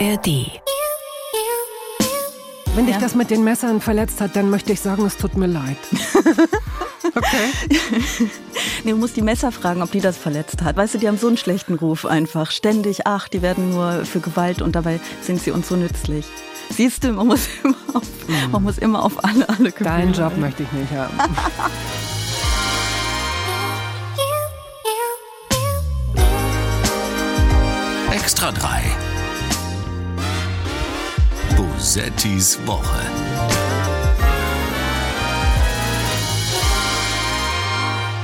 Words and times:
ARD. 0.00 0.60
Wenn 2.74 2.86
dich 2.86 2.96
das 2.96 3.14
mit 3.14 3.30
den 3.30 3.44
Messern 3.44 3.80
verletzt 3.80 4.20
hat, 4.20 4.34
dann 4.34 4.50
möchte 4.50 4.72
ich 4.72 4.80
sagen, 4.80 5.06
es 5.06 5.16
tut 5.16 5.36
mir 5.36 5.46
leid. 5.46 5.76
Okay. 7.16 7.52
nee, 8.82 8.92
du 8.92 8.96
musst 8.96 9.14
die 9.14 9.20
Messer 9.20 9.52
fragen, 9.52 9.82
ob 9.82 9.90
die 9.90 10.00
das 10.00 10.16
verletzt 10.16 10.62
hat. 10.62 10.76
Weißt 10.76 10.94
du, 10.94 10.98
die 10.98 11.06
haben 11.06 11.18
so 11.18 11.28
einen 11.28 11.36
schlechten 11.36 11.74
Ruf 11.74 12.06
einfach. 12.06 12.50
Ständig, 12.50 13.06
ach, 13.06 13.28
die 13.28 13.42
werden 13.42 13.68
nur 13.70 14.06
für 14.06 14.20
Gewalt 14.20 14.62
und 14.62 14.74
dabei 14.74 15.00
sind 15.20 15.42
sie 15.42 15.50
uns 15.50 15.68
so 15.68 15.76
nützlich. 15.76 16.24
Siehst 16.70 17.04
du, 17.04 17.12
man 17.12 17.26
muss 17.26 17.46
immer 17.62 17.76
auf, 17.92 18.04
mhm. 18.26 18.52
man 18.52 18.62
muss 18.62 18.78
immer 18.78 19.04
auf 19.04 19.22
alle, 19.22 19.46
alle 19.50 19.70
Gefühle. 19.70 19.90
Deinen 19.90 20.14
Job 20.14 20.38
möchte 20.38 20.62
ich 20.62 20.72
nicht 20.72 20.92
haben. 20.92 21.12
Extra 28.10 28.50
3. 28.50 28.93
Bosettis 31.84 32.58
Woche. 32.64 33.02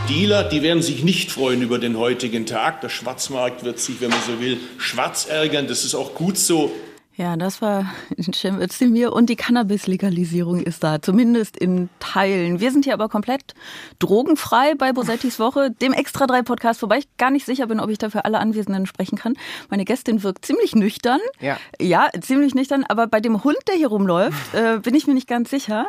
Dealer, 0.09 0.45
die 0.45 0.63
werden 0.63 0.83
sich 0.83 1.05
nicht 1.05 1.31
freuen 1.31 1.61
über 1.61 1.79
den 1.79 1.99
heutigen 1.99 2.47
Tag. 2.47 2.81
Der 2.81 2.89
Schwarzmarkt 2.89 3.63
wird 3.63 3.79
sich, 3.79 4.01
wenn 4.01 4.09
man 4.09 4.21
so 4.27 4.41
will, 4.41 4.61
schwarz 4.79 5.27
ärgern. 5.29 5.67
Das 5.67 5.85
ist 5.85 5.95
auch 5.95 6.15
gut 6.15 6.39
so. 6.39 6.73
Ja, 7.21 7.37
das 7.37 7.61
war 7.61 7.85
Cem 8.33 8.59
Özdemir 8.59 9.13
und 9.13 9.29
die 9.29 9.37
Cannabis-Legalisierung 9.37 10.61
ist 10.61 10.83
da, 10.83 11.03
zumindest 11.03 11.55
in 11.55 11.91
Teilen. 11.99 12.61
Wir 12.61 12.73
sind 12.73 12.87
hier 12.87 12.95
aber 12.95 13.11
komplett 13.11 13.55
drogenfrei 13.99 14.75
bei 14.75 14.95
Bosettis 14.95 15.39
Woche, 15.39 15.71
dem 15.71 15.93
Extra 15.93 16.27
3 16.27 16.41
Podcast, 16.41 16.81
wobei 16.81 16.97
ich 16.97 17.17
gar 17.19 17.31
nicht 17.31 17.45
sicher 17.45 17.67
bin, 17.67 17.79
ob 17.79 17.91
ich 17.91 17.99
da 17.99 18.09
für 18.09 18.25
alle 18.25 18.39
Anwesenden 18.39 18.87
sprechen 18.87 19.19
kann. 19.19 19.35
Meine 19.69 19.85
Gästin 19.85 20.23
wirkt 20.23 20.47
ziemlich 20.47 20.75
nüchtern. 20.75 21.21
Ja. 21.41 21.59
Ja, 21.79 22.09
ziemlich 22.19 22.55
nüchtern, 22.55 22.87
aber 22.89 23.07
bei 23.07 23.21
dem 23.21 23.45
Hund, 23.45 23.59
der 23.69 23.75
hier 23.75 23.89
rumläuft, 23.89 24.55
äh, 24.55 24.79
bin 24.79 24.95
ich 24.95 25.07
mir 25.07 25.13
nicht 25.13 25.29
ganz 25.29 25.51
sicher. 25.51 25.89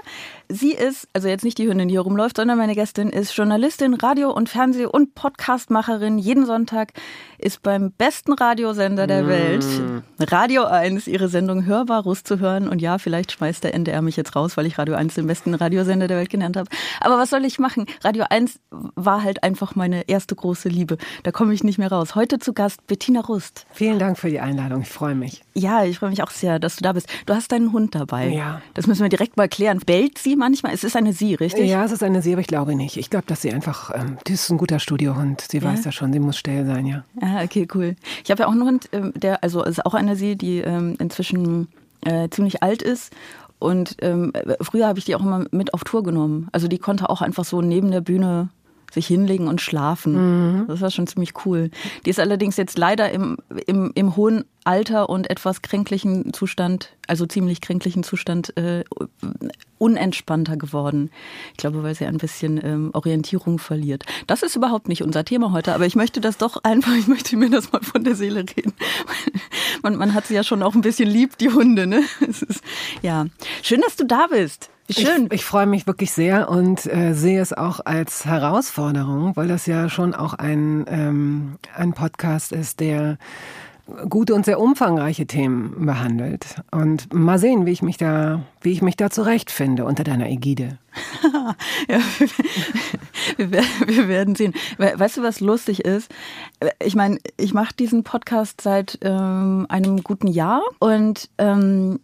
Sie 0.49 0.73
ist, 0.73 1.07
also 1.13 1.29
jetzt 1.29 1.45
nicht 1.45 1.57
die 1.57 1.69
Hündin, 1.69 1.87
die 1.87 1.93
hier 1.93 2.01
rumläuft, 2.01 2.35
sondern 2.35 2.57
meine 2.57 2.75
Gästin 2.75 3.07
ist 3.07 3.33
Journalistin, 3.37 3.93
Radio- 3.93 4.33
und 4.33 4.49
Fernseh- 4.49 4.85
und 4.85 5.15
Podcastmacherin. 5.15 6.17
Jeden 6.17 6.45
Sonntag 6.45 6.91
ist 7.37 7.63
beim 7.63 7.93
besten 7.93 8.33
Radiosender 8.33 9.07
der 9.07 9.23
mm. 9.23 9.27
Welt, 9.27 9.65
Radio 10.19 10.65
1, 10.65 11.07
ihre 11.07 11.20
Sendung 11.27 11.65
Hörbar 11.65 12.03
Russ 12.03 12.23
zu 12.23 12.39
hören. 12.39 12.67
Und 12.67 12.81
ja, 12.81 12.97
vielleicht 12.97 13.31
schmeißt 13.31 13.63
der 13.63 13.73
NDR 13.73 14.01
mich 14.01 14.17
jetzt 14.17 14.35
raus, 14.35 14.57
weil 14.57 14.65
ich 14.65 14.77
Radio 14.77 14.95
1 14.95 15.15
den 15.15 15.27
besten 15.27 15.53
Radiosender 15.53 16.07
der 16.07 16.17
Welt 16.17 16.29
genannt 16.29 16.57
habe. 16.57 16.69
Aber 16.99 17.17
was 17.17 17.29
soll 17.29 17.45
ich 17.45 17.59
machen? 17.59 17.85
Radio 18.03 18.25
1 18.29 18.59
war 18.95 19.23
halt 19.23 19.43
einfach 19.43 19.75
meine 19.75 20.07
erste 20.07 20.35
große 20.35 20.69
Liebe. 20.69 20.97
Da 21.23 21.31
komme 21.31 21.53
ich 21.53 21.63
nicht 21.63 21.77
mehr 21.77 21.91
raus. 21.91 22.15
Heute 22.15 22.39
zu 22.39 22.53
Gast 22.53 22.85
Bettina 22.87 23.21
Rust. 23.21 23.65
Vielen 23.71 23.99
Dank 23.99 24.17
für 24.17 24.29
die 24.29 24.39
Einladung. 24.39 24.81
Ich 24.81 24.89
freue 24.89 25.15
mich. 25.15 25.43
Ja, 25.53 25.83
ich 25.83 25.99
freue 25.99 26.09
mich 26.09 26.23
auch 26.23 26.31
sehr, 26.31 26.59
dass 26.59 26.77
du 26.77 26.83
da 26.83 26.93
bist. 26.93 27.07
Du 27.25 27.33
hast 27.33 27.51
deinen 27.51 27.73
Hund 27.73 27.95
dabei. 27.95 28.29
Ja. 28.29 28.61
Das 28.73 28.87
müssen 28.87 29.01
wir 29.01 29.09
direkt 29.09 29.37
mal 29.37 29.49
klären. 29.49 29.79
Bellt 29.85 30.17
sie 30.17 30.35
manchmal? 30.35 30.73
Es 30.73 30.83
ist 30.83 30.95
eine 30.95 31.13
Sie, 31.13 31.35
richtig? 31.35 31.69
Ja, 31.69 31.83
es 31.83 31.91
ist 31.91 32.03
eine 32.03 32.21
Sie, 32.21 32.33
aber 32.33 32.41
ich 32.41 32.47
glaube 32.47 32.75
nicht. 32.75 32.97
Ich 32.97 33.09
glaube, 33.09 33.25
dass 33.27 33.41
sie 33.41 33.51
einfach, 33.51 33.91
ähm, 33.93 34.17
die 34.27 34.33
ist 34.33 34.49
ein 34.49 34.57
guter 34.57 34.79
Studiohund. 34.79 35.41
Sie 35.41 35.57
ja. 35.57 35.63
weiß 35.63 35.83
ja 35.85 35.91
schon, 35.91 36.13
sie 36.13 36.19
muss 36.19 36.37
still 36.37 36.65
sein, 36.65 36.85
ja. 36.85 37.03
Ah, 37.21 37.43
okay, 37.43 37.67
cool. 37.73 37.95
Ich 38.23 38.31
habe 38.31 38.43
ja 38.43 38.47
auch 38.47 38.51
einen 38.51 38.63
Hund, 38.63 38.89
ähm, 38.93 39.11
der, 39.15 39.43
also 39.43 39.63
ist 39.63 39.85
auch 39.85 39.93
eine 39.93 40.15
Sie, 40.15 40.35
die 40.37 40.59
ähm, 40.59 40.95
inzwischen 40.99 41.67
äh, 42.05 42.29
ziemlich 42.29 42.63
alt 42.63 42.81
ist 42.81 43.11
und 43.61 43.97
ähm, 44.01 44.33
früher 44.59 44.87
habe 44.87 44.97
ich 44.97 45.05
die 45.05 45.15
auch 45.15 45.21
immer 45.21 45.45
mit 45.51 45.75
auf 45.75 45.83
Tour 45.83 46.01
genommen. 46.01 46.47
Also 46.51 46.67
die 46.67 46.79
konnte 46.79 47.11
auch 47.11 47.21
einfach 47.21 47.45
so 47.45 47.61
neben 47.61 47.91
der 47.91 48.01
Bühne 48.01 48.49
sich 48.91 49.07
hinlegen 49.07 49.47
und 49.47 49.61
schlafen. 49.61 50.59
Mhm. 50.61 50.67
Das 50.67 50.81
war 50.81 50.91
schon 50.91 51.07
ziemlich 51.07 51.45
cool. 51.45 51.71
Die 52.05 52.09
ist 52.09 52.19
allerdings 52.19 52.57
jetzt 52.57 52.77
leider 52.77 53.11
im, 53.11 53.37
im, 53.65 53.91
im 53.95 54.15
hohen 54.15 54.45
Alter 54.63 55.09
und 55.09 55.29
etwas 55.29 55.61
kränklichen 55.61 56.33
Zustand, 56.33 56.95
also 57.07 57.25
ziemlich 57.25 57.61
kränklichen 57.61 58.03
Zustand, 58.03 58.55
äh, 58.57 58.83
unentspannter 59.79 60.57
geworden. 60.57 61.09
Ich 61.51 61.57
glaube, 61.57 61.81
weil 61.81 61.95
sie 61.95 62.05
ein 62.05 62.19
bisschen 62.19 62.59
ähm, 62.63 62.91
Orientierung 62.93 63.57
verliert. 63.57 64.05
Das 64.27 64.43
ist 64.43 64.55
überhaupt 64.55 64.87
nicht 64.87 65.01
unser 65.01 65.25
Thema 65.25 65.51
heute, 65.51 65.73
aber 65.73 65.87
ich 65.87 65.95
möchte 65.95 66.21
das 66.21 66.37
doch 66.37 66.63
einfach, 66.63 66.93
ich 66.99 67.07
möchte 67.07 67.35
mir 67.37 67.49
das 67.49 67.71
mal 67.71 67.81
von 67.81 68.03
der 68.03 68.15
Seele 68.15 68.41
reden. 68.41 68.73
man, 69.81 69.95
man 69.95 70.13
hat 70.13 70.27
sie 70.27 70.35
ja 70.35 70.43
schon 70.43 70.61
auch 70.61 70.75
ein 70.75 70.81
bisschen 70.81 71.09
lieb, 71.09 71.37
die 71.39 71.49
Hunde, 71.49 71.87
ne? 71.87 72.03
Es 72.27 72.43
ist, 72.43 72.63
ja. 73.01 73.25
Schön, 73.63 73.81
dass 73.81 73.95
du 73.95 74.05
da 74.05 74.27
bist. 74.27 74.69
Schön. 74.91 75.25
Ich, 75.27 75.33
ich 75.33 75.45
freue 75.45 75.65
mich 75.65 75.87
wirklich 75.87 76.11
sehr 76.11 76.49
und 76.49 76.85
äh, 76.85 77.13
sehe 77.13 77.41
es 77.41 77.53
auch 77.53 77.79
als 77.85 78.25
Herausforderung, 78.25 79.35
weil 79.35 79.47
das 79.47 79.65
ja 79.65 79.89
schon 79.89 80.13
auch 80.13 80.33
ein, 80.33 80.85
ähm, 80.87 81.57
ein 81.75 81.93
Podcast 81.93 82.51
ist, 82.51 82.79
der 82.79 83.17
gute 84.09 84.33
und 84.33 84.45
sehr 84.45 84.59
umfangreiche 84.59 85.25
Themen 85.25 85.85
behandelt. 85.85 86.61
Und 86.71 87.13
mal 87.13 87.39
sehen, 87.39 87.65
wie 87.65 87.71
ich 87.71 87.81
mich 87.81 87.97
da, 87.97 88.41
wie 88.61 88.71
ich 88.71 88.81
mich 88.81 88.95
da 88.95 89.09
zurechtfinde 89.09 89.85
unter 89.85 90.03
deiner 90.03 90.29
Ägide. 90.29 90.77
ja, 91.89 91.99
wir, 93.37 93.63
wir, 93.87 94.07
werden 94.07 94.35
sehen. 94.35 94.53
Weißt 94.77 95.17
du, 95.17 95.23
was 95.23 95.39
lustig 95.39 95.85
ist? 95.85 96.11
Ich 96.83 96.95
meine, 96.95 97.17
ich 97.37 97.53
mache 97.53 97.73
diesen 97.75 98.03
Podcast 98.03 98.61
seit 98.61 98.99
ähm, 99.01 99.65
einem 99.69 100.03
guten 100.03 100.27
Jahr 100.27 100.61
und 100.79 101.29
ähm, 101.37 101.99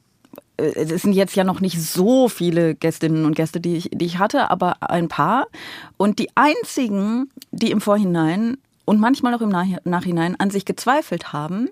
es 0.58 1.04
sind 1.04 1.14
jetzt 1.14 1.36
ja 1.36 1.44
noch 1.44 1.60
nicht 1.60 1.82
so 1.82 2.30
viele 2.30 2.76
Gästinnen 2.76 3.26
und 3.26 3.36
Gäste, 3.36 3.60
die 3.60 3.78
ich, 3.78 3.90
die 3.94 4.06
ich 4.06 4.18
hatte, 4.18 4.50
aber 4.50 4.78
ein 4.82 5.08
paar. 5.08 5.48
Und 5.98 6.20
die 6.20 6.30
einzigen, 6.36 7.30
die 7.52 7.72
im 7.72 7.82
Vorhinein 7.82 8.58
und 8.86 9.00
manchmal 9.00 9.34
auch 9.36 9.42
im 9.42 9.50
Nachhinein 9.50 10.40
an 10.40 10.50
sich 10.50 10.66
gezweifelt 10.66 11.32
haben, 11.34 11.70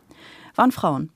waren 0.55 0.71
Frauen. 0.71 1.09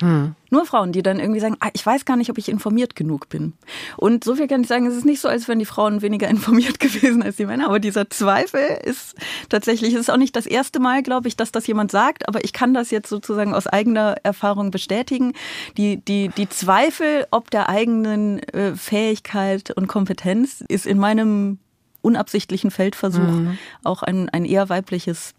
Hm. 0.00 0.34
Nur 0.48 0.66
Frauen, 0.66 0.92
die 0.92 1.02
dann 1.02 1.20
irgendwie 1.20 1.40
sagen, 1.40 1.56
ah, 1.60 1.68
ich 1.72 1.84
weiß 1.84 2.04
gar 2.04 2.16
nicht, 2.16 2.30
ob 2.30 2.38
ich 2.38 2.48
informiert 2.48 2.96
genug 2.96 3.28
bin. 3.28 3.52
Und 3.96 4.24
so 4.24 4.34
viel 4.34 4.48
kann 4.48 4.62
ich 4.62 4.66
sagen, 4.66 4.86
es 4.86 4.96
ist 4.96 5.04
nicht 5.04 5.20
so, 5.20 5.28
als 5.28 5.46
wären 5.46 5.58
die 5.58 5.66
Frauen 5.66 6.02
weniger 6.02 6.28
informiert 6.30 6.80
gewesen 6.80 7.22
als 7.22 7.36
die 7.36 7.46
Männer, 7.46 7.66
aber 7.66 7.78
dieser 7.78 8.08
Zweifel 8.10 8.60
ist 8.84 9.14
tatsächlich, 9.48 9.94
es 9.94 10.00
ist 10.00 10.10
auch 10.10 10.16
nicht 10.16 10.34
das 10.34 10.46
erste 10.46 10.80
Mal, 10.80 11.02
glaube 11.02 11.28
ich, 11.28 11.36
dass 11.36 11.52
das 11.52 11.66
jemand 11.66 11.90
sagt, 11.90 12.28
aber 12.28 12.44
ich 12.44 12.52
kann 12.52 12.74
das 12.74 12.90
jetzt 12.90 13.08
sozusagen 13.08 13.54
aus 13.54 13.66
eigener 13.66 14.16
Erfahrung 14.22 14.70
bestätigen. 14.70 15.34
Die, 15.76 15.98
die, 15.98 16.28
die 16.28 16.48
Zweifel 16.48 17.26
ob 17.30 17.50
der 17.50 17.68
eigenen 17.68 18.40
äh, 18.40 18.74
Fähigkeit 18.74 19.70
und 19.70 19.86
Kompetenz 19.86 20.64
ist 20.66 20.86
in 20.86 20.98
meinem 20.98 21.58
unabsichtlichen 22.02 22.70
Feldversuch 22.70 23.20
mhm. 23.20 23.58
auch 23.84 24.02
ein, 24.02 24.28
ein 24.30 24.44
eher 24.44 24.68
weibliches 24.68 25.34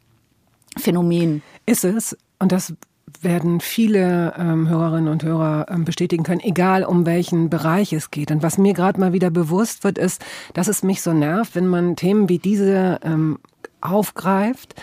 Phänomen. 0.78 1.42
Ist 1.66 1.84
es. 1.84 2.18
Und 2.40 2.52
das 2.52 2.74
werden 3.22 3.60
viele 3.60 4.34
ähm, 4.38 4.70
Hörerinnen 4.70 5.12
und 5.12 5.24
Hörer 5.24 5.68
ähm, 5.70 5.86
bestätigen 5.86 6.24
können, 6.24 6.42
egal 6.42 6.84
um 6.84 7.06
welchen 7.06 7.50
Bereich 7.50 7.94
es 7.94 8.12
geht. 8.12 8.32
Und 8.32 8.44
was 8.44 8.58
mir 8.58 8.74
gerade 8.74 9.00
mal 9.00 9.14
wieder 9.14 9.30
bewusst 9.30 9.84
wird, 9.84 9.98
ist, 9.98 10.24
dass 10.54 10.68
es 10.68 10.84
mich 10.84 11.02
so 11.02 11.14
nervt, 11.14 11.56
wenn 11.56 11.68
man 11.68 11.96
Themen 11.96 12.30
wie 12.30 12.40
diese 12.40 13.00
ähm, 13.04 13.40
aufgreift, 13.82 14.76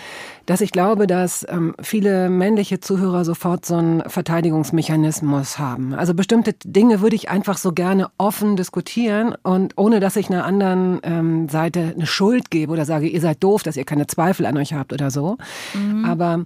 dass 0.47 0.61
ich 0.61 0.73
glaube, 0.73 1.07
dass 1.07 1.47
ähm, 1.49 1.75
viele 1.81 2.31
männliche 2.31 2.81
Zuhörer 2.81 3.25
sofort 3.25 3.65
so 3.65 3.77
einen 3.77 4.03
Verteidigungsmechanismus 4.09 5.59
haben. 5.59 5.95
Also 5.95 6.15
bestimmte 6.15 6.55
Dinge 6.65 7.01
würde 7.01 7.17
ich 7.17 7.31
einfach 7.31 7.59
so 7.59 7.73
gerne 7.73 8.09
offen 8.19 8.57
diskutieren 8.57 9.35
und 9.43 9.75
ohne 9.77 10.01
dass 10.01 10.17
ich 10.17 10.31
einer 10.31 10.45
anderen 10.45 11.01
ähm, 11.03 11.49
Seite 11.49 11.93
eine 11.95 12.07
Schuld 12.07 12.51
gebe 12.51 12.73
oder 12.73 12.85
sage, 12.85 13.09
ihr 13.09 13.21
seid 13.21 13.43
doof, 13.43 13.63
dass 13.63 13.77
ihr 13.77 13.85
keine 13.85 14.07
Zweifel 14.07 14.47
an 14.47 14.57
euch 14.57 14.73
habt 14.73 14.93
oder 14.93 15.11
so. 15.11 15.37
Mhm. 15.75 16.05
Aber 16.05 16.45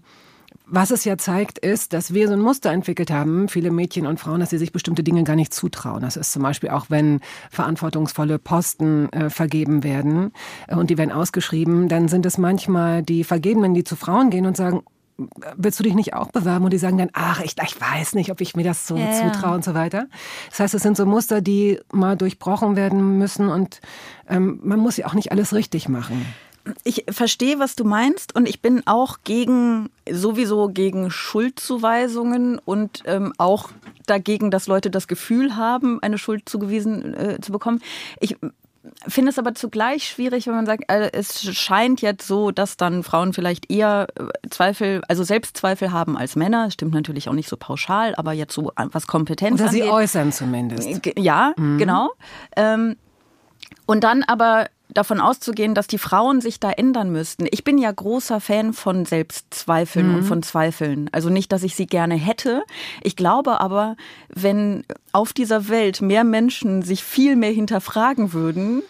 was 0.72 0.90
es 0.90 1.04
ja 1.04 1.18
zeigt, 1.18 1.58
ist, 1.58 1.92
dass 1.92 2.14
wir 2.14 2.28
so 2.28 2.32
ein 2.32 2.40
Muster 2.40 2.70
entwickelt 2.72 3.10
haben, 3.10 3.48
viele 3.48 3.70
Mädchen 3.70 4.06
und 4.06 4.18
Frauen, 4.18 4.40
dass 4.40 4.50
sie 4.50 4.58
sich 4.58 4.72
bestimmte 4.72 5.02
Dinge 5.02 5.22
gar 5.22 5.36
nicht 5.36 5.52
zutrauen. 5.52 6.00
Das 6.00 6.16
ist 6.16 6.32
zum 6.32 6.42
Beispiel 6.42 6.70
auch, 6.70 6.86
wenn 6.88 7.20
verantwortungsvolle 7.50 8.38
Posten 8.38 9.12
äh, 9.12 9.28
vergeben 9.28 9.84
werden 9.84 10.32
äh, 10.68 10.74
und 10.74 10.88
die 10.88 10.96
werden 10.96 11.12
ausgeschrieben, 11.12 11.88
dann 11.88 12.08
sind 12.08 12.24
es 12.24 12.38
manchmal 12.38 13.02
die 13.02 13.22
Vergebenen, 13.22 13.74
die 13.74 13.84
zu 13.84 13.96
Frauen 13.96 14.30
gehen 14.30 14.46
und 14.46 14.56
sagen, 14.56 14.82
willst 15.56 15.78
du 15.78 15.84
dich 15.84 15.94
nicht 15.94 16.14
auch 16.14 16.28
bewerben? 16.28 16.64
Und 16.64 16.72
die 16.72 16.78
sagen 16.78 16.96
dann, 16.96 17.10
ach, 17.12 17.42
ich, 17.42 17.54
ich 17.62 17.78
weiß 17.78 18.14
nicht, 18.14 18.30
ob 18.30 18.40
ich 18.40 18.56
mir 18.56 18.64
das 18.64 18.86
so 18.86 18.96
ja, 18.96 19.12
zutraue 19.12 19.54
und 19.54 19.64
so 19.64 19.74
weiter. 19.74 20.06
Das 20.48 20.60
heißt, 20.60 20.74
es 20.74 20.82
sind 20.82 20.96
so 20.96 21.04
Muster, 21.04 21.42
die 21.42 21.80
mal 21.92 22.16
durchbrochen 22.16 22.76
werden 22.76 23.18
müssen 23.18 23.48
und 23.48 23.82
ähm, 24.26 24.58
man 24.62 24.80
muss 24.80 24.96
ja 24.96 25.06
auch 25.06 25.14
nicht 25.14 25.32
alles 25.32 25.52
richtig 25.52 25.90
machen 25.90 26.24
ich 26.84 27.04
verstehe, 27.10 27.58
was 27.58 27.74
du 27.74 27.84
meinst 27.84 28.34
und 28.34 28.48
ich 28.48 28.60
bin 28.60 28.82
auch 28.86 29.18
gegen, 29.24 29.90
sowieso 30.10 30.68
gegen 30.68 31.10
Schuldzuweisungen 31.10 32.58
und 32.58 33.02
ähm, 33.06 33.32
auch 33.38 33.70
dagegen, 34.06 34.50
dass 34.50 34.66
Leute 34.66 34.90
das 34.90 35.08
Gefühl 35.08 35.56
haben, 35.56 36.02
eine 36.02 36.18
Schuld 36.18 36.48
zugewiesen 36.48 37.14
äh, 37.14 37.40
zu 37.40 37.52
bekommen. 37.52 37.80
Ich 38.20 38.36
finde 39.06 39.30
es 39.30 39.38
aber 39.38 39.54
zugleich 39.54 40.08
schwierig, 40.08 40.46
wenn 40.46 40.54
man 40.54 40.66
sagt, 40.66 40.88
also 40.88 41.08
es 41.12 41.42
scheint 41.54 42.00
jetzt 42.00 42.26
so, 42.26 42.50
dass 42.50 42.76
dann 42.76 43.02
Frauen 43.02 43.32
vielleicht 43.32 43.70
eher 43.70 44.08
äh, 44.16 44.48
Zweifel, 44.50 45.02
also 45.08 45.22
Selbstzweifel 45.22 45.92
haben 45.92 46.16
als 46.16 46.36
Männer. 46.36 46.66
Das 46.66 46.74
stimmt 46.74 46.92
natürlich 46.92 47.28
auch 47.28 47.34
nicht 47.34 47.48
so 47.48 47.56
pauschal, 47.56 48.14
aber 48.16 48.32
jetzt 48.32 48.54
so 48.54 48.72
was 48.76 49.06
Kompetenz 49.06 49.60
Oder 49.60 49.70
angeht. 49.70 49.84
sie 49.84 49.90
äußern 49.90 50.32
zumindest. 50.32 50.88
Ja, 51.16 51.54
mhm. 51.56 51.78
genau. 51.78 52.10
Ähm, 52.56 52.96
und 53.86 54.04
dann 54.04 54.22
aber 54.24 54.68
davon 54.94 55.20
auszugehen, 55.20 55.74
dass 55.74 55.86
die 55.86 55.98
Frauen 55.98 56.40
sich 56.40 56.60
da 56.60 56.70
ändern 56.70 57.10
müssten. 57.10 57.46
Ich 57.50 57.64
bin 57.64 57.78
ja 57.78 57.90
großer 57.90 58.40
Fan 58.40 58.72
von 58.72 59.04
Selbstzweifeln 59.04 60.08
mhm. 60.08 60.14
und 60.16 60.22
von 60.24 60.42
Zweifeln. 60.42 61.08
Also 61.12 61.30
nicht, 61.30 61.52
dass 61.52 61.62
ich 61.62 61.74
sie 61.74 61.86
gerne 61.86 62.14
hätte. 62.14 62.62
Ich 63.02 63.16
glaube 63.16 63.60
aber, 63.60 63.96
wenn 64.28 64.84
auf 65.12 65.32
dieser 65.32 65.68
Welt 65.68 66.00
mehr 66.00 66.24
Menschen 66.24 66.82
sich 66.82 67.04
viel 67.04 67.36
mehr 67.36 67.52
hinterfragen 67.52 68.32
würden, 68.32 68.82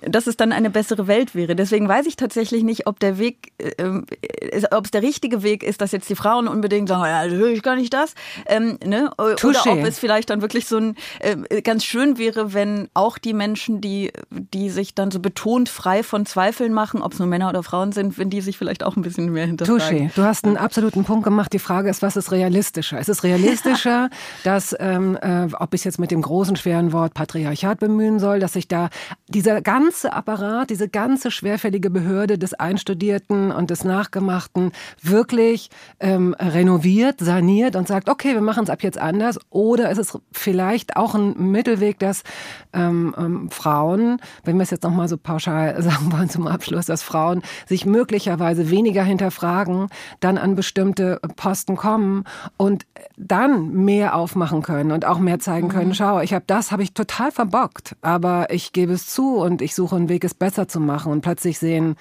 dass 0.00 0.26
es 0.26 0.36
dann 0.36 0.52
eine 0.52 0.70
bessere 0.70 1.06
Welt 1.06 1.34
wäre. 1.34 1.54
Deswegen 1.54 1.88
weiß 1.88 2.06
ich 2.06 2.16
tatsächlich 2.16 2.62
nicht, 2.62 2.86
ob 2.86 2.98
der 2.98 3.18
Weg, 3.18 3.52
äh, 3.58 4.64
ob 4.70 4.86
es 4.86 4.90
der 4.90 5.02
richtige 5.02 5.42
Weg 5.42 5.62
ist, 5.62 5.80
dass 5.80 5.92
jetzt 5.92 6.08
die 6.08 6.16
Frauen 6.16 6.48
unbedingt 6.48 6.88
sagen, 6.88 7.04
ja, 7.04 7.24
höre 7.24 7.50
ich 7.50 7.62
gar 7.62 7.76
nicht 7.76 7.92
das. 7.92 8.14
Ähm, 8.46 8.78
ne? 8.84 9.10
Oder 9.18 9.66
ob 9.66 9.84
es 9.84 9.98
vielleicht 9.98 10.30
dann 10.30 10.40
wirklich 10.40 10.66
so 10.66 10.78
ein 10.78 10.96
äh, 11.20 11.60
ganz 11.60 11.84
schön 11.84 12.16
wäre, 12.16 12.54
wenn 12.54 12.88
auch 12.94 13.18
die 13.18 13.34
Menschen, 13.34 13.80
die, 13.80 14.12
die 14.30 14.70
sich 14.70 14.94
dann 14.94 15.10
so 15.10 15.20
betont 15.46 15.68
frei 15.68 16.02
von 16.02 16.26
Zweifeln 16.26 16.72
machen, 16.72 17.02
ob 17.02 17.12
es 17.12 17.20
nur 17.20 17.28
Männer 17.28 17.48
oder 17.48 17.62
Frauen 17.62 17.92
sind, 17.92 18.18
wenn 18.18 18.30
die 18.30 18.40
sich 18.40 18.58
vielleicht 18.58 18.82
auch 18.82 18.96
ein 18.96 19.02
bisschen 19.02 19.30
mehr 19.30 19.46
hinterfragen. 19.46 20.08
Touché. 20.08 20.10
Du 20.16 20.24
hast 20.24 20.44
einen 20.44 20.56
absoluten 20.56 21.04
Punkt 21.04 21.22
gemacht. 21.22 21.52
Die 21.52 21.60
Frage 21.60 21.88
ist, 21.88 22.02
was 22.02 22.16
ist 22.16 22.32
realistischer? 22.32 22.98
Es 22.98 23.08
ist 23.08 23.22
realistischer, 23.22 24.10
dass 24.44 24.74
ähm, 24.80 25.16
äh, 25.22 25.46
ob 25.56 25.72
ich 25.72 25.84
jetzt 25.84 26.00
mit 26.00 26.10
dem 26.10 26.20
großen, 26.20 26.56
schweren 26.56 26.92
Wort 26.92 27.14
Patriarchat 27.14 27.78
bemühen 27.78 28.18
soll, 28.18 28.40
dass 28.40 28.54
sich 28.54 28.66
da 28.66 28.88
dieser 29.28 29.62
ganze 29.62 30.12
Apparat, 30.12 30.68
diese 30.68 30.88
ganze 30.88 31.30
schwerfällige 31.30 31.90
Behörde 31.90 32.38
des 32.38 32.52
Einstudierten 32.54 33.52
und 33.52 33.70
des 33.70 33.84
Nachgemachten 33.84 34.72
wirklich 35.00 35.70
ähm, 36.00 36.34
renoviert, 36.40 37.20
saniert 37.20 37.76
und 37.76 37.86
sagt, 37.86 38.08
okay, 38.08 38.34
wir 38.34 38.40
machen 38.40 38.64
es 38.64 38.70
ab 38.70 38.82
jetzt 38.82 38.98
anders. 38.98 39.38
Oder 39.50 39.90
ist 39.92 39.98
es 39.98 40.18
vielleicht 40.32 40.96
auch 40.96 41.14
ein 41.14 41.34
Mittelweg, 41.52 42.00
dass 42.00 42.24
ähm, 42.72 43.14
ähm, 43.16 43.50
Frauen, 43.50 44.18
wenn 44.42 44.56
wir 44.56 44.64
es 44.64 44.70
jetzt 44.70 44.82
nochmal 44.82 45.06
so 45.06 45.16
pauschal 45.16 45.35
sagen 45.80 46.12
wollen 46.12 46.28
zum 46.28 46.46
Abschluss, 46.46 46.86
dass 46.86 47.02
Frauen 47.02 47.42
sich 47.66 47.86
möglicherweise 47.86 48.70
weniger 48.70 49.02
hinterfragen, 49.02 49.88
dann 50.20 50.38
an 50.38 50.54
bestimmte 50.54 51.20
Posten 51.36 51.76
kommen 51.76 52.24
und 52.56 52.86
dann 53.16 53.72
mehr 53.72 54.14
aufmachen 54.14 54.62
können 54.62 54.92
und 54.92 55.04
auch 55.04 55.18
mehr 55.18 55.38
zeigen 55.38 55.68
können, 55.68 55.94
schau, 55.94 56.20
ich 56.20 56.34
habe 56.34 56.44
das, 56.46 56.72
habe 56.72 56.82
ich 56.82 56.92
total 56.92 57.30
verbockt, 57.32 57.96
aber 58.02 58.50
ich 58.50 58.72
gebe 58.72 58.92
es 58.92 59.06
zu 59.06 59.36
und 59.36 59.62
ich 59.62 59.74
suche 59.74 59.96
einen 59.96 60.08
Weg, 60.08 60.24
es 60.24 60.34
besser 60.34 60.68
zu 60.68 60.80
machen 60.80 61.12
und 61.12 61.20
plötzlich 61.20 61.58
sehen, 61.58 61.96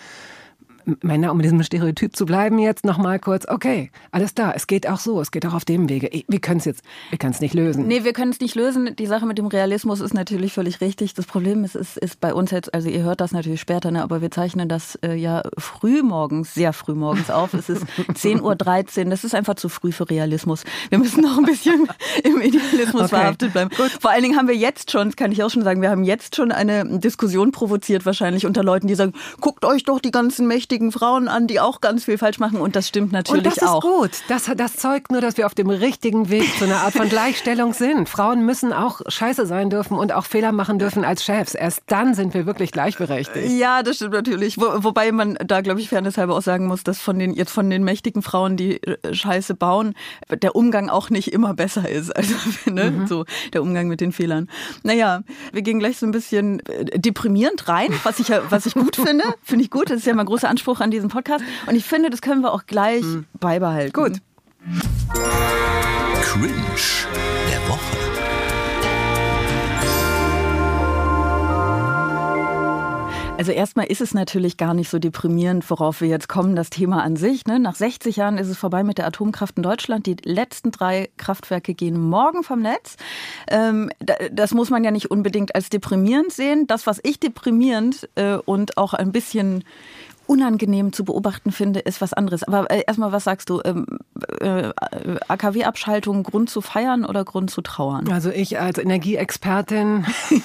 Männer, 1.01 1.31
um 1.31 1.41
diesem 1.41 1.61
Stereotyp 1.63 2.15
zu 2.15 2.25
bleiben, 2.25 2.59
jetzt 2.59 2.85
nochmal 2.85 3.19
kurz, 3.19 3.47
okay, 3.47 3.91
alles 4.11 4.33
da, 4.33 4.51
es 4.51 4.67
geht 4.67 4.87
auch 4.87 4.99
so, 4.99 5.19
es 5.21 5.31
geht 5.31 5.45
auch 5.45 5.53
auf 5.53 5.65
dem 5.65 5.89
Wege. 5.89 6.09
Wir 6.27 6.39
können 6.39 6.59
es 6.59 6.65
jetzt, 6.65 6.83
wir 7.09 7.17
können 7.17 7.33
es 7.33 7.41
nicht 7.41 7.53
lösen. 7.53 7.87
Nee, 7.87 8.03
wir 8.03 8.13
können 8.13 8.31
es 8.31 8.39
nicht 8.39 8.55
lösen. 8.55 8.95
Die 8.95 9.05
Sache 9.05 9.25
mit 9.25 9.37
dem 9.37 9.47
Realismus 9.47 9.99
ist 9.99 10.13
natürlich 10.13 10.53
völlig 10.53 10.81
richtig. 10.81 11.13
Das 11.13 11.25
Problem 11.25 11.63
ist, 11.63 11.75
ist, 11.75 11.97
ist 11.97 12.19
bei 12.19 12.33
uns 12.33 12.51
jetzt, 12.51 12.73
also 12.73 12.89
ihr 12.89 13.03
hört 13.03 13.21
das 13.21 13.31
natürlich 13.31 13.61
später, 13.61 13.91
ne, 13.91 14.03
aber 14.03 14.21
wir 14.21 14.31
zeichnen 14.31 14.69
das 14.69 14.95
äh, 15.03 15.15
ja 15.15 15.43
früh 15.57 16.03
morgens, 16.03 16.53
sehr 16.53 16.73
früh 16.73 16.93
morgens 16.93 17.29
auf. 17.29 17.53
Es 17.53 17.69
ist 17.69 17.83
10.13 17.97 19.05
Uhr, 19.05 19.09
das 19.09 19.23
ist 19.23 19.35
einfach 19.35 19.55
zu 19.55 19.69
früh 19.69 19.91
für 19.91 20.09
Realismus. 20.09 20.63
Wir 20.89 20.99
müssen 20.99 21.21
noch 21.21 21.37
ein 21.37 21.45
bisschen 21.45 21.87
im 22.23 22.41
Idealismus 22.41 23.03
okay. 23.03 23.09
verhaftet 23.09 23.53
bleiben. 23.53 23.71
Gut. 23.75 23.91
Vor 23.99 24.11
allen 24.11 24.23
Dingen 24.23 24.37
haben 24.37 24.47
wir 24.47 24.55
jetzt 24.55 24.91
schon, 24.91 25.09
das 25.09 25.15
kann 25.15 25.31
ich 25.31 25.43
auch 25.43 25.49
schon 25.49 25.63
sagen, 25.63 25.81
wir 25.81 25.89
haben 25.89 26.03
jetzt 26.03 26.35
schon 26.35 26.51
eine 26.51 26.99
Diskussion 26.99 27.51
provoziert 27.51 28.05
wahrscheinlich 28.05 28.45
unter 28.45 28.63
Leuten, 28.63 28.87
die 28.87 28.95
sagen, 28.95 29.13
guckt 29.41 29.65
euch 29.65 29.83
doch 29.83 29.99
die 29.99 30.11
ganzen 30.11 30.47
mächtigen 30.47 30.75
vernünftigen 30.75 30.92
Frauen 30.92 31.27
an, 31.27 31.48
die 31.48 31.60
auch 31.60 31.81
ganz 31.81 32.06
viel 32.06 32.18
falsch 32.18 32.39
machen. 32.39 32.60
Und 32.60 32.75
das 32.75 32.88
stimmt 32.88 33.12
natürlich 33.12 33.45
auch. 33.45 33.51
Und 33.51 33.62
das 33.62 33.63
auch. 33.63 33.83
ist 33.83 33.89
gut. 33.89 34.12
Das, 34.27 34.51
das 34.56 34.75
zeugt 34.75 35.12
nur, 35.12 35.22
dass 35.22 35.38
wir 35.38 35.45
auf 35.45 35.56
dem 35.56 35.69
richtigen 35.69 36.30
Weg 36.30 36.45
zu 36.57 36.66
einer 36.66 36.81
Art 36.81 36.94
von 36.94 37.07
Gleichstellung 37.10 37.74
sind. 37.74 38.10
Frauen 38.10 38.45
müssen 38.45 38.74
auch 38.74 39.01
scheiße 39.07 39.45
sein 39.45 39.69
dürfen 39.69 39.98
und 39.98 40.12
auch 40.12 40.25
Fehler 40.25 40.51
machen 40.51 40.80
dürfen 40.80 41.06
als 41.06 41.24
Chefs. 41.24 41.56
Erst 41.56 41.83
dann 41.88 42.13
sind 42.13 42.33
wir 42.33 42.45
wirklich 42.45 42.72
gleichberechtigt. 42.72 43.51
Ja, 43.51 43.83
das 43.83 43.98
stimmt 43.98 44.13
natürlich. 44.13 44.57
Wo, 44.57 44.83
wobei 44.83 45.12
man 45.12 45.38
da, 45.45 45.62
glaube 45.62 45.80
ich, 45.80 45.89
fairnesshalber 45.89 46.36
auch 46.36 46.42
sagen 46.42 46.68
muss, 46.68 46.83
dass 46.83 47.00
von 47.00 47.19
den, 47.19 47.33
jetzt 47.33 47.51
von 47.51 47.69
den 47.69 47.83
mächtigen 47.83 48.21
Frauen, 48.21 48.57
die 48.57 48.81
äh, 48.83 49.13
Scheiße 49.13 49.56
bauen, 49.56 49.95
der 50.30 50.56
Umgang 50.56 50.89
auch 50.89 51.10
nicht 51.10 51.31
immer 51.31 51.54
besser 51.54 51.88
ist. 51.89 52.13
Also, 52.25 52.36
ne, 52.71 52.92
mhm. 52.92 53.07
so, 53.07 53.25
der 53.54 53.62
Umgang 53.62 53.88
mit 53.88 54.01
den 54.01 54.12
Fehlern. 54.12 54.50
Naja, 54.83 55.21
wir 55.51 55.62
gehen 55.62 55.80
gleich 55.80 55.98
so 55.98 56.06
ein 56.07 56.12
bisschen 56.12 56.60
äh, 56.68 56.98
deprimierend 56.98 57.68
rein, 57.68 57.89
was 58.04 58.19
ich 58.19 58.30
ja, 58.30 58.42
was 58.50 58.66
ich 58.66 58.74
gut 58.74 58.95
finde. 58.95 59.25
Finde 59.44 59.63
ich 59.63 59.69
gut. 59.69 59.89
Das 59.89 59.98
ist 59.98 60.07
ja 60.07 60.13
mal 60.16 60.24
ein 60.24 60.28
großer 60.28 60.50
Anspruch 60.50 60.64
Anspruch 60.65 60.79
an 60.79 60.89
diesem 60.89 61.09
Podcast. 61.09 61.44
Und 61.67 61.75
ich 61.75 61.85
finde, 61.85 62.09
das 62.09 62.21
können 62.21 62.41
wir 62.41 62.51
auch 62.51 62.65
gleich 62.65 63.01
hm. 63.01 63.25
beibehalten. 63.39 63.94
Gut. 63.94 64.21
Cringe 66.23 66.53
der 67.50 67.69
Woche. 67.69 67.95
Also 73.38 73.51
erstmal 73.51 73.88
ist 73.88 74.00
es 74.00 74.13
natürlich 74.13 74.56
gar 74.56 74.73
nicht 74.73 74.89
so 74.89 74.97
deprimierend, 74.97 75.69
worauf 75.69 76.00
wir 76.00 76.07
jetzt 76.07 76.29
kommen, 76.29 76.56
das 76.56 76.69
Thema 76.69 77.03
an 77.03 77.18
sich. 77.18 77.45
Ne? 77.45 77.59
Nach 77.59 77.75
60 77.75 78.15
Jahren 78.15 78.38
ist 78.38 78.47
es 78.47 78.57
vorbei 78.57 78.83
mit 78.83 78.97
der 78.97 79.07
Atomkraft 79.07 79.57
in 79.57 79.63
Deutschland. 79.63 80.06
Die 80.06 80.15
letzten 80.23 80.71
drei 80.71 81.09
Kraftwerke 81.18 81.73
gehen 81.73 82.00
morgen 82.00 82.44
vom 82.44 82.61
Netz. 82.61 82.95
Ähm, 83.50 83.91
das 84.31 84.53
muss 84.53 84.69
man 84.69 84.85
ja 84.85 84.91
nicht 84.91 85.11
unbedingt 85.11 85.53
als 85.53 85.69
deprimierend 85.69 86.31
sehen. 86.31 86.65
Das, 86.65 86.88
was 86.88 87.01
ich 87.03 87.19
deprimierend 87.19 88.09
äh, 88.15 88.35
und 88.35 88.77
auch 88.77 88.94
ein 88.94 89.11
bisschen 89.11 89.65
unangenehm 90.27 90.94
zu 90.94 91.06
beobachten 91.06 91.51
finde, 91.51 91.80
ist 91.80 92.01
was 92.01 92.13
anderes. 92.13 92.44
Aber 92.44 92.69
äh, 92.72 92.83
erstmal, 92.86 93.12
was 93.12 93.24
sagst 93.24 93.50
du? 93.50 93.62
Ähm, 93.63 93.86
äh, 94.39 94.72
AKW-Abschaltung 95.27 96.24
Grund 96.24 96.50
zu 96.50 96.62
feiern 96.62 97.06
oder 97.06 97.24
Grund 97.24 97.51
zu 97.51 97.62
trauern? 97.62 98.10
Also 98.12 98.30
ich 98.30 98.60
als 98.60 98.77
Energieexpertin. 98.77 100.06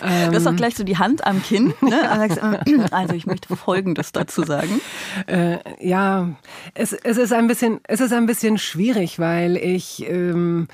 du 0.00 0.34
hast 0.34 0.46
auch 0.46 0.56
gleich 0.56 0.76
so 0.76 0.84
die 0.84 0.98
Hand 0.98 1.26
am 1.26 1.42
Kinn. 1.42 1.74
Ne? 1.80 2.90
Also 2.90 3.14
ich 3.14 3.26
möchte 3.26 3.54
Folgendes 3.56 4.12
dazu 4.12 4.42
sagen. 4.42 4.80
Äh, 5.26 5.58
ja, 5.80 6.28
es, 6.74 6.92
es, 6.92 7.16
ist 7.16 7.32
ein 7.32 7.46
bisschen, 7.46 7.80
es 7.84 8.00
ist 8.00 8.12
ein 8.12 8.26
bisschen 8.26 8.58
schwierig, 8.58 9.18
weil 9.18 9.56
ich 9.56 10.04
ähm, 10.08 10.68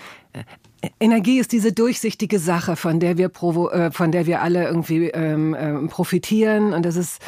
Energie 0.98 1.38
ist 1.38 1.52
diese 1.52 1.72
durchsichtige 1.72 2.38
Sache, 2.38 2.76
von 2.76 3.00
der 3.00 3.16
wir, 3.18 3.28
provo 3.28 3.70
äh, 3.70 3.90
von 3.92 4.12
der 4.12 4.26
wir 4.26 4.42
alle 4.42 4.66
irgendwie 4.66 5.08
ähm, 5.08 5.56
ähm, 5.58 5.88
profitieren. 5.88 6.72
Und 6.72 6.84
das 6.84 6.96
ist, 6.96 7.22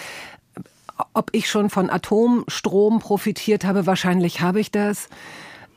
ob 1.13 1.31
ich 1.33 1.49
schon 1.49 1.71
von 1.71 1.91
Atomstrom 1.91 2.99
profitiert 2.99 3.65
habe, 3.65 3.87
wahrscheinlich 3.87 4.41
habe 4.41 4.61
ich 4.61 4.71
das. 4.71 5.09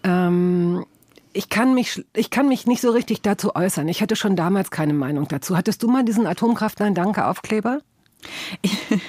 Ähm, 0.04 0.86
ich 1.34 1.50
kann 1.50 1.76
mich, 1.76 2.04
ich 2.14 2.32
kann 2.32 2.48
mich 2.48 2.66
nicht 2.66 2.82
so 2.82 2.90
richtig 2.90 3.22
dazu 3.22 3.56
äußern. 3.56 3.88
Ich 3.90 4.02
hatte 4.02 4.16
schon 4.16 4.36
damals 4.36 4.72
keine 4.72 4.94
Meinung 4.94 5.28
dazu. 5.28 5.56
Hattest 5.56 5.84
du 5.84 5.88
mal 5.88 6.04
diesen 6.04 6.26
Atomkraft 6.26 6.80
Nein 6.80 6.96
Danke 6.96 7.26
Aufkleber? 7.28 7.82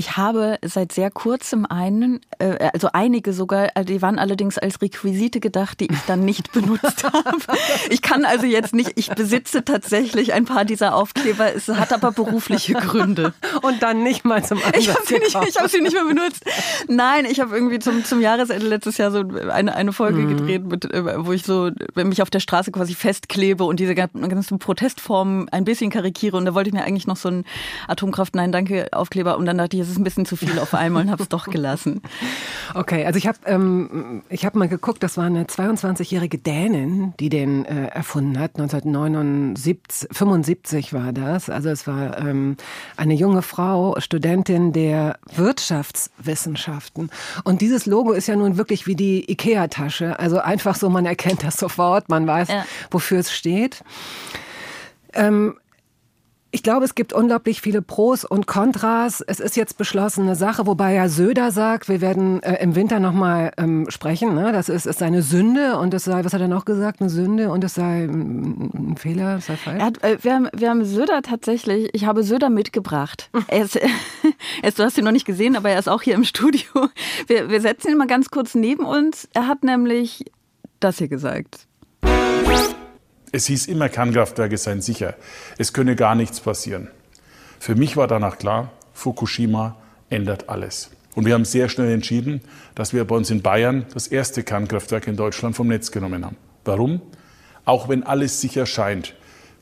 Ich 0.00 0.16
habe 0.16 0.58
seit 0.64 0.92
sehr 0.92 1.10
kurzem 1.10 1.66
einen, 1.66 2.20
äh, 2.38 2.70
also 2.72 2.88
einige 2.94 3.34
sogar, 3.34 3.68
äh, 3.76 3.84
die 3.84 4.00
waren 4.00 4.18
allerdings 4.18 4.56
als 4.56 4.80
Requisite 4.80 5.40
gedacht, 5.40 5.78
die 5.78 5.92
ich 5.92 5.98
dann 6.06 6.24
nicht 6.24 6.52
benutzt 6.52 7.04
habe. 7.12 7.36
Ich 7.90 8.00
kann 8.00 8.24
also 8.24 8.46
jetzt 8.46 8.72
nicht, 8.72 8.92
ich 8.94 9.10
besitze 9.10 9.62
tatsächlich 9.62 10.32
ein 10.32 10.46
paar 10.46 10.64
dieser 10.64 10.94
Aufkleber, 10.94 11.54
es 11.54 11.68
hat 11.68 11.92
aber 11.92 12.12
berufliche 12.12 12.72
Gründe. 12.72 13.34
Und 13.62 13.82
dann 13.82 14.02
nicht 14.02 14.24
mal 14.24 14.42
zum 14.42 14.56
Einsatz 14.56 14.78
Ich 14.78 14.88
habe 14.88 15.02
sie, 15.06 15.18
nicht, 15.18 15.36
ich 15.50 15.60
hab 15.60 15.68
sie 15.68 15.82
nicht 15.82 15.92
mehr 15.92 16.06
benutzt. 16.06 16.46
Nein, 16.88 17.26
ich 17.26 17.38
habe 17.38 17.54
irgendwie 17.54 17.78
zum, 17.78 18.02
zum 18.02 18.22
Jahresende 18.22 18.66
letztes 18.66 18.96
Jahr 18.96 19.10
so 19.10 19.22
eine, 19.52 19.74
eine 19.76 19.92
Folge 19.92 20.20
mhm. 20.20 20.28
gedreht, 20.38 20.64
mit, 20.64 20.94
äh, 20.94 21.26
wo 21.26 21.32
ich 21.32 21.42
so 21.42 21.70
mich 21.94 22.22
auf 22.22 22.30
der 22.30 22.40
Straße 22.40 22.72
quasi 22.72 22.94
festklebe 22.94 23.64
und 23.64 23.78
diese 23.78 23.94
ganzen 23.94 24.58
Protestformen 24.58 25.50
ein 25.50 25.66
bisschen 25.66 25.90
karikiere. 25.90 26.38
Und 26.38 26.46
da 26.46 26.54
wollte 26.54 26.68
ich 26.68 26.74
mir 26.74 26.84
eigentlich 26.84 27.06
noch 27.06 27.18
so 27.18 27.28
einen 27.28 27.44
Atomkraft 27.86 28.34
Nein 28.34 28.50
Danke 28.50 28.88
Aufkleber 28.92 29.36
und 29.36 29.44
dann 29.44 29.58
dachte 29.58 29.76
ich, 29.76 29.89
ist 29.90 29.98
ein 29.98 30.04
bisschen 30.04 30.26
zu 30.26 30.36
viel 30.36 30.58
auf 30.58 30.74
einmal 30.74 31.04
und 31.04 31.10
habe 31.10 31.22
es 31.22 31.28
doch 31.28 31.46
gelassen. 31.46 32.02
Okay, 32.74 33.04
also 33.04 33.18
ich 33.18 33.26
habe 33.26 33.38
ähm, 33.46 34.22
ich 34.28 34.46
hab 34.46 34.54
mal 34.54 34.68
geguckt, 34.68 35.02
das 35.02 35.16
war 35.16 35.24
eine 35.24 35.44
22-jährige 35.44 36.38
Dänin, 36.38 37.14
die 37.18 37.28
den 37.28 37.64
äh, 37.64 37.86
erfunden 37.86 38.38
hat. 38.38 38.56
1979, 38.56 40.08
75 40.12 40.92
war 40.92 41.12
das. 41.12 41.50
Also 41.50 41.68
es 41.68 41.86
war 41.86 42.18
ähm, 42.18 42.56
eine 42.96 43.14
junge 43.14 43.42
Frau, 43.42 43.96
Studentin 43.98 44.72
der 44.72 45.18
Wirtschaftswissenschaften. 45.34 47.10
Und 47.44 47.60
dieses 47.60 47.86
Logo 47.86 48.12
ist 48.12 48.28
ja 48.28 48.36
nun 48.36 48.56
wirklich 48.56 48.86
wie 48.86 48.96
die 48.96 49.30
Ikea-Tasche. 49.30 50.18
Also 50.18 50.38
einfach 50.38 50.76
so, 50.76 50.88
man 50.90 51.06
erkennt 51.06 51.42
das 51.42 51.56
sofort, 51.56 52.08
man 52.08 52.26
weiß, 52.26 52.48
ja. 52.48 52.64
wofür 52.90 53.18
es 53.18 53.32
steht. 53.32 53.82
Ähm, 55.12 55.56
ich 56.52 56.62
glaube, 56.62 56.84
es 56.84 56.94
gibt 56.94 57.12
unglaublich 57.12 57.60
viele 57.60 57.80
Pros 57.80 58.24
und 58.24 58.46
Kontras. 58.46 59.20
Es 59.20 59.38
ist 59.38 59.56
jetzt 59.56 59.78
beschlossene 59.78 60.34
Sache, 60.34 60.66
wobei 60.66 60.94
ja 60.94 61.08
Söder 61.08 61.52
sagt, 61.52 61.88
wir 61.88 62.00
werden 62.00 62.42
äh, 62.42 62.60
im 62.62 62.74
Winter 62.74 62.98
nochmal 62.98 63.52
ähm, 63.56 63.86
sprechen. 63.88 64.34
Ne? 64.34 64.50
Das 64.52 64.68
ist, 64.68 64.86
ist 64.86 65.02
eine 65.02 65.22
Sünde 65.22 65.78
und 65.78 65.94
es 65.94 66.04
sei, 66.04 66.24
was 66.24 66.32
hat 66.32 66.40
er 66.40 66.48
noch 66.48 66.64
gesagt, 66.64 67.00
eine 67.00 67.10
Sünde 67.10 67.50
und 67.50 67.62
es 67.62 67.74
sei 67.74 68.04
ein, 68.04 68.70
ein 68.74 68.96
Fehler, 68.96 69.36
es 69.36 69.46
sei 69.46 69.56
falsch. 69.56 69.80
Hat, 69.80 70.02
äh, 70.02 70.18
wir, 70.22 70.34
haben, 70.34 70.48
wir 70.52 70.70
haben 70.70 70.84
Söder 70.84 71.22
tatsächlich, 71.22 71.90
ich 71.92 72.04
habe 72.04 72.24
Söder 72.24 72.50
mitgebracht. 72.50 73.30
er 73.46 73.62
ist, 73.62 73.76
er 74.62 74.68
ist, 74.68 74.78
du 74.78 74.82
hast 74.82 74.98
ihn 74.98 75.04
noch 75.04 75.12
nicht 75.12 75.26
gesehen, 75.26 75.56
aber 75.56 75.70
er 75.70 75.78
ist 75.78 75.88
auch 75.88 76.02
hier 76.02 76.14
im 76.14 76.24
Studio. 76.24 76.64
Wir, 77.28 77.48
wir 77.48 77.60
setzen 77.60 77.92
ihn 77.92 77.96
mal 77.96 78.08
ganz 78.08 78.30
kurz 78.30 78.54
neben 78.54 78.84
uns. 78.84 79.28
Er 79.34 79.46
hat 79.46 79.62
nämlich 79.62 80.24
das 80.80 80.98
hier 80.98 81.08
gesagt. 81.08 81.68
Es 83.32 83.46
hieß 83.46 83.66
immer, 83.68 83.88
Kernkraftwerke 83.88 84.58
seien 84.58 84.80
sicher. 84.80 85.14
Es 85.56 85.72
könne 85.72 85.94
gar 85.94 86.14
nichts 86.14 86.40
passieren. 86.40 86.88
Für 87.60 87.76
mich 87.76 87.96
war 87.96 88.08
danach 88.08 88.38
klar, 88.38 88.72
Fukushima 88.92 89.76
ändert 90.08 90.48
alles. 90.48 90.90
Und 91.14 91.26
wir 91.26 91.34
haben 91.34 91.44
sehr 91.44 91.68
schnell 91.68 91.92
entschieden, 91.92 92.40
dass 92.74 92.92
wir 92.92 93.04
bei 93.04 93.14
uns 93.14 93.30
in 93.30 93.42
Bayern 93.42 93.86
das 93.94 94.08
erste 94.08 94.42
Kernkraftwerk 94.42 95.06
in 95.06 95.16
Deutschland 95.16 95.54
vom 95.54 95.68
Netz 95.68 95.90
genommen 95.90 96.24
haben. 96.24 96.36
Warum? 96.64 97.00
Auch 97.64 97.88
wenn 97.88 98.02
alles 98.02 98.40
sicher 98.40 98.66
scheint, 98.66 99.14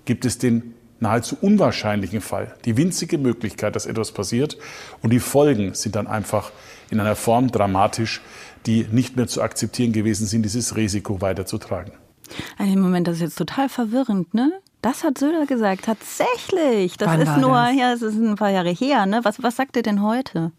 gibt 0.04 0.25
es 0.25 0.38
den 0.38 0.75
nahezu 1.00 1.37
unwahrscheinlichen 1.40 2.20
Fall, 2.20 2.54
die 2.64 2.76
winzige 2.76 3.18
Möglichkeit, 3.18 3.76
dass 3.76 3.87
etwas 3.87 4.12
passiert. 4.12 4.56
Und 5.02 5.10
die 5.10 5.20
Folgen 5.20 5.75
sind 5.75 5.94
dann 5.94 6.06
einfach 6.06 6.52
in 6.90 7.00
einer 7.00 7.16
Form 7.16 7.50
dramatisch, 7.50 8.20
die 8.66 8.87
nicht 8.90 9.16
mehr 9.16 9.26
zu 9.26 9.42
akzeptieren 9.42 9.92
gewesen 9.92 10.26
sind, 10.26 10.42
dieses 10.42 10.76
Risiko 10.76 11.20
weiterzutragen. 11.20 11.92
Ein 12.58 12.80
Moment, 12.80 13.08
das 13.08 13.16
ist 13.16 13.23
jetzt 13.23 13.38
total 13.38 13.68
verwirrend, 13.68 14.35
ne? 14.35 14.52
Das 14.80 15.02
hat 15.02 15.18
Söder 15.18 15.47
gesagt, 15.47 15.87
tatsächlich. 15.87 16.97
Das 16.97 17.08
Wann 17.08 17.20
ist 17.20 17.37
nur, 17.38 17.56
das? 17.56 17.76
ja, 17.76 17.92
es 17.92 18.02
ist 18.02 18.14
ein 18.14 18.37
paar 18.37 18.50
Jahre 18.50 18.70
her, 18.70 19.06
ne? 19.06 19.20
Was, 19.25 19.42
was 19.42 19.56
sagt 19.56 19.76
er 19.76 19.82
denn 19.82 20.02
heute? 20.02 20.52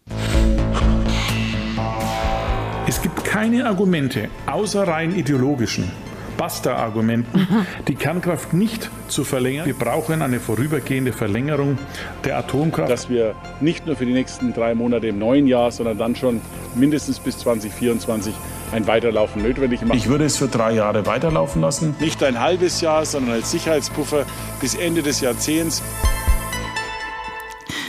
Es 2.86 3.00
gibt 3.00 3.24
keine 3.24 3.66
Argumente, 3.66 4.28
außer 4.46 4.86
rein 4.86 5.14
ideologischen, 5.14 5.90
Basta-Argumenten, 6.36 7.46
die 7.88 7.94
Kernkraft 7.94 8.52
nicht 8.52 8.90
zu 9.08 9.24
verlängern. 9.24 9.66
Wir 9.66 9.74
brauchen 9.74 10.22
eine 10.22 10.40
vorübergehende 10.40 11.12
Verlängerung 11.12 11.78
der 12.24 12.38
Atomkraft. 12.38 12.90
Dass 12.90 13.08
wir 13.08 13.34
nicht 13.60 13.86
nur 13.86 13.96
für 13.96 14.06
die 14.06 14.12
nächsten 14.12 14.52
drei 14.52 14.74
Monate 14.74 15.08
im 15.08 15.18
neuen 15.18 15.46
Jahr, 15.46 15.70
sondern 15.70 15.98
dann 15.98 16.16
schon 16.16 16.40
mindestens 16.74 17.20
bis 17.20 17.38
2024 17.38 18.34
ein 18.72 18.86
Weiterlaufen 18.86 19.42
notwendig 19.42 19.82
machen. 19.82 19.96
Ich 19.96 20.08
würde 20.08 20.24
es 20.24 20.36
für 20.36 20.48
drei 20.48 20.72
Jahre 20.72 21.06
weiterlaufen 21.06 21.60
lassen. 21.60 21.94
Nicht 22.00 22.22
ein 22.22 22.40
halbes 22.40 22.80
Jahr, 22.80 23.04
sondern 23.04 23.34
als 23.34 23.50
Sicherheitspuffer 23.50 24.24
bis 24.60 24.74
Ende 24.74 25.02
des 25.02 25.20
Jahrzehnts. 25.20 25.82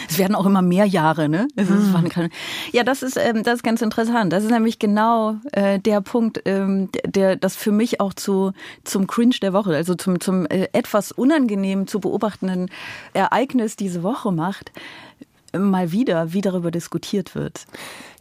Es 0.10 0.18
werden 0.18 0.36
auch 0.36 0.46
immer 0.46 0.62
mehr 0.62 0.84
Jahre, 0.86 1.30
ne? 1.30 1.48
Mhm. 1.56 2.30
Ja, 2.74 2.84
das 2.84 3.02
ist, 3.02 3.16
ähm, 3.16 3.44
das 3.44 3.56
ist 3.56 3.64
ganz 3.64 3.82
interessant. 3.82 4.34
Das 4.34 4.44
ist 4.44 4.52
nämlich 4.52 4.78
genau 4.78 5.36
äh, 5.54 5.80
der 5.80 6.02
Punkt, 6.02 6.42
ähm, 6.44 6.90
der 7.06 7.38
das 7.38 7.56
für 7.56 7.72
mich 7.72 8.02
auch 8.02 8.14
zu, 8.14 8.52
zum 8.84 9.08
Cringe 9.08 9.36
der 9.42 9.54
Woche, 9.54 9.74
also 9.74 9.96
zum, 9.96 10.20
zum 10.20 10.46
äh, 10.48 10.68
etwas 10.74 11.14
unangenehm 11.14 11.88
zu 11.88 12.02
beobachtenden 12.02 12.70
Ereignis 13.14 13.78
diese 13.78 14.04
Woche 14.04 14.34
macht 14.34 14.72
mal 15.58 15.92
wieder, 15.92 16.34
wie 16.34 16.42
darüber 16.42 16.72
diskutiert 16.72 17.36
wird. 17.36 17.66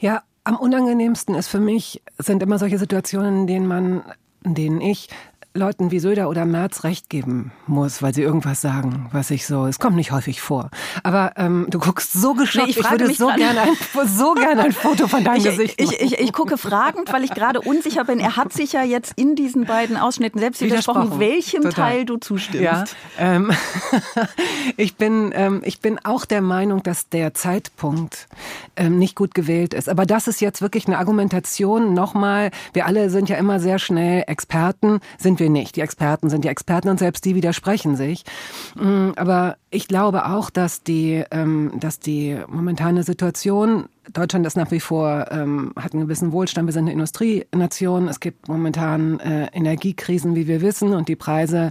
Ja, 0.01 0.23
am 0.45 0.57
unangenehmsten 0.57 1.35
ist 1.35 1.49
für 1.49 1.61
mich, 1.61 2.03
sind 2.19 2.43
immer 2.43 2.59
solche 2.59 2.79
Situationen, 2.79 3.43
in 3.43 3.47
denen 3.47 3.67
man, 3.67 4.03
in 4.45 4.55
denen 4.55 4.81
ich 4.81 5.09
Leuten 5.53 5.91
wie 5.91 5.99
Söder 5.99 6.29
oder 6.29 6.45
Merz 6.45 6.85
recht 6.85 7.11
geben 7.11 7.51
muss, 7.67 8.03
weil 8.03 8.15
sie 8.15 8.23
irgendwas 8.23 8.61
sagen, 8.61 9.09
was 9.11 9.33
ich 9.33 9.47
so, 9.47 9.67
es 9.67 9.81
kommt 9.81 9.97
nicht 9.97 10.13
häufig 10.13 10.41
vor. 10.41 10.71
Aber 11.03 11.33
ähm, 11.37 11.67
du 11.69 11.81
guckst 11.81 12.13
so 12.13 12.35
geschockt, 12.35 12.67
nee, 12.67 12.71
ich, 12.71 12.79
ich, 12.79 12.91
würde 12.91 13.13
so 13.13 13.27
gerne, 13.27 13.63
ein, 13.63 13.69
so 14.07 14.35
gerne 14.35 14.63
ein 14.63 14.73
Foto 14.73 15.09
von 15.09 15.25
deinem 15.25 15.39
ich, 15.39 15.45
Gesicht 15.45 15.81
machen. 15.81 15.95
Ich, 15.99 16.13
ich, 16.13 16.21
ich 16.21 16.33
gucke 16.33 16.57
fragend, 16.57 17.13
weil 17.13 17.25
ich 17.25 17.33
gerade 17.33 17.61
unsicher 17.61 18.05
bin. 18.05 18.21
Er 18.21 18.37
hat 18.37 18.53
sich 18.53 18.73
ja 18.73 18.85
jetzt 18.85 19.15
in 19.17 19.35
diesen 19.35 19.65
beiden 19.65 19.97
Ausschnitten 19.97 20.39
selbst 20.39 20.61
widersprochen, 20.61 21.19
welchem 21.19 21.63
Total. 21.63 21.91
Teil 21.91 22.05
du 22.05 22.19
zustimmst. 22.19 22.63
Ja, 22.63 22.85
ähm, 23.19 23.51
ich, 24.77 24.95
bin, 24.95 25.33
ähm, 25.35 25.63
ich 25.65 25.81
bin 25.81 25.99
auch 26.05 26.27
der 26.27 26.43
Meinung, 26.43 26.85
dass 26.85 27.09
der 27.09 27.35
Zeitpunkt 27.35 28.29
ähm, 28.77 29.01
nicht 29.01 29.17
gut 29.17 29.35
gewählt 29.35 29.75
ist. 29.75 29.89
Aber 29.89 30.07
das 30.07 30.29
ist 30.29 30.41
jetzt 30.41 30.63
wirklich 30.63 30.87
eine 30.87 30.99
Argumentation. 30.99 31.93
Nochmal, 31.93 32.53
wir 32.73 32.87
alle 32.87 33.11
sind 33.11 33.29
ja 33.29 33.37
immer 33.37 33.59
sehr 33.59 33.81
schnell 33.81 34.23
Experten, 34.29 35.01
sind 35.19 35.40
wir 35.41 35.51
nicht. 35.51 35.77
Die 35.77 35.81
Experten 35.81 36.31
sind 36.31 36.45
die 36.45 36.49
Experten 36.49 36.89
und 36.89 36.99
selbst 36.99 37.25
die 37.25 37.35
widersprechen 37.35 37.97
sich. 37.97 38.25
Mm, 38.77 39.11
aber 39.17 39.57
ich 39.71 39.89
glaube 39.89 40.27
auch, 40.27 40.51
dass 40.51 40.83
die, 40.83 41.25
ähm, 41.31 41.73
dass 41.81 41.99
die 41.99 42.39
momentane 42.49 43.03
Situation 43.03 43.87
Deutschland 44.13 44.47
ist 44.47 44.57
nach 44.57 44.71
wie 44.71 44.81
vor, 44.81 45.27
ähm, 45.31 45.73
hat 45.77 45.93
einen 45.93 46.03
gewissen 46.03 46.33
Wohlstand. 46.33 46.67
Wir 46.67 46.73
sind 46.73 46.85
eine 46.85 46.93
Industrienation. 46.93 48.09
Es 48.09 48.21
gibt 48.21 48.49
momentan 48.49 49.21
äh, 49.21 49.47
Energiekrisen, 49.53 50.35
wie 50.35 50.47
wir 50.47 50.61
wissen, 50.63 50.95
und 50.95 51.09
die 51.09 51.17
Preise 51.17 51.71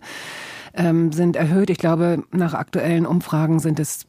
ähm, 0.74 1.12
sind 1.12 1.36
erhöht. 1.36 1.70
Ich 1.70 1.78
glaube, 1.78 2.24
nach 2.32 2.54
aktuellen 2.54 3.06
Umfragen 3.06 3.60
sind 3.60 3.80
es 3.80 4.06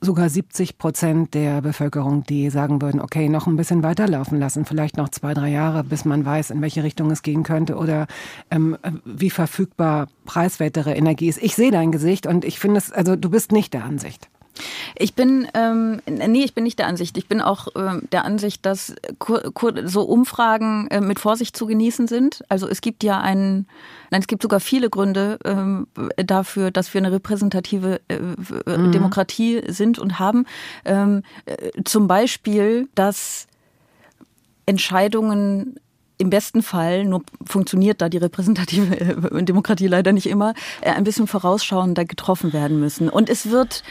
sogar 0.00 0.28
70 0.28 0.78
Prozent 0.78 1.34
der 1.34 1.62
Bevölkerung, 1.62 2.24
die 2.24 2.50
sagen 2.50 2.80
würden, 2.82 3.00
okay, 3.00 3.28
noch 3.28 3.46
ein 3.46 3.56
bisschen 3.56 3.82
weiterlaufen 3.82 4.38
lassen, 4.38 4.64
vielleicht 4.64 4.96
noch 4.96 5.08
zwei, 5.08 5.34
drei 5.34 5.50
Jahre, 5.50 5.84
bis 5.84 6.04
man 6.04 6.24
weiß, 6.24 6.50
in 6.50 6.60
welche 6.60 6.82
Richtung 6.82 7.10
es 7.10 7.22
gehen 7.22 7.42
könnte 7.42 7.76
oder 7.76 8.06
ähm, 8.50 8.76
wie 9.04 9.30
verfügbar 9.30 10.08
preiswertere 10.24 10.94
Energie 10.94 11.28
ist. 11.28 11.42
Ich 11.42 11.54
sehe 11.54 11.70
dein 11.70 11.92
Gesicht 11.92 12.26
und 12.26 12.44
ich 12.44 12.58
finde 12.58 12.78
es, 12.78 12.92
also 12.92 13.16
du 13.16 13.30
bist 13.30 13.52
nicht 13.52 13.74
der 13.74 13.84
Ansicht. 13.84 14.28
Ich 14.96 15.14
bin, 15.14 15.48
ähm, 15.54 16.00
nee, 16.06 16.44
ich 16.44 16.54
bin 16.54 16.64
nicht 16.64 16.78
der 16.78 16.86
Ansicht. 16.86 17.16
Ich 17.18 17.28
bin 17.28 17.40
auch 17.40 17.68
ähm, 17.76 18.02
der 18.12 18.24
Ansicht, 18.24 18.64
dass 18.64 18.94
so 19.84 20.02
Umfragen 20.02 20.88
äh, 20.88 21.00
mit 21.00 21.18
Vorsicht 21.18 21.56
zu 21.56 21.66
genießen 21.66 22.06
sind. 22.06 22.44
Also 22.48 22.68
es 22.68 22.80
gibt 22.80 23.02
ja 23.02 23.20
einen, 23.20 23.66
nein, 24.10 24.20
es 24.20 24.26
gibt 24.26 24.42
sogar 24.42 24.60
viele 24.60 24.90
Gründe 24.90 25.38
ähm, 25.44 25.86
dafür, 26.16 26.70
dass 26.70 26.92
wir 26.94 27.00
eine 27.00 27.12
repräsentative 27.12 28.00
äh, 28.08 28.18
mhm. 28.18 28.92
Demokratie 28.92 29.62
sind 29.68 29.98
und 29.98 30.18
haben. 30.18 30.46
Ähm, 30.84 31.22
äh, 31.46 31.70
zum 31.84 32.06
Beispiel, 32.06 32.88
dass 32.94 33.46
Entscheidungen 34.66 35.76
im 36.16 36.30
besten 36.30 36.62
Fall, 36.62 37.04
nur 37.04 37.22
funktioniert 37.44 38.00
da 38.00 38.08
die 38.08 38.18
repräsentative 38.18 39.00
äh, 39.00 39.42
Demokratie 39.42 39.88
leider 39.88 40.12
nicht 40.12 40.26
immer, 40.26 40.54
äh, 40.80 40.90
ein 40.90 41.04
bisschen 41.04 41.26
vorausschauender 41.26 42.04
getroffen 42.04 42.52
werden 42.52 42.78
müssen. 42.78 43.08
Und 43.08 43.28
es 43.28 43.50
wird 43.50 43.82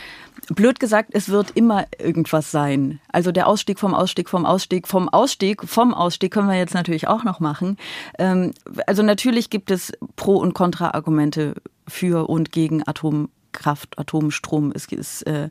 blöd 0.49 0.79
gesagt, 0.79 1.09
es 1.13 1.29
wird 1.29 1.51
immer 1.51 1.85
irgendwas 1.97 2.51
sein. 2.51 2.99
Also 3.11 3.31
der 3.31 3.47
Ausstieg 3.47 3.79
vom 3.79 3.93
Ausstieg 3.93 4.29
vom 4.29 4.45
Ausstieg 4.45 4.87
vom 4.87 5.09
Ausstieg 5.09 5.63
vom 5.65 5.93
Ausstieg 5.93 6.33
können 6.33 6.49
wir 6.49 6.57
jetzt 6.57 6.73
natürlich 6.73 7.07
auch 7.07 7.23
noch 7.23 7.39
machen. 7.39 7.77
Ähm, 8.17 8.53
also 8.87 9.03
natürlich 9.03 9.49
gibt 9.49 9.71
es 9.71 9.91
Pro- 10.15 10.37
und 10.37 10.53
Kontra-Argumente 10.53 11.55
für 11.87 12.29
und 12.29 12.51
gegen 12.51 12.87
Atomkraft, 12.87 13.97
Atomstrom. 13.97 14.71
Es 14.73 14.85
ist 14.85 15.23
äh, 15.23 15.49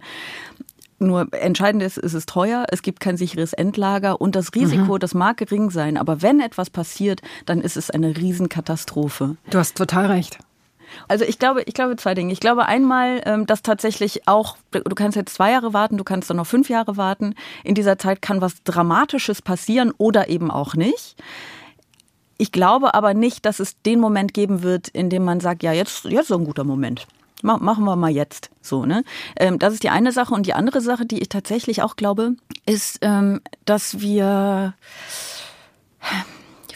nur 1.03 1.27
entscheidend 1.33 1.83
ist, 1.83 1.99
es 1.99 2.15
ist 2.15 2.29
teuer, 2.29 2.65
es 2.71 2.83
gibt 2.83 3.01
kein 3.01 3.17
sicheres 3.17 3.53
Endlager 3.53 4.21
und 4.21 4.37
das 4.37 4.55
Risiko, 4.55 4.95
mhm. 4.95 4.99
das 5.01 5.15
mag 5.15 5.37
gering 5.37 5.71
sein, 5.71 5.97
aber 5.97 6.23
wenn 6.23 6.41
etwas 6.41 6.71
passiert, 6.71 7.21
dann 7.45 7.61
ist 7.61 7.77
es 7.77 7.91
eine 7.91 8.17
Riesenkatastrophe. 8.17 9.37
Du 9.51 9.59
hast 9.59 9.77
total 9.77 10.07
recht. 10.07 10.39
Also 11.09 11.25
ich 11.25 11.39
glaube, 11.39 11.63
ich 11.63 11.75
glaube 11.75 11.97
zwei 11.97 12.15
Dinge. 12.15 12.33
Ich 12.33 12.41
glaube 12.41 12.67
einmal, 12.67 13.23
ähm, 13.25 13.47
dass 13.47 13.63
tatsächlich 13.63 14.27
auch, 14.27 14.57
du 14.71 14.95
kannst 14.95 15.17
jetzt 15.17 15.35
zwei 15.35 15.53
Jahre 15.53 15.73
warten, 15.73 15.97
du 15.97 16.05
kannst 16.05 16.31
dann 16.31 16.37
noch 16.37 16.47
fünf 16.47 16.69
Jahre 16.69 16.97
warten. 16.97 17.35
In 17.65 17.75
dieser 17.75 17.99
Zeit 17.99 18.23
kann 18.23 18.41
was 18.41 18.63
Dramatisches 18.65 19.43
passieren 19.43 19.93
oder 19.99 20.29
eben 20.29 20.51
auch 20.51 20.75
nicht. 20.75 21.17
Ich 22.39 22.51
glaube 22.51 22.95
aber 22.95 23.15
nicht, 23.15 23.47
dass 23.47 23.61
es 23.61 23.81
den 23.83 24.01
Moment 24.01 24.35
geben 24.35 24.63
wird, 24.63 24.89
in 24.89 25.11
dem 25.11 25.25
man 25.25 25.41
sagt, 25.41 25.63
ja, 25.63 25.73
jetzt, 25.73 26.05
jetzt 26.05 26.31
ist 26.31 26.37
ein 26.37 26.45
guter 26.45 26.65
Moment. 26.65 27.07
Machen 27.43 27.85
wir 27.85 27.97
mal 27.97 28.11
jetzt. 28.11 28.51
So, 28.61 28.87
ne? 28.87 29.03
Ähm, 29.37 29.59
das 29.59 29.75
ist 29.75 29.83
die 29.83 29.91
eine 29.91 30.13
Sache. 30.13 30.33
Und 30.33 30.47
die 30.47 30.55
andere 30.55 30.81
Sache, 30.81 31.07
die 31.07 31.21
ich 31.21 31.29
tatsächlich 31.29 31.83
auch 31.83 31.97
glaube, 31.97 32.35
ist, 32.67 32.99
ähm, 33.03 33.41
dass 33.65 34.01
wir 34.01 34.75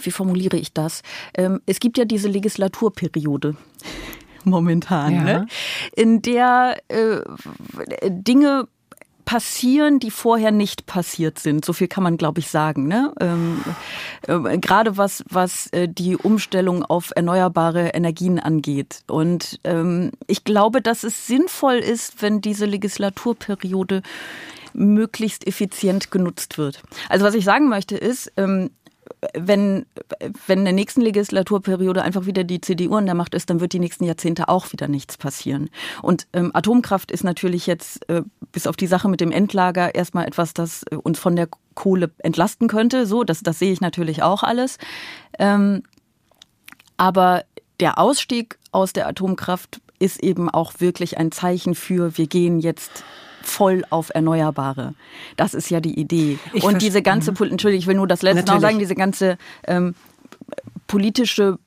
wie 0.07 0.11
formuliere 0.11 0.57
ich 0.57 0.73
das? 0.73 1.03
Ähm, 1.35 1.61
es 1.67 1.81
gibt 1.81 1.99
ja 1.99 2.05
diese 2.05 2.29
Legislaturperiode 2.29 3.57
momentan, 4.45 5.15
ja. 5.15 5.23
ne? 5.23 5.47
in 5.95 6.23
der 6.23 6.77
äh, 6.89 7.21
Dinge 8.09 8.69
passieren, 9.27 9.99
die 9.99 10.13
vorher 10.13 10.53
nicht 10.53 10.87
passiert 10.87 11.39
sind. 11.39 11.65
So 11.65 11.75
viel 11.75 11.89
kann 11.89 12.05
man, 12.05 12.17
glaube 12.17 12.39
ich, 12.39 12.49
sagen. 12.49 12.87
Ne? 12.87 13.13
Ähm, 13.21 13.63
äh, 14.27 14.57
gerade 14.59 14.97
was, 14.97 15.25
was 15.29 15.67
äh, 15.73 15.89
die 15.89 16.17
Umstellung 16.17 16.85
auf 16.85 17.11
erneuerbare 17.15 17.89
Energien 17.89 18.39
angeht. 18.39 19.03
Und 19.09 19.59
ähm, 19.65 20.13
ich 20.29 20.45
glaube, 20.45 20.81
dass 20.81 21.03
es 21.03 21.27
sinnvoll 21.27 21.75
ist, 21.75 22.23
wenn 22.23 22.41
diese 22.41 22.67
Legislaturperiode 22.67 24.03
möglichst 24.73 25.47
effizient 25.47 26.11
genutzt 26.11 26.57
wird. 26.57 26.83
Also 27.09 27.25
was 27.25 27.35
ich 27.35 27.45
sagen 27.45 27.69
möchte 27.69 27.97
ist, 27.97 28.33
ähm, 28.37 28.71
wenn, 29.35 29.87
wenn 30.46 30.61
in 30.61 30.64
der 30.64 30.75
nächsten 30.75 31.00
Legislaturperiode 31.00 32.02
einfach 32.02 32.26
wieder 32.26 32.44
die 32.44 32.61
CDU 32.61 32.96
an 32.96 33.06
der 33.06 33.14
Macht 33.14 33.35
ist, 33.35 33.50
dann 33.50 33.61
wird 33.61 33.73
die 33.73 33.78
nächsten 33.78 34.04
Jahrzehnte 34.04 34.49
auch 34.49 34.73
wieder 34.73 34.88
nichts 34.88 35.16
passieren. 35.16 35.70
Und 36.02 36.26
ähm, 36.32 36.50
Atomkraft 36.54 37.11
ist 37.11 37.25
natürlich 37.25 37.66
jetzt 37.66 38.08
äh, 38.08 38.23
bis 38.52 38.66
auf 38.66 38.76
die 38.76 38.87
Sache 38.87 39.08
mit 39.08 39.20
dem 39.20 39.32
Endlager 39.32 39.94
erstmal 39.94 40.26
etwas, 40.26 40.54
das 40.54 40.85
äh, 40.90 40.96
uns 40.96 41.18
von 41.18 41.37
der 41.37 41.49
Kohle 41.75 42.11
entlasten 42.18 42.68
könnte. 42.68 43.06
So, 43.06 43.25
das, 43.25 43.42
das 43.42 43.58
sehe 43.58 43.73
ich 43.73 43.80
natürlich 43.80 44.23
auch 44.23 44.42
alles. 44.42 44.78
Ähm, 45.38 45.82
aber 46.96 47.44
der 47.80 47.99
Ausstieg 47.99 48.58
aus 48.73 48.92
der 48.92 49.06
Atomkraft 49.06 49.80
ist 49.99 50.23
eben 50.23 50.50
auch 50.50 50.75
wirklich 50.78 51.18
ein 51.18 51.32
Zeichen 51.32 51.75
für, 51.75 52.18
wir 52.18 52.26
gehen 52.26 52.61
jetzt 52.61 53.04
voll 53.47 53.85
auf 53.91 54.11
Erneuerbare. 54.15 54.95
Das 55.37 55.55
ist 55.55 55.71
ja 55.71 55.81
die 55.81 55.99
Idee. 55.99 56.38
Ich 56.53 56.65
und 56.65 56.83
diese 56.83 57.03
ganze, 57.03 57.33
mhm. 57.33 57.50
Entschuldigung, 57.50 57.81
ich 57.81 57.87
will 57.87 57.97
nur 57.97 58.07
das 58.07 58.23
letzte 58.23 58.53
noch 58.53 58.61
sagen, 58.61 58.79
diese 58.79 58.95
ganze 58.95 59.38
ähm, 59.67 59.95
politische 60.87 61.59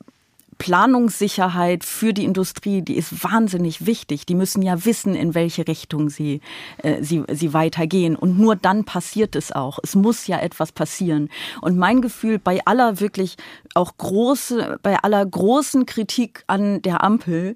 Planungssicherheit 0.60 1.86
für 1.86 2.14
die 2.14 2.26
Industrie, 2.26 2.82
die 2.82 2.98
ist 2.98 3.24
wahnsinnig 3.24 3.86
wichtig. 3.86 4.26
Die 4.26 4.36
müssen 4.36 4.62
ja 4.62 4.86
wissen, 4.86 5.16
in 5.16 5.34
welche 5.34 5.68
Richtung 5.68 6.10
sie, 6.10 6.42
äh, 6.80 7.02
sie, 7.02 7.24
sie 7.32 7.54
weitergehen. 7.54 8.16
Und 8.16 8.38
nur 8.38 8.58
dann 8.58 8.84
passiert 8.84 9.36
es 9.36 9.54
auch. 9.54 9.80
Es 9.82 9.96
muss 9.96 10.28
ja 10.28 10.38
etwas 10.38 10.74
passieren. 10.74 11.30
Und 11.62 11.78
mein 11.78 12.02
Gefühl 12.02 12.40
bei 12.40 12.60
aller 12.66 13.00
wirklich 13.00 13.38
auch 13.74 13.98
große, 13.98 14.80
bei 14.84 14.98
aller 15.02 15.26
großen 15.26 15.86
Kritik 15.86 16.44
an 16.48 16.82
der 16.82 17.04
Ampel, 17.04 17.56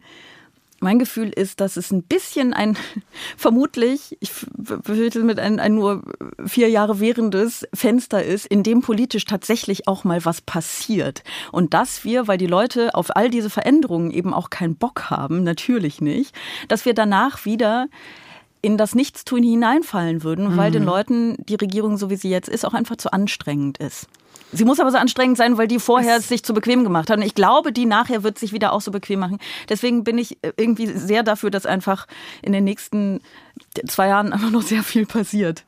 mein 0.83 0.99
Gefühl 0.99 1.29
ist, 1.29 1.61
dass 1.61 1.77
es 1.77 1.91
ein 1.91 2.03
bisschen 2.03 2.53
ein, 2.53 2.77
vermutlich, 3.37 4.17
ich 4.19 4.31
befürchte 4.55 5.23
mit 5.23 5.39
ein, 5.39 5.59
ein 5.59 5.75
nur 5.75 6.03
vier 6.45 6.69
Jahre 6.69 6.99
währendes 6.99 7.67
Fenster 7.73 8.23
ist, 8.23 8.45
in 8.45 8.61
dem 8.61 8.81
politisch 8.81 9.25
tatsächlich 9.25 9.87
auch 9.87 10.03
mal 10.03 10.23
was 10.25 10.41
passiert. 10.41 11.23
Und 11.51 11.73
dass 11.73 12.03
wir, 12.03 12.27
weil 12.27 12.37
die 12.37 12.47
Leute 12.47 12.93
auf 12.93 13.15
all 13.15 13.29
diese 13.29 13.49
Veränderungen 13.49 14.11
eben 14.11 14.33
auch 14.33 14.49
keinen 14.49 14.75
Bock 14.75 15.09
haben, 15.09 15.43
natürlich 15.43 16.01
nicht, 16.01 16.35
dass 16.67 16.85
wir 16.85 16.93
danach 16.93 17.45
wieder 17.45 17.87
in 18.61 18.77
das 18.77 18.95
Nichtstun 18.95 19.43
hineinfallen 19.43 20.23
würden, 20.23 20.55
weil 20.55 20.69
mhm. 20.69 20.73
den 20.73 20.83
Leuten 20.83 21.37
die 21.49 21.55
Regierung, 21.55 21.97
so 21.97 22.09
wie 22.09 22.15
sie 22.15 22.29
jetzt 22.29 22.47
ist, 22.47 22.65
auch 22.65 22.73
einfach 22.73 22.95
zu 22.95 23.11
anstrengend 23.11 23.77
ist. 23.77 24.07
Sie 24.53 24.65
muss 24.65 24.79
aber 24.79 24.91
so 24.91 24.97
anstrengend 24.97 25.37
sein, 25.37 25.57
weil 25.57 25.67
die 25.67 25.79
vorher 25.79 26.17
es 26.17 26.27
sich 26.27 26.43
zu 26.43 26.53
bequem 26.53 26.83
gemacht 26.83 27.09
haben. 27.09 27.21
Ich 27.21 27.35
glaube, 27.35 27.71
die 27.71 27.85
nachher 27.85 28.23
wird 28.23 28.37
sich 28.37 28.53
wieder 28.53 28.71
auch 28.73 28.81
so 28.81 28.91
bequem 28.91 29.19
machen. 29.19 29.39
Deswegen 29.69 30.03
bin 30.03 30.17
ich 30.17 30.37
äh, 30.43 30.51
irgendwie 30.57 30.87
sehr 30.87 31.23
dafür, 31.23 31.49
dass 31.49 31.65
einfach 31.65 32.07
in 32.41 32.53
den 32.53 32.63
nächsten 32.63 33.21
zwei 33.87 34.07
Jahren 34.07 34.31
einfach 34.33 34.51
noch 34.51 34.61
sehr 34.61 34.83
viel 34.83 35.05
passiert. 35.05 35.63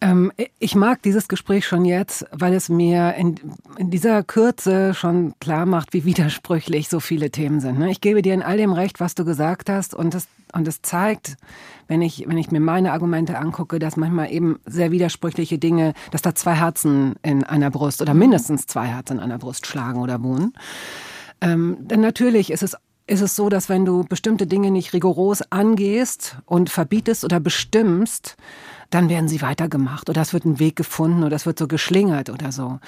Ähm, 0.00 0.30
ich 0.58 0.74
mag 0.74 1.02
dieses 1.02 1.26
Gespräch 1.28 1.66
schon 1.66 1.84
jetzt, 1.84 2.26
weil 2.30 2.52
es 2.52 2.68
mir 2.68 3.14
in, 3.14 3.36
in, 3.78 3.90
dieser 3.90 4.22
Kürze 4.22 4.92
schon 4.92 5.34
klar 5.40 5.64
macht, 5.64 5.94
wie 5.94 6.04
widersprüchlich 6.04 6.88
so 6.88 7.00
viele 7.00 7.30
Themen 7.30 7.60
sind. 7.60 7.78
Ne? 7.78 7.90
Ich 7.90 8.00
gebe 8.00 8.20
dir 8.20 8.34
in 8.34 8.42
all 8.42 8.58
dem 8.58 8.72
recht, 8.72 9.00
was 9.00 9.14
du 9.14 9.24
gesagt 9.24 9.70
hast, 9.70 9.94
und 9.94 10.14
es, 10.14 10.28
und 10.52 10.68
es 10.68 10.82
zeigt, 10.82 11.36
wenn 11.88 12.02
ich, 12.02 12.24
wenn 12.28 12.36
ich 12.36 12.50
mir 12.50 12.60
meine 12.60 12.92
Argumente 12.92 13.38
angucke, 13.38 13.78
dass 13.78 13.96
manchmal 13.96 14.30
eben 14.32 14.58
sehr 14.66 14.90
widersprüchliche 14.90 15.58
Dinge, 15.58 15.94
dass 16.10 16.22
da 16.22 16.34
zwei 16.34 16.54
Herzen 16.54 17.14
in 17.22 17.44
einer 17.44 17.70
Brust 17.70 18.02
oder 18.02 18.12
mindestens 18.12 18.66
zwei 18.66 18.86
Herzen 18.86 19.14
in 19.14 19.20
einer 19.20 19.38
Brust 19.38 19.66
schlagen 19.66 20.00
oder 20.00 20.22
wohnen. 20.22 20.52
Ähm, 21.40 21.78
denn 21.80 22.00
natürlich 22.00 22.50
ist 22.50 22.62
es 22.62 22.76
ist 23.08 23.20
es 23.20 23.36
so, 23.36 23.48
dass 23.48 23.68
wenn 23.68 23.84
du 23.84 24.02
bestimmte 24.02 24.48
Dinge 24.48 24.72
nicht 24.72 24.92
rigoros 24.92 25.40
angehst 25.52 26.38
und 26.44 26.70
verbietest 26.70 27.24
oder 27.24 27.38
bestimmst, 27.38 28.36
dann 28.90 29.08
werden 29.08 29.28
sie 29.28 29.42
weitergemacht 29.42 30.08
oder 30.08 30.20
es 30.22 30.32
wird 30.32 30.44
ein 30.44 30.58
Weg 30.58 30.76
gefunden 30.76 31.24
oder 31.24 31.36
es 31.36 31.46
wird 31.46 31.58
so 31.58 31.68
geschlingert 31.68 32.30
oder 32.30 32.52
so. 32.52 32.78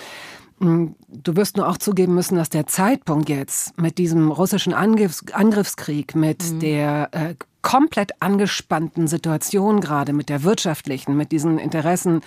Mm, 0.61 0.89
du 1.09 1.37
wirst 1.37 1.57
nur 1.57 1.69
auch 1.69 1.79
zugeben 1.79 2.15
müssen, 2.15 2.37
dass 2.37 2.51
der 2.51 2.67
Zeitpunkt 2.67 3.29
jetzt 3.29 3.79
mit 3.79 3.99
diesem 3.99 4.31
russischen 4.31 4.75
Angriffs 4.75 5.25
Angriffskrieg, 5.33 6.15
mit 6.15 6.53
mhm. 6.53 6.61
der 6.61 7.09
äh, 7.13 7.35
komplett 7.63 8.13
angespannten 8.21 9.09
Situation 9.09 9.81
gerade, 9.81 10.13
mit 10.13 10.29
der 10.29 10.43
wirtschaftlichen, 10.43 11.17
mit 11.17 11.33
diesen 11.33 11.59
Interessen 11.59 12.23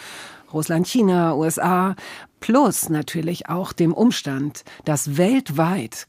Russland, 0.54 0.88
China, 0.88 1.34
USA, 1.36 1.96
plus 2.40 2.90
natürlich 2.90 3.48
auch 3.48 3.72
dem 3.72 3.94
Umstand, 3.94 4.64
dass 4.86 5.18
weltweit 5.18 6.08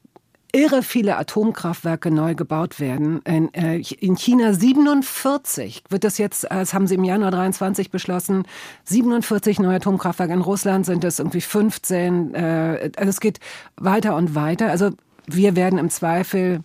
irre 0.53 0.83
viele 0.83 1.17
Atomkraftwerke 1.17 2.11
neu 2.11 2.35
gebaut 2.35 2.79
werden. 2.79 3.23
In, 3.23 3.53
äh, 3.55 3.79
in 3.79 4.17
China 4.17 4.53
47 4.53 5.85
wird 5.89 6.05
das 6.05 6.19
jetzt, 6.19 6.45
das 6.45 6.75
haben 6.75 6.87
sie 6.87 6.95
im 6.95 7.05
Januar 7.05 7.31
23 7.31 7.91
beschlossen, 7.91 8.45
47 8.85 9.59
neue 9.61 9.77
Atomkraftwerke. 9.77 10.33
In 10.33 10.43
Russland 10.43 10.85
sind 10.85 11.05
es 11.05 11.19
irgendwie 11.19 11.41
15. 11.41 12.35
Äh, 12.35 12.91
also 12.97 13.09
es 13.09 13.21
geht 13.21 13.41
weiter 13.77 14.15
und 14.15 14.35
weiter. 14.35 14.71
Also 14.71 14.91
wir 15.27 15.57
werden 15.57 15.79
im 15.79 15.89
Zweifel, 15.89 16.61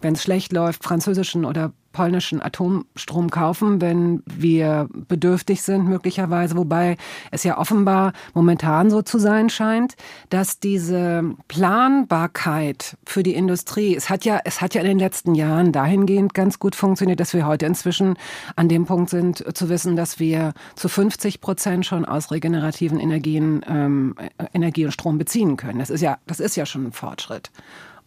wenn 0.00 0.14
es 0.14 0.22
schlecht 0.22 0.52
läuft, 0.52 0.84
französischen 0.84 1.44
oder 1.44 1.72
polnischen 1.92 2.40
Atomstrom 2.40 3.30
kaufen, 3.30 3.80
wenn 3.80 4.22
wir 4.26 4.88
bedürftig 5.08 5.62
sind 5.62 5.88
möglicherweise, 5.88 6.56
wobei 6.56 6.96
es 7.30 7.42
ja 7.42 7.58
offenbar 7.58 8.12
momentan 8.34 8.90
so 8.90 9.02
zu 9.02 9.18
sein 9.18 9.50
scheint, 9.50 9.96
dass 10.28 10.60
diese 10.60 11.24
Planbarkeit 11.48 12.96
für 13.04 13.22
die 13.22 13.34
Industrie, 13.34 13.96
es 13.96 14.08
hat 14.08 14.24
ja, 14.24 14.40
es 14.44 14.60
hat 14.60 14.74
ja 14.74 14.82
in 14.82 14.86
den 14.86 14.98
letzten 14.98 15.34
Jahren 15.34 15.72
dahingehend 15.72 16.34
ganz 16.34 16.58
gut 16.58 16.76
funktioniert, 16.76 17.20
dass 17.20 17.34
wir 17.34 17.46
heute 17.46 17.66
inzwischen 17.66 18.14
an 18.56 18.68
dem 18.68 18.86
Punkt 18.86 19.10
sind, 19.10 19.44
zu 19.56 19.68
wissen, 19.68 19.96
dass 19.96 20.18
wir 20.18 20.52
zu 20.76 20.88
50 20.88 21.40
Prozent 21.40 21.86
schon 21.86 22.04
aus 22.04 22.30
regenerativen 22.30 23.00
Energien 23.00 23.64
ähm, 23.68 24.14
Energie 24.54 24.84
und 24.84 24.92
Strom 24.92 25.18
beziehen 25.18 25.56
können. 25.56 25.78
Das 25.78 25.90
ist 25.90 26.00
ja, 26.00 26.18
das 26.26 26.40
ist 26.40 26.56
ja 26.56 26.66
schon 26.66 26.86
ein 26.86 26.92
Fortschritt. 26.92 27.50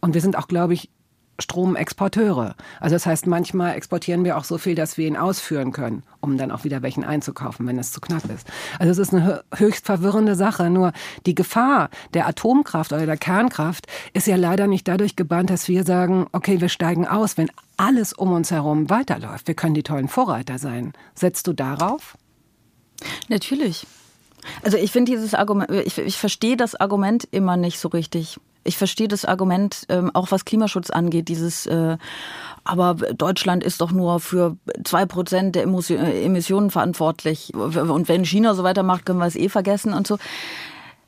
Und 0.00 0.14
wir 0.14 0.20
sind 0.20 0.36
auch, 0.36 0.48
glaube 0.48 0.74
ich, 0.74 0.90
Stromexporteure. 1.38 2.54
Also 2.80 2.94
das 2.94 3.06
heißt, 3.06 3.26
manchmal 3.26 3.74
exportieren 3.74 4.24
wir 4.24 4.36
auch 4.36 4.44
so 4.44 4.58
viel, 4.58 4.74
dass 4.74 4.96
wir 4.96 5.06
ihn 5.06 5.16
ausführen 5.16 5.72
können, 5.72 6.02
um 6.20 6.38
dann 6.38 6.50
auch 6.50 6.64
wieder 6.64 6.82
welchen 6.82 7.04
einzukaufen, 7.04 7.66
wenn 7.66 7.78
es 7.78 7.92
zu 7.92 8.00
knapp 8.00 8.24
ist. 8.30 8.46
Also 8.78 8.90
es 8.92 8.98
ist 8.98 9.14
eine 9.14 9.42
höchst 9.54 9.84
verwirrende 9.84 10.36
Sache. 10.36 10.70
Nur 10.70 10.92
die 11.26 11.34
Gefahr 11.34 11.90
der 12.14 12.28
Atomkraft 12.28 12.92
oder 12.92 13.06
der 13.06 13.16
Kernkraft 13.16 13.86
ist 14.12 14.26
ja 14.26 14.36
leider 14.36 14.66
nicht 14.66 14.86
dadurch 14.86 15.16
gebannt, 15.16 15.50
dass 15.50 15.68
wir 15.68 15.84
sagen, 15.84 16.26
okay, 16.32 16.60
wir 16.60 16.68
steigen 16.68 17.06
aus, 17.06 17.36
wenn 17.36 17.50
alles 17.76 18.12
um 18.12 18.32
uns 18.32 18.50
herum 18.50 18.88
weiterläuft. 18.90 19.48
Wir 19.48 19.54
können 19.54 19.74
die 19.74 19.82
tollen 19.82 20.08
Vorreiter 20.08 20.58
sein. 20.58 20.92
Setzt 21.14 21.46
du 21.46 21.52
darauf? 21.52 22.16
Natürlich. 23.28 23.86
Also 24.62 24.76
ich 24.76 24.92
finde 24.92 25.12
dieses 25.12 25.34
Argument, 25.34 25.70
ich, 25.70 25.98
ich 25.98 26.16
verstehe 26.16 26.56
das 26.56 26.74
Argument 26.74 27.26
immer 27.30 27.56
nicht 27.56 27.78
so 27.78 27.88
richtig. 27.88 28.38
Ich 28.64 28.78
verstehe 28.78 29.08
das 29.08 29.24
Argument, 29.24 29.84
ähm, 29.88 30.10
auch 30.14 30.30
was 30.30 30.44
Klimaschutz 30.44 30.90
angeht, 30.90 31.28
dieses, 31.28 31.66
äh, 31.66 31.96
aber 32.64 32.94
Deutschland 32.94 33.62
ist 33.62 33.80
doch 33.80 33.92
nur 33.92 34.20
für 34.20 34.56
zwei 34.84 35.06
Prozent 35.06 35.54
der 35.54 35.64
äh, 35.64 36.24
Emissionen 36.24 36.70
verantwortlich. 36.70 37.54
Und 37.54 38.08
wenn 38.08 38.24
China 38.24 38.54
so 38.54 38.64
weitermacht, 38.64 39.06
können 39.06 39.18
wir 39.18 39.26
es 39.26 39.36
eh 39.36 39.48
vergessen 39.48 39.92
und 39.92 40.06
so. 40.06 40.18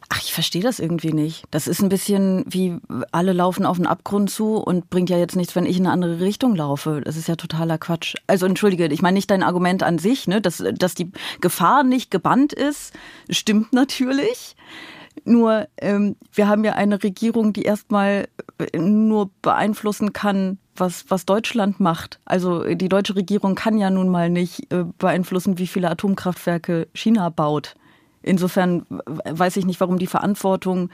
Ach, 0.09 0.23
ich 0.23 0.33
verstehe 0.33 0.63
das 0.63 0.79
irgendwie 0.79 1.13
nicht. 1.13 1.45
Das 1.51 1.67
ist 1.67 1.83
ein 1.83 1.89
bisschen 1.89 2.45
wie 2.47 2.79
alle 3.11 3.33
laufen 3.33 3.67
auf 3.67 3.77
den 3.77 3.89
Abgrund 3.89 4.31
zu 4.31 4.57
und 4.57 4.89
bringt 4.89 5.11
ja 5.11 5.19
jetzt 5.19 5.35
nichts, 5.35 5.57
wenn 5.57 5.67
ich 5.67 5.79
in 5.79 5.87
eine 5.87 5.93
andere 5.93 6.21
Richtung 6.21 6.55
laufe. 6.55 7.01
Das 7.05 7.17
ist 7.17 7.27
ja 7.27 7.35
totaler 7.35 7.77
Quatsch. 7.77 8.15
Also 8.29 8.47
entschuldige, 8.47 8.87
ich 8.87 9.03
meine 9.03 9.17
nicht 9.17 9.31
dein 9.31 9.43
Argument 9.43 9.83
an 9.83 9.99
sich, 9.99 10.29
ne, 10.29 10.41
dass, 10.41 10.63
dass 10.75 10.95
die 10.95 11.11
Gefahr 11.41 11.83
nicht 11.83 12.13
gebannt 12.13 12.53
ist, 12.53 12.93
stimmt 13.31 13.73
natürlich. 13.73 14.55
Nur 15.27 15.67
ähm, 15.79 16.15
wir 16.33 16.47
haben 16.47 16.65
ja 16.65 16.75
eine 16.75 17.03
Regierung, 17.03 17.53
die 17.53 17.63
erstmal 17.63 18.29
äh, 18.59 18.79
nur 18.79 19.31
beeinflussen 19.43 20.13
kann, 20.13 20.59
was, 20.77 21.05
was 21.09 21.27
Deutschland 21.27 21.81
macht. 21.81 22.21
Also 22.25 22.63
die 22.63 22.89
deutsche 22.89 23.17
Regierung 23.17 23.57
kann 23.57 23.77
ja 23.77 23.91
nun 23.91 24.09
mal 24.09 24.31
nicht 24.31 24.73
äh, 24.73 24.85
beeinflussen, 24.99 25.59
wie 25.59 25.67
viele 25.67 25.91
Atomkraftwerke 25.91 26.87
China 26.95 27.29
baut. 27.29 27.75
Insofern 28.23 28.87
weiß 28.89 29.57
ich 29.57 29.67
nicht, 29.67 29.81
warum 29.81 29.99
die 29.99 30.07
Verantwortung 30.07 30.91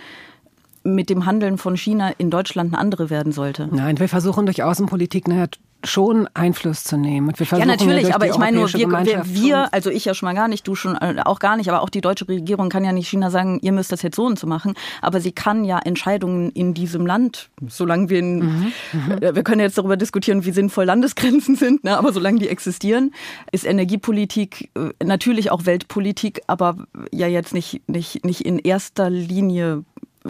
mit 0.82 1.10
dem 1.10 1.26
Handeln 1.26 1.58
von 1.58 1.76
China 1.76 2.10
in 2.16 2.30
Deutschland 2.30 2.72
eine 2.72 2.80
andere 2.80 3.10
werden 3.10 3.32
sollte. 3.32 3.68
Nein, 3.70 3.98
wir 3.98 4.08
versuchen 4.08 4.46
durch 4.46 4.62
Außenpolitik 4.62 5.26
eine 5.26 5.36
schon 5.84 6.28
Einfluss 6.34 6.84
zu 6.84 6.96
nehmen. 6.96 7.28
Und 7.28 7.38
wir 7.38 7.46
versuchen 7.46 7.68
ja, 7.68 7.76
natürlich, 7.76 8.08
ja 8.08 8.14
aber 8.14 8.28
ich 8.28 8.38
meine 8.38 8.58
nur, 8.58 8.72
wir, 8.72 8.88
wir, 8.88 9.22
wir, 9.26 9.74
also 9.74 9.90
ich 9.90 10.04
ja 10.04 10.14
schon 10.14 10.26
mal 10.28 10.34
gar 10.34 10.48
nicht, 10.48 10.66
du 10.66 10.74
schon 10.74 10.96
äh, 10.96 11.22
auch 11.24 11.38
gar 11.38 11.56
nicht, 11.56 11.68
aber 11.68 11.82
auch 11.82 11.88
die 11.88 12.00
deutsche 12.00 12.28
Regierung 12.28 12.68
kann 12.68 12.84
ja 12.84 12.92
nicht 12.92 13.08
China 13.08 13.30
sagen, 13.30 13.58
ihr 13.62 13.72
müsst 13.72 13.92
das 13.92 14.02
jetzt 14.02 14.16
so 14.16 14.24
und 14.24 14.38
so 14.38 14.46
machen, 14.46 14.74
aber 15.00 15.20
sie 15.20 15.32
kann 15.32 15.64
ja 15.64 15.78
Entscheidungen 15.78 16.50
in 16.50 16.74
diesem 16.74 17.06
Land, 17.06 17.50
solange 17.68 18.08
wir, 18.08 18.18
in, 18.18 18.38
mhm. 18.38 18.72
Mhm. 18.92 19.20
wir 19.20 19.42
können 19.42 19.60
jetzt 19.60 19.78
darüber 19.78 19.96
diskutieren, 19.96 20.44
wie 20.44 20.52
sinnvoll 20.52 20.84
Landesgrenzen 20.84 21.56
sind, 21.56 21.84
ne, 21.84 21.96
aber 21.96 22.12
solange 22.12 22.38
die 22.38 22.48
existieren, 22.48 23.12
ist 23.50 23.64
Energiepolitik 23.64 24.70
äh, 24.74 25.04
natürlich 25.04 25.50
auch 25.50 25.66
Weltpolitik, 25.66 26.42
aber 26.46 26.76
ja 27.10 27.26
jetzt 27.26 27.54
nicht, 27.54 27.88
nicht, 27.88 28.24
nicht 28.24 28.42
in 28.42 28.58
erster 28.58 29.10
Linie 29.10 29.84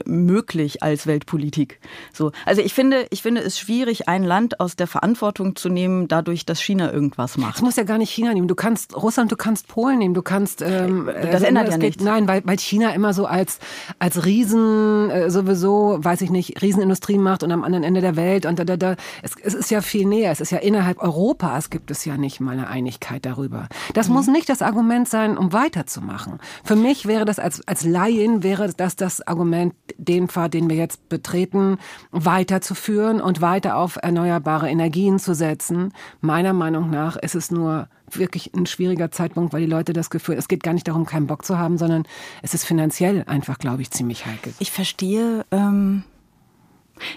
möglich 0.04 0.82
als 0.82 1.06
Weltpolitik. 1.06 1.80
So, 2.12 2.32
also 2.46 2.62
ich 2.62 2.74
finde, 2.74 3.06
ich 3.10 3.22
finde 3.22 3.42
es 3.42 3.58
schwierig, 3.58 4.08
ein 4.08 4.24
Land 4.24 4.60
aus 4.60 4.76
der 4.76 4.86
Verantwortung 4.86 5.56
zu 5.56 5.68
nehmen, 5.68 6.08
dadurch, 6.08 6.46
dass 6.46 6.60
China 6.60 6.92
irgendwas 6.92 7.36
macht. 7.36 7.60
Du 7.60 7.64
musst 7.64 7.76
ja 7.76 7.84
gar 7.84 7.98
nicht 7.98 8.10
China 8.10 8.32
nehmen. 8.32 8.48
Du 8.48 8.54
kannst 8.54 8.96
Russland, 8.96 9.30
du 9.32 9.36
kannst 9.36 9.68
Polen 9.68 9.98
nehmen, 9.98 10.14
du 10.14 10.22
kannst. 10.22 10.62
Ähm, 10.62 11.10
das 11.30 11.42
äh, 11.42 11.46
ändert 11.46 11.70
ja 11.70 11.78
nichts. 11.78 12.02
Nein, 12.02 12.28
weil, 12.28 12.42
weil 12.44 12.58
China 12.58 12.92
immer 12.94 13.14
so 13.14 13.26
als 13.26 13.58
als 13.98 14.24
Riesen 14.24 15.10
äh, 15.10 15.30
sowieso, 15.30 15.98
weiß 16.00 16.20
ich 16.22 16.30
nicht, 16.30 16.62
Riesenindustrie 16.62 17.18
macht 17.18 17.42
und 17.42 17.52
am 17.52 17.64
anderen 17.64 17.84
Ende 17.84 18.00
der 18.00 18.16
Welt 18.16 18.46
und 18.46 18.58
da 18.58 18.64
da 18.64 18.76
da. 18.76 18.96
Es, 19.22 19.32
es 19.42 19.54
ist 19.54 19.70
ja 19.70 19.80
viel 19.80 20.06
näher. 20.06 20.32
Es 20.32 20.40
ist 20.40 20.50
ja 20.50 20.58
innerhalb 20.58 21.02
Europas 21.02 21.70
gibt 21.70 21.90
es 21.90 22.04
ja 22.04 22.16
nicht 22.16 22.40
mal 22.40 22.52
eine 22.52 22.68
Einigkeit 22.68 23.24
darüber. 23.24 23.68
Das 23.94 24.08
mhm. 24.08 24.14
muss 24.14 24.26
nicht 24.26 24.48
das 24.48 24.62
Argument 24.62 25.08
sein, 25.08 25.36
um 25.36 25.52
weiterzumachen. 25.52 26.38
Für 26.64 26.76
mich 26.76 27.06
wäre 27.06 27.24
das 27.24 27.38
als 27.38 27.66
als 27.66 27.84
Laien 27.84 28.42
wäre 28.42 28.72
das 28.72 28.96
das 28.96 29.26
Argument 29.26 29.74
den 29.96 30.28
Pfad, 30.28 30.54
den 30.54 30.70
wir 30.70 30.76
jetzt 30.76 31.08
betreten, 31.08 31.78
weiterzuführen 32.10 33.20
und 33.20 33.40
weiter 33.40 33.76
auf 33.76 33.98
erneuerbare 34.00 34.68
Energien 34.68 35.18
zu 35.18 35.34
setzen. 35.34 35.92
Meiner 36.20 36.52
Meinung 36.52 36.90
nach 36.90 37.16
ist 37.16 37.34
es 37.34 37.50
nur 37.50 37.88
wirklich 38.10 38.52
ein 38.54 38.66
schwieriger 38.66 39.10
Zeitpunkt, 39.10 39.52
weil 39.52 39.62
die 39.62 39.66
Leute 39.70 39.92
das 39.92 40.10
Gefühl, 40.10 40.36
es 40.36 40.48
geht 40.48 40.62
gar 40.62 40.74
nicht 40.74 40.86
darum, 40.88 41.06
keinen 41.06 41.26
Bock 41.26 41.44
zu 41.44 41.58
haben, 41.58 41.78
sondern 41.78 42.04
es 42.42 42.54
ist 42.54 42.64
finanziell 42.64 43.24
einfach, 43.26 43.58
glaube 43.58 43.82
ich, 43.82 43.90
ziemlich 43.90 44.26
heikel. 44.26 44.52
Ich 44.58 44.70
verstehe. 44.70 45.44
Ähm 45.50 46.04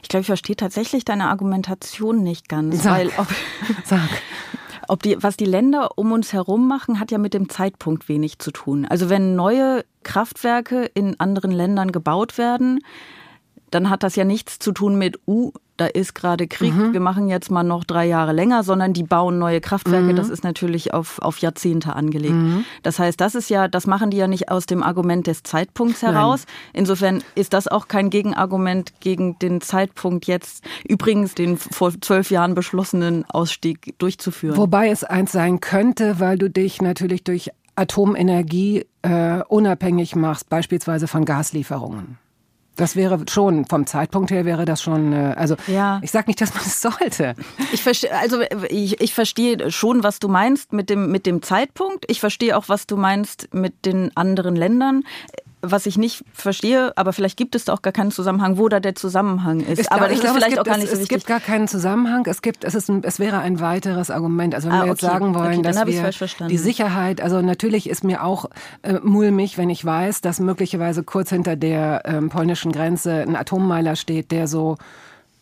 Ich 0.02 0.10
glaube, 0.10 0.22
ich 0.22 0.28
verstehe 0.28 0.56
tatsächlich 0.56 1.06
deine 1.06 1.28
Argumentation 1.30 2.24
nicht 2.24 2.50
ganz, 2.50 2.84
Sag. 2.84 2.98
weil 2.98 3.08
ob, 3.18 3.28
Sag. 3.86 4.10
Ob 4.88 5.04
die, 5.04 5.22
was 5.22 5.38
die 5.38 5.46
Länder 5.46 5.98
um 5.98 6.12
uns 6.12 6.34
herum 6.34 6.68
machen, 6.68 7.00
hat 7.00 7.12
ja 7.12 7.18
mit 7.18 7.34
dem 7.34 7.50
Zeitpunkt 7.50 8.10
wenig 8.10 8.40
zu 8.40 8.52
tun. 8.52 8.86
Also 8.86 9.10
wenn 9.10 9.36
neue 9.36 9.86
Kraftwerke 10.04 10.86
in 10.94 11.20
anderen 11.20 11.52
Ländern 11.52 11.92
gebaut 11.92 12.38
werden, 12.38 12.80
dann 13.72 13.90
hat 13.90 14.04
das 14.04 14.16
ja 14.16 14.24
nichts 14.24 14.60
zu 14.60 14.72
tun 14.72 14.98
mit, 14.98 15.20
uh, 15.28 15.52
da 15.78 15.88
ist 15.88 16.16
gerade 16.16 16.48
Krieg, 16.48 16.74
Mhm. 16.74 16.94
wir 16.94 17.00
machen 17.00 17.28
jetzt 17.28 17.52
mal 17.52 17.64
noch 17.64 17.84
drei 17.84 18.06
Jahre 18.06 18.32
länger, 18.32 18.64
sondern 18.64 18.94
die 18.94 19.04
bauen 19.04 19.40
neue 19.40 19.60
Kraftwerke. 19.62 20.14
Das 20.14 20.30
ist 20.30 20.44
natürlich 20.44 20.94
auf, 20.94 21.20
auf 21.20 21.40
Jahrzehnte 21.40 21.96
angelegt. 21.96 22.34
Mhm. 22.34 22.66
Das 22.84 22.98
heißt, 23.00 23.20
das 23.20 23.36
ist 23.36 23.50
ja, 23.50 23.68
das 23.68 23.86
machen 23.86 24.10
die 24.10 24.18
ja 24.18 24.28
nicht 24.28 24.50
aus 24.50 24.66
dem 24.66 24.84
Argument 24.84 25.28
des 25.28 25.44
Zeitpunkts 25.44 26.02
heraus. 26.02 26.46
Insofern 26.74 27.24
ist 27.36 27.54
das 27.54 27.68
auch 27.68 27.88
kein 27.88 28.10
Gegenargument 28.10 28.94
gegen 29.02 29.38
den 29.40 29.60
Zeitpunkt 29.62 30.26
jetzt, 30.28 30.64
übrigens 30.88 31.36
den 31.36 31.58
vor 31.58 31.92
zwölf 32.00 32.32
Jahren 32.32 32.56
beschlossenen 32.56 33.26
Ausstieg 33.30 34.00
durchzuführen. 34.00 34.58
Wobei 34.58 34.90
es 34.90 35.04
eins 35.04 35.32
sein 35.32 35.60
könnte, 35.60 36.20
weil 36.20 36.38
du 36.38 36.50
dich 36.50 36.82
natürlich 36.82 37.24
durch 37.24 37.52
Atomenergie 37.76 38.86
äh, 39.02 39.42
unabhängig 39.48 40.16
machst, 40.16 40.50
beispielsweise 40.50 41.08
von 41.08 41.26
Gaslieferungen. 41.26 42.18
Das 42.76 42.96
wäre 42.96 43.20
schon, 43.30 43.66
vom 43.66 43.86
Zeitpunkt 43.86 44.32
her 44.32 44.46
wäre 44.46 44.66
das 44.66 44.82
schon, 44.82 45.14
äh, 45.14 45.34
also 45.38 45.56
Ja. 45.68 46.00
ich 46.04 46.12
sag 46.12 46.28
nicht, 46.28 46.42
dass 46.42 46.54
man 46.54 46.64
es 46.66 46.82
sollte. 46.82 47.36
Ich 47.74 47.84
verstehe, 47.84 48.14
also 48.14 48.42
ich, 48.70 49.00
ich 49.02 49.14
verstehe 49.14 49.72
schon, 49.72 50.04
was 50.04 50.20
du 50.20 50.28
meinst 50.28 50.74
mit 50.74 50.90
dem, 50.90 51.12
mit 51.12 51.26
dem 51.26 51.42
Zeitpunkt. 51.42 52.06
Ich 52.10 52.20
verstehe 52.20 52.58
auch, 52.58 52.68
was 52.68 52.88
du 52.88 52.98
meinst 52.98 53.54
mit 53.54 53.86
den 53.86 54.16
anderen 54.16 54.56
Ländern. 54.56 55.04
Was 55.72 55.86
ich 55.86 55.98
nicht 55.98 56.24
verstehe, 56.34 56.92
aber 56.98 57.14
vielleicht 57.14 57.38
gibt 57.38 57.56
es 57.56 57.66
da 57.66 57.74
auch 57.74 57.82
gar 57.82 57.94
keinen 57.94 58.12
Zusammenhang, 58.12 58.58
wo 58.58 58.70
da 58.70 58.80
der 58.80 58.96
Zusammenhang 58.96 59.60
ist. 59.62 59.80
Ich 59.80 59.92
aber 59.92 60.08
glaub- 60.08 60.10
das 60.10 60.16
ich 60.18 60.22
glaube, 60.22 60.36
vielleicht 60.40 60.52
es 60.52 60.58
gibt, 60.58 60.60
auch 60.68 60.72
gar 60.72 60.78
nicht 60.78 60.84
es, 60.86 60.90
so 60.92 60.96
Es 60.96 61.02
wichtig. 61.02 61.18
gibt 61.18 61.28
gar 61.28 61.40
keinen 61.40 61.68
Zusammenhang. 61.68 62.26
Es 62.28 62.42
gibt, 62.42 62.64
es 62.64 62.76
ist, 62.76 62.90
ein, 62.90 63.04
es 63.04 63.20
wäre 63.20 63.40
ein 63.40 63.60
weiteres 63.60 64.10
Argument. 64.12 64.54
Also 64.56 64.70
wenn 64.70 64.76
Ah, 64.76 64.84
wir 64.84 64.88
jetzt 64.92 65.04
okay. 65.04 65.12
sagen 65.14 65.36
wollen, 65.36 65.46
Okay, 65.54 65.62
dann 65.62 65.76
dass 65.76 65.86
wir 66.40 66.48
die 66.48 66.58
Sicherheit, 66.58 67.22
also 67.22 67.42
natürlich 67.42 67.90
ist 67.90 68.04
mir 68.04 68.24
auch 68.24 68.46
äh, 68.84 69.00
mulmig, 69.04 69.58
wenn 69.58 69.70
ich 69.70 69.84
weiß, 69.84 70.22
dass 70.22 70.40
möglicherweise 70.40 71.04
kurz 71.04 71.30
hinter 71.30 71.56
der 71.56 72.02
ähm, 72.06 72.30
polnischen 72.30 72.72
Grenze 72.72 73.22
ein 73.22 73.36
Atommeiler 73.36 73.96
steht, 73.96 74.32
der 74.32 74.48
so, 74.48 74.78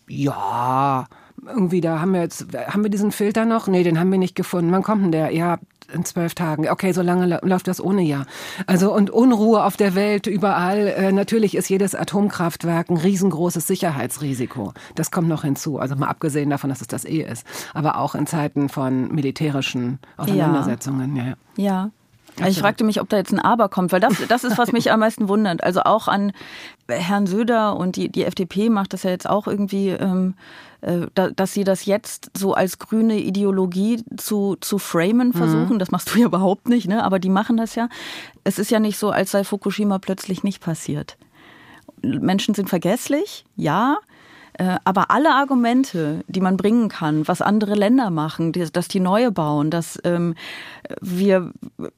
ja, 0.07 1.05
irgendwie 1.45 1.81
da 1.81 1.99
haben 1.99 2.13
wir 2.13 2.21
jetzt, 2.21 2.45
haben 2.67 2.83
wir 2.83 2.89
diesen 2.89 3.11
Filter 3.11 3.45
noch? 3.45 3.67
Nee, 3.67 3.83
den 3.83 3.99
haben 3.99 4.11
wir 4.11 4.17
nicht 4.19 4.35
gefunden. 4.35 4.71
Wann 4.71 4.83
kommt 4.83 5.03
denn 5.03 5.11
der? 5.11 5.31
Ja, 5.31 5.57
in 5.93 6.05
zwölf 6.05 6.35
Tagen. 6.35 6.67
Okay, 6.69 6.91
so 6.91 7.01
lange 7.01 7.25
la- 7.25 7.39
läuft 7.43 7.67
das 7.67 7.79
ohne 7.81 8.01
ja. 8.01 8.25
Also 8.67 8.93
und 8.93 9.09
Unruhe 9.09 9.63
auf 9.63 9.77
der 9.77 9.95
Welt 9.95 10.27
überall. 10.27 10.87
Äh, 10.87 11.11
natürlich 11.11 11.55
ist 11.55 11.69
jedes 11.69 11.95
Atomkraftwerk 11.95 12.89
ein 12.89 12.97
riesengroßes 12.97 13.65
Sicherheitsrisiko. 13.67 14.73
Das 14.95 15.11
kommt 15.11 15.27
noch 15.27 15.43
hinzu. 15.43 15.79
Also 15.79 15.95
mal 15.95 16.07
abgesehen 16.07 16.49
davon, 16.49 16.69
dass 16.69 16.81
es 16.81 16.87
das 16.87 17.05
eh 17.05 17.21
ist. 17.21 17.45
Aber 17.73 17.97
auch 17.99 18.15
in 18.15 18.27
Zeiten 18.27 18.69
von 18.69 19.13
militärischen 19.13 19.99
Auseinandersetzungen. 20.17 21.15
Ja. 21.15 21.23
Ja. 21.23 21.33
Ja. 21.55 21.89
Also 22.39 22.49
ich 22.49 22.59
fragte 22.59 22.83
mich, 22.83 22.99
ob 22.99 23.09
da 23.09 23.17
jetzt 23.17 23.31
ein 23.31 23.39
Aber 23.39 23.69
kommt, 23.69 23.91
weil 23.91 23.99
das, 23.99 24.15
das 24.27 24.43
ist, 24.43 24.57
was 24.57 24.71
mich 24.71 24.91
am 24.91 25.01
meisten 25.01 25.27
wundert. 25.27 25.63
Also 25.63 25.81
auch 25.81 26.07
an 26.07 26.31
Herrn 26.87 27.27
Söder 27.27 27.75
und 27.75 27.95
die, 27.95 28.09
die 28.09 28.23
FDP 28.23 28.69
macht 28.69 28.93
das 28.93 29.03
ja 29.03 29.11
jetzt 29.11 29.29
auch 29.29 29.47
irgendwie, 29.47 29.89
ähm, 29.89 30.35
äh, 30.81 31.07
da, 31.13 31.29
dass 31.29 31.53
sie 31.53 31.63
das 31.63 31.85
jetzt 31.85 32.31
so 32.35 32.53
als 32.53 32.79
grüne 32.79 33.19
Ideologie 33.19 34.03
zu, 34.17 34.57
zu 34.59 34.79
framen 34.79 35.33
versuchen. 35.33 35.79
Das 35.79 35.91
machst 35.91 36.13
du 36.13 36.19
ja 36.19 36.25
überhaupt 36.25 36.67
nicht, 36.67 36.87
ne? 36.87 37.03
aber 37.03 37.19
die 37.19 37.29
machen 37.29 37.57
das 37.57 37.75
ja. 37.75 37.87
Es 38.43 38.59
ist 38.59 38.71
ja 38.71 38.79
nicht 38.79 38.97
so, 38.97 39.11
als 39.11 39.31
sei 39.31 39.43
Fukushima 39.43 39.99
plötzlich 39.99 40.43
nicht 40.43 40.61
passiert. 40.61 41.17
Menschen 42.01 42.53
sind 42.53 42.69
vergesslich, 42.69 43.45
ja. 43.55 43.97
Äh, 44.57 44.77
Aber 44.83 45.09
alle 45.11 45.31
Argumente, 45.31 46.23
die 46.27 46.41
man 46.41 46.57
bringen 46.57 46.89
kann, 46.89 47.27
was 47.27 47.41
andere 47.41 47.73
Länder 47.73 48.09
machen, 48.09 48.51
dass 48.51 48.87
die 48.87 48.99
neue 48.99 49.31
bauen, 49.31 49.71
dass 49.71 49.99
ähm, 50.03 50.35
wir 51.01 51.51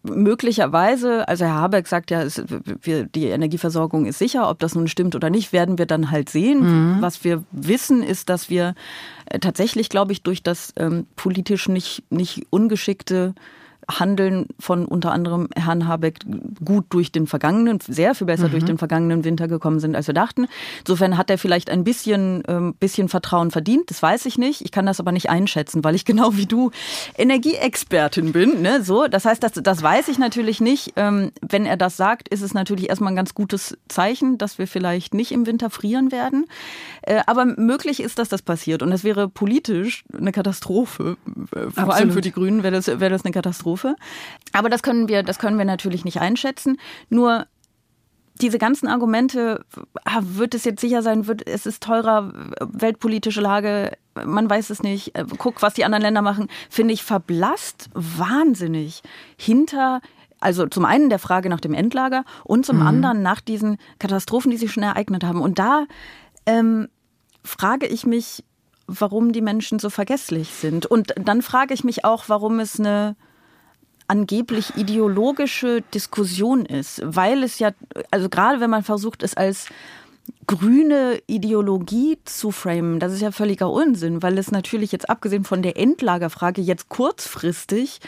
möglicherweise, 0.03 1.27
also 1.27 1.45
Herr 1.45 1.55
Habeck 1.55 1.87
sagt 1.87 2.11
ja, 2.11 2.25
die 2.25 3.25
Energieversorgung 3.25 4.05
ist 4.05 4.19
sicher, 4.19 4.49
ob 4.49 4.59
das 4.59 4.75
nun 4.75 4.87
stimmt 4.87 5.15
oder 5.15 5.29
nicht, 5.29 5.51
werden 5.53 5.77
wir 5.77 5.85
dann 5.85 6.11
halt 6.11 6.29
sehen. 6.29 6.61
Was 7.01 7.23
wir 7.23 7.43
wissen, 7.51 8.03
ist, 8.03 8.29
dass 8.29 8.49
wir 8.49 8.75
äh, 9.25 9.39
tatsächlich, 9.39 9.89
glaube 9.89 10.11
ich, 10.13 10.23
durch 10.23 10.41
das 10.43 10.73
ähm, 10.77 11.07
politisch 11.15 11.67
nicht, 11.67 12.03
nicht 12.09 12.45
ungeschickte 12.51 13.33
Handeln 13.89 14.47
von 14.59 14.85
unter 14.85 15.11
anderem 15.11 15.47
Herrn 15.55 15.87
Habeck 15.87 16.19
gut 16.63 16.85
durch 16.89 17.11
den 17.11 17.27
vergangenen, 17.27 17.79
sehr 17.79 18.15
viel 18.15 18.27
besser 18.27 18.49
durch 18.49 18.63
den 18.63 18.77
vergangenen 18.77 19.23
Winter 19.23 19.47
gekommen 19.47 19.79
sind, 19.79 19.95
als 19.95 20.07
wir 20.07 20.13
dachten. 20.13 20.47
Insofern 20.79 21.17
hat 21.17 21.29
er 21.29 21.37
vielleicht 21.37 21.69
ein 21.69 21.83
bisschen, 21.83 22.43
ähm, 22.47 22.73
bisschen 22.79 23.09
Vertrauen 23.09 23.51
verdient, 23.51 23.89
das 23.89 24.01
weiß 24.01 24.25
ich 24.25 24.37
nicht. 24.37 24.61
Ich 24.61 24.71
kann 24.71 24.85
das 24.85 24.99
aber 24.99 25.11
nicht 25.11 25.29
einschätzen, 25.29 25.83
weil 25.83 25.95
ich 25.95 26.05
genau 26.15 26.35
wie 26.35 26.45
du 26.45 26.71
Energieexpertin 27.17 28.31
bin. 28.31 28.61
Ne? 28.61 28.83
So, 28.83 29.07
das 29.07 29.25
heißt, 29.25 29.43
das, 29.43 29.53
das 29.53 29.81
weiß 29.81 30.07
ich 30.07 30.17
natürlich 30.17 30.61
nicht. 30.61 30.93
Ähm, 30.95 31.31
wenn 31.41 31.65
er 31.65 31.77
das 31.77 31.97
sagt, 31.97 32.27
ist 32.29 32.41
es 32.41 32.53
natürlich 32.53 32.89
erstmal 32.89 33.13
ein 33.13 33.15
ganz 33.15 33.33
gutes 33.33 33.77
Zeichen, 33.87 34.37
dass 34.37 34.57
wir 34.57 34.67
vielleicht 34.67 35.13
nicht 35.13 35.31
im 35.31 35.45
Winter 35.45 35.69
frieren 35.69 36.11
werden. 36.11 36.45
Äh, 37.01 37.21
aber 37.25 37.45
möglich 37.45 37.99
ist, 37.99 38.19
dass 38.19 38.29
das 38.29 38.41
passiert. 38.41 38.81
Und 38.81 38.91
das 38.91 39.03
wäre 39.03 39.27
politisch 39.29 40.03
eine 40.17 40.31
Katastrophe. 40.31 41.17
Äh, 41.55 41.71
Vor 41.71 41.83
allem 41.83 41.89
Absolut. 41.89 42.13
für 42.13 42.21
die 42.21 42.31
Grünen 42.31 42.63
wäre 42.63 42.73
das, 42.73 42.87
wäre 42.87 43.09
das 43.09 43.25
eine 43.25 43.31
Katastrophe. 43.31 43.74
Aber 44.53 44.69
das 44.69 44.83
können 44.83 45.07
wir, 45.07 45.23
das 45.23 45.39
können 45.39 45.57
wir 45.57 45.65
natürlich 45.65 46.05
nicht 46.05 46.21
einschätzen. 46.21 46.77
Nur 47.09 47.47
diese 48.41 48.57
ganzen 48.57 48.87
Argumente, 48.87 49.65
ah, 50.03 50.19
wird 50.21 50.55
es 50.55 50.65
jetzt 50.65 50.81
sicher 50.81 51.01
sein, 51.01 51.27
wird, 51.27 51.47
es 51.47 51.65
ist 51.65 51.81
teurer, 51.81 52.33
weltpolitische 52.59 53.41
Lage, 53.41 53.91
man 54.13 54.49
weiß 54.49 54.69
es 54.69 54.83
nicht, 54.83 55.15
äh, 55.15 55.25
guck, 55.37 55.61
was 55.61 55.73
die 55.73 55.85
anderen 55.85 56.01
Länder 56.01 56.21
machen, 56.21 56.49
finde 56.69 56.93
ich 56.93 57.03
verblasst 57.03 57.89
wahnsinnig 57.93 59.03
hinter 59.37 60.01
also 60.41 60.67
zum 60.67 60.85
einen 60.85 61.09
der 61.09 61.17
Frage 61.17 61.49
nach 61.49 61.61
dem 61.61 61.73
Endlager 61.73 62.23
und 62.43 62.67
zum 62.67 62.81
anderen 62.81 63.23
nach 63.23 63.41
diesen 63.41 63.77
Katastrophen, 63.97 64.51
die 64.51 64.57
sich 64.57 64.71
schon 64.71 64.83
ereignet 64.83 65.23
haben. 65.23 65.41
Und 65.41 65.57
da 65.57 65.85
ähm, 66.45 66.89
frage 67.43 67.87
ich 67.87 68.05
mich, 68.05 68.43
warum 68.85 69.31
die 69.31 69.41
Menschen 69.41 69.79
so 69.79 69.89
vergesslich 69.89 70.49
sind. 70.49 70.85
Und 70.85 71.15
dann 71.17 71.41
frage 71.41 71.73
ich 71.73 71.83
mich 71.83 72.05
auch, 72.05 72.25
warum 72.27 72.59
es 72.59 72.79
eine 72.79 73.15
angeblich 74.07 74.75
ideologische 74.75 75.81
Diskussion 75.93 76.65
ist, 76.65 77.01
weil 77.03 77.43
es 77.43 77.59
ja, 77.59 77.71
also 78.11 78.29
gerade 78.29 78.59
wenn 78.59 78.69
man 78.69 78.83
versucht, 78.83 79.23
es 79.23 79.35
als 79.35 79.67
grüne 80.47 81.19
Ideologie 81.27 82.17
zu 82.25 82.51
framen, 82.51 82.99
das 82.99 83.13
ist 83.13 83.21
ja 83.21 83.31
völliger 83.31 83.69
Unsinn, 83.69 84.23
weil 84.23 84.37
es 84.37 84.51
natürlich 84.51 84.91
jetzt 84.91 85.09
abgesehen 85.09 85.43
von 85.43 85.61
der 85.61 85.77
Endlagerfrage 85.77 86.61
jetzt 86.61 86.89
kurzfristig 86.89 87.99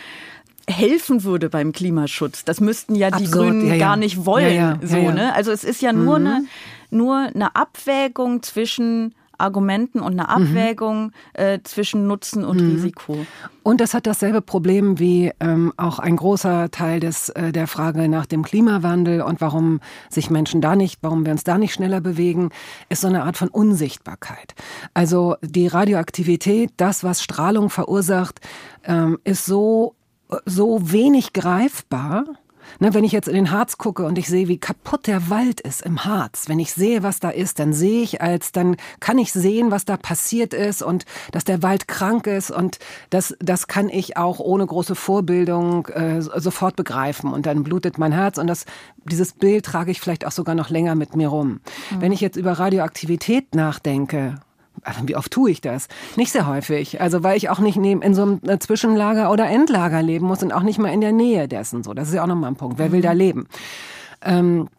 helfen 0.70 1.24
würde 1.24 1.50
beim 1.50 1.72
Klimaschutz. 1.72 2.44
Das 2.44 2.60
müssten 2.60 2.96
ja 2.96 3.10
die 3.10 3.26
Absurd, 3.26 3.50
Grünen 3.50 3.68
ja, 3.68 3.74
ja. 3.76 3.80
gar 3.80 3.96
nicht 3.96 4.26
wollen. 4.26 4.56
Ja, 4.56 4.80
so. 4.82 5.12
Ne? 5.12 5.34
Also 5.34 5.52
es 5.52 5.64
ist 5.64 5.82
ja 5.82 5.94
nur, 5.94 6.18
eine, 6.18 6.46
nur 6.90 7.18
eine 7.18 7.56
Abwägung 7.56 8.44
zwischen 8.44 9.16
Argumenten 9.38 10.00
und 10.00 10.14
eine 10.14 10.30
Abwägung 10.30 11.12
äh, 11.34 11.60
zwischen 11.64 12.08
Nutzen 12.08 12.44
und 12.44 12.60
Risiko. 12.60 13.26
Und 13.64 13.82
das 13.82 13.94
hat 13.94 14.08
dasselbe 14.08 14.42
Problem 14.42 15.00
wie 15.00 15.32
ähm, 15.40 15.74
auch 15.78 16.00
ein 16.00 16.16
großer 16.16 16.72
Teil 16.72 17.00
des, 17.00 17.30
äh, 17.30 17.52
der 17.52 17.68
Frage 17.68 18.08
nach 18.08 18.26
dem 18.26 18.44
Klimawandel 18.44 19.22
und 19.22 19.42
warum 19.42 19.82
sich 20.10 20.30
Menschen 20.30 20.62
da 20.62 20.76
nicht, 20.76 21.00
warum 21.02 21.26
wir 21.26 21.34
uns 21.34 21.44
da 21.44 21.58
nicht 21.58 21.74
schneller 21.74 22.02
bewegen, 22.02 22.50
ist 22.90 23.02
so 23.02 23.08
eine 23.08 23.24
Art 23.24 23.38
von 23.38 23.50
Unsichtbarkeit. 23.50 24.56
Also 24.94 25.36
die 25.42 25.68
Radioaktivität, 25.68 26.72
das, 26.78 27.04
was 27.04 27.22
Strahlung 27.22 27.70
verursacht, 27.70 28.40
ähm, 28.86 29.20
ist 29.24 29.46
so, 29.46 29.96
so 30.46 30.92
wenig 30.92 31.34
greifbar. 31.34 32.26
Ne, 32.80 32.94
wenn 32.94 33.04
ich 33.04 33.12
jetzt 33.12 33.28
in 33.28 33.34
den 33.34 33.52
Harz 33.52 33.78
gucke 33.78 34.06
und 34.06 34.18
ich 34.18 34.28
sehe, 34.28 34.48
wie 34.48 34.60
kaputt 34.60 35.08
der 35.08 35.30
Wald 35.30 35.62
ist 35.62 35.82
im 35.82 36.06
Harz, 36.06 36.48
wenn 36.48 36.60
ich 36.60 36.74
sehe, 36.74 37.04
was 37.04 37.20
da 37.20 37.30
ist, 37.30 37.60
dann 37.60 37.74
sehe 37.74 38.04
ich 38.04 38.22
als, 38.22 38.52
dann 38.52 38.78
kann 39.00 39.18
ich 39.18 39.32
sehen, 39.32 39.72
was 39.72 39.86
da 39.86 39.98
passiert 39.98 40.54
ist 40.54 40.82
und 40.82 41.06
dass 41.32 41.44
der 41.44 41.64
Wald 41.64 41.88
krank 41.88 42.28
ist 42.28 42.52
und 42.52 42.80
das, 43.10 43.36
das 43.40 43.68
kann 43.68 43.90
ich 43.90 44.18
auch 44.18 44.40
ohne 44.40 44.66
große 44.66 44.96
Vorbildung 44.96 45.88
äh, 45.88 46.22
sofort 46.22 46.76
begreifen 46.76 47.34
und 47.34 47.46
dann 47.46 47.64
blutet 47.64 47.98
mein 47.98 48.12
Herz 48.12 48.38
und 48.38 48.48
das, 48.48 48.66
dieses 49.06 49.34
Bild 49.34 49.66
trage 49.66 49.92
ich 49.92 50.00
vielleicht 50.00 50.26
auch 50.26 50.32
sogar 50.32 50.56
noch 50.56 50.70
länger 50.70 50.96
mit 50.96 51.16
mir 51.16 51.30
rum. 51.30 51.62
Wenn 52.00 52.12
ich 52.12 52.22
jetzt 52.22 52.38
über 52.38 52.54
Radioaktivität 52.54 53.56
nachdenke, 53.56 54.36
also 54.88 55.08
wie 55.08 55.16
oft 55.16 55.32
tue 55.32 55.52
ich 55.52 55.62
das? 55.62 55.88
Nicht 56.16 56.32
sehr 56.32 56.48
häufig. 56.48 57.02
Also 57.02 57.24
weil 57.24 57.36
ich 57.36 57.50
auch 57.50 57.60
nicht 57.60 57.78
neben 57.78 58.02
in 58.02 58.14
so 58.14 58.24
einem 58.24 58.42
äh, 58.48 58.58
Zwischenlager 58.58 59.30
oder 59.32 59.50
Endlager 59.50 60.02
leben 60.02 60.26
muss 60.26 60.42
und 60.42 60.54
auch 60.54 60.64
nicht 60.64 60.80
mal 60.80 60.94
in 60.94 61.02
der 61.02 61.12
Nähe 61.12 61.48
dessen. 61.48 61.84
So, 61.84 61.94
das 61.94 62.08
ist 62.08 62.14
ja 62.14 62.24
auch 62.24 62.28
nochmal 62.28 62.52
ein 62.52 62.56
Punkt. 62.56 62.80
Wer 62.80 62.92
will 62.92 63.02
da 63.02 63.12
leben? 63.12 63.48
Ähm, 64.22 64.70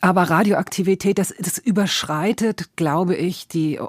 aber 0.00 0.24
Radioaktivität, 0.24 1.18
das, 1.18 1.34
das 1.38 1.58
überschreitet, 1.58 2.76
glaube 2.76 3.14
ich, 3.14 3.48
die 3.48 3.80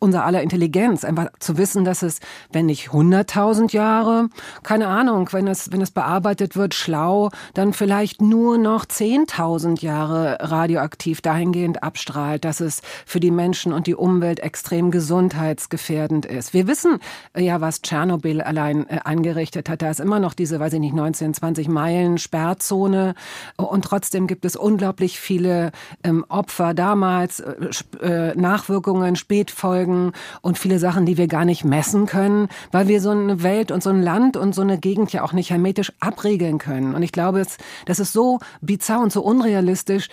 unser 0.00 0.24
aller 0.24 0.42
Intelligenz, 0.42 1.04
einfach 1.04 1.28
zu 1.38 1.58
wissen, 1.58 1.84
dass 1.84 2.02
es, 2.02 2.20
wenn 2.52 2.66
nicht 2.66 2.88
100.000 2.88 3.72
Jahre, 3.72 4.28
keine 4.62 4.88
Ahnung, 4.88 5.28
wenn 5.32 5.46
es, 5.46 5.70
wenn 5.72 5.82
es 5.82 5.90
bearbeitet 5.90 6.56
wird, 6.56 6.74
schlau, 6.74 7.30
dann 7.54 7.74
vielleicht 7.74 8.22
nur 8.22 8.56
noch 8.56 8.86
10.000 8.86 9.82
Jahre 9.82 10.38
radioaktiv 10.40 11.20
dahingehend 11.20 11.82
abstrahlt, 11.82 12.44
dass 12.46 12.60
es 12.60 12.80
für 13.04 13.20
die 13.20 13.30
Menschen 13.30 13.72
und 13.72 13.86
die 13.86 13.94
Umwelt 13.94 14.40
extrem 14.40 14.90
gesundheitsgefährdend 14.90 16.24
ist. 16.24 16.54
Wir 16.54 16.66
wissen 16.66 16.98
äh, 17.34 17.44
ja, 17.44 17.60
was 17.60 17.82
Tschernobyl 17.82 18.40
allein 18.40 18.88
äh, 18.88 19.00
angerichtet 19.04 19.68
hat. 19.68 19.82
Da 19.82 19.90
ist 19.90 20.00
immer 20.00 20.18
noch 20.18 20.32
diese, 20.32 20.58
weiß 20.58 20.72
ich 20.72 20.80
nicht, 20.80 20.94
19, 20.94 21.34
20 21.34 21.68
Meilen 21.68 22.16
Sperrzone 22.16 23.14
und 23.56 23.84
trotzdem 23.84 24.26
gibt 24.26 24.46
es 24.46 24.56
unglaublich 24.56 25.20
viele 25.20 25.72
ähm, 26.02 26.24
Opfer 26.30 26.72
damals, 26.72 27.40
äh, 27.40 27.54
äh 28.00 28.34
Nachwirkungen, 28.34 29.16
Spätfolgen, 29.16 29.89
Folgen 29.90 30.12
und 30.40 30.58
viele 30.58 30.78
Sachen, 30.78 31.06
die 31.06 31.16
wir 31.16 31.26
gar 31.26 31.44
nicht 31.44 31.64
messen 31.64 32.06
können, 32.06 32.48
weil 32.72 32.88
wir 32.88 33.00
so 33.00 33.10
eine 33.10 33.42
Welt 33.42 33.70
und 33.70 33.82
so 33.82 33.90
ein 33.90 34.02
Land 34.02 34.36
und 34.36 34.54
so 34.54 34.62
eine 34.62 34.78
Gegend 34.78 35.12
ja 35.12 35.22
auch 35.22 35.32
nicht 35.32 35.50
hermetisch 35.50 35.92
abregeln 36.00 36.58
können. 36.58 36.94
Und 36.94 37.02
ich 37.02 37.12
glaube, 37.12 37.44
das 37.86 37.98
ist 37.98 38.12
so 38.12 38.38
bizarr 38.60 39.00
und 39.00 39.12
so 39.12 39.22
unrealistisch, 39.22 40.08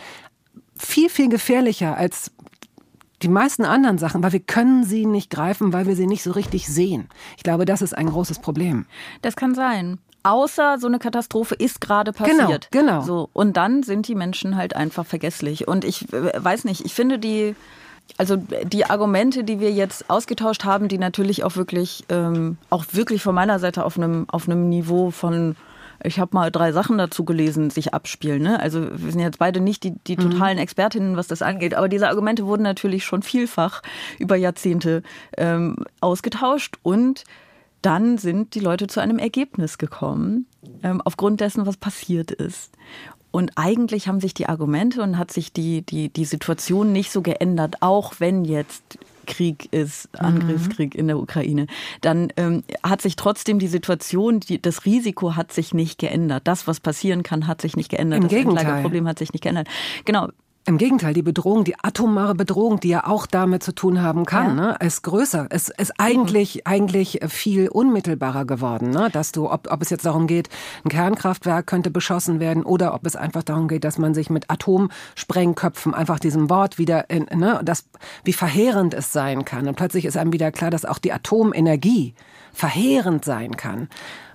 viel, 0.78 1.10
viel 1.10 1.30
gefährlicher 1.30 1.98
als 1.98 2.32
die 3.24 3.30
meisten 3.30 3.66
anderen 3.66 3.98
Sachen, 3.98 4.22
weil 4.22 4.34
wir 4.34 4.40
können 4.40 4.84
sie 4.84 5.08
nicht 5.08 5.32
greifen, 5.32 5.74
weil 5.74 5.88
wir 5.88 5.96
sie 5.96 6.06
nicht 6.06 6.22
so 6.22 6.32
richtig 6.32 6.68
sehen. 6.68 7.10
Ich 7.36 7.44
glaube, 7.44 7.66
das 7.66 7.82
ist 7.82 7.98
ein 7.98 8.08
großes 8.08 8.40
Problem. 8.40 8.86
Das 9.22 9.36
kann 9.36 9.56
sein 9.56 10.00
außer 10.24 10.78
so 10.78 10.88
eine 10.88 11.00
Katastrophe 11.00 11.56
ist 11.56 11.80
gerade 11.80 12.12
passiert. 12.12 12.70
Genau, 12.72 12.98
genau. 13.00 13.02
So 13.02 13.30
und 13.32 13.56
dann 13.56 13.84
sind 13.84 14.10
die 14.10 14.16
Menschen 14.16 14.58
halt 14.58 14.76
einfach 14.76 15.06
vergesslich 15.06 15.70
und 15.70 15.86
ich 15.86 16.12
äh, 16.12 16.32
weiß 16.44 16.66
nicht, 16.66 16.84
ich 16.84 16.94
finde 16.94 17.18
die 17.18 17.56
also 18.18 18.38
die 18.38 18.86
Argumente, 18.86 19.44
die 19.44 19.60
wir 19.60 19.72
jetzt 19.72 20.10
ausgetauscht 20.10 20.64
haben, 20.64 20.88
die 20.88 20.98
natürlich 20.98 21.44
auch 21.44 21.56
wirklich, 21.56 22.06
ähm, 22.10 22.58
auch 22.70 22.86
wirklich 22.92 23.22
von 23.22 23.36
meiner 23.36 23.60
Seite 23.60 23.84
auf 23.84 23.98
einem, 23.98 24.26
auf 24.30 24.48
einem 24.48 24.70
Niveau 24.70 25.12
von 25.12 25.56
ich 26.04 26.20
habe 26.20 26.36
mal 26.36 26.52
drei 26.52 26.72
Sachen 26.72 26.98
dazu 26.98 27.26
gelesen, 27.26 27.70
sich 27.70 27.94
abspielen. 27.94 28.44
Ne? 28.44 28.60
Also 28.60 28.82
wir 28.82 29.12
sind 29.12 29.20
jetzt 29.20 29.40
beide 29.40 29.60
nicht 29.60 29.84
die, 29.84 29.94
die 30.06 30.16
mhm. 30.16 30.32
totalen 30.32 30.58
Expertinnen, 30.58 31.18
was 31.18 31.28
das 31.28 31.42
angeht, 31.42 31.74
aber 31.74 31.90
diese 31.90 32.08
Argumente 32.08 32.46
wurden 32.46 32.64
natürlich 32.64 33.04
schon 33.04 33.24
vielfach 33.24 33.82
über 34.20 34.36
Jahrzehnte 34.36 35.02
ähm, 35.38 35.78
ausgetauscht 36.00 36.76
und 36.84 37.24
dann 37.82 38.18
sind 38.18 38.56
die 38.56 38.60
Leute 38.60 38.88
zu 38.88 39.00
einem 39.00 39.20
Ergebnis 39.20 39.78
gekommen, 39.78 40.48
ähm, 40.84 41.02
aufgrund 41.04 41.42
dessen, 41.42 41.66
was 41.66 41.78
passiert 41.78 42.32
ist. 42.32 42.74
Und 43.32 43.52
eigentlich 43.56 44.08
haben 44.08 44.20
sich 44.20 44.34
die 44.34 44.48
Argumente 44.48 45.02
und 45.02 45.18
hat 45.18 45.32
sich 45.32 45.52
die, 45.52 45.82
die, 45.82 46.10
die 46.10 46.26
Situation 46.26 46.92
nicht 46.92 47.12
so 47.12 47.22
geändert, 47.22 47.82
auch 47.82 48.14
wenn 48.20 48.46
jetzt 48.46 48.98
Krieg 49.28 49.72
ist. 49.72 50.10
Angriffskrieg 50.18 50.96
in 50.96 51.08
der 51.08 51.20
Ukraine, 51.20 51.68
dann 52.02 52.34
ähm, 52.38 52.64
hat 52.82 53.02
sich 53.02 53.16
trotzdem 53.16 53.60
die 53.60 53.68
Situation, 53.68 54.40
die, 54.40 54.60
das 54.60 54.86
Risiko 54.86 55.36
hat 55.36 55.52
sich 55.52 55.74
nicht 55.74 56.00
geändert. 56.00 56.48
Das, 56.48 56.66
was 56.66 56.80
passieren 56.80 57.22
kann, 57.22 57.46
hat 57.46 57.62
sich 57.62 57.76
nicht 57.76 57.90
geändert. 57.90 58.18
Im 58.18 58.24
das 58.24 58.32
Gegenteil. 58.32 58.82
Problem 58.82 59.08
hat 59.08 59.20
sich 59.20 59.34
nicht 59.34 59.44
geändert. 59.44 59.68
Genau. 60.06 60.30
Im 60.68 60.78
Gegenteil, 60.78 61.14
die 61.14 61.22
Bedrohung, 61.22 61.64
die 61.64 61.76
atomare 61.82 62.36
Bedrohung, 62.36 62.82
die 62.82 62.90
ja 62.90 63.08
auch 63.08 63.26
damit 63.26 63.64
zu 63.64 63.74
tun 63.74 64.02
haben 64.02 64.26
kann, 64.26 64.58
ja. 64.58 64.72
ne, 64.74 64.78
ist 64.82 65.02
größer. 65.02 65.48
Es 65.50 65.70
ist 65.70 65.94
eigentlich, 65.98 66.56
mhm. 66.56 66.62
eigentlich 66.66 67.20
viel 67.30 67.70
unmittelbarer 67.70 68.44
geworden, 68.44 68.90
ne, 68.90 69.10
dass 69.10 69.32
du, 69.32 69.50
ob, 69.50 69.72
ob 69.72 69.82
es 69.82 69.90
jetzt 69.90 70.06
darum 70.06 70.28
geht, 70.28 70.50
ein 70.84 70.90
Kernkraftwerk 70.90 71.68
könnte 71.68 71.90
beschossen 71.90 72.42
werden 72.42 72.64
oder 72.64 72.94
ob 72.94 73.06
es 73.06 73.16
einfach 73.16 73.44
darum 73.44 73.70
geht, 73.70 73.86
dass 73.86 73.98
man 73.98 74.14
sich 74.14 74.30
mit 74.30 74.50
Atomsprengköpfen 74.50 75.94
einfach 75.94 76.20
diesem 76.20 76.50
Wort 76.50 76.78
wieder, 76.78 77.10
in, 77.10 77.28
ne, 77.34 77.62
das, 77.64 77.86
wie 78.26 78.34
verheerend 78.34 78.94
es 78.94 79.14
sein 79.14 79.46
kann. 79.46 79.70
Und 79.70 79.78
plötzlich 79.78 80.04
ist 80.04 80.18
einem 80.18 80.34
wieder 80.34 80.52
klar, 80.52 80.70
dass 80.70 80.84
auch 80.84 81.00
die 81.00 81.14
Atomenergie 81.14 82.14
verheerend 82.52 83.24
sein 83.24 83.56
kann, 83.56 83.88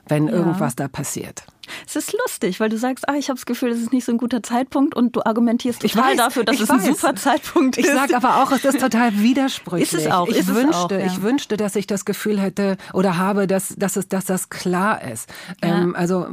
wenn 0.09 0.29
ja. 0.29 0.33
irgendwas 0.33 0.77
da 0.77 0.89
passiert. 0.89 1.45
Es 1.87 1.97
ist 1.97 2.13
lustig, 2.13 2.61
weil 2.61 2.69
du 2.69 2.77
sagst, 2.77 3.09
ah, 3.09 3.15
ich 3.15 3.29
habe 3.29 3.39
das 3.39 3.47
Gefühl, 3.47 3.71
das 3.71 3.79
ist 3.79 3.93
nicht 3.93 4.05
so 4.05 4.13
ein 4.13 4.19
guter 4.19 4.43
Zeitpunkt 4.43 4.95
und 4.95 5.15
du 5.17 5.25
argumentierst 5.25 5.83
total 5.83 6.11
weiß, 6.11 6.17
dafür, 6.17 6.45
dass 6.45 6.61
es 6.61 6.69
weiß. 6.69 6.85
ein 6.85 6.95
super 6.95 7.15
Zeitpunkt 7.15 7.79
ist. 7.79 7.87
Ich 7.87 7.93
sage 7.93 8.17
aber 8.17 8.43
auch, 8.43 8.51
es 8.53 8.65
ist 8.65 8.81
total 8.81 9.19
widersprüchlich. 9.19 9.93
Ist 9.93 10.07
es 10.07 10.11
auch. 10.11 10.29
Ich 10.29 10.39
ist 10.39 10.55
wünschte, 10.55 10.77
auch, 10.77 10.91
ja. 10.91 11.07
ich 11.07 11.23
wünschte, 11.23 11.57
dass 11.57 11.77
ich 11.77 11.87
das 11.87 12.05
Gefühl 12.05 12.41
hätte 12.41 12.77
oder 12.93 13.17
habe, 13.19 13.47
dass, 13.47 13.75
dass, 13.77 13.97
es, 13.97 14.09
dass 14.09 14.25
das 14.25 14.51
klar 14.51 15.03
ist. 15.03 15.29
Ja. 15.63 15.83
Ähm, 15.83 15.95
also 15.95 16.29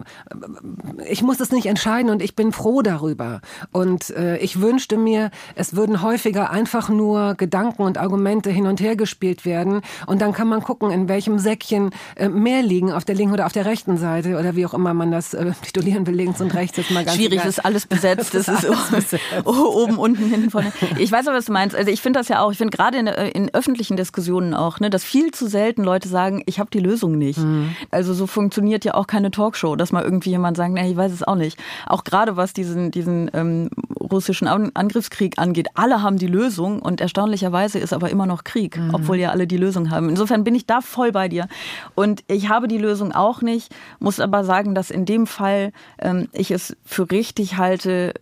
ich 1.07 1.21
muss 1.21 1.39
es 1.39 1.51
nicht 1.51 1.67
entscheiden 1.67 2.09
und 2.09 2.21
ich 2.21 2.35
bin 2.35 2.51
froh 2.51 2.81
darüber. 2.81 3.41
Und 3.71 4.09
äh, 4.11 4.37
ich 4.37 4.61
wünschte 4.61 4.97
mir, 4.97 5.31
es 5.55 5.75
würden 5.75 6.01
häufiger 6.01 6.49
einfach 6.49 6.89
nur 6.89 7.35
Gedanken 7.35 7.83
und 7.83 7.97
Argumente 7.97 8.49
hin 8.49 8.65
und 8.65 8.81
her 8.81 8.95
gespielt 8.95 9.45
werden 9.45 9.81
und 10.07 10.21
dann 10.21 10.33
kann 10.33 10.47
man 10.47 10.61
gucken, 10.61 10.91
in 10.91 11.07
welchem 11.07 11.39
Säckchen 11.39 11.91
äh, 12.15 12.29
mehr 12.29 12.63
liegen, 12.63 12.91
auf 12.91 13.05
der 13.05 13.15
linken 13.15 13.33
oder 13.33 13.45
auf 13.45 13.53
der 13.53 13.65
rechten 13.65 13.97
Seite 13.97 14.39
oder 14.39 14.55
wie 14.55 14.65
auch 14.65 14.73
immer 14.73 14.93
man 14.93 15.11
das 15.11 15.18
äh, 15.33 15.51
titulieren 15.61 16.07
will, 16.07 16.15
links 16.15 16.41
und 16.41 16.53
rechts 16.53 16.77
jetzt 16.77 16.91
mal 16.91 17.03
ganz 17.03 17.17
Schwierig, 17.17 17.39
egal. 17.39 17.49
ist 17.49 17.65
alles 17.65 17.85
besetzt. 17.85 18.33
Das 18.39 18.47
ist 18.47 18.65
oben, 19.45 19.97
unten, 19.97 20.29
hinten, 20.29 20.49
vorne. 20.49 20.71
Ich 20.97 21.11
weiß 21.11 21.27
aber, 21.27 21.37
was 21.37 21.45
du 21.45 21.51
meinst. 21.51 21.75
Also 21.75 21.91
ich 21.91 22.01
finde 22.01 22.19
das 22.19 22.27
ja 22.27 22.41
auch, 22.41 22.51
ich 22.51 22.57
finde 22.57 22.75
gerade 22.75 22.97
in, 22.97 23.07
in, 23.07 23.53
öffentlichen 23.53 23.97
Diskussionen 23.97 24.53
auch, 24.53 24.79
ne, 24.79 24.89
dass 24.89 25.03
viel 25.03 25.31
zu 25.31 25.47
selten 25.47 25.83
Leute 25.83 26.07
sagen, 26.07 26.43
ich 26.45 26.59
habe 26.59 26.69
die 26.71 26.79
Lösung 26.79 27.17
nicht. 27.17 27.39
Mhm. 27.39 27.75
Also 27.91 28.13
so 28.13 28.27
funktioniert 28.27 28.85
ja 28.85 28.93
auch 28.93 29.07
keine 29.07 29.31
Talkshow, 29.31 29.75
dass 29.75 29.91
mal 29.91 30.03
irgendwie 30.03 30.29
jemand 30.29 30.57
sagt, 30.57 30.73
nee, 30.73 30.89
ich 30.89 30.95
weiß 30.95 31.11
es 31.11 31.23
auch 31.23 31.35
nicht. 31.35 31.59
Auch 31.85 32.03
gerade 32.03 32.37
was 32.37 32.53
diesen, 32.53 32.91
diesen 32.91 33.29
ähm, 33.33 33.69
russischen 33.99 34.47
Angriffskrieg 34.47 35.37
angeht, 35.37 35.67
alle 35.73 36.01
haben 36.01 36.17
die 36.17 36.27
Lösung 36.27 36.81
und 36.81 37.01
erstaunlicherweise 37.01 37.79
ist 37.79 37.93
aber 37.93 38.09
immer 38.09 38.25
noch 38.25 38.43
Krieg, 38.43 38.77
mhm. 38.77 38.93
obwohl 38.93 39.17
ja 39.17 39.31
alle 39.31 39.47
die 39.47 39.57
Lösung 39.57 39.91
haben. 39.91 40.09
Insofern 40.09 40.43
bin 40.43 40.55
ich 40.55 40.65
da 40.65 40.81
voll 40.81 41.11
bei 41.11 41.27
dir. 41.27 41.47
Und 41.95 42.23
ich 42.27 42.49
habe 42.49 42.67
die 42.67 42.77
Lösung 42.77 43.11
auch 43.11 43.41
nicht, 43.41 43.73
muss 43.99 44.19
aber 44.19 44.43
sagen, 44.43 44.75
dass 44.75 44.91
in 44.91 45.05
dem 45.09 45.27
Fall 45.27 45.73
ähm, 45.99 46.29
ich 46.31 46.51
es 46.51 46.77
für 46.85 47.09
richtig 47.11 47.57
halte, 47.57 48.13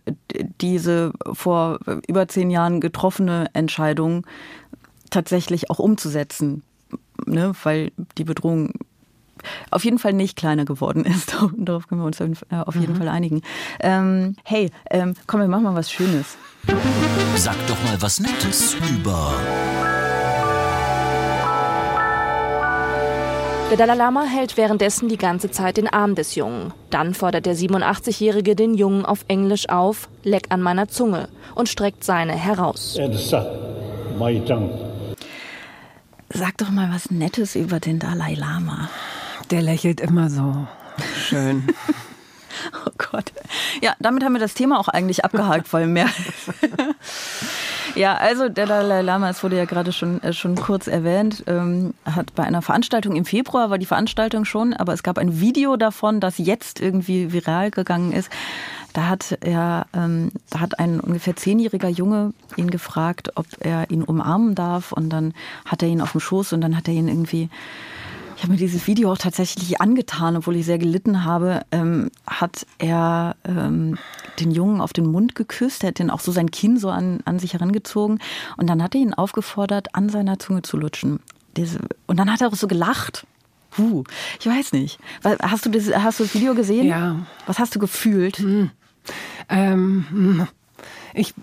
diese 0.60 1.12
vor 1.32 1.78
über 2.08 2.26
zehn 2.26 2.50
Jahren 2.50 2.80
getroffene 2.80 3.46
Entscheidung 3.52 4.26
tatsächlich 5.10 5.70
auch 5.70 5.78
umzusetzen. 5.78 6.62
Ne? 7.26 7.52
Weil 7.62 7.92
die 8.16 8.24
Bedrohung 8.24 8.72
auf 9.70 9.84
jeden 9.84 9.98
Fall 9.98 10.12
nicht 10.12 10.36
kleiner 10.36 10.64
geworden 10.64 11.04
ist. 11.04 11.36
Darauf 11.56 11.86
können 11.86 12.00
wir 12.00 12.06
uns 12.06 12.20
auf 12.20 12.74
jeden 12.74 12.94
mhm. 12.94 12.96
Fall 12.96 13.08
einigen. 13.08 13.42
Ähm, 13.80 14.34
hey, 14.44 14.70
ähm, 14.90 15.14
komm, 15.26 15.40
wir 15.40 15.48
machen 15.48 15.64
mal 15.64 15.74
was 15.74 15.92
Schönes. 15.92 16.36
Sag 17.36 17.54
doch 17.66 17.82
mal 17.84 18.00
was 18.00 18.20
Nettes 18.20 18.76
über 18.90 19.34
Der 23.70 23.76
Dalai 23.76 23.96
Lama 23.96 24.24
hält 24.24 24.56
währenddessen 24.56 25.10
die 25.10 25.18
ganze 25.18 25.50
Zeit 25.50 25.76
den 25.76 25.88
Arm 25.88 26.14
des 26.14 26.34
Jungen. 26.34 26.72
Dann 26.88 27.12
fordert 27.12 27.44
der 27.44 27.54
87-Jährige 27.54 28.56
den 28.56 28.72
Jungen 28.72 29.04
auf 29.04 29.26
Englisch 29.28 29.68
auf, 29.68 30.08
leck 30.24 30.46
an 30.48 30.62
meiner 30.62 30.88
Zunge 30.88 31.28
und 31.54 31.68
streckt 31.68 32.02
seine 32.02 32.32
heraus. 32.32 32.98
Sag 36.30 36.56
doch 36.56 36.70
mal 36.70 36.90
was 36.90 37.10
Nettes 37.10 37.56
über 37.56 37.78
den 37.78 37.98
Dalai 37.98 38.32
Lama. 38.32 38.88
Der 39.50 39.60
lächelt 39.60 40.00
immer 40.00 40.30
so 40.30 40.66
schön. 41.28 41.68
oh 42.86 42.90
Gott. 42.96 43.32
Ja, 43.82 43.94
damit 44.00 44.24
haben 44.24 44.32
wir 44.32 44.40
das 44.40 44.54
Thema 44.54 44.80
auch 44.80 44.88
eigentlich 44.88 45.26
abgehakt, 45.26 45.70
weil 45.74 45.86
mehr. 45.86 46.08
Ja, 47.98 48.14
also 48.14 48.48
der 48.48 48.66
Dalai 48.66 49.02
Lama, 49.02 49.28
es 49.28 49.42
wurde 49.42 49.56
ja 49.56 49.64
gerade 49.64 49.90
schon, 49.90 50.22
äh, 50.22 50.32
schon 50.32 50.54
kurz 50.54 50.86
erwähnt, 50.86 51.42
ähm, 51.48 51.94
hat 52.04 52.32
bei 52.36 52.44
einer 52.44 52.62
Veranstaltung 52.62 53.16
im 53.16 53.24
Februar, 53.24 53.70
war 53.70 53.78
die 53.78 53.86
Veranstaltung 53.86 54.44
schon, 54.44 54.72
aber 54.72 54.92
es 54.92 55.02
gab 55.02 55.18
ein 55.18 55.40
Video 55.40 55.76
davon, 55.76 56.20
das 56.20 56.38
jetzt 56.38 56.80
irgendwie 56.80 57.32
viral 57.32 57.72
gegangen 57.72 58.12
ist. 58.12 58.30
Da 58.92 59.08
hat 59.08 59.36
er, 59.40 59.86
ähm, 59.92 60.30
da 60.48 60.60
hat 60.60 60.78
ein 60.78 61.00
ungefähr 61.00 61.34
zehnjähriger 61.34 61.88
Junge 61.88 62.34
ihn 62.54 62.70
gefragt, 62.70 63.32
ob 63.34 63.46
er 63.58 63.90
ihn 63.90 64.04
umarmen 64.04 64.54
darf 64.54 64.92
und 64.92 65.10
dann 65.10 65.34
hat 65.66 65.82
er 65.82 65.88
ihn 65.88 66.00
auf 66.00 66.12
dem 66.12 66.20
Schoß 66.20 66.52
und 66.52 66.60
dann 66.60 66.76
hat 66.76 66.86
er 66.86 66.94
ihn 66.94 67.08
irgendwie 67.08 67.48
ich 68.38 68.44
habe 68.44 68.52
mir 68.52 68.58
dieses 68.58 68.86
Video 68.86 69.10
auch 69.10 69.18
tatsächlich 69.18 69.80
angetan, 69.80 70.36
obwohl 70.36 70.54
ich 70.54 70.64
sehr 70.64 70.78
gelitten 70.78 71.24
habe, 71.24 71.62
ähm, 71.72 72.08
hat 72.24 72.66
er 72.78 73.34
ähm, 73.44 73.98
den 74.38 74.52
Jungen 74.52 74.80
auf 74.80 74.92
den 74.92 75.06
Mund 75.10 75.34
geküsst, 75.34 75.82
er 75.82 75.88
hat 75.88 75.98
den 75.98 76.08
auch 76.08 76.20
so 76.20 76.30
sein 76.30 76.52
Kinn 76.52 76.78
so 76.78 76.88
an, 76.88 77.18
an 77.24 77.40
sich 77.40 77.54
herangezogen 77.54 78.20
und 78.56 78.68
dann 78.68 78.80
hat 78.80 78.94
er 78.94 79.00
ihn 79.00 79.12
aufgefordert, 79.12 79.96
an 79.96 80.08
seiner 80.08 80.38
Zunge 80.38 80.62
zu 80.62 80.76
lutschen. 80.76 81.18
Diese, 81.56 81.80
und 82.06 82.16
dann 82.20 82.32
hat 82.32 82.40
er 82.40 82.46
auch 82.46 82.54
so 82.54 82.68
gelacht. 82.68 83.26
Puh, 83.72 84.04
ich 84.38 84.46
weiß 84.46 84.70
nicht. 84.70 85.00
Hast 85.42 85.66
du 85.66 85.70
das, 85.70 85.92
hast 85.92 86.20
du 86.20 86.22
das 86.22 86.32
Video 86.32 86.54
gesehen? 86.54 86.86
Ja. 86.86 87.16
Was 87.46 87.58
hast 87.58 87.74
du 87.74 87.80
gefühlt? 87.80 88.38
Hm. 88.38 88.70
Ähm, 89.48 90.46
ich 91.12 91.34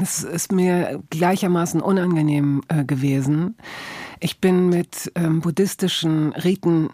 es 0.00 0.24
ist 0.24 0.52
mir 0.52 1.00
gleichermaßen 1.10 1.80
unangenehm 1.80 2.62
äh, 2.68 2.84
gewesen. 2.84 3.56
Ich 4.24 4.38
bin 4.38 4.68
mit 4.68 5.10
ähm, 5.16 5.40
buddhistischen 5.40 6.32
Riten 6.32 6.90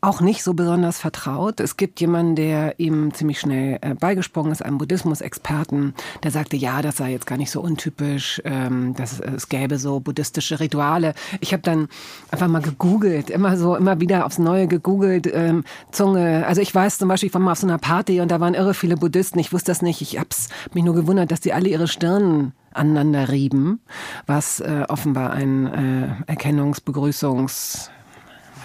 auch 0.00 0.20
nicht 0.20 0.42
so 0.42 0.52
besonders 0.52 0.98
vertraut. 0.98 1.60
Es 1.60 1.76
gibt 1.76 2.00
jemanden, 2.00 2.34
der 2.34 2.80
ihm 2.80 3.14
ziemlich 3.14 3.38
schnell 3.38 3.78
äh, 3.82 3.94
beigesprungen 3.94 4.50
ist, 4.50 4.64
einen 4.64 4.78
Buddhismus-Experten, 4.78 5.94
der 6.24 6.32
sagte, 6.32 6.56
ja, 6.56 6.82
das 6.82 6.96
sei 6.96 7.12
jetzt 7.12 7.26
gar 7.28 7.38
nicht 7.38 7.52
so 7.52 7.60
untypisch, 7.60 8.42
ähm, 8.44 8.94
dass 8.96 9.20
es 9.20 9.48
gäbe 9.48 9.78
so 9.78 10.00
buddhistische 10.00 10.58
Rituale. 10.58 11.14
Ich 11.38 11.52
habe 11.52 11.62
dann 11.62 11.88
einfach 12.32 12.48
mal 12.48 12.62
gegoogelt, 12.62 13.30
immer 13.30 13.56
so, 13.56 13.76
immer 13.76 14.00
wieder 14.00 14.26
aufs 14.26 14.38
Neue 14.38 14.66
gegoogelt, 14.66 15.30
ähm, 15.32 15.62
Zunge. 15.92 16.44
Also 16.48 16.62
ich 16.62 16.74
weiß 16.74 16.98
zum 16.98 17.08
Beispiel, 17.08 17.28
ich 17.28 17.34
war 17.34 17.40
mal 17.40 17.52
auf 17.52 17.58
so 17.58 17.66
einer 17.68 17.78
Party 17.78 18.20
und 18.20 18.28
da 18.28 18.40
waren 18.40 18.54
irre 18.54 18.74
viele 18.74 18.96
Buddhisten. 18.96 19.38
Ich 19.38 19.52
wusste 19.52 19.70
das 19.70 19.82
nicht. 19.82 20.02
Ich 20.02 20.18
hab's 20.18 20.48
mich 20.74 20.82
nur 20.82 20.96
gewundert, 20.96 21.30
dass 21.30 21.40
die 21.40 21.52
alle 21.52 21.68
ihre 21.68 21.86
Stirnen 21.86 22.54
aneinander 22.74 23.30
rieben, 23.30 23.80
was 24.26 24.60
äh, 24.60 24.84
offenbar 24.88 25.32
ein 25.32 25.66
äh, 25.66 26.30
Erkennungsbegrüßungs 26.30 27.90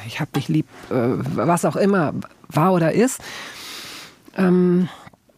ich 0.07 0.19
hab 0.19 0.31
dich 0.33 0.47
lieb, 0.47 0.67
äh, 0.89 0.93
was 0.93 1.65
auch 1.65 1.75
immer 1.75 2.13
war 2.47 2.73
oder 2.73 2.93
ist. 2.93 3.21
Ähm, 4.37 4.89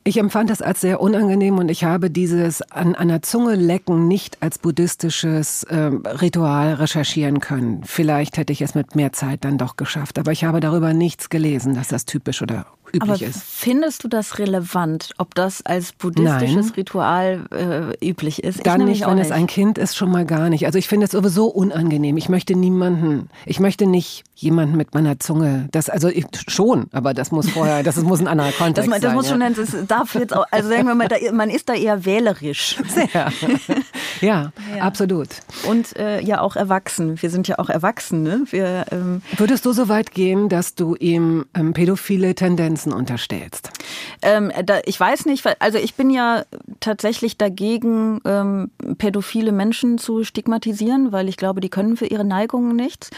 ich 0.06 0.18
empfand 0.18 0.50
das 0.50 0.62
als 0.62 0.82
sehr 0.82 1.02
unangenehm 1.02 1.58
und 1.58 1.70
ich 1.70 1.84
habe 1.84 2.10
dieses 2.10 2.62
an 2.62 2.96
einer 2.96 3.22
Zunge 3.22 3.56
lecken 3.56 4.08
nicht 4.08 4.42
als 4.42 4.58
buddhistisches 4.58 5.64
äh, 5.64 5.92
Ritual 6.22 6.76
recherchieren 6.76 7.42
können. 7.42 7.84
Vielleicht 7.84 8.38
hätte 8.38 8.54
ich 8.54 8.62
es 8.62 8.76
mit 8.76 8.96
mehr 8.96 9.12
Zeit 9.12 9.44
dann 9.44 9.58
doch 9.58 9.76
geschafft, 9.76 10.18
aber 10.18 10.32
ich 10.32 10.46
habe 10.46 10.62
darüber 10.62 10.94
nichts 10.94 11.30
gelesen, 11.30 11.76
dass 11.76 11.90
das 11.90 12.06
typisch 12.06 12.42
oder 12.42 12.66
üblich 12.94 13.22
Aber 13.22 13.22
ist. 13.22 13.42
Findest 13.44 14.04
du 14.04 14.08
das 14.08 14.40
relevant, 14.40 15.12
ob 15.18 15.36
das 15.36 15.66
als 15.66 15.94
buddhistisches 15.94 16.68
Nein. 16.68 16.74
Ritual 16.76 17.46
äh, 18.02 18.08
üblich 18.10 18.44
ist? 18.44 18.66
Dann 18.66 18.86
nicht, 18.86 19.06
wenn 19.06 19.18
es 19.20 19.32
ein 19.32 19.48
Kind 19.48 19.78
ist, 19.78 19.96
schon 19.96 20.12
mal 20.12 20.26
gar 20.26 20.50
nicht. 20.50 20.66
Also 20.66 20.78
ich 20.78 20.88
finde 20.88 21.06
es 21.06 21.12
sowieso 21.12 21.48
unangenehm. 21.48 22.18
Ich 22.18 22.30
möchte 22.30 22.56
niemanden, 22.56 23.30
ich 23.46 23.60
möchte 23.60 23.86
nicht 23.86 24.24
jemanden 24.36 24.78
mit 24.78 24.94
meiner 24.94 25.20
Zunge. 25.20 25.68
Das 25.72 25.90
also 25.90 26.08
ich, 26.08 26.26
schon, 26.48 26.88
aber 26.92 27.14
das 27.14 27.32
muss 27.32 27.50
vorher, 27.50 27.84
das 27.84 27.98
muss 27.98 28.20
ein 28.20 28.28
anderer 28.28 28.50
Das, 28.50 28.58
Kontext 28.58 28.92
das 28.92 29.02
sein. 29.02 29.14
muss 29.14 29.30
ja. 29.30 29.38
schon, 29.38 29.56
das 29.56 29.88
darf 29.88 30.16
jetzt 30.16 30.36
auch, 30.36 30.46
also 30.52 30.70
sagen 30.70 30.88
wir 30.88 30.96
mal, 30.96 31.08
da, 31.08 31.18
man 31.34 31.50
ist 31.50 31.70
da 31.70 31.74
eher 31.74 32.06
wählerisch. 32.06 32.78
Sehr. 32.88 33.32
ja, 34.22 34.52
Ja. 34.76 34.84
absolut. 34.84 35.28
Und 35.68 35.96
äh, 35.98 36.22
ja 36.22 36.42
auch 36.42 36.56
erwachsen. 36.56 37.22
Wir 37.22 37.30
sind 37.30 37.48
ja 37.48 37.60
auch 37.60 37.70
erwachsen, 37.70 38.24
ne? 38.24 38.44
Wir, 38.50 38.86
ähm, 38.92 39.22
Würdest 39.38 39.66
du 39.66 39.72
so 39.74 39.90
weit 39.90 40.12
gehen, 40.14 40.50
dass 40.50 40.76
du 40.76 40.96
ihm 40.96 41.46
ähm, 41.54 41.74
pädophile 41.74 42.36
Tendenzen 42.36 42.94
unterstellst? 42.94 43.70
Ähm, 44.22 44.52
da, 44.66 44.80
ich 44.86 45.00
weiß 45.00 45.26
nicht, 45.26 45.46
also 45.60 45.78
ich 45.78 45.96
bin 45.96 46.10
ja 46.10 46.44
tatsächlich 46.80 47.38
dagegen, 47.38 48.20
ähm, 48.26 48.72
pädophile 48.98 49.52
Menschen 49.52 49.98
zu 49.98 50.24
stigmatisieren, 50.24 51.12
weil 51.12 51.30
ich 51.30 51.38
glaube, 51.38 51.62
die 51.62 51.70
können 51.70 51.98
für 51.98 52.06
ihre 52.06 52.26
Neigungen 52.26 52.76
nichts. 52.76 53.10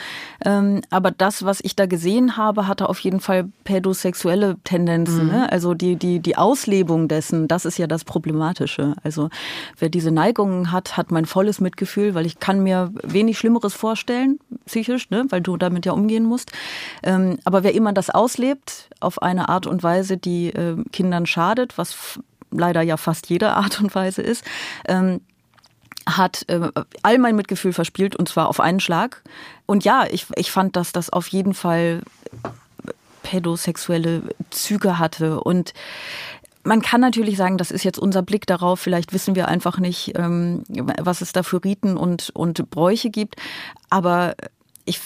Ähm, 0.45 0.81
aber 0.89 1.11
das, 1.11 1.43
was 1.45 1.59
ich 1.61 1.75
da 1.75 1.85
gesehen 1.85 2.37
habe, 2.37 2.67
hatte 2.67 2.89
auf 2.89 2.99
jeden 2.99 3.19
Fall 3.19 3.49
pädosexuelle 3.63 4.57
Tendenzen. 4.63 5.27
Ne? 5.27 5.51
Also 5.51 5.73
die, 5.73 5.95
die, 5.95 6.19
die 6.19 6.37
Auslebung 6.37 7.07
dessen, 7.07 7.47
das 7.47 7.65
ist 7.65 7.77
ja 7.77 7.87
das 7.87 8.03
Problematische. 8.03 8.95
Also 9.03 9.29
wer 9.79 9.89
diese 9.89 10.11
Neigungen 10.11 10.71
hat, 10.71 10.90
hat 10.97 11.12
mein 11.12 11.25
volles 11.25 11.60
Mitgefühl, 11.60 12.13
weil 12.15 12.25
ich 12.25 12.39
kann 12.39 12.63
mir 12.63 12.91
wenig 13.04 13.38
Schlimmeres 13.38 13.73
vorstellen, 13.73 14.39
psychisch, 14.65 15.10
ne? 15.10 15.25
weil 15.30 15.41
du 15.41 15.58
damit 15.58 15.86
ja 15.86 15.91
umgehen 15.91 16.25
musst. 16.25 16.51
Ähm, 17.04 17.39
aber 17.45 17.63
wer 17.63 17.73
immer 17.73 17.93
das 17.93 18.10
auslebt, 18.10 18.89
auf 18.99 19.21
eine 19.21 19.49
Art 19.49 19.67
und 19.67 19.84
Weise, 19.84 20.17
die 20.17 20.47
äh, 20.47 20.77
Kindern 20.91 21.25
schadet, 21.25 21.77
was 21.77 22.19
leider 22.51 22.82
ja 22.82 22.97
fast 22.97 23.30
jede 23.30 23.51
Art 23.54 23.80
und 23.80 23.93
Weise 23.95 24.21
ist, 24.21 24.43
ähm, 24.88 25.21
hat 26.08 26.45
äh, 26.49 26.69
all 27.04 27.17
mein 27.17 27.36
Mitgefühl 27.36 27.73
verspielt 27.73 28.15
und 28.15 28.27
zwar 28.27 28.47
auf 28.47 28.60
einen 28.60 28.80
Schlag. 28.80 29.21
Und 29.65 29.84
ja, 29.84 30.06
ich, 30.10 30.25
ich 30.36 30.51
fand, 30.51 30.75
dass 30.75 30.91
das 30.91 31.10
auf 31.10 31.27
jeden 31.27 31.54
Fall 31.54 32.01
pädosexuelle 33.23 34.23
Züge 34.49 34.99
hatte 34.99 35.39
und 35.41 35.73
man 36.63 36.82
kann 36.82 37.02
natürlich 37.02 37.38
sagen, 37.38 37.58
das 37.58 37.71
ist 37.71 37.84
jetzt 37.84 38.00
unser 38.00 38.21
Blick 38.21 38.45
darauf. 38.45 38.80
Vielleicht 38.80 39.13
wissen 39.13 39.36
wir 39.36 39.47
einfach 39.47 39.80
nicht, 39.80 40.17
ähm, 40.17 40.63
was 40.67 41.21
es 41.21 41.34
da 41.34 41.43
für 41.43 41.63
Riten 41.63 41.97
und, 41.97 42.30
und 42.34 42.69
Bräuche 42.69 43.10
gibt. 43.10 43.36
Aber 43.89 44.36
ich, 44.86 45.00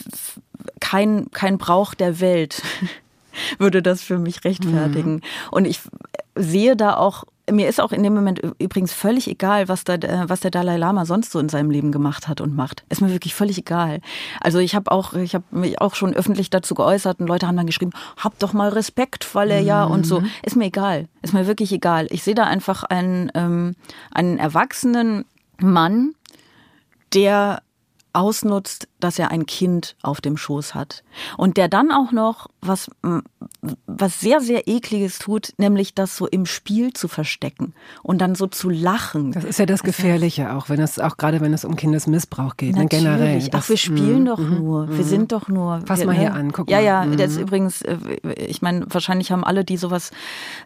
kein, 0.80 1.32
kein 1.32 1.58
Brauch 1.58 1.94
der 1.94 2.20
Welt 2.20 2.62
würde 3.58 3.82
das 3.82 4.02
für 4.02 4.18
mich 4.18 4.44
rechtfertigen. 4.44 5.22
Und 5.52 5.66
ich 5.66 5.80
sehe 6.36 6.76
da 6.76 6.96
auch, 6.96 7.26
mir 7.52 7.68
ist 7.70 7.80
auch 7.80 7.92
in 7.92 8.04
dem 8.04 8.14
Moment 8.14 8.42
übrigens 8.60 8.94
völlig 8.94 9.28
egal, 9.28 9.68
was, 9.68 9.84
da, 9.84 9.96
äh, 9.96 10.28
was 10.28 10.40
der 10.40 10.52
Dalai 10.52 10.78
Lama 10.78 11.06
sonst 11.06 11.32
so 11.32 11.40
in 11.40 11.50
seinem 11.50 11.70
Leben 11.70 11.92
gemacht 11.92 12.28
hat 12.28 12.42
und 12.42 12.56
macht. 12.56 12.84
Ist 12.90 13.02
mir 13.02 13.12
wirklich 13.12 13.36
völlig 13.36 13.58
egal. 13.58 14.02
Also 14.42 14.60
ich 14.60 14.76
habe 14.76 14.92
auch, 14.92 15.14
ich 15.14 15.36
habe 15.36 15.46
mich 15.52 15.80
auch 15.82 15.96
schon 15.96 16.14
öffentlich 16.14 16.50
dazu 16.50 16.76
geäußert 16.76 17.20
und 17.20 17.28
Leute 17.28 17.48
haben 17.48 17.58
dann 17.58 17.68
geschrieben, 17.68 17.92
hab 18.18 18.40
doch 18.40 18.54
mal 18.54 18.70
Respekt, 18.70 19.34
weil 19.36 19.52
er 19.52 19.62
ja 19.62 19.84
und 19.84 20.06
so. 20.06 20.24
Ist 20.44 20.56
mir 20.56 20.66
egal. 20.66 21.08
Ist 21.22 21.34
mir 21.34 21.48
wirklich 21.48 21.72
egal. 21.72 22.08
Ich 22.10 22.24
sehe 22.24 22.36
da 22.36 22.46
einfach 22.46 22.84
einen, 22.84 23.32
ähm, 23.36 23.76
einen 24.12 24.38
erwachsenen 24.38 25.26
Mann, 25.60 26.14
der 27.14 27.62
ausnutzt, 28.16 28.88
dass 29.00 29.20
er 29.20 29.30
ein 29.32 29.46
Kind 29.46 29.96
auf 30.02 30.22
dem 30.22 30.38
Schoß 30.38 30.74
hat. 30.74 31.04
Und 31.38 31.58
der 31.58 31.68
dann 31.68 31.92
auch 31.92 32.12
noch 32.12 32.48
was, 32.62 32.90
was 33.86 34.20
sehr, 34.20 34.42
sehr 34.42 34.68
ekliges 34.68 35.20
tut, 35.20 35.54
nämlich 35.58 35.94
das 35.94 36.16
so 36.18 36.26
im 36.28 36.46
Spiel 36.46 36.94
zu 36.94 37.08
verstecken 37.08 37.74
und 38.02 38.20
dann 38.20 38.34
so 38.36 38.48
zu 38.48 38.70
lachen. 38.70 39.32
Das 39.32 39.44
ist 39.44 39.60
ja 39.60 39.66
das 39.66 39.84
Gefährliche 39.84 40.54
auch, 40.54 40.70
wenn 40.70 40.80
es 40.80 40.98
auch 41.00 41.18
gerade 41.18 41.42
wenn 41.42 41.54
es 41.54 41.66
um 41.66 41.76
Kindesmissbrauch 41.76 42.58
geht, 42.58 42.76
ne, 42.76 42.88
generell. 42.88 43.20
Natürlich. 43.36 43.46
Ach, 43.54 43.60
Das- 43.60 43.70
wir 43.70 43.78
spielen 43.78 44.24
mm, 44.24 44.28
doch 44.28 44.40
nur. 44.40 44.90
Wir 44.98 45.04
sind 45.04 45.32
doch 45.32 45.48
nur. 45.48 45.82
Fass 45.86 46.00
wir, 46.00 46.08
mal 46.08 46.16
hier 46.18 46.34
an, 46.34 46.52
guck 46.52 46.70
ja, 46.70 46.78
mal. 46.78 46.84
ja, 46.84 47.06
Mhm. 47.06 47.18
das 47.18 47.32
ist 47.34 47.40
übrigens, 47.40 47.82
äh, 47.82 47.98
ich 48.38 48.62
meine, 48.62 48.86
wahrscheinlich 48.90 49.32
haben 49.32 49.44
alle, 49.44 49.64
die 49.66 49.78
sowas 49.78 50.12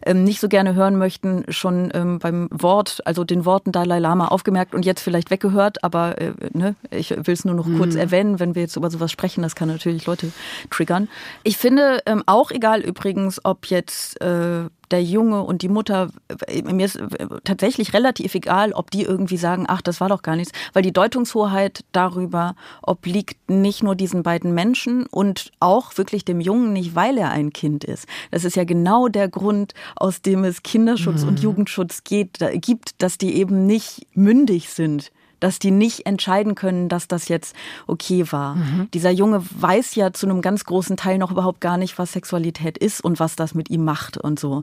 ähm, 0.06 0.24
nicht 0.24 0.40
so 0.40 0.48
gerne 0.48 0.74
hören 0.74 0.96
möchten, 0.96 1.44
schon 1.48 1.90
ähm, 1.94 2.18
beim 2.20 2.48
Wort, 2.50 3.00
also 3.04 3.24
den 3.24 3.44
Worten 3.44 3.72
Dalai 3.72 3.98
Lama 3.98 4.28
aufgemerkt 4.28 4.74
und 4.74 4.86
jetzt 4.86 5.02
vielleicht 5.02 5.30
weggehört, 5.30 5.82
aber 5.84 6.20
äh, 6.20 6.32
ne, 6.52 6.74
ich 6.90 7.10
will 7.10 7.39
es 7.40 7.44
nur 7.44 7.54
noch 7.54 7.66
kurz 7.76 7.94
Mhm. 7.94 8.00
erwähnen, 8.00 8.38
wenn 8.40 8.54
wir 8.54 8.62
jetzt 8.62 8.76
über 8.76 8.90
sowas 8.90 9.10
sprechen, 9.10 9.42
das 9.42 9.54
kann 9.54 9.68
natürlich 9.68 10.06
Leute 10.06 10.32
triggern. 10.70 11.08
Ich 11.42 11.56
finde 11.56 12.00
ähm, 12.06 12.22
auch 12.26 12.50
egal 12.50 12.80
übrigens, 12.80 13.40
ob 13.44 13.66
jetzt 13.66 14.20
äh, 14.20 14.64
der 14.90 15.02
Junge 15.04 15.42
und 15.42 15.62
die 15.62 15.68
Mutter, 15.68 16.10
äh, 16.48 16.62
mir 16.62 16.86
ist 16.86 16.96
äh, 16.96 17.26
tatsächlich 17.44 17.94
relativ 17.94 18.34
egal, 18.34 18.72
ob 18.72 18.90
die 18.90 19.02
irgendwie 19.02 19.36
sagen, 19.36 19.64
ach, 19.68 19.82
das 19.82 20.00
war 20.00 20.08
doch 20.08 20.22
gar 20.22 20.36
nichts, 20.36 20.52
weil 20.72 20.82
die 20.82 20.92
Deutungshoheit 20.92 21.84
darüber 21.92 22.54
obliegt 22.82 23.36
nicht 23.48 23.82
nur 23.82 23.94
diesen 23.94 24.22
beiden 24.22 24.52
Menschen 24.54 25.06
und 25.06 25.52
auch 25.60 25.96
wirklich 25.96 26.24
dem 26.24 26.40
Jungen 26.40 26.72
nicht, 26.72 26.94
weil 26.94 27.18
er 27.18 27.30
ein 27.30 27.52
Kind 27.52 27.84
ist. 27.84 28.06
Das 28.30 28.44
ist 28.44 28.56
ja 28.56 28.64
genau 28.64 29.08
der 29.08 29.28
Grund, 29.28 29.74
aus 29.96 30.22
dem 30.22 30.44
es 30.44 30.62
Kinderschutz 30.62 31.22
und 31.22 31.40
Jugendschutz 31.40 32.02
geht, 32.04 32.40
da, 32.40 32.50
gibt, 32.50 33.00
dass 33.02 33.16
die 33.16 33.34
eben 33.36 33.66
nicht 33.66 34.06
mündig 34.14 34.70
sind 34.70 35.12
dass 35.40 35.58
die 35.58 35.70
nicht 35.70 36.06
entscheiden 36.06 36.54
können, 36.54 36.88
dass 36.88 37.08
das 37.08 37.28
jetzt 37.28 37.54
okay 37.86 38.30
war. 38.30 38.56
Dieser 38.94 39.10
Junge 39.10 39.42
weiß 39.58 39.94
ja 39.94 40.12
zu 40.12 40.26
einem 40.26 40.42
ganz 40.42 40.64
großen 40.64 40.96
Teil 40.96 41.18
noch 41.18 41.30
überhaupt 41.30 41.60
gar 41.60 41.76
nicht, 41.76 41.98
was 41.98 42.12
Sexualität 42.12 42.78
ist 42.78 43.02
und 43.02 43.18
was 43.18 43.36
das 43.36 43.54
mit 43.54 43.70
ihm 43.70 43.84
macht 43.84 44.16
und 44.18 44.38
so. 44.38 44.62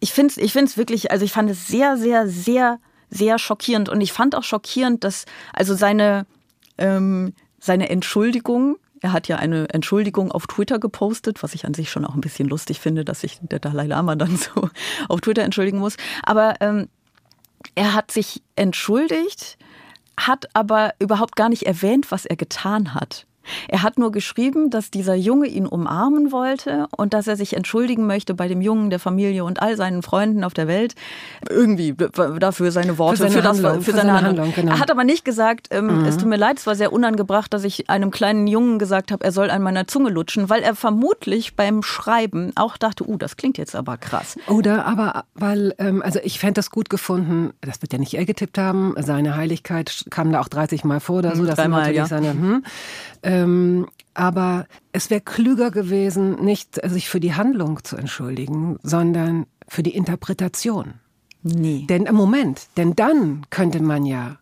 Ich 0.00 0.12
finde 0.12 0.32
es 0.32 0.36
ich 0.36 0.52
find's 0.52 0.76
wirklich, 0.76 1.10
also 1.10 1.24
ich 1.24 1.32
fand 1.32 1.50
es 1.50 1.66
sehr, 1.66 1.96
sehr, 1.96 2.26
sehr, 2.28 2.78
sehr 3.10 3.38
schockierend 3.38 3.88
und 3.88 4.00
ich 4.00 4.12
fand 4.12 4.34
auch 4.34 4.42
schockierend, 4.42 5.04
dass 5.04 5.24
also 5.52 5.74
seine, 5.74 6.26
ähm, 6.78 7.32
seine 7.58 7.88
Entschuldigung, 7.88 8.76
er 9.00 9.12
hat 9.12 9.28
ja 9.28 9.36
eine 9.36 9.68
Entschuldigung 9.70 10.32
auf 10.32 10.46
Twitter 10.46 10.78
gepostet, 10.78 11.42
was 11.42 11.54
ich 11.54 11.66
an 11.66 11.74
sich 11.74 11.90
schon 11.90 12.04
auch 12.04 12.14
ein 12.14 12.20
bisschen 12.20 12.48
lustig 12.48 12.80
finde, 12.80 13.04
dass 13.04 13.20
sich 13.20 13.38
der 13.42 13.58
Dalai 13.58 13.86
Lama 13.86 14.16
dann 14.16 14.36
so 14.36 14.68
auf 15.08 15.20
Twitter 15.20 15.42
entschuldigen 15.42 15.78
muss. 15.78 15.96
Aber 16.22 16.54
ähm, 16.60 16.88
er 17.74 17.94
hat 17.94 18.10
sich 18.10 18.42
entschuldigt, 18.54 19.58
hat 20.18 20.48
aber 20.54 20.94
überhaupt 20.98 21.36
gar 21.36 21.48
nicht 21.48 21.64
erwähnt, 21.64 22.10
was 22.10 22.26
er 22.26 22.36
getan 22.36 22.94
hat. 22.94 23.26
Er 23.68 23.82
hat 23.82 23.98
nur 23.98 24.12
geschrieben, 24.12 24.70
dass 24.70 24.90
dieser 24.90 25.14
Junge 25.14 25.46
ihn 25.46 25.66
umarmen 25.66 26.32
wollte 26.32 26.86
und 26.96 27.14
dass 27.14 27.26
er 27.26 27.36
sich 27.36 27.56
entschuldigen 27.56 28.06
möchte 28.06 28.34
bei 28.34 28.48
dem 28.48 28.60
Jungen, 28.60 28.90
der 28.90 28.98
Familie 28.98 29.44
und 29.44 29.60
all 29.62 29.76
seinen 29.76 30.02
Freunden 30.02 30.44
auf 30.44 30.54
der 30.54 30.68
Welt. 30.68 30.94
Irgendwie 31.48 31.94
dafür 31.94 32.70
seine 32.70 32.98
Worte, 32.98 33.16
Für 33.16 33.28
seine 33.30 33.42
das, 33.42 33.62
Handlung, 33.62 33.82
für 33.82 33.92
seine 33.92 34.12
Handlung. 34.20 34.52
genau. 34.54 34.72
Er 34.72 34.78
hat 34.78 34.90
aber 34.90 35.04
nicht 35.04 35.24
gesagt, 35.24 35.68
ähm, 35.70 36.04
es 36.04 36.16
tut 36.16 36.28
mir 36.28 36.36
leid, 36.36 36.58
es 36.58 36.66
war 36.66 36.74
sehr 36.74 36.92
unangebracht, 36.92 37.52
dass 37.52 37.64
ich 37.64 37.88
einem 37.90 38.10
kleinen 38.10 38.46
Jungen 38.46 38.78
gesagt 38.78 39.12
habe, 39.12 39.24
er 39.24 39.32
soll 39.32 39.50
an 39.50 39.62
meiner 39.62 39.86
Zunge 39.86 40.10
lutschen, 40.10 40.48
weil 40.48 40.62
er 40.62 40.74
vermutlich 40.74 41.56
beim 41.56 41.82
Schreiben 41.82 42.52
auch 42.56 42.76
dachte, 42.76 43.08
uh, 43.08 43.16
das 43.16 43.36
klingt 43.36 43.58
jetzt 43.58 43.74
aber 43.76 43.96
krass. 43.96 44.36
Oder 44.48 44.86
aber, 44.86 45.24
weil, 45.34 45.74
ähm, 45.78 46.02
also 46.02 46.20
ich 46.22 46.38
fände 46.38 46.54
das 46.54 46.70
gut 46.70 46.90
gefunden, 46.90 47.52
das 47.60 47.82
wird 47.82 47.92
ja 47.92 47.98
nicht 47.98 48.14
er 48.14 48.24
getippt 48.24 48.58
haben, 48.58 48.94
seine 48.98 49.36
Heiligkeit 49.36 50.04
kam 50.10 50.32
da 50.32 50.40
auch 50.40 50.48
30 50.48 50.84
Mal 50.84 51.00
vor 51.00 51.18
oder 51.18 51.36
so. 51.36 51.44
Das 51.44 51.56
sind 51.56 51.64
dreimal, 51.64 51.80
natürlich 51.80 51.98
ja. 51.98 52.06
seine, 52.06 52.30
hm. 52.30 52.64
Ähm, 53.36 53.86
aber 54.14 54.66
es 54.92 55.10
wäre 55.10 55.20
klüger 55.20 55.70
gewesen, 55.70 56.42
nicht 56.44 56.80
sich 56.88 57.08
für 57.08 57.20
die 57.20 57.34
Handlung 57.34 57.84
zu 57.84 57.96
entschuldigen, 57.96 58.78
sondern 58.82 59.46
für 59.68 59.82
die 59.82 59.94
Interpretation. 59.94 60.94
Nee. 61.42 61.86
Denn 61.88 62.06
im 62.06 62.14
Moment, 62.14 62.68
denn 62.76 62.96
dann 62.96 63.46
könnte 63.50 63.82
man 63.82 64.04
ja 64.04 64.38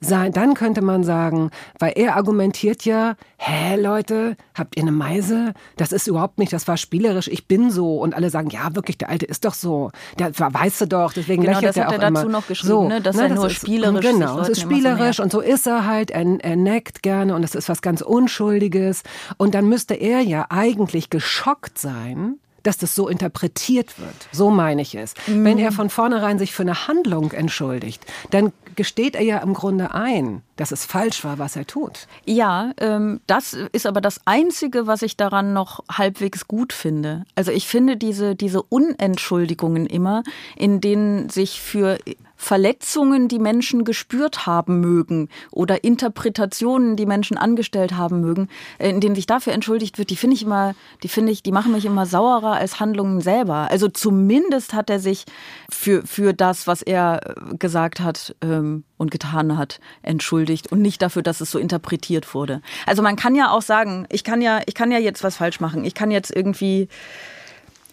sein, 0.00 0.32
dann 0.32 0.54
könnte 0.54 0.82
man 0.82 1.04
sagen, 1.04 1.50
weil 1.78 1.92
er 1.96 2.16
argumentiert 2.16 2.84
ja, 2.84 3.16
hä 3.38 3.76
Leute, 3.76 4.36
habt 4.54 4.76
ihr 4.76 4.82
eine 4.82 4.92
Meise? 4.92 5.54
Das 5.76 5.92
ist 5.92 6.06
überhaupt 6.06 6.38
nicht, 6.38 6.52
das 6.52 6.68
war 6.68 6.76
spielerisch, 6.76 7.28
ich 7.28 7.46
bin 7.46 7.70
so. 7.70 7.98
Und 7.98 8.14
alle 8.14 8.30
sagen, 8.30 8.50
ja 8.50 8.74
wirklich, 8.74 8.98
der 8.98 9.08
Alte 9.08 9.26
ist 9.26 9.44
doch 9.44 9.54
so. 9.54 9.90
Der 10.18 10.32
weißt 10.38 10.82
du 10.82 10.86
doch, 10.86 11.12
deswegen 11.12 11.42
genau, 11.42 11.58
lächelt 11.58 11.76
das 11.76 11.84
hat 11.84 11.92
er 11.92 11.98
auch 11.98 12.02
er 12.02 12.08
immer. 12.08 12.20
dazu 12.20 12.30
noch 12.30 12.46
geschrieben, 12.46 12.68
so, 12.68 12.88
ne, 12.88 13.00
dass 13.00 13.16
ne, 13.16 13.22
er 13.22 13.28
das 13.28 13.36
nur 13.36 13.46
ist, 13.46 13.52
spielerisch 13.54 14.04
sich 14.04 14.14
Genau, 14.14 14.38
es 14.40 14.48
ist 14.48 14.60
spielerisch 14.60 15.20
und 15.20 15.32
so 15.32 15.40
ist 15.40 15.66
er 15.66 15.86
halt, 15.86 16.10
er, 16.10 16.24
er 16.40 16.56
neckt 16.56 17.02
gerne 17.02 17.34
und 17.34 17.42
das 17.42 17.54
ist 17.54 17.68
was 17.68 17.82
ganz 17.82 18.00
Unschuldiges. 18.00 19.02
Und 19.36 19.54
dann 19.54 19.68
müsste 19.68 19.94
er 19.94 20.20
ja 20.20 20.46
eigentlich 20.50 21.10
geschockt 21.10 21.78
sein, 21.78 22.38
dass 22.66 22.78
das 22.78 22.94
so 22.94 23.08
interpretiert 23.08 23.98
wird. 23.98 24.28
So 24.32 24.50
meine 24.50 24.82
ich 24.82 24.94
es. 24.94 25.14
Wenn 25.26 25.58
er 25.58 25.72
von 25.72 25.90
vornherein 25.90 26.38
sich 26.38 26.52
für 26.52 26.62
eine 26.62 26.88
Handlung 26.88 27.32
entschuldigt, 27.32 28.04
dann 28.30 28.52
gesteht 28.74 29.14
er 29.14 29.22
ja 29.22 29.38
im 29.38 29.54
Grunde 29.54 29.94
ein, 29.94 30.42
dass 30.56 30.72
es 30.72 30.84
falsch 30.84 31.24
war, 31.24 31.38
was 31.38 31.56
er 31.56 31.66
tut. 31.66 32.06
Ja, 32.24 32.72
ähm, 32.78 33.20
das 33.26 33.54
ist 33.72 33.86
aber 33.86 34.00
das 34.00 34.20
Einzige, 34.26 34.86
was 34.86 35.02
ich 35.02 35.16
daran 35.16 35.52
noch 35.52 35.84
halbwegs 35.90 36.48
gut 36.48 36.72
finde. 36.72 37.24
Also 37.34 37.52
ich 37.52 37.66
finde 37.68 37.96
diese, 37.96 38.34
diese 38.34 38.62
Unentschuldigungen 38.62 39.86
immer, 39.86 40.22
in 40.56 40.80
denen 40.80 41.28
sich 41.30 41.60
für 41.60 41.98
Verletzungen, 42.36 43.28
die 43.28 43.38
Menschen 43.38 43.84
gespürt 43.84 44.46
haben 44.46 44.80
mögen 44.80 45.28
oder 45.50 45.84
Interpretationen, 45.84 46.96
die 46.96 47.06
Menschen 47.06 47.38
angestellt 47.38 47.96
haben 47.96 48.20
mögen, 48.20 48.48
äh, 48.78 48.90
in 48.90 49.00
denen 49.00 49.14
sich 49.14 49.26
dafür 49.26 49.52
entschuldigt 49.52 49.98
wird, 49.98 50.10
die 50.10 50.16
finde 50.16 50.36
ich 50.36 50.42
immer, 50.42 50.74
die 51.02 51.08
finde 51.08 51.32
ich, 51.32 51.42
die 51.42 51.52
machen 51.52 51.72
mich 51.72 51.84
immer 51.84 52.06
saurer 52.06 52.52
als 52.52 52.78
Handlungen 52.78 53.20
selber. 53.20 53.68
Also 53.70 53.88
zumindest 53.88 54.74
hat 54.74 54.90
er 54.90 55.00
sich 55.00 55.24
für, 55.70 56.06
für 56.06 56.32
das, 56.32 56.66
was 56.66 56.82
er 56.82 57.20
äh, 57.24 57.56
gesagt 57.56 58.00
hat 58.00 58.36
ähm, 58.42 58.84
und 58.98 59.10
getan 59.10 59.56
hat, 59.56 59.80
entschuldigt 60.02 60.70
und 60.70 60.82
nicht 60.82 61.02
dafür, 61.02 61.22
dass 61.22 61.40
es 61.40 61.50
so 61.50 61.58
interpretiert 61.58 62.34
wurde. 62.34 62.60
Also 62.86 63.02
man 63.02 63.16
kann 63.16 63.34
ja 63.34 63.50
auch 63.50 63.62
sagen, 63.62 64.06
ich 64.10 64.24
kann 64.24 64.42
ja, 64.42 64.60
ich 64.66 64.74
kann 64.74 64.90
ja 64.90 64.98
jetzt 64.98 65.24
was 65.24 65.36
falsch 65.36 65.60
machen. 65.60 65.84
Ich 65.84 65.94
kann 65.94 66.10
jetzt 66.10 66.34
irgendwie 66.34 66.88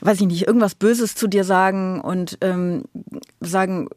weiß 0.04 0.20
ich 0.20 0.28
nicht, 0.28 0.46
irgendwas 0.46 0.76
Böses 0.76 1.16
zu 1.16 1.28
dir 1.28 1.46
sagen 1.46 2.02
und 2.02 2.38
ähm, 2.42 2.84
sagen, 3.40 3.88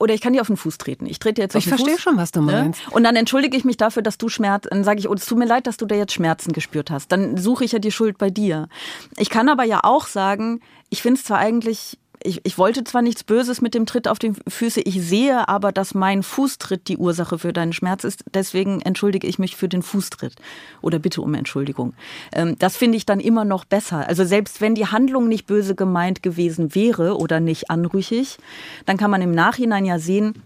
oder 0.00 0.14
ich 0.14 0.20
kann 0.20 0.32
dir 0.32 0.40
auf 0.40 0.46
den 0.46 0.56
Fuß 0.56 0.78
treten. 0.78 1.06
Ich 1.06 1.18
trete 1.18 1.34
dir 1.34 1.42
jetzt 1.42 1.56
auf 1.56 1.60
Ich 1.60 1.64
den 1.64 1.76
Fuß. 1.78 1.80
verstehe 1.86 1.98
schon, 2.00 2.16
was 2.16 2.32
du 2.32 2.40
ne? 2.42 2.52
meinst. 2.52 2.80
Und 2.90 3.04
dann 3.04 3.16
entschuldige 3.16 3.56
ich 3.56 3.64
mich 3.64 3.76
dafür, 3.76 4.02
dass 4.02 4.18
du 4.18 4.28
Schmerz, 4.28 4.66
dann 4.70 4.84
sage 4.84 5.00
ich, 5.00 5.08
oh, 5.08 5.14
es 5.14 5.26
tut 5.26 5.38
mir 5.38 5.46
leid, 5.46 5.66
dass 5.66 5.76
du 5.76 5.86
da 5.86 5.94
jetzt 5.94 6.12
Schmerzen 6.12 6.52
gespürt 6.52 6.90
hast. 6.90 7.12
Dann 7.12 7.36
suche 7.36 7.64
ich 7.64 7.72
ja 7.72 7.78
die 7.78 7.92
Schuld 7.92 8.18
bei 8.18 8.30
dir. 8.30 8.68
Ich 9.16 9.30
kann 9.30 9.48
aber 9.48 9.64
ja 9.64 9.80
auch 9.84 10.06
sagen, 10.06 10.60
ich 10.90 11.02
finde 11.02 11.18
es 11.18 11.24
zwar 11.24 11.38
eigentlich 11.38 11.98
ich, 12.24 12.40
ich 12.44 12.58
wollte 12.58 12.84
zwar 12.84 13.02
nichts 13.02 13.24
Böses 13.24 13.60
mit 13.60 13.74
dem 13.74 13.86
Tritt 13.86 14.08
auf 14.08 14.18
die 14.18 14.32
Füße, 14.48 14.80
ich 14.80 15.02
sehe 15.02 15.48
aber, 15.48 15.72
dass 15.72 15.94
mein 15.94 16.22
Fußtritt 16.22 16.88
die 16.88 16.96
Ursache 16.96 17.38
für 17.38 17.52
deinen 17.52 17.72
Schmerz 17.72 18.04
ist. 18.04 18.24
Deswegen 18.32 18.80
entschuldige 18.80 19.26
ich 19.26 19.38
mich 19.38 19.56
für 19.56 19.68
den 19.68 19.82
Fußtritt 19.82 20.34
oder 20.80 20.98
bitte 20.98 21.22
um 21.22 21.34
Entschuldigung. 21.34 21.94
Ähm, 22.32 22.56
das 22.58 22.76
finde 22.76 22.96
ich 22.96 23.06
dann 23.06 23.20
immer 23.20 23.44
noch 23.44 23.64
besser. 23.64 24.08
Also 24.08 24.24
selbst 24.24 24.60
wenn 24.60 24.74
die 24.74 24.86
Handlung 24.86 25.28
nicht 25.28 25.46
böse 25.46 25.74
gemeint 25.74 26.22
gewesen 26.22 26.74
wäre 26.74 27.16
oder 27.16 27.40
nicht 27.40 27.70
anrüchig, 27.70 28.38
dann 28.86 28.96
kann 28.96 29.10
man 29.10 29.22
im 29.22 29.32
Nachhinein 29.32 29.84
ja 29.84 29.98
sehen, 29.98 30.42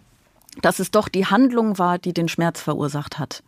dass 0.63 0.79
es 0.79 0.91
doch 0.91 1.09
die 1.09 1.27
Handlung 1.27 1.79
war, 1.79 1.99
die 1.99 2.13
den 2.13 2.29
Schmerz 2.29 2.61
verursacht 2.61 3.19
hat. 3.19 3.43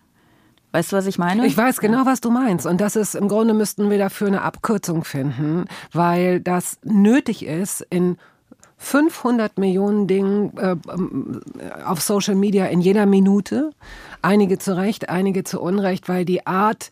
Weißt 0.72 0.92
du, 0.92 0.96
was 0.96 1.06
ich 1.06 1.18
meine? 1.18 1.46
Ich 1.46 1.56
weiß 1.56 1.80
genau, 1.80 2.04
was 2.04 2.20
du 2.20 2.30
meinst. 2.30 2.66
Und 2.66 2.80
das 2.80 2.94
ist, 2.94 3.14
im 3.14 3.28
Grunde 3.28 3.54
müssten 3.54 3.90
wir 3.90 3.98
dafür 3.98 4.26
eine 4.26 4.42
Abkürzung 4.42 5.04
finden, 5.04 5.64
weil 5.92 6.40
das 6.40 6.78
nötig 6.84 7.44
ist 7.44 7.86
in 7.88 8.18
500 8.76 9.58
Millionen 9.58 10.06
Dingen 10.06 10.56
äh, 10.56 10.76
auf 11.84 12.00
Social 12.00 12.36
Media 12.36 12.66
in 12.66 12.80
jeder 12.80 13.06
Minute. 13.06 13.70
Einige 14.22 14.58
zu 14.58 14.76
Recht, 14.76 15.08
einige 15.08 15.42
zu 15.42 15.60
Unrecht, 15.60 16.08
weil 16.08 16.24
die 16.24 16.46
Art 16.46 16.90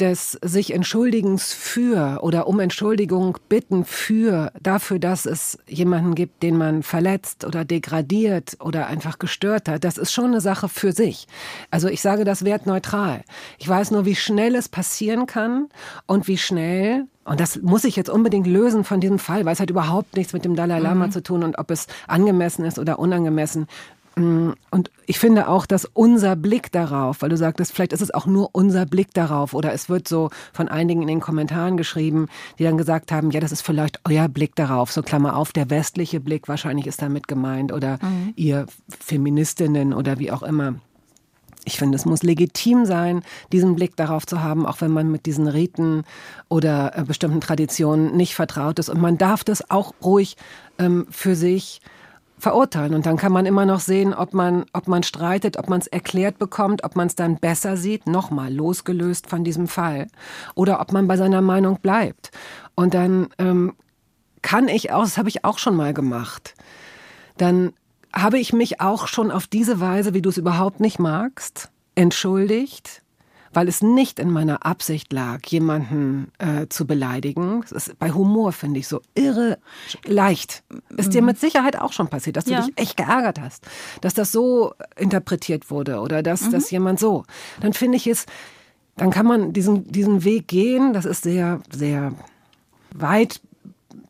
des 0.00 0.38
sich 0.42 0.74
Entschuldigens 0.74 1.52
für 1.52 2.20
oder 2.22 2.46
um 2.46 2.60
Entschuldigung 2.60 3.38
bitten 3.48 3.84
für 3.84 4.52
dafür, 4.60 4.98
dass 4.98 5.26
es 5.26 5.58
jemanden 5.68 6.14
gibt, 6.14 6.42
den 6.42 6.56
man 6.56 6.82
verletzt 6.82 7.44
oder 7.44 7.64
degradiert 7.64 8.56
oder 8.60 8.86
einfach 8.86 9.18
gestört 9.18 9.68
hat, 9.68 9.84
das 9.84 9.98
ist 9.98 10.12
schon 10.12 10.26
eine 10.26 10.40
Sache 10.40 10.68
für 10.68 10.92
sich. 10.92 11.26
Also 11.70 11.88
ich 11.88 12.00
sage 12.00 12.24
das 12.24 12.44
wertneutral. 12.44 13.22
Ich 13.58 13.68
weiß 13.68 13.90
nur, 13.92 14.04
wie 14.04 14.16
schnell 14.16 14.54
es 14.54 14.68
passieren 14.68 15.26
kann 15.26 15.68
und 16.06 16.28
wie 16.28 16.38
schnell 16.38 17.06
und 17.24 17.40
das 17.40 17.60
muss 17.62 17.84
ich 17.84 17.96
jetzt 17.96 18.10
unbedingt 18.10 18.46
lösen 18.46 18.84
von 18.84 19.00
diesem 19.00 19.18
Fall, 19.18 19.46
weil 19.46 19.54
es 19.54 19.60
hat 19.60 19.70
überhaupt 19.70 20.14
nichts 20.16 20.34
mit 20.34 20.44
dem 20.44 20.56
Dalai 20.56 20.78
Lama 20.78 21.10
zu 21.10 21.22
tun 21.22 21.42
und 21.42 21.58
ob 21.58 21.70
es 21.70 21.86
angemessen 22.06 22.66
ist 22.66 22.78
oder 22.78 22.98
unangemessen. 22.98 23.66
Und 24.16 24.90
ich 25.06 25.18
finde 25.18 25.48
auch, 25.48 25.66
dass 25.66 25.86
unser 25.86 26.36
Blick 26.36 26.70
darauf, 26.70 27.22
weil 27.22 27.30
du 27.30 27.36
sagtest, 27.36 27.72
vielleicht 27.72 27.92
ist 27.92 28.00
es 28.00 28.14
auch 28.14 28.26
nur 28.26 28.50
unser 28.52 28.86
Blick 28.86 29.12
darauf 29.12 29.54
oder 29.54 29.72
es 29.72 29.88
wird 29.88 30.06
so 30.06 30.30
von 30.52 30.68
einigen 30.68 31.02
in 31.02 31.08
den 31.08 31.20
Kommentaren 31.20 31.76
geschrieben, 31.76 32.28
die 32.58 32.62
dann 32.62 32.78
gesagt 32.78 33.10
haben, 33.10 33.32
ja, 33.32 33.40
das 33.40 33.50
ist 33.50 33.62
vielleicht 33.62 33.98
euer 34.04 34.28
Blick 34.28 34.54
darauf, 34.54 34.92
so 34.92 35.02
Klammer 35.02 35.36
auf, 35.36 35.52
der 35.52 35.68
westliche 35.68 36.20
Blick 36.20 36.46
wahrscheinlich 36.46 36.86
ist 36.86 37.02
damit 37.02 37.26
gemeint 37.26 37.72
oder 37.72 37.98
ihr 38.36 38.66
Feministinnen 39.00 39.92
oder 39.92 40.20
wie 40.20 40.30
auch 40.30 40.44
immer. 40.44 40.76
Ich 41.64 41.78
finde, 41.78 41.96
es 41.96 42.04
muss 42.04 42.22
legitim 42.22 42.84
sein, 42.84 43.22
diesen 43.50 43.74
Blick 43.74 43.96
darauf 43.96 44.26
zu 44.26 44.42
haben, 44.42 44.66
auch 44.66 44.80
wenn 44.80 44.90
man 44.90 45.10
mit 45.10 45.26
diesen 45.26 45.48
Riten 45.48 46.04
oder 46.48 46.96
äh, 46.96 47.04
bestimmten 47.04 47.40
Traditionen 47.40 48.16
nicht 48.16 48.34
vertraut 48.34 48.78
ist. 48.78 48.90
Und 48.90 49.00
man 49.00 49.18
darf 49.18 49.44
das 49.44 49.70
auch 49.70 49.94
ruhig 50.02 50.36
ähm, 50.78 51.06
für 51.10 51.34
sich 51.34 51.80
verurteilen. 52.44 52.94
Und 52.94 53.06
dann 53.06 53.16
kann 53.16 53.32
man 53.32 53.46
immer 53.46 53.66
noch 53.66 53.80
sehen, 53.80 54.14
ob 54.14 54.34
man, 54.34 54.66
ob 54.72 54.86
man 54.86 55.02
streitet, 55.02 55.56
ob 55.56 55.68
man 55.68 55.80
es 55.80 55.88
erklärt 55.88 56.38
bekommt, 56.38 56.84
ob 56.84 56.94
man 56.94 57.08
es 57.08 57.16
dann 57.16 57.38
besser 57.38 57.76
sieht, 57.76 58.06
nochmal 58.06 58.54
losgelöst 58.54 59.28
von 59.28 59.42
diesem 59.42 59.66
Fall, 59.66 60.06
oder 60.54 60.80
ob 60.80 60.92
man 60.92 61.08
bei 61.08 61.16
seiner 61.16 61.40
Meinung 61.40 61.80
bleibt. 61.80 62.30
Und 62.76 62.94
dann 62.94 63.28
ähm, 63.38 63.72
kann 64.42 64.68
ich 64.68 64.92
auch, 64.92 65.02
das 65.02 65.18
habe 65.18 65.30
ich 65.30 65.44
auch 65.44 65.58
schon 65.58 65.74
mal 65.74 65.94
gemacht, 65.94 66.54
dann 67.38 67.72
habe 68.12 68.38
ich 68.38 68.52
mich 68.52 68.80
auch 68.80 69.08
schon 69.08 69.32
auf 69.32 69.48
diese 69.48 69.80
Weise, 69.80 70.14
wie 70.14 70.22
du 70.22 70.28
es 70.28 70.36
überhaupt 70.36 70.78
nicht 70.78 71.00
magst, 71.00 71.70
entschuldigt, 71.96 73.02
weil 73.54 73.68
es 73.68 73.82
nicht 73.82 74.18
in 74.18 74.30
meiner 74.30 74.64
Absicht 74.66 75.12
lag, 75.12 75.44
jemanden 75.46 76.30
äh, 76.38 76.66
zu 76.68 76.86
beleidigen. 76.86 77.60
Das 77.62 77.72
ist 77.72 77.98
bei 77.98 78.10
Humor, 78.12 78.52
finde 78.52 78.80
ich, 78.80 78.88
so 78.88 79.00
irre 79.14 79.58
leicht. 80.04 80.62
Ist 80.96 81.14
dir 81.14 81.22
mit 81.22 81.38
Sicherheit 81.38 81.78
auch 81.78 81.92
schon 81.92 82.08
passiert, 82.08 82.36
dass 82.36 82.44
du 82.46 82.52
Ja. 82.52 82.62
dich 82.62 82.72
echt 82.76 82.96
geärgert 82.96 83.40
hast, 83.40 83.66
dass 84.00 84.14
das 84.14 84.32
so 84.32 84.74
interpretiert 84.96 85.70
wurde 85.70 86.00
oder 86.00 86.22
dass, 86.22 86.48
dass 86.50 86.70
jemand 86.70 86.98
so. 87.00 87.24
Dann 87.60 87.72
finde 87.72 87.96
ich 87.96 88.06
es, 88.06 88.26
dann 88.96 89.10
kann 89.10 89.26
man 89.26 89.52
diesen, 89.52 89.90
diesen 89.90 90.24
Weg 90.24 90.48
gehen. 90.48 90.92
Das 90.92 91.04
ist 91.04 91.22
sehr, 91.22 91.60
sehr 91.70 92.12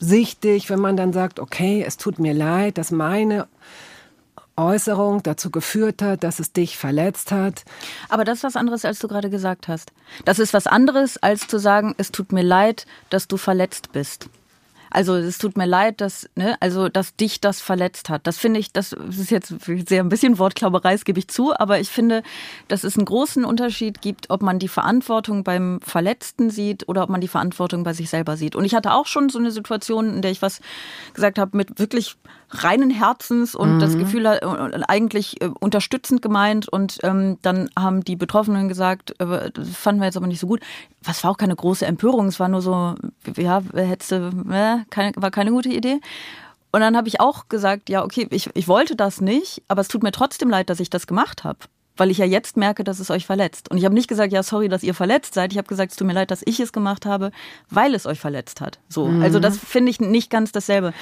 weitsichtig, 0.00 0.70
wenn 0.70 0.80
man 0.80 0.96
dann 0.96 1.12
sagt, 1.12 1.40
okay, 1.40 1.82
es 1.86 1.96
tut 1.96 2.18
mir 2.18 2.34
leid, 2.34 2.78
dass 2.78 2.90
meine 2.90 3.46
Äußerung 4.56 5.22
dazu 5.22 5.50
geführt 5.50 6.02
hat, 6.02 6.24
dass 6.24 6.38
es 6.38 6.52
dich 6.52 6.76
verletzt 6.76 7.32
hat. 7.32 7.64
Aber 8.08 8.24
das 8.24 8.38
ist 8.38 8.44
was 8.44 8.56
anderes, 8.56 8.84
als 8.84 8.98
du 8.98 9.08
gerade 9.08 9.30
gesagt 9.30 9.68
hast. 9.68 9.92
Das 10.24 10.38
ist 10.38 10.54
was 10.54 10.66
anderes, 10.66 11.16
als 11.16 11.48
zu 11.48 11.58
sagen, 11.58 11.94
es 11.98 12.12
tut 12.12 12.32
mir 12.32 12.42
leid, 12.42 12.86
dass 13.10 13.28
du 13.28 13.36
verletzt 13.36 13.92
bist. 13.92 14.28
Also 14.94 15.16
es 15.16 15.38
tut 15.38 15.56
mir 15.56 15.66
leid, 15.66 16.00
dass, 16.00 16.30
ne, 16.36 16.56
also 16.60 16.88
dass 16.88 17.16
dich 17.16 17.40
das 17.40 17.60
verletzt 17.60 18.08
hat. 18.08 18.28
Das 18.28 18.38
finde 18.38 18.60
ich, 18.60 18.72
das 18.72 18.92
ist 18.92 19.32
jetzt 19.32 19.52
sehr 19.88 20.00
ein 20.00 20.08
bisschen 20.08 20.38
Wortklauberei, 20.38 20.92
das 20.92 21.04
gebe 21.04 21.18
ich 21.18 21.26
zu, 21.26 21.52
aber 21.52 21.80
ich 21.80 21.88
finde, 21.88 22.22
dass 22.68 22.84
es 22.84 22.96
einen 22.96 23.04
großen 23.04 23.44
Unterschied 23.44 24.02
gibt, 24.02 24.30
ob 24.30 24.40
man 24.40 24.60
die 24.60 24.68
Verantwortung 24.68 25.42
beim 25.42 25.80
Verletzten 25.82 26.48
sieht 26.48 26.88
oder 26.88 27.02
ob 27.02 27.10
man 27.10 27.20
die 27.20 27.26
Verantwortung 27.26 27.82
bei 27.82 27.92
sich 27.92 28.08
selber 28.08 28.36
sieht. 28.36 28.54
Und 28.54 28.64
ich 28.64 28.76
hatte 28.76 28.92
auch 28.92 29.06
schon 29.06 29.30
so 29.30 29.40
eine 29.40 29.50
Situation, 29.50 30.14
in 30.14 30.22
der 30.22 30.30
ich 30.30 30.42
was 30.42 30.60
gesagt 31.12 31.40
habe 31.40 31.56
mit 31.56 31.80
wirklich 31.80 32.14
reinen 32.50 32.90
Herzens 32.90 33.54
und 33.54 33.80
das 33.80 33.96
Gefühl 33.96 34.26
äh, 34.26 34.40
eigentlich 34.86 35.40
äh, 35.40 35.50
unterstützend 35.60 36.22
gemeint 36.22 36.68
und 36.68 36.98
ähm, 37.02 37.38
dann 37.42 37.70
haben 37.78 38.04
die 38.04 38.16
Betroffenen 38.16 38.68
gesagt, 38.68 39.18
äh, 39.20 39.50
das 39.50 39.68
fanden 39.70 40.00
wir 40.00 40.06
jetzt 40.06 40.16
aber 40.16 40.26
nicht 40.26 40.40
so 40.40 40.46
gut. 40.46 40.60
Was 41.02 41.24
war 41.24 41.30
auch 41.30 41.36
keine 41.36 41.56
große 41.56 41.86
Empörung, 41.86 42.26
es 42.28 42.40
war 42.40 42.48
nur 42.48 42.62
so, 42.62 42.94
ja, 43.36 43.62
hättest 43.74 44.12
du, 44.12 44.16
äh, 44.50 44.84
keine, 44.90 45.12
war 45.16 45.30
keine 45.30 45.50
gute 45.50 45.70
Idee. 45.70 46.00
Und 46.74 46.80
dann 46.80 46.96
habe 46.96 47.06
ich 47.06 47.20
auch 47.20 47.48
gesagt, 47.48 47.88
ja, 47.88 48.02
okay, 48.02 48.26
ich, 48.30 48.50
ich 48.54 48.66
wollte 48.66 48.96
das 48.96 49.20
nicht, 49.20 49.62
aber 49.68 49.80
es 49.80 49.86
tut 49.86 50.02
mir 50.02 50.10
trotzdem 50.10 50.50
leid, 50.50 50.70
dass 50.70 50.80
ich 50.80 50.90
das 50.90 51.06
gemacht 51.06 51.44
habe. 51.44 51.60
Weil 51.96 52.10
ich 52.10 52.18
ja 52.18 52.24
jetzt 52.24 52.56
merke, 52.56 52.82
dass 52.82 52.98
es 52.98 53.10
euch 53.10 53.24
verletzt. 53.26 53.70
Und 53.70 53.78
ich 53.78 53.84
habe 53.84 53.94
nicht 53.94 54.08
gesagt, 54.08 54.32
ja, 54.32 54.42
sorry, 54.42 54.68
dass 54.68 54.82
ihr 54.82 54.94
verletzt 54.94 55.34
seid. 55.34 55.52
Ich 55.52 55.58
habe 55.58 55.68
gesagt, 55.68 55.92
es 55.92 55.96
tut 55.96 56.08
mir 56.08 56.14
leid, 56.14 56.32
dass 56.32 56.42
ich 56.44 56.58
es 56.58 56.72
gemacht 56.72 57.06
habe, 57.06 57.30
weil 57.70 57.94
es 57.94 58.06
euch 58.06 58.18
verletzt 58.18 58.60
hat. 58.60 58.80
So. 58.88 59.06
Also 59.22 59.38
das 59.38 59.56
finde 59.56 59.90
ich 59.90 60.00
nicht 60.00 60.30
ganz 60.30 60.50
dasselbe. 60.50 60.92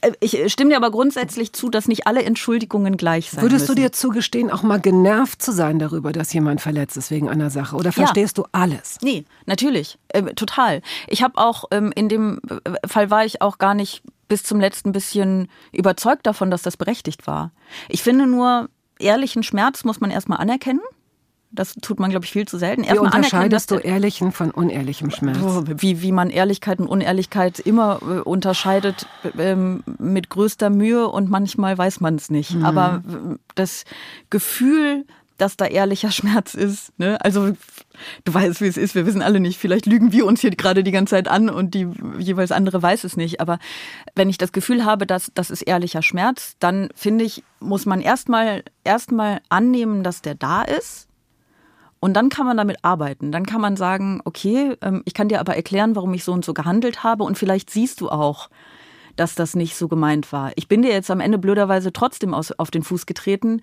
Äh, 0.00 0.12
Ich 0.20 0.52
stimme 0.52 0.70
dir 0.70 0.76
aber 0.76 0.90
grundsätzlich 0.90 1.52
zu, 1.52 1.68
dass 1.68 1.88
nicht 1.88 2.06
alle 2.06 2.22
Entschuldigungen 2.22 2.96
gleich 2.96 3.30
sein 3.30 3.42
Würdest 3.42 3.64
müssen. 3.68 3.76
du 3.76 3.82
dir 3.82 3.92
zugestehen, 3.92 4.50
auch 4.50 4.62
mal 4.62 4.80
genervt 4.80 5.42
zu 5.42 5.52
sein 5.52 5.78
darüber, 5.78 6.12
dass 6.12 6.32
jemand 6.32 6.60
verletzt 6.60 6.96
ist 6.96 7.10
wegen 7.10 7.28
einer 7.28 7.50
Sache? 7.50 7.76
Oder 7.76 7.92
verstehst 7.92 8.38
du 8.38 8.44
alles? 8.52 8.98
Nee, 9.02 9.24
natürlich, 9.46 9.98
äh, 10.08 10.22
total. 10.34 10.82
Ich 11.08 11.22
habe 11.22 11.38
auch 11.38 11.64
ähm, 11.70 11.92
in 11.94 12.08
dem 12.08 12.40
äh, 12.64 12.88
Fall 12.88 13.10
war 13.10 13.24
ich 13.24 13.42
auch 13.42 13.58
gar 13.58 13.74
nicht 13.74 14.02
bis 14.28 14.42
zum 14.42 14.58
letzten 14.58 14.92
bisschen 14.92 15.48
überzeugt 15.72 16.26
davon, 16.26 16.50
dass 16.50 16.62
das 16.62 16.76
berechtigt 16.76 17.26
war. 17.26 17.52
Ich 17.88 18.02
finde 18.02 18.26
nur, 18.26 18.68
ehrlichen 18.98 19.42
Schmerz 19.42 19.84
muss 19.84 20.00
man 20.00 20.10
erstmal 20.10 20.38
anerkennen. 20.38 20.80
Das 21.54 21.74
tut 21.74 22.00
man, 22.00 22.10
glaube 22.10 22.24
ich, 22.24 22.32
viel 22.32 22.46
zu 22.46 22.58
selten. 22.58 22.84
Wie 22.84 22.98
unterscheidest 22.98 23.70
du 23.70 23.76
ehrlichen 23.76 24.32
von 24.32 24.50
unehrlichem 24.50 25.10
Schmerz? 25.10 25.38
Wie, 25.76 26.02
wie 26.02 26.12
man 26.12 26.30
Ehrlichkeit 26.30 26.80
und 26.80 26.88
Unehrlichkeit 26.88 27.60
immer 27.60 28.00
äh, 28.02 28.20
unterscheidet 28.20 29.06
ähm, 29.38 29.84
mit 29.98 30.30
größter 30.30 30.70
Mühe 30.70 31.08
und 31.08 31.30
manchmal 31.30 31.78
weiß 31.78 32.00
man 32.00 32.16
es 32.16 32.30
nicht. 32.30 32.54
Mhm. 32.54 32.64
Aber 32.64 33.02
äh, 33.06 33.36
das 33.54 33.84
Gefühl, 34.30 35.04
dass 35.38 35.56
da 35.56 35.66
ehrlicher 35.66 36.10
Schmerz 36.12 36.54
ist. 36.54 36.98
Ne? 36.98 37.20
Also 37.20 37.52
du 38.24 38.34
weißt, 38.34 38.60
wie 38.60 38.66
es 38.66 38.76
ist. 38.76 38.94
Wir 38.94 39.06
wissen 39.06 39.22
alle 39.22 39.40
nicht. 39.40 39.58
Vielleicht 39.58 39.86
lügen 39.86 40.12
wir 40.12 40.26
uns 40.26 40.40
hier 40.40 40.50
gerade 40.50 40.82
die 40.82 40.92
ganze 40.92 41.12
Zeit 41.12 41.28
an 41.28 41.48
und 41.48 41.74
die 41.74 41.88
jeweils 42.18 42.52
andere 42.52 42.82
weiß 42.82 43.04
es 43.04 43.16
nicht. 43.16 43.40
Aber 43.40 43.58
wenn 44.14 44.28
ich 44.28 44.38
das 44.38 44.52
Gefühl 44.52 44.84
habe, 44.84 45.06
dass 45.06 45.30
das 45.34 45.50
ist 45.50 45.62
ehrlicher 45.62 46.02
Schmerz, 46.02 46.56
dann 46.58 46.88
finde 46.94 47.24
ich, 47.24 47.42
muss 47.60 47.86
man 47.86 48.00
erstmal 48.00 48.64
erstmal 48.82 49.40
annehmen, 49.48 50.02
dass 50.02 50.22
der 50.22 50.34
da 50.34 50.62
ist 50.62 51.08
und 52.04 52.12
dann 52.12 52.28
kann 52.28 52.44
man 52.44 52.58
damit 52.58 52.76
arbeiten. 52.82 53.32
Dann 53.32 53.46
kann 53.46 53.62
man 53.62 53.78
sagen, 53.78 54.20
okay, 54.26 54.76
ähm, 54.82 55.00
ich 55.06 55.14
kann 55.14 55.30
dir 55.30 55.40
aber 55.40 55.56
erklären, 55.56 55.96
warum 55.96 56.12
ich 56.12 56.22
so 56.22 56.34
und 56.34 56.44
so 56.44 56.52
gehandelt 56.52 57.02
habe. 57.02 57.24
Und 57.24 57.38
vielleicht 57.38 57.70
siehst 57.70 58.02
du 58.02 58.10
auch, 58.10 58.50
dass 59.16 59.34
das 59.34 59.56
nicht 59.56 59.74
so 59.74 59.88
gemeint 59.88 60.30
war. 60.30 60.52
Ich 60.56 60.68
bin 60.68 60.82
dir 60.82 60.90
jetzt 60.90 61.10
am 61.10 61.20
Ende 61.20 61.38
blöderweise 61.38 61.94
trotzdem 61.94 62.34
auf 62.34 62.70
den 62.70 62.82
Fuß 62.82 63.06
getreten. 63.06 63.62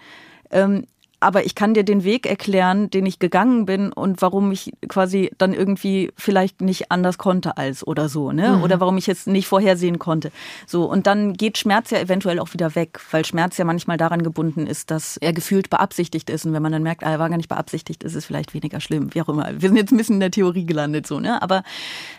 Ähm, 0.49 0.87
aber 1.22 1.45
ich 1.45 1.55
kann 1.55 1.74
dir 1.74 1.84
den 1.84 2.03
Weg 2.03 2.26
erklären, 2.26 2.89
den 2.89 3.05
ich 3.05 3.19
gegangen 3.19 3.65
bin 3.65 3.93
und 3.93 4.22
warum 4.22 4.51
ich 4.51 4.74
quasi 4.88 5.32
dann 5.38 5.53
irgendwie 5.53 6.11
vielleicht 6.17 6.61
nicht 6.61 6.91
anders 6.91 7.17
konnte 7.17 7.57
als 7.57 7.86
oder 7.86 8.09
so, 8.09 8.32
ne? 8.32 8.57
Mhm. 8.57 8.63
Oder 8.63 8.80
warum 8.80 8.97
ich 8.97 9.07
jetzt 9.07 9.28
nicht 9.28 9.47
vorhersehen 9.47 9.99
konnte. 9.99 10.32
So 10.67 10.86
und 10.86 11.07
dann 11.07 11.34
geht 11.34 11.57
Schmerz 11.57 11.91
ja 11.91 11.99
eventuell 11.99 12.39
auch 12.39 12.53
wieder 12.53 12.76
weg, 12.76 12.99
weil 13.11 13.24
Schmerz 13.24 13.57
ja 13.57 13.65
manchmal 13.65 13.97
daran 13.97 14.24
gebunden 14.24 14.67
ist, 14.67 14.91
dass 14.91 15.17
er 15.17 15.32
gefühlt 15.32 15.69
beabsichtigt 15.69 16.30
ist 16.30 16.45
und 16.45 16.53
wenn 16.53 16.63
man 16.63 16.72
dann 16.72 16.84
merkt, 16.84 17.03
ah, 17.03 17.11
er 17.11 17.19
war 17.19 17.30
gar 17.30 17.38
nicht 17.38 17.49
beabsichtigt, 17.49 18.03
ist 18.03 18.15
es 18.15 18.26
vielleicht 18.26 18.53
weniger 18.53 18.82
schlimm, 18.82 19.13
wie 19.13 19.22
auch 19.22 19.30
immer. 19.30 19.47
Wir 19.61 19.69
sind 19.69 19.78
jetzt 19.78 19.91
ein 19.91 19.97
bisschen 19.97 20.15
in 20.15 20.22
der 20.22 20.32
Theorie 20.32 20.65
gelandet 20.65 21.05
so, 21.05 21.19
ne? 21.19 21.41
Aber 21.41 21.63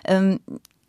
ähm, 0.05 0.39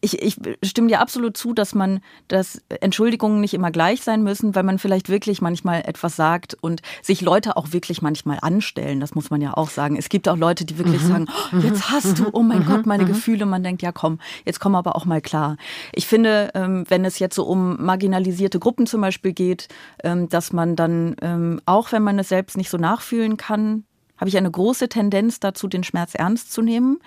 ich, 0.03 0.21
ich 0.21 0.37
stimme 0.63 0.89
dir 0.89 0.99
absolut 0.99 1.37
zu, 1.37 1.53
dass 1.53 1.73
man, 1.73 2.01
dass 2.27 2.61
Entschuldigungen 2.81 3.39
nicht 3.39 3.53
immer 3.53 3.71
gleich 3.71 4.01
sein 4.01 4.21
müssen, 4.21 4.53
weil 4.53 4.63
man 4.63 4.77
vielleicht 4.77 5.07
wirklich 5.07 5.41
manchmal 5.41 5.81
etwas 5.85 6.17
sagt 6.17 6.57
und 6.59 6.81
sich 7.01 7.21
Leute 7.21 7.55
auch 7.55 7.71
wirklich 7.71 8.01
manchmal 8.01 8.39
anstellen. 8.41 8.99
Das 8.99 9.15
muss 9.15 9.29
man 9.29 9.39
ja 9.41 9.55
auch 9.55 9.69
sagen. 9.69 9.95
Es 9.95 10.09
gibt 10.09 10.27
auch 10.27 10.35
Leute, 10.35 10.65
die 10.65 10.77
wirklich 10.77 11.01
mhm. 11.03 11.07
sagen, 11.07 11.27
oh, 11.29 11.57
jetzt 11.57 11.89
hast 11.89 12.19
du, 12.19 12.29
oh 12.33 12.43
mein 12.43 12.59
mhm. 12.59 12.65
Gott, 12.65 12.85
meine 12.85 13.03
mhm. 13.03 13.07
Gefühle. 13.07 13.45
Man 13.45 13.63
denkt, 13.63 13.81
ja 13.81 13.93
komm, 13.93 14.19
jetzt 14.45 14.59
komm 14.59 14.75
aber 14.75 14.97
auch 14.97 15.05
mal 15.05 15.21
klar. 15.21 15.55
Ich 15.93 16.05
finde, 16.05 16.51
ähm, 16.53 16.83
wenn 16.89 17.05
es 17.05 17.19
jetzt 17.19 17.35
so 17.35 17.45
um 17.45 17.83
marginalisierte 17.83 18.59
Gruppen 18.59 18.85
zum 18.85 18.99
Beispiel 18.99 19.31
geht, 19.31 19.69
ähm, 20.03 20.27
dass 20.27 20.51
man 20.51 20.75
dann, 20.75 21.15
ähm, 21.21 21.61
auch 21.65 21.93
wenn 21.93 22.03
man 22.03 22.19
es 22.19 22.27
selbst 22.27 22.57
nicht 22.57 22.69
so 22.69 22.77
nachfühlen 22.77 23.37
kann, 23.37 23.85
habe 24.17 24.29
ich 24.29 24.37
eine 24.37 24.51
große 24.51 24.89
Tendenz 24.89 25.39
dazu, 25.39 25.67
den 25.67 25.83
Schmerz 25.83 26.13
ernst 26.15 26.51
zu 26.51 26.61
nehmen 26.61 26.99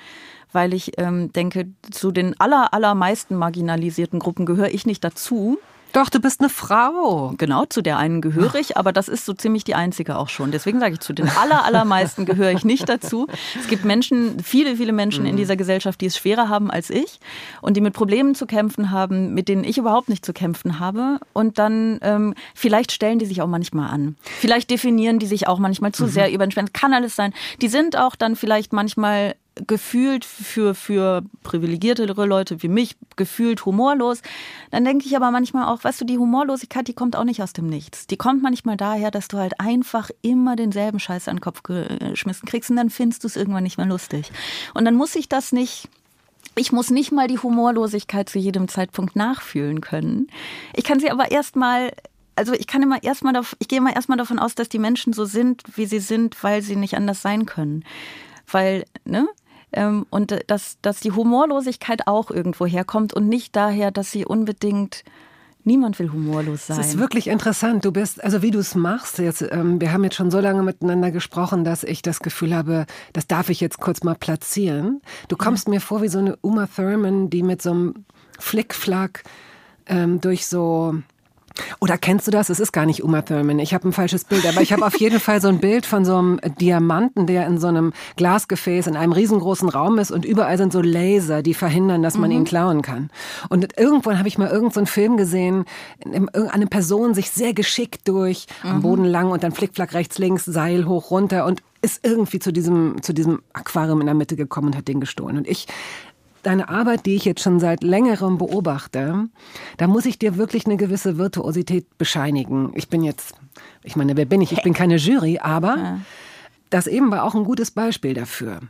weil 0.53 0.75
ich 0.75 0.93
ähm, 0.99 1.33
denke, 1.33 1.69
zu 1.91 2.13
den 2.13 2.39
aller, 2.41 2.73
allermeisten 2.73 3.37
marginalisierten 3.37 4.19
Gruppen 4.19 4.47
gehöre 4.47 4.71
ich 4.71 4.87
nicht 4.87 5.05
dazu. 5.05 5.59
Doch, 5.93 6.11
du 6.11 6.21
bist 6.21 6.41
eine 6.41 6.49
Frau. 6.49 7.33
Genau, 7.39 7.65
zu 7.65 7.83
der 7.83 7.97
einen 7.99 8.21
gehöre 8.21 8.57
ich, 8.57 8.77
aber 8.77 8.93
das 8.93 9.09
ist 9.09 9.25
so 9.25 9.33
ziemlich 9.33 9.65
die 9.65 9.75
einzige 9.75 10.19
auch 10.19 10.29
schon. 10.29 10.51
Deswegen 10.51 10.79
sage 10.79 10.95
ich, 10.95 11.01
zu 11.01 11.13
den 11.13 11.29
aller, 11.29 11.65
allermeisten 11.65 12.27
gehöre 12.27 12.53
ich 12.53 12.65
nicht 12.65 12.89
dazu. 12.89 13.27
Es 13.59 13.69
gibt 13.69 13.85
Menschen, 13.85 14.41
viele, 14.41 14.77
viele 14.77 14.93
Menschen 14.93 15.25
in 15.25 15.33
mhm. 15.33 15.39
dieser 15.39 15.57
Gesellschaft, 15.57 16.01
die 16.01 16.07
es 16.07 16.17
schwerer 16.17 16.49
haben 16.49 16.71
als 16.71 16.91
ich 16.91 17.19
und 17.63 17.77
die 17.77 17.81
mit 17.81 17.95
Problemen 17.95 18.35
zu 18.35 18.47
kämpfen 18.47 18.91
haben, 18.91 19.33
mit 19.35 19.49
denen 19.49 19.65
ich 19.65 19.79
überhaupt 19.79 20.09
nicht 20.09 20.25
zu 20.25 20.33
kämpfen 20.33 20.81
habe. 20.81 21.19
Und 21.33 21.59
dann, 21.59 21.99
ähm, 22.03 22.35
vielleicht 22.55 22.93
stellen 22.93 23.19
die 23.19 23.27
sich 23.27 23.41
auch 23.41 23.49
manchmal 23.49 23.91
an. 23.91 24.17
Vielleicht 24.23 24.71
definieren 24.71 25.19
die 25.19 25.27
sich 25.27 25.49
auch 25.49 25.59
manchmal 25.59 25.93
zu 25.93 26.05
mhm. 26.05 26.09
sehr 26.11 26.33
über 26.33 26.47
den 26.47 26.51
Schmerz. 26.51 26.73
Kann 26.73 26.93
alles 26.93 27.17
sein. 27.17 27.33
Die 27.63 27.69
sind 27.69 27.97
auch 27.97 28.17
dann 28.17 28.37
vielleicht 28.37 28.73
manchmal 28.73 29.35
gefühlt 29.67 30.25
für, 30.25 30.75
für 30.75 31.23
privilegiertere 31.43 32.27
Leute 32.27 32.63
wie 32.63 32.69
mich, 32.69 32.97
gefühlt 33.17 33.65
humorlos. 33.65 34.21
Dann 34.71 34.85
denke 34.85 35.07
ich 35.07 35.17
aber 35.17 35.31
manchmal 35.31 35.73
auch, 35.73 35.83
weißt 35.83 36.01
du, 36.01 36.05
die 36.05 36.19
Humorlosigkeit, 36.19 36.87
die 36.89 36.95
kommt 36.95 37.17
auch 37.17 37.25
nicht 37.25 37.43
aus 37.43 37.53
dem 37.53 37.67
Nichts. 37.67 38.07
Die 38.07 38.17
kommt 38.17 38.43
manchmal 38.43 38.77
daher, 38.77 39.11
dass 39.11 39.29
du 39.29 39.39
halt 39.39 39.59
einfach 39.59 40.11
immer 40.23 40.57
denselben 40.57 41.01
Scheiß 41.01 41.29
an 41.29 41.37
den 41.37 41.41
Kopf 41.41 41.63
geschmissen 41.63 42.47
kriegst 42.47 42.71
und 42.71 42.77
dann 42.77 42.91
findest 42.91 43.25
du 43.25 43.29
es 43.29 43.37
irgendwann 43.37 43.63
nicht 43.63 43.79
mehr 43.79 43.87
lustig. 43.87 44.31
Und 44.75 44.85
dann 44.85 44.95
muss 44.95 45.17
ich 45.17 45.29
das 45.29 45.53
nicht 45.53 45.89
ich 46.59 46.73
muss 46.73 46.89
nicht 46.89 47.13
mal 47.13 47.29
die 47.29 47.39
Humorlosigkeit 47.39 48.31
zu 48.31 48.39
jedem 48.39 48.67
Zeitpunkt 48.69 49.15
nachfühlen 49.15 49.83
können. 49.83 50.29
Ich 50.75 50.85
kann 50.85 50.99
sie 51.01 51.11
aber 51.11 51.31
erstmal 51.31 51.93
also 52.35 52.53
ich 52.53 52.67
kann 52.67 52.83
immer 52.83 53.03
erstmal, 53.03 53.41
ich 53.59 53.69
gehe 53.69 53.79
immer 53.79 53.95
erstmal 53.95 54.19
davon 54.19 54.39
aus, 54.39 54.55
dass 54.55 54.69
die 54.69 54.79
Menschen 54.79 55.13
so 55.13 55.25
sind, 55.25 55.63
wie 55.75 55.87
sie 55.87 56.01
sind, 56.01 56.43
weil 56.45 56.63
sie 56.63 56.77
nicht 56.77 56.97
anders 56.97 57.23
sein 57.23 57.47
können. 57.47 57.85
Weil, 58.51 58.85
ne? 59.05 59.27
Ähm, 59.73 60.07
und 60.11 60.37
dass, 60.47 60.79
dass 60.81 61.01
die 61.01 61.13
Humorlosigkeit 61.13 62.07
auch 62.07 62.31
irgendwo 62.31 62.67
herkommt 62.67 63.15
und 63.15 63.29
nicht 63.29 63.57
daher, 63.57 63.91
dass 63.91 64.11
sie 64.11 64.25
unbedingt 64.25 65.05
Niemand 65.67 65.99
will 65.99 66.13
humorlos 66.13 66.69
sein. 66.69 66.77
Das 66.77 66.87
ist 66.87 66.99
wirklich 66.99 67.27
interessant. 67.27 67.85
Du 67.85 67.91
bist, 67.91 68.23
also 68.23 68.41
wie 68.41 68.53
du 68.53 68.61
es 68.61 68.77
machst, 68.77 69.19
jetzt, 69.19 69.43
ähm, 69.51 69.81
wir 69.81 69.93
haben 69.93 70.05
jetzt 70.05 70.15
schon 70.15 70.31
so 70.31 70.39
lange 70.39 70.63
miteinander 70.63 71.11
gesprochen, 71.11 71.65
dass 71.65 71.83
ich 71.83 72.03
das 72.03 72.21
Gefühl 72.21 72.55
habe, 72.55 72.87
das 73.13 73.27
darf 73.27 73.49
ich 73.49 73.61
jetzt 73.61 73.81
kurz 73.81 74.05
mal 74.05 74.15
platzieren. 74.15 75.03
Du 75.27 75.37
kommst 75.37 75.67
ja. 75.67 75.73
mir 75.73 75.81
vor 75.81 76.03
wie 76.03 76.09
so 76.09 76.21
eine 76.21 76.37
Uma 76.37 76.69
Thurman, 76.69 77.31
die 77.31 77.43
mit 77.43 77.63
so 77.63 77.73
einem 77.73 77.95
Flickflack 78.39 79.25
ähm, 79.87 80.21
durch 80.21 80.47
so 80.47 80.95
oder 81.81 81.99
kennst 81.99 82.27
du 82.27 82.31
das? 82.31 82.49
Es 82.49 82.61
ist 82.61 82.73
gar 82.73 82.87
nicht 82.87 83.03
Uma 83.03 83.23
Thurman. 83.23 83.59
Ich 83.59 83.75
habe 83.75 83.89
ein 83.89 83.93
falsches 83.93 84.25
Bild, 84.25 84.47
aber 84.47 84.63
ich 84.63 84.73
habe 84.73 84.85
auf 84.85 84.99
jeden 84.99 85.21
Fall 85.21 85.41
so 85.41 85.49
ein 85.49 85.59
Bild 85.59 85.87
von 85.87 86.05
so 86.05 86.17
einem 86.17 86.41
Diamanten, 86.61 87.27
der 87.27 87.47
in 87.47 87.59
so 87.59 87.69
einem 87.69 87.93
Glasgefäß 88.17 88.87
in 88.87 88.97
einem 88.97 89.13
riesengroßen 89.13 89.69
Raum 89.69 89.99
ist 89.99 90.11
und 90.11 90.25
überall 90.25 90.59
sind 90.59 90.73
so 90.73 90.81
Laser, 90.81 91.43
die 91.43 91.55
verhindern, 91.55 92.03
dass 92.03 92.19
man 92.19 92.31
mhm. 92.31 92.37
ihn 92.37 92.45
klauen 92.45 92.83
kann. 92.83 93.11
Und 93.49 93.79
irgendwann 93.79 94.19
habe 94.19 94.29
ich 94.29 94.39
mal 94.39 94.49
irgendeinen 94.49 94.87
so 94.87 94.93
Film 94.93 95.17
gesehen, 95.17 95.65
eine 96.33 96.67
Person 96.67 97.15
sich 97.15 97.31
sehr 97.31 97.55
geschickt 97.55 98.09
durch 98.09 98.47
mhm. 98.63 98.71
am 98.71 98.83
Boden 98.83 99.05
lang 99.05 99.31
und 99.31 99.43
dann 99.43 99.53
Flickflack 99.53 99.95
rechts, 99.95 100.19
links, 100.19 100.45
Seil 100.45 100.87
hoch, 100.87 101.11
runter 101.11 101.47
und 101.47 101.63
ist 101.83 102.05
irgendwie 102.05 102.39
zu 102.39 102.53
diesem, 102.53 103.03
zu 103.03 103.13
diesem 103.13 103.43
Aquarium 103.53 104.01
in 104.01 104.07
der 104.07 104.15
Mitte 104.15 104.35
gekommen 104.37 104.69
und 104.69 104.77
hat 104.77 104.89
den 104.89 105.01
gestohlen. 105.01 105.37
Und 105.37 105.47
ich 105.47 105.67
deine 106.47 106.69
Arbeit, 106.69 107.07
die 107.07 107.17
ich 107.17 107.25
jetzt 107.25 107.43
schon 107.43 107.61
seit 107.61 107.83
längerem 107.83 108.39
beobachte, 108.39 109.29
da 109.77 109.87
muss 109.87 110.07
ich 110.07 110.19
dir 110.19 110.37
wirklich 110.37 110.67
eine 110.67 110.77
gewisse 110.77 111.19
Virtuosität 111.19 111.99
bescheinigen. 111.99 112.73
Ich 112.75 112.89
bin 112.89 113.03
jetzt, 113.03 113.35
ich 113.83 113.97
meine, 113.97 114.17
wer 114.17 114.27
bin 114.27 114.41
ich? 114.41 114.53
Ich 114.53 114.63
bin 114.63 114.73
keine 114.75 114.97
Jury, 114.97 115.39
aber 115.41 116.01
das 116.71 116.87
eben 116.87 117.11
war 117.11 117.25
auch 117.25 117.35
ein 117.35 117.45
gutes 117.45 117.71
Beispiel 117.71 118.15
dafür. 118.15 118.61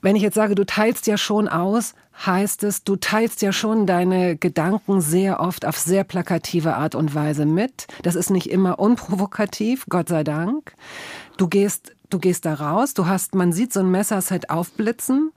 Wenn 0.00 0.16
ich 0.16 0.22
jetzt 0.22 0.34
sage, 0.34 0.56
du 0.56 0.66
teilst 0.66 1.06
ja 1.06 1.16
schon 1.16 1.46
aus, 1.46 1.94
heißt 2.26 2.64
es, 2.64 2.82
du 2.82 2.96
teilst 2.96 3.40
ja 3.40 3.52
schon 3.52 3.86
deine 3.86 4.36
Gedanken 4.36 5.00
sehr 5.00 5.38
oft 5.38 5.64
auf 5.64 5.78
sehr 5.78 6.02
plakative 6.02 6.74
Art 6.74 6.96
und 6.96 7.14
Weise 7.14 7.46
mit. 7.46 7.86
Das 8.02 8.16
ist 8.16 8.30
nicht 8.30 8.50
immer 8.50 8.80
unprovokativ, 8.80 9.86
Gott 9.88 10.08
sei 10.08 10.24
Dank. 10.24 10.74
Du 11.36 11.46
gehst, 11.46 11.94
du 12.10 12.18
gehst 12.18 12.44
da 12.44 12.54
raus, 12.54 12.94
du 12.94 13.06
hast, 13.06 13.36
man 13.36 13.52
sieht 13.52 13.72
so 13.72 13.78
ein 13.78 13.92
Messerset 13.92 14.50
aufblitzen. 14.50 15.30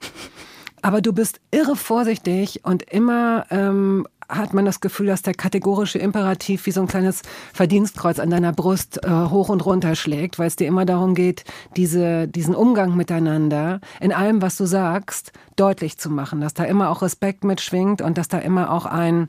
Aber 0.86 1.00
du 1.00 1.12
bist 1.12 1.40
irre 1.50 1.74
vorsichtig 1.74 2.60
und 2.62 2.84
immer 2.84 3.44
ähm, 3.50 4.06
hat 4.28 4.54
man 4.54 4.64
das 4.64 4.78
Gefühl, 4.78 5.06
dass 5.08 5.20
der 5.20 5.34
kategorische 5.34 5.98
Imperativ 5.98 6.64
wie 6.64 6.70
so 6.70 6.80
ein 6.80 6.86
kleines 6.86 7.22
Verdienstkreuz 7.52 8.20
an 8.20 8.30
deiner 8.30 8.52
Brust 8.52 9.04
äh, 9.04 9.10
hoch 9.10 9.48
und 9.48 9.66
runter 9.66 9.96
schlägt, 9.96 10.38
weil 10.38 10.46
es 10.46 10.54
dir 10.54 10.68
immer 10.68 10.84
darum 10.84 11.16
geht, 11.16 11.42
diese, 11.76 12.28
diesen 12.28 12.54
Umgang 12.54 12.96
miteinander 12.96 13.80
in 14.00 14.12
allem, 14.12 14.42
was 14.42 14.56
du 14.58 14.64
sagst, 14.64 15.32
deutlich 15.56 15.98
zu 15.98 16.08
machen, 16.08 16.40
dass 16.40 16.54
da 16.54 16.62
immer 16.62 16.90
auch 16.90 17.02
Respekt 17.02 17.42
mitschwingt 17.42 18.00
und 18.00 18.16
dass 18.16 18.28
da 18.28 18.38
immer 18.38 18.70
auch 18.70 18.86
ein 18.86 19.28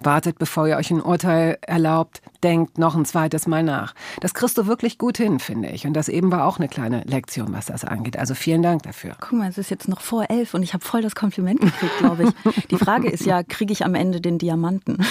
wartet, 0.00 0.38
bevor 0.38 0.66
ihr 0.68 0.78
euch 0.78 0.90
ein 0.90 1.02
Urteil 1.02 1.58
erlaubt, 1.60 2.22
denkt 2.42 2.78
noch 2.78 2.94
ein 2.94 3.04
zweites 3.04 3.46
Mal 3.46 3.62
nach. 3.62 3.94
Das 4.20 4.34
kriegst 4.34 4.58
du 4.58 4.66
wirklich 4.66 4.98
gut 4.98 5.16
hin, 5.16 5.38
finde 5.38 5.70
ich. 5.70 5.86
Und 5.86 5.94
das 5.94 6.08
eben 6.08 6.32
war 6.32 6.46
auch 6.46 6.58
eine 6.58 6.68
kleine 6.68 7.02
Lektion, 7.04 7.52
was 7.52 7.66
das 7.66 7.84
angeht. 7.84 8.18
Also 8.18 8.34
vielen 8.34 8.62
Dank 8.62 8.82
dafür. 8.82 9.16
Guck 9.20 9.38
mal, 9.38 9.48
es 9.48 9.58
ist 9.58 9.70
jetzt 9.70 9.88
noch 9.88 10.00
vor 10.00 10.30
elf 10.30 10.54
und 10.54 10.62
ich 10.62 10.74
habe 10.74 10.84
voll 10.84 11.02
das 11.02 11.14
Kompliment 11.14 11.60
gekriegt, 11.60 11.98
glaube 11.98 12.24
ich. 12.24 12.66
Die 12.68 12.76
Frage 12.76 13.08
ist 13.08 13.24
ja, 13.24 13.42
kriege 13.42 13.72
ich 13.72 13.84
am 13.84 13.94
Ende 13.94 14.20
den 14.20 14.38
Diamanten? 14.38 14.98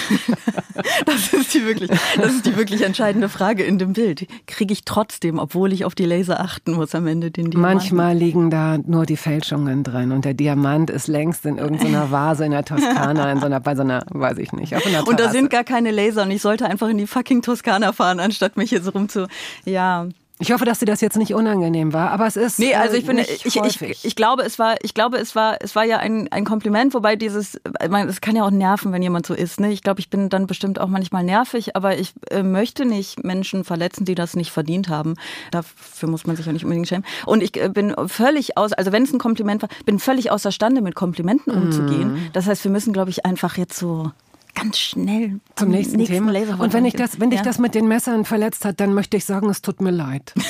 Das 1.04 1.32
ist 1.32 1.54
die 1.54 1.64
wirklich, 1.64 1.90
das 2.16 2.32
ist 2.32 2.46
die 2.46 2.56
wirklich 2.56 2.82
entscheidende 2.82 3.28
Frage 3.28 3.62
in 3.62 3.78
dem 3.78 3.92
Bild. 3.92 4.26
Kriege 4.46 4.72
ich 4.72 4.84
trotzdem, 4.84 5.38
obwohl 5.38 5.72
ich 5.72 5.84
auf 5.84 5.94
die 5.94 6.04
Laser 6.04 6.40
achten 6.40 6.72
muss, 6.72 6.94
am 6.94 7.06
Ende 7.06 7.30
den 7.30 7.50
Diamanten? 7.50 7.60
Manchmal 7.60 8.16
liegen 8.16 8.50
da 8.50 8.78
nur 8.78 9.06
die 9.06 9.16
Fälschungen 9.16 9.84
drin 9.84 10.12
und 10.12 10.24
der 10.24 10.34
Diamant 10.34 10.90
ist 10.90 11.08
längst 11.08 11.44
in 11.46 11.58
irgendeiner 11.58 12.10
Vase 12.10 12.44
in 12.44 12.52
der 12.52 12.64
Toskana, 12.64 13.30
in 13.30 13.40
so 13.40 13.46
einer, 13.46 13.60
bei 13.60 13.74
so 13.74 13.82
einer, 13.82 14.04
weiß 14.08 14.38
ich 14.38 14.52
nicht, 14.52 14.74
auf 14.74 14.86
einer 14.86 15.06
Und 15.06 15.20
da 15.20 15.30
sind 15.30 15.50
gar 15.50 15.64
keine 15.64 15.90
Laser 15.90 16.22
und 16.22 16.30
ich 16.30 16.42
sollte 16.42 16.66
einfach 16.66 16.88
in 16.88 16.98
die 16.98 17.06
fucking 17.22 17.42
Toskana 17.42 17.92
fahren, 17.92 18.20
anstatt 18.20 18.56
mich 18.56 18.70
hier 18.70 18.82
so 18.82 18.90
rum 18.90 19.08
zu. 19.08 19.28
Ja, 19.64 20.08
Ich 20.38 20.50
hoffe, 20.50 20.64
dass 20.64 20.80
dir 20.80 20.86
das 20.86 21.00
jetzt 21.00 21.16
nicht 21.16 21.34
unangenehm 21.34 21.92
war, 21.92 22.10
aber 22.10 22.26
es 22.26 22.34
ist. 22.34 22.58
Nee, 22.58 22.74
also 22.74 22.96
ich 22.96 23.06
bin, 23.06 23.16
äh, 23.16 23.22
ich, 23.22 23.54
ich, 23.54 24.04
ich, 24.04 24.16
glaube, 24.16 24.42
es 24.42 24.58
war, 24.58 24.74
ich 24.82 24.92
glaube, 24.92 25.18
es 25.18 25.36
war, 25.36 25.58
es 25.60 25.76
war 25.76 25.84
ja 25.84 25.98
ein, 25.98 26.26
ein 26.32 26.44
Kompliment, 26.44 26.94
wobei 26.94 27.14
dieses, 27.14 27.60
es 27.78 28.20
kann 28.20 28.34
ja 28.34 28.44
auch 28.44 28.50
nerven, 28.50 28.92
wenn 28.92 29.02
jemand 29.02 29.24
so 29.24 29.34
ist. 29.34 29.60
Ne? 29.60 29.70
Ich 29.70 29.82
glaube, 29.82 30.00
ich 30.00 30.10
bin 30.10 30.30
dann 30.30 30.48
bestimmt 30.48 30.80
auch 30.80 30.88
manchmal 30.88 31.22
nervig, 31.22 31.76
aber 31.76 31.96
ich 31.96 32.12
äh, 32.30 32.42
möchte 32.42 32.86
nicht 32.86 33.22
Menschen 33.22 33.62
verletzen, 33.62 34.04
die 34.04 34.16
das 34.16 34.34
nicht 34.34 34.50
verdient 34.50 34.88
haben. 34.88 35.14
Dafür 35.52 36.08
muss 36.08 36.26
man 36.26 36.34
sich 36.34 36.46
ja 36.46 36.52
nicht 36.52 36.64
unbedingt 36.64 36.88
schämen. 36.88 37.04
Und 37.24 37.40
ich 37.40 37.56
äh, 37.62 37.68
bin 37.68 37.94
völlig 38.08 38.58
aus, 38.58 38.72
also 38.72 38.90
wenn 38.90 39.04
es 39.04 39.12
ein 39.12 39.20
Kompliment 39.20 39.62
war, 39.62 39.68
bin 39.86 40.00
völlig 40.00 40.32
außerstande, 40.32 40.80
mit 40.80 40.96
Komplimenten 40.96 41.52
umzugehen. 41.52 42.14
Mm. 42.14 42.30
Das 42.32 42.46
heißt, 42.46 42.64
wir 42.64 42.72
müssen, 42.72 42.92
glaube 42.92 43.10
ich, 43.10 43.24
einfach 43.24 43.58
jetzt 43.58 43.78
so 43.78 44.10
ganz 44.54 44.78
schnell 44.78 45.40
zum 45.56 45.70
nächsten, 45.70 45.96
nächsten 45.96 46.14
Thema. 46.14 46.32
Laser 46.32 46.58
Und 46.60 46.72
wenn 46.72 46.84
ich 46.84 46.94
das, 46.94 47.20
wenn 47.20 47.30
ja. 47.30 47.36
dich 47.36 47.42
das 47.42 47.58
mit 47.58 47.74
den 47.74 47.88
Messern 47.88 48.24
verletzt 48.24 48.64
hat, 48.64 48.80
dann 48.80 48.94
möchte 48.94 49.16
ich 49.16 49.24
sagen, 49.24 49.48
es 49.48 49.62
tut 49.62 49.80
mir 49.80 49.90
leid. 49.90 50.34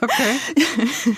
Okay. 0.00 0.38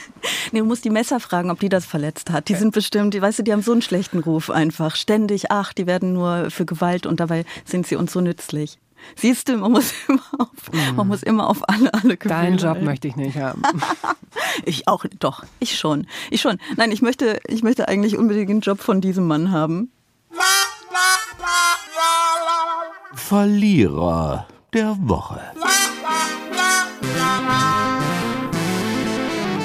nee, 0.52 0.58
du 0.58 0.64
musst 0.64 0.84
die 0.84 0.90
Messer 0.90 1.20
fragen, 1.20 1.50
ob 1.50 1.60
die 1.60 1.68
das 1.68 1.86
verletzt 1.86 2.30
hat. 2.30 2.48
Die 2.48 2.54
sind 2.54 2.72
bestimmt, 2.74 3.14
die, 3.14 3.22
weißt 3.22 3.38
du, 3.38 3.42
die 3.42 3.52
haben 3.52 3.62
so 3.62 3.72
einen 3.72 3.80
schlechten 3.82 4.18
Ruf 4.18 4.50
einfach. 4.50 4.96
Ständig, 4.96 5.50
ach, 5.50 5.72
die 5.72 5.86
werden 5.86 6.12
nur 6.12 6.50
für 6.50 6.66
Gewalt 6.66 7.06
und 7.06 7.20
dabei 7.20 7.44
sind 7.64 7.86
sie 7.86 7.96
uns 7.96 8.12
so 8.12 8.20
nützlich. 8.20 8.78
Siehst 9.14 9.48
du, 9.48 9.56
man 9.56 9.72
muss 9.72 9.92
immer 10.08 10.22
auf, 10.38 10.72
mm. 10.72 10.96
man 10.96 11.08
muss 11.08 11.22
immer 11.22 11.48
auf 11.48 11.68
alle, 11.68 11.92
alle 11.94 12.16
Gefühle. 12.16 12.34
Deinen 12.34 12.58
Job 12.58 12.82
möchte 12.82 13.08
ich 13.08 13.16
nicht 13.16 13.38
haben. 13.38 13.62
ich 14.64 14.88
auch, 14.88 15.04
doch, 15.18 15.44
ich 15.60 15.78
schon. 15.78 16.06
Ich 16.30 16.40
schon. 16.40 16.58
Nein, 16.76 16.90
ich 16.90 17.02
möchte, 17.02 17.38
ich 17.46 17.62
möchte 17.62 17.88
eigentlich 17.88 18.16
unbedingt 18.16 18.50
einen 18.50 18.60
Job 18.60 18.80
von 18.80 19.00
diesem 19.00 19.26
Mann 19.26 19.52
haben. 19.52 19.90
Verlierer 23.14 24.46
der 24.72 24.96
Woche. 25.00 25.40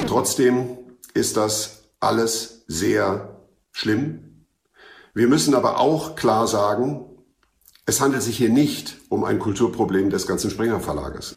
Trotzdem 0.08 0.78
ist 1.14 1.36
das 1.36 1.84
alles 2.00 2.64
sehr 2.66 3.38
schlimm. 3.70 4.46
Wir 5.14 5.28
müssen 5.28 5.54
aber 5.54 5.78
auch 5.78 6.16
klar 6.16 6.46
sagen, 6.48 7.04
es 7.86 8.00
handelt 8.00 8.22
sich 8.22 8.36
hier 8.36 8.50
nicht 8.50 8.98
um 9.08 9.24
ein 9.24 9.38
Kulturproblem 9.38 10.10
des 10.10 10.26
ganzen 10.26 10.50
Springer 10.50 10.80
Verlages. 10.80 11.36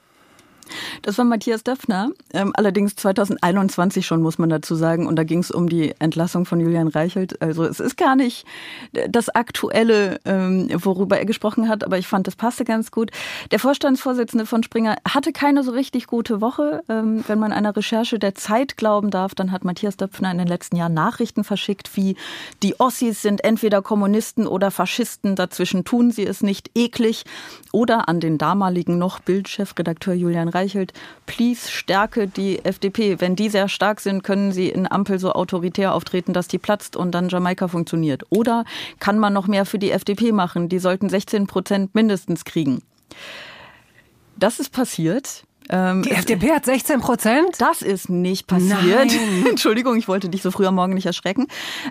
Das 1.02 1.18
war 1.18 1.26
Matthias 1.26 1.64
Döpfner, 1.64 2.10
ähm, 2.34 2.52
allerdings 2.56 2.96
2021 2.96 4.06
schon, 4.06 4.22
muss 4.22 4.38
man 4.38 4.50
dazu 4.50 4.76
sagen. 4.76 5.08
Und 5.08 5.16
da 5.16 5.24
ging 5.24 5.40
es 5.40 5.52
um 5.52 5.70
die 5.70 5.94
Entlassung 6.00 6.46
von 6.46 6.60
Julian 6.60 6.88
Reichelt. 6.88 7.42
Also 7.42 7.64
es 7.64 7.80
ist 7.80 7.98
gar 7.98 8.16
nicht 8.16 8.46
das 9.10 9.30
Aktuelle, 9.30 10.20
ähm, 10.26 10.70
worüber 10.74 11.18
er 11.18 11.26
gesprochen 11.26 11.70
hat, 11.70 11.84
aber 11.84 11.98
ich 11.98 12.08
fand, 12.08 12.28
das 12.28 12.36
passte 12.36 12.66
ganz 12.66 12.92
gut. 12.92 13.12
Der 13.52 13.60
Vorstandsvorsitzende 13.60 14.46
von 14.46 14.64
Springer 14.64 14.96
hatte 15.08 15.32
keine 15.32 15.64
so 15.64 15.72
richtig 15.72 16.08
gute 16.08 16.42
Woche. 16.42 16.84
Ähm, 16.90 17.24
wenn 17.28 17.40
man 17.40 17.52
einer 17.52 17.76
Recherche 17.76 18.20
der 18.20 18.36
Zeit 18.36 18.78
glauben 18.78 19.12
darf, 19.12 19.36
dann 19.36 19.52
hat 19.52 19.66
Matthias 19.66 19.98
Döpfner 19.98 20.32
in 20.32 20.38
den 20.38 20.48
letzten 20.48 20.76
Jahren 20.76 20.94
Nachrichten 20.94 21.44
verschickt, 21.44 21.96
wie 21.96 22.16
die 22.64 22.80
Ossis 22.80 23.22
sind 23.22 23.44
entweder 23.44 23.82
Kommunisten 23.82 24.48
oder 24.48 24.72
Faschisten, 24.72 25.36
dazwischen 25.36 25.84
tun 25.84 26.12
sie 26.12 26.26
es 26.26 26.42
nicht 26.42 26.72
eklig. 26.76 27.26
Oder 27.72 28.08
an 28.08 28.20
den 28.20 28.38
damaligen 28.38 28.98
noch 28.98 29.20
Bildchefredakteur 29.20 30.14
Julian 30.14 30.50
Reichelt, 30.56 30.94
please 31.26 31.70
stärke 31.70 32.28
die 32.28 32.64
FDP. 32.64 33.20
Wenn 33.20 33.36
die 33.36 33.50
sehr 33.50 33.68
stark 33.68 34.00
sind, 34.00 34.24
können 34.24 34.52
sie 34.52 34.70
in 34.70 34.90
Ampel 34.90 35.20
so 35.20 35.34
autoritär 35.34 35.94
auftreten, 35.94 36.34
dass 36.34 36.48
die 36.48 36.58
platzt 36.58 36.96
und 36.96 37.12
dann 37.12 37.30
Jamaika 37.30 37.68
funktioniert. 37.68 38.24
Oder 38.30 38.66
kann 39.00 39.20
man 39.20 39.34
noch 39.34 39.48
mehr 39.48 39.66
für 39.66 39.78
die 39.78 39.92
FDP 39.92 40.32
machen? 40.32 40.70
Die 40.70 40.80
sollten 40.80 41.10
16 41.10 41.46
Prozent 41.46 41.94
mindestens 41.94 42.46
kriegen. 42.46 42.82
Das 44.38 44.60
ist 44.60 44.72
passiert. 44.72 45.44
Ähm, 45.70 46.04
die 46.04 46.12
FDP 46.12 46.52
hat 46.52 46.66
16 46.66 47.02
Prozent? 47.02 47.60
Das 47.60 47.82
ist 47.82 48.10
nicht 48.10 48.48
passiert. 48.48 49.12
Entschuldigung, 49.50 49.98
ich 49.98 50.08
wollte 50.08 50.30
dich 50.30 50.42
so 50.42 50.52
früh 50.52 50.66
am 50.66 50.76
Morgen 50.76 50.94
nicht 50.94 51.06
erschrecken. 51.06 51.48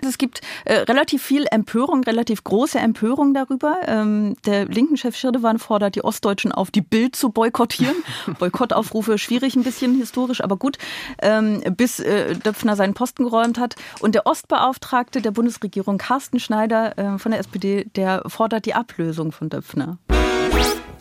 Es 0.07 0.17
gibt 0.17 0.41
äh, 0.65 0.75
relativ 0.75 1.23
viel 1.23 1.45
Empörung, 1.49 2.03
relativ 2.03 2.43
große 2.43 2.79
Empörung 2.79 3.33
darüber. 3.33 3.77
Ähm, 3.87 4.35
der 4.45 4.65
linken 4.65 4.97
Chef 4.97 5.15
Schirdewan 5.15 5.59
fordert 5.59 5.95
die 5.95 6.03
Ostdeutschen 6.03 6.51
auf, 6.51 6.71
die 6.71 6.81
Bild 6.81 7.15
zu 7.15 7.29
boykottieren. 7.29 7.95
Boykottaufrufe 8.39 9.17
schwierig 9.17 9.55
ein 9.55 9.63
bisschen 9.63 9.95
historisch, 9.95 10.41
aber 10.41 10.57
gut, 10.57 10.77
ähm, 11.21 11.61
bis 11.75 11.99
äh, 11.99 12.35
Döpfner 12.35 12.75
seinen 12.75 12.93
Posten 12.93 13.23
geräumt 13.23 13.59
hat. 13.59 13.75
Und 13.99 14.15
der 14.15 14.25
Ostbeauftragte 14.25 15.21
der 15.21 15.31
Bundesregierung, 15.31 15.97
Carsten 15.97 16.39
Schneider 16.39 16.97
äh, 16.97 17.17
von 17.19 17.31
der 17.31 17.39
SPD, 17.39 17.85
der 17.95 18.23
fordert 18.27 18.65
die 18.65 18.73
Ablösung 18.73 19.31
von 19.31 19.49
Döpfner. 19.49 19.97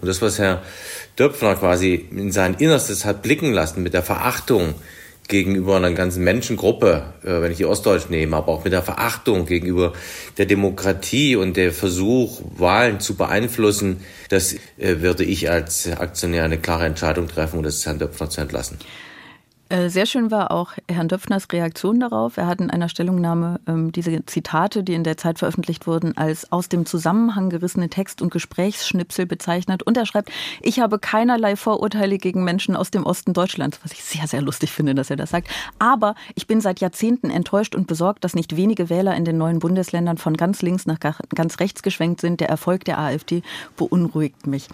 Und 0.05 0.09
das, 0.09 0.21
was 0.21 0.39
Herr 0.39 0.61
Döpfner 1.19 1.55
quasi 1.55 1.95
in 2.11 2.31
sein 2.31 2.53
Innerstes 2.59 3.07
hat 3.07 3.23
blicken 3.23 3.55
lassen 3.55 3.83
mit 3.83 3.95
der 3.95 4.03
Verachtung 4.03 4.75
gegenüber 5.29 5.77
einer 5.77 5.91
ganzen 5.93 6.23
Menschengruppe, 6.25 7.15
äh, 7.23 7.41
wenn 7.41 7.51
ich 7.51 7.57
die 7.57 7.65
Ostdeutschen 7.65 8.11
nehme, 8.11 8.37
aber 8.37 8.53
auch 8.53 8.65
mit 8.65 8.75
der 8.75 8.83
Verachtung 8.83 9.47
gegenüber 9.47 9.95
der 10.37 10.45
Demokratie 10.45 11.37
und 11.37 11.57
der 11.57 11.73
Versuch, 11.73 12.43
Wahlen 12.59 13.01
zu 13.01 13.15
beeinflussen, 13.15 14.05
das 14.29 14.53
äh, 14.77 15.01
würde 15.01 15.25
ich 15.25 15.49
als 15.49 15.91
Aktionär 15.91 16.45
eine 16.45 16.59
klare 16.59 16.85
Entscheidung 16.85 17.27
treffen 17.27 17.57
und 17.57 17.63
das 17.63 17.77
ist 17.77 17.87
Herrn 17.87 17.99
Döpfner 17.99 18.29
zu 18.29 18.43
entlassen. 18.43 18.77
Äh, 19.75 19.91
sehr 19.91 20.07
schön 20.07 20.31
war 20.31 20.53
auch 20.53 20.75
Herrn 20.89 21.09
Döpfners 21.09 21.49
Reaktion 21.51 21.99
darauf. 21.99 22.37
Er 22.37 22.47
hat 22.47 22.61
in 22.61 22.71
einer 22.71 22.89
Stellungnahme 22.89 23.59
ähm, 23.67 23.91
diese 23.91 24.25
Zitate, 24.25 24.85
die 24.85 24.95
in 24.95 25.03
der 25.03 25.17
Zeit 25.17 25.41
veröffentlicht 25.41 25.89
wurden, 25.89 26.17
als 26.17 26.53
aus 26.53 26.69
dem 26.69 26.87
Zusammenhang 26.87 27.51
gerissene 27.51 27.89
Text- 27.89 28.23
und 28.23 28.31
Gesprächsschnipsel 28.31 29.27
bezeichnet. 29.27 29.83
Und 29.83 29.97
er 29.97 30.07
schreibt, 30.07 30.31
ich 30.63 30.79
habe 30.79 31.01
keinerlei 31.01 31.57
Vorurteile 31.57 32.19
gegen 32.19 32.45
Menschen 32.45 32.77
aus 32.77 32.93
dem 32.93 33.05
Osten 33.05 33.33
Deutschlands, 33.33 33.81
was 33.83 33.91
ich 33.91 34.05
sehr, 34.05 34.29
sehr 34.29 34.43
lustig 34.43 34.71
finde, 34.71 34.95
dass 34.95 35.11
er 35.11 35.17
das 35.17 35.31
sagt. 35.31 35.49
Aber 35.81 36.15
ich 36.37 36.47
bin 36.47 36.61
seit 36.61 36.79
Jahrzehnten 36.79 37.31
enttäuscht 37.31 37.75
und 37.75 37.89
besorgt, 37.89 38.23
dass 38.23 38.37
nicht 38.37 38.55
wenige 38.55 38.91
Wähler 38.91 39.17
in 39.17 39.25
den 39.25 39.39
neuen 39.39 39.59
Bundesländern 39.59 40.19
von 40.19 40.37
ganz 40.37 40.63
links 40.63 40.87
nach 40.87 41.01
ganz 41.01 41.59
rechts 41.59 41.83
geschwenkt 41.83 42.21
sind. 42.21 42.39
Der 42.39 42.49
Erfolg 42.49 42.85
der 42.85 43.01
AfD 43.01 43.43
beunruhigt 43.77 44.47
mich. 44.47 44.69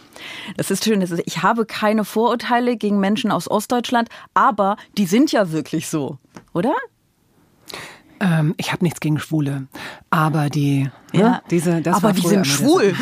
Das 0.58 0.70
ist 0.70 0.84
schön. 0.84 1.02
Ich 1.24 1.42
habe 1.42 1.64
keine 1.64 2.04
Vorurteile 2.04 2.76
gegen 2.76 3.00
Menschen 3.00 3.30
aus 3.30 3.50
Ostdeutschland, 3.50 4.10
aber 4.34 4.76
die 4.96 5.06
sind 5.06 5.32
ja 5.32 5.52
wirklich 5.52 5.88
so, 5.88 6.18
oder? 6.52 6.74
Ähm, 8.20 8.54
ich 8.58 8.72
habe 8.72 8.84
nichts 8.84 9.00
gegen 9.00 9.18
Schwule, 9.18 9.66
aber 10.10 10.50
die, 10.50 10.84
ne, 11.12 11.20
ja, 11.20 11.28
ne, 11.30 11.42
diese, 11.50 11.80
das 11.80 11.96
aber 11.96 12.12
die 12.12 12.26
sind 12.26 12.46
schwul. 12.46 12.94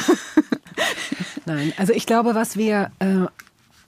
Nein, 1.46 1.72
also 1.76 1.92
ich 1.92 2.06
glaube, 2.06 2.34
was 2.34 2.56
wir, 2.56 2.92
äh, 3.00 3.26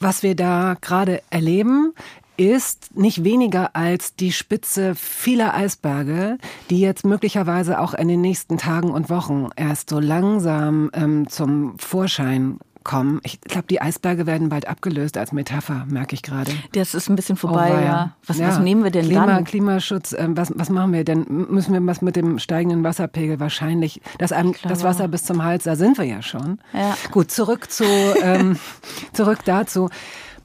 was 0.00 0.22
wir 0.22 0.34
da 0.34 0.76
gerade 0.80 1.22
erleben, 1.30 1.92
ist 2.40 2.96
nicht 2.96 3.22
weniger 3.22 3.76
als 3.76 4.16
die 4.16 4.32
Spitze 4.32 4.94
vieler 4.94 5.52
Eisberge, 5.52 6.38
die 6.70 6.80
jetzt 6.80 7.04
möglicherweise 7.04 7.78
auch 7.78 7.92
in 7.92 8.08
den 8.08 8.22
nächsten 8.22 8.56
Tagen 8.56 8.90
und 8.92 9.10
Wochen 9.10 9.50
erst 9.56 9.90
so 9.90 10.00
langsam 10.00 10.90
ähm, 10.94 11.28
zum 11.28 11.78
Vorschein 11.78 12.58
kommen. 12.84 13.20
Ich 13.24 13.40
glaube, 13.40 13.66
die 13.68 13.80
Eisberge 13.80 14.26
werden 14.26 14.48
bald 14.48 14.66
abgelöst 14.66 15.16
als 15.16 15.32
Metapher, 15.32 15.84
merke 15.88 16.14
ich 16.14 16.22
gerade. 16.22 16.52
Das 16.72 16.94
ist 16.94 17.08
ein 17.08 17.16
bisschen 17.16 17.36
vorbei, 17.36 17.72
oh, 17.72 17.80
ja. 17.80 18.16
Was, 18.26 18.38
ja. 18.38 18.48
was, 18.48 18.58
nehmen 18.58 18.82
wir 18.84 18.90
denn 18.90 19.06
Klima, 19.06 19.26
dann? 19.26 19.44
Klimaschutz, 19.44 20.12
äh, 20.12 20.26
was, 20.30 20.52
was 20.54 20.70
machen 20.70 20.92
wir 20.92 21.04
denn? 21.04 21.26
Müssen 21.28 21.72
wir 21.72 21.86
was 21.86 22.02
mit 22.02 22.16
dem 22.16 22.38
steigenden 22.38 22.82
Wasserpegel 22.84 23.40
wahrscheinlich, 23.40 24.00
das, 24.18 24.32
einem, 24.32 24.54
das 24.62 24.82
Wasser 24.82 25.08
bis 25.08 25.24
zum 25.24 25.44
Hals, 25.44 25.64
da 25.64 25.76
sind 25.76 25.98
wir 25.98 26.04
ja 26.04 26.22
schon. 26.22 26.58
Ja. 26.72 26.96
Gut, 27.10 27.30
zurück 27.30 27.70
zu, 27.70 27.84
ähm, 28.22 28.56
zurück 29.12 29.40
dazu, 29.44 29.90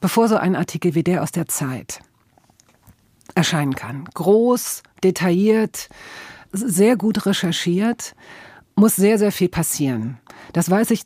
bevor 0.02 0.28
so 0.28 0.38
ein 0.38 0.56
Artikel 0.56 0.96
wie 0.96 1.04
der 1.04 1.24
aus 1.24 1.32
der 1.32 1.48
Zeit 1.48 2.02
erscheinen 3.34 3.76
kann. 3.76 4.06
Groß, 4.14 4.84
detailliert, 5.04 5.90
sehr 6.52 6.96
gut 6.96 7.26
recherchiert, 7.26 8.16
muss 8.76 8.96
sehr, 8.96 9.18
sehr 9.18 9.32
viel 9.32 9.50
passieren. 9.50 10.18
Das 10.54 10.70
weiß 10.70 10.92
ich 10.92 11.04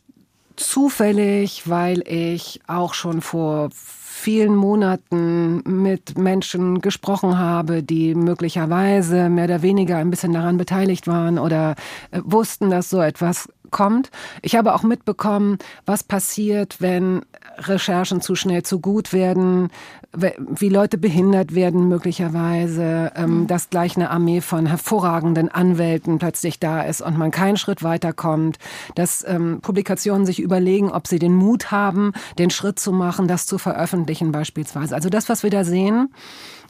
zufällig, 0.59 1.69
weil 1.69 2.03
ich 2.07 2.61
auch 2.67 2.93
schon 2.93 3.21
vor 3.21 3.69
vielen 3.71 4.53
Monaten 4.53 5.61
mit 5.63 6.17
Menschen 6.17 6.81
gesprochen 6.81 7.37
habe, 7.39 7.83
die 7.83 8.15
möglicherweise 8.15 9.29
mehr 9.29 9.45
oder 9.45 9.61
weniger 9.61 9.97
ein 9.97 10.09
bisschen 10.11 10.33
daran 10.33 10.57
beteiligt 10.57 11.07
waren 11.07 11.39
oder 11.39 11.75
äh, 12.11 12.19
wussten, 12.25 12.69
dass 12.69 12.89
so 12.89 13.01
etwas 13.01 13.47
kommt. 13.71 14.11
Ich 14.41 14.55
habe 14.55 14.73
auch 14.73 14.83
mitbekommen, 14.83 15.57
was 15.85 16.03
passiert, 16.03 16.77
wenn 16.79 17.21
Recherchen 17.57 18.21
zu 18.21 18.35
schnell 18.35 18.63
zu 18.63 18.79
gut 18.79 19.13
werden, 19.13 19.69
wie 20.11 20.69
Leute 20.69 20.97
behindert 20.97 21.53
werden 21.53 21.87
möglicherweise, 21.87 23.11
ähm, 23.15 23.41
mhm. 23.41 23.47
dass 23.47 23.69
gleich 23.69 23.95
eine 23.95 24.09
Armee 24.09 24.41
von 24.41 24.65
hervorragenden 24.65 25.49
Anwälten 25.49 26.17
plötzlich 26.17 26.59
da 26.59 26.81
ist 26.81 27.01
und 27.01 27.17
man 27.17 27.31
keinen 27.31 27.57
Schritt 27.57 27.83
weiterkommt, 27.83 28.57
dass 28.95 29.23
ähm, 29.27 29.59
Publikationen 29.61 30.25
sich 30.25 30.39
überlegen, 30.39 30.91
ob 30.91 31.07
sie 31.07 31.19
den 31.19 31.35
Mut 31.35 31.71
haben, 31.71 32.13
den 32.39 32.49
Schritt 32.49 32.79
zu 32.79 32.91
machen, 32.91 33.27
das 33.27 33.45
zu 33.45 33.57
veröffentlichen 33.57 34.31
beispielsweise. 34.31 34.95
Also 34.95 35.09
das, 35.09 35.29
was 35.29 35.43
wir 35.43 35.51
da 35.51 35.63
sehen, 35.63 36.09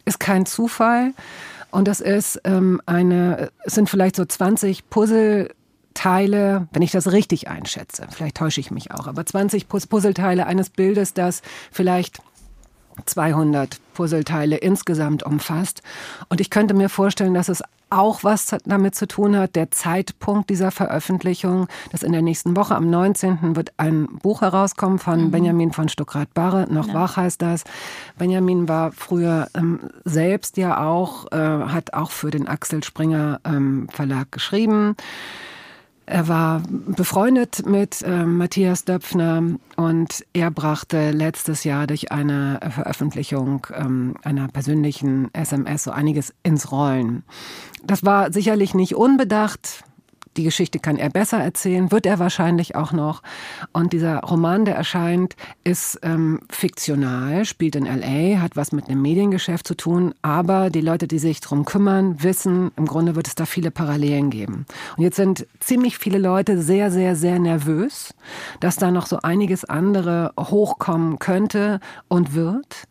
ist 0.06 0.20
kein 0.20 0.46
Zufall. 0.46 1.14
Und 1.72 1.88
das 1.88 2.02
ist 2.02 2.42
ähm, 2.46 2.82
eine, 2.86 3.52
es 3.64 3.76
sind 3.76 3.90
vielleicht 3.90 4.16
so 4.16 4.26
20 4.26 4.90
Puzzle 4.90 5.52
Teile, 5.94 6.68
wenn 6.72 6.82
ich 6.82 6.92
das 6.92 7.12
richtig 7.12 7.48
einschätze, 7.48 8.08
vielleicht 8.10 8.38
täusche 8.38 8.60
ich 8.60 8.72
mich 8.72 8.92
auch, 8.92 9.08
aber 9.08 9.26
20 9.26 9.68
Puzzleteile 9.68 10.46
eines 10.46 10.70
Bildes, 10.70 11.14
das 11.14 11.42
vielleicht 11.72 12.22
200 13.06 13.80
Puzzleteile 13.94 14.58
insgesamt 14.58 15.24
umfasst. 15.24 15.82
Und 16.30 16.42
ich 16.42 16.50
könnte 16.50 16.74
mir 16.74 16.90
vorstellen, 16.90 17.34
dass 17.34 17.50
es 17.50 17.64
auch 17.90 18.24
was 18.24 18.56
damit 18.66 18.94
zu 18.94 19.08
tun 19.08 19.36
hat, 19.36 19.56
der 19.56 19.72
Zeitpunkt 19.72 20.50
dieser 20.50 20.70
Veröffentlichung, 20.70 21.68
dass 21.92 22.04
in 22.04 22.12
der 22.12 22.22
nächsten 22.22 22.56
Woche 22.56 22.76
am 22.76 22.90
19. 22.90 23.56
wird 23.56 23.74
ein 23.78 24.08
Buch 24.22 24.42
herauskommen 24.42 25.00
von 25.00 25.26
mhm. 25.26 25.32
Benjamin 25.32 25.72
von 25.72 25.90
Stuckrad-Barre, 25.90 26.68
noch 26.72 26.90
ja. 26.90 26.94
wach 26.94 27.18
heißt 27.18 27.42
das. 27.42 27.64
Benjamin 28.18 28.68
war 28.68 28.92
früher 28.92 29.48
ähm, 29.56 29.80
selbst 30.06 30.58
ja 30.58 30.86
auch, 30.86 31.32
äh, 31.32 31.38
hat 31.38 31.94
auch 31.94 32.12
für 32.12 32.30
den 32.30 32.48
Axel 32.48 32.84
Springer 32.84 33.40
ähm, 33.44 33.88
Verlag 33.92 34.32
geschrieben. 34.32 34.96
Er 36.12 36.28
war 36.28 36.64
befreundet 36.70 37.68
mit 37.68 38.02
äh, 38.02 38.26
Matthias 38.26 38.84
Döpfner 38.84 39.44
und 39.76 40.26
er 40.34 40.50
brachte 40.50 41.12
letztes 41.12 41.64
Jahr 41.64 41.86
durch 41.86 42.12
eine 42.12 42.60
Veröffentlichung 42.72 43.68
ähm, 43.76 44.16
einer 44.24 44.48
persönlichen 44.48 45.32
SMS 45.36 45.84
so 45.84 45.92
einiges 45.92 46.34
ins 46.42 46.72
Rollen. 46.72 47.22
Das 47.84 48.04
war 48.04 48.34
sicherlich 48.34 48.74
nicht 48.74 48.96
unbedacht. 48.96 49.84
Die 50.40 50.46
Geschichte 50.46 50.80
kann 50.80 50.96
er 50.96 51.10
besser 51.10 51.40
erzählen, 51.40 51.92
wird 51.92 52.06
er 52.06 52.18
wahrscheinlich 52.18 52.74
auch 52.74 52.94
noch. 52.94 53.24
Und 53.74 53.92
dieser 53.92 54.22
Roman, 54.22 54.64
der 54.64 54.74
erscheint, 54.74 55.36
ist 55.66 56.00
ähm, 56.02 56.40
fiktional, 56.50 57.44
spielt 57.44 57.76
in 57.76 57.84
LA, 57.84 58.40
hat 58.40 58.56
was 58.56 58.72
mit 58.72 58.88
einem 58.88 59.02
Mediengeschäft 59.02 59.68
zu 59.68 59.76
tun, 59.76 60.16
aber 60.22 60.70
die 60.70 60.80
Leute, 60.80 61.10
die 61.10 61.20
sich 61.20 61.42
drum 61.42 61.66
kümmern, 61.66 62.24
wissen, 62.24 62.72
im 62.78 62.86
Grunde 62.86 63.18
wird 63.18 63.28
es 63.28 63.36
da 63.36 63.46
viele 63.46 63.70
Parallelen 63.70 64.30
geben. 64.30 64.66
Und 64.96 65.04
jetzt 65.04 65.18
sind 65.18 65.46
ziemlich 65.60 65.98
viele 65.98 66.20
Leute 66.20 66.62
sehr, 66.62 66.90
sehr, 66.90 67.18
sehr 67.18 67.38
nervös, 67.38 68.14
dass 68.62 68.78
da 68.78 68.92
noch 68.92 69.08
so 69.08 69.20
einiges 69.22 69.66
andere 69.66 70.32
hochkommen 70.40 71.20
könnte 71.20 71.82
und 72.08 72.34
wird. 72.34 72.88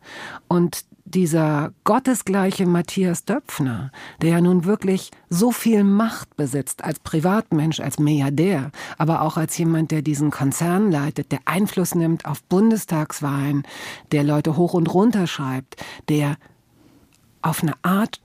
Und 0.47 0.85
dieser 1.13 1.73
gottesgleiche 1.83 2.65
Matthias 2.65 3.25
Döpfner, 3.25 3.91
der 4.21 4.29
ja 4.31 4.41
nun 4.41 4.65
wirklich 4.65 5.11
so 5.29 5.51
viel 5.51 5.83
Macht 5.83 6.35
besitzt 6.35 6.83
als 6.83 6.99
Privatmensch, 6.99 7.79
als 7.79 7.99
Milliardär, 7.99 8.71
aber 8.97 9.21
auch 9.21 9.37
als 9.37 9.57
jemand, 9.57 9.91
der 9.91 10.01
diesen 10.01 10.31
Konzern 10.31 10.91
leitet, 10.91 11.31
der 11.31 11.39
Einfluss 11.45 11.95
nimmt 11.95 12.25
auf 12.25 12.43
Bundestagswahlen, 12.43 13.63
der 14.11 14.23
Leute 14.23 14.55
hoch 14.57 14.73
und 14.73 14.93
runter 14.93 15.27
schreibt, 15.27 15.77
der 16.09 16.37
auf 17.41 17.63
eine 17.63 17.73
Art 17.81 18.19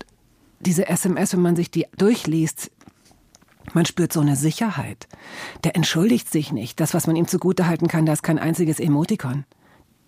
diese 0.61 0.89
SMS, 0.89 1.33
wenn 1.33 1.43
man 1.43 1.57
sich 1.57 1.71
die 1.71 1.87
durchliest, 1.97 2.71
man 3.73 3.87
spürt 3.87 4.13
so 4.13 4.21
eine 4.21 4.37
Sicherheit. 4.37 5.09
Der 5.65 5.75
entschuldigt 5.75 6.31
sich 6.31 6.53
nicht. 6.53 6.81
Das, 6.81 6.95
was 6.95 7.07
man 7.07 7.17
ihm 7.17 7.27
zugutehalten 7.27 7.89
kann, 7.89 8.07
da 8.07 8.13
ist 8.13 8.23
kein 8.23 8.39
einziges 8.39 8.79
Emotikon. 8.79 9.45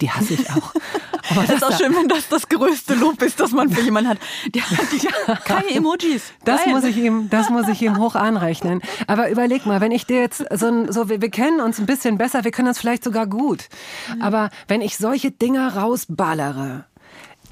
Die 0.01 0.11
hasse 0.11 0.35
ich 0.35 0.51
auch. 0.51 0.73
Aber 1.31 1.43
das 1.43 1.57
ist 1.57 1.65
auch 1.65 1.79
schön, 1.79 1.95
wenn 1.95 2.09
das 2.09 2.29
das 2.29 2.49
größte 2.49 2.95
Lob 2.95 3.21
ist, 3.23 3.41
das 3.41 3.53
man 3.53 3.71
für 3.71 3.81
jemanden 3.85 4.11
hat. 4.11 4.19
Der 4.55 4.63
hat 4.71 4.93
ja, 5.03 5.37
keine 5.37 5.71
Emojis. 5.71 6.33
Das 6.45 6.65
Nein. 6.65 6.75
muss 6.75 6.85
ich 6.85 6.97
ihm, 6.97 7.29
das 7.31 7.51
muss 7.51 7.69
ich 7.69 7.83
ihm 7.83 7.99
hoch 7.99 8.15
anrechnen. 8.15 8.83
Aber 9.07 9.31
überleg 9.31 9.67
mal, 9.67 9.81
wenn 9.81 9.93
ich 9.93 10.07
dir 10.07 10.21
jetzt 10.21 10.45
so, 10.53 10.67
ein, 10.67 10.93
so 10.93 11.09
wir, 11.09 11.21
wir 11.21 11.31
kennen 11.31 11.61
uns 11.61 11.79
ein 11.79 11.87
bisschen 11.87 12.19
besser, 12.19 12.45
wir 12.45 12.51
können 12.51 12.69
uns 12.69 12.79
vielleicht 12.79 13.05
sogar 13.05 13.27
gut. 13.27 13.69
Aber 14.21 14.51
wenn 14.69 14.81
ich 14.81 14.97
solche 14.99 15.31
Dinger 15.31 15.77
rausballere, 15.77 16.85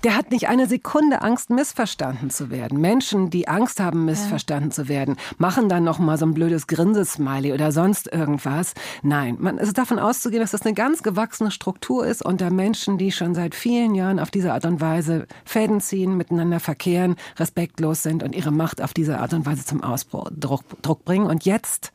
der 0.05 0.17
hat 0.17 0.31
nicht 0.31 0.49
eine 0.49 0.67
Sekunde 0.67 1.23
Angst, 1.23 1.49
missverstanden 1.49 2.29
zu 2.29 2.51
werden. 2.51 2.79
Menschen, 2.79 3.31
die 3.31 3.49
Angst 3.49 3.81
haben, 3.81 4.05
missverstanden 4.05 4.69
ja. 4.69 4.75
zu 4.75 4.89
werden, 4.89 5.17
machen 5.39 5.71
dann 5.71 5.83
noch 5.83 5.99
mal 5.99 6.19
so 6.19 6.27
ein 6.27 6.35
blödes 6.35 6.67
Grinsesmiley 6.67 7.53
oder 7.55 7.73
sonst 7.73 8.13
irgendwas. 8.13 8.75
Nein, 9.03 9.37
man 9.41 9.57
ist 9.57 9.79
davon 9.79 9.99
auszugehen, 9.99 10.43
dass 10.43 10.51
das 10.51 10.63
eine 10.63 10.75
ganz 10.75 11.03
gewachsene 11.03 11.51
Struktur 11.51 12.07
ist 12.07 12.23
unter 12.23 12.51
Menschen, 12.51 12.99
die 12.99 13.13
schon 13.13 13.35
seit 13.35 13.55
vielen 13.55 13.95
Jahren 13.95 14.21
auf 14.21 14.31
diese 14.31 14.53
Art 14.53 14.67
und 14.67 14.83
Weise 14.83 15.27
Fäden 15.47 15.81
ziehen, 15.81 16.19
miteinander 16.19 16.61
verkehren, 16.61 17.17
respektlos 17.39 18.03
sind 18.03 18.23
und 18.23 18.35
ihre 18.35 18.53
Macht 18.53 18.83
auf 18.83 18.93
diese 18.93 19.19
Art 19.21 19.33
und 19.33 19.47
Weise 19.47 19.65
zum 19.65 19.83
Ausdruck 19.83 20.65
Druck 20.83 21.05
bringen. 21.07 21.27
Und 21.27 21.47
jetzt, 21.47 21.93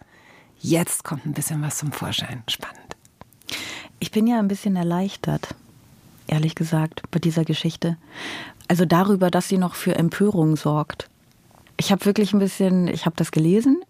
jetzt 0.60 1.04
kommt 1.04 1.28
ein 1.28 1.34
bisschen 1.34 1.62
was 1.62 1.78
zum 1.78 1.92
Vorschein. 1.92 2.42
Spannend. 2.48 2.96
Ich 4.00 4.10
bin 4.10 4.26
ja 4.26 4.40
ein 4.40 4.48
bisschen 4.48 4.76
erleichtert 4.76 5.56
ehrlich 6.30 6.56
gesagt, 6.56 7.04
bei 7.12 7.20
dieser 7.20 7.46
Geschichte. 7.46 7.98
Also 8.68 8.86
darüber, 8.86 9.32
dass 9.32 9.48
sie 9.48 9.58
noch 9.58 9.76
für 9.76 9.96
Empörung 9.96 10.56
sorgt. 10.56 11.10
Ich 11.78 11.92
habe 11.92 12.06
wirklich 12.06 12.34
ein 12.34 12.40
bisschen, 12.40 12.88
ich 12.88 13.06
habe 13.06 13.16
das 13.16 13.32
gelesen 13.32 13.82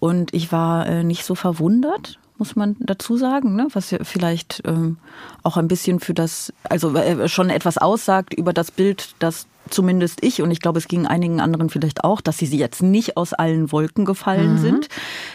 und 0.00 0.34
ich 0.34 0.52
war 0.52 0.86
äh, 0.86 1.04
nicht 1.04 1.24
so 1.24 1.34
verwundert, 1.34 2.18
muss 2.38 2.56
man 2.56 2.76
dazu 2.80 3.16
sagen, 3.16 3.54
ne? 3.54 3.68
was 3.72 3.94
vielleicht 4.02 4.62
ähm, 4.64 4.98
auch 5.42 5.56
ein 5.56 5.68
bisschen 5.68 6.00
für 6.00 6.14
das, 6.14 6.52
also 6.64 6.94
äh, 6.96 7.28
schon 7.28 7.50
etwas 7.50 7.78
aussagt 7.78 8.34
über 8.34 8.52
das 8.52 8.70
Bild, 8.70 9.14
das 9.20 9.46
zumindest 9.70 10.22
ich 10.22 10.42
und 10.42 10.50
ich 10.50 10.60
glaube, 10.60 10.78
es 10.78 10.88
ging 10.88 11.06
einigen 11.06 11.40
anderen 11.40 11.70
vielleicht 11.70 12.04
auch, 12.04 12.20
dass 12.20 12.38
sie 12.38 12.46
jetzt 12.46 12.82
nicht 12.82 13.16
aus 13.16 13.32
allen 13.32 13.72
Wolken 13.72 14.04
gefallen 14.04 14.54
mhm. 14.54 14.58
sind, 14.58 14.88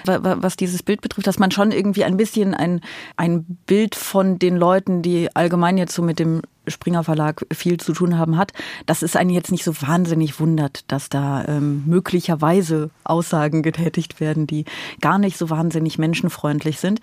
was 0.05 0.55
dieses 0.55 0.83
Bild 0.83 1.01
betrifft, 1.01 1.27
dass 1.27 1.39
man 1.39 1.51
schon 1.51 1.71
irgendwie 1.71 2.03
ein 2.03 2.17
bisschen 2.17 2.53
ein, 2.53 2.81
ein 3.17 3.45
Bild 3.65 3.95
von 3.95 4.39
den 4.39 4.57
Leuten, 4.57 5.01
die 5.01 5.35
allgemein 5.35 5.77
jetzt 5.77 5.93
so 5.93 6.01
mit 6.01 6.19
dem 6.19 6.41
Springer 6.67 7.03
Verlag 7.03 7.45
viel 7.51 7.79
zu 7.79 7.93
tun 7.93 8.17
haben 8.17 8.37
hat, 8.37 8.53
dass 8.85 9.01
es 9.01 9.15
einen 9.15 9.31
jetzt 9.31 9.51
nicht 9.51 9.63
so 9.63 9.81
wahnsinnig 9.81 10.39
wundert, 10.39 10.83
dass 10.91 11.09
da 11.09 11.45
ähm, 11.45 11.83
möglicherweise 11.85 12.91
Aussagen 13.03 13.63
getätigt 13.63 14.19
werden, 14.19 14.45
die 14.45 14.65
gar 15.01 15.17
nicht 15.17 15.37
so 15.37 15.49
wahnsinnig 15.49 15.97
menschenfreundlich 15.97 16.79
sind. 16.79 16.99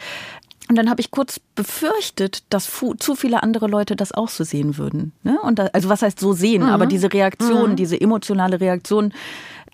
Und 0.68 0.76
dann 0.76 0.90
habe 0.90 1.00
ich 1.00 1.10
kurz 1.10 1.40
befürchtet, 1.54 2.42
dass 2.50 2.70
zu 2.98 3.14
viele 3.14 3.42
andere 3.42 3.68
Leute 3.68 3.94
das 3.94 4.12
auch 4.12 4.28
so 4.28 4.42
sehen 4.44 4.78
würden. 4.78 5.12
Ne? 5.22 5.38
Und 5.42 5.58
da, 5.58 5.66
also 5.72 5.88
was 5.88 6.02
heißt 6.02 6.18
so 6.18 6.32
sehen? 6.32 6.62
Mhm. 6.62 6.68
Aber 6.68 6.86
diese 6.86 7.12
Reaktion, 7.12 7.72
mhm. 7.72 7.76
diese 7.76 8.00
emotionale 8.00 8.60
Reaktion, 8.60 9.12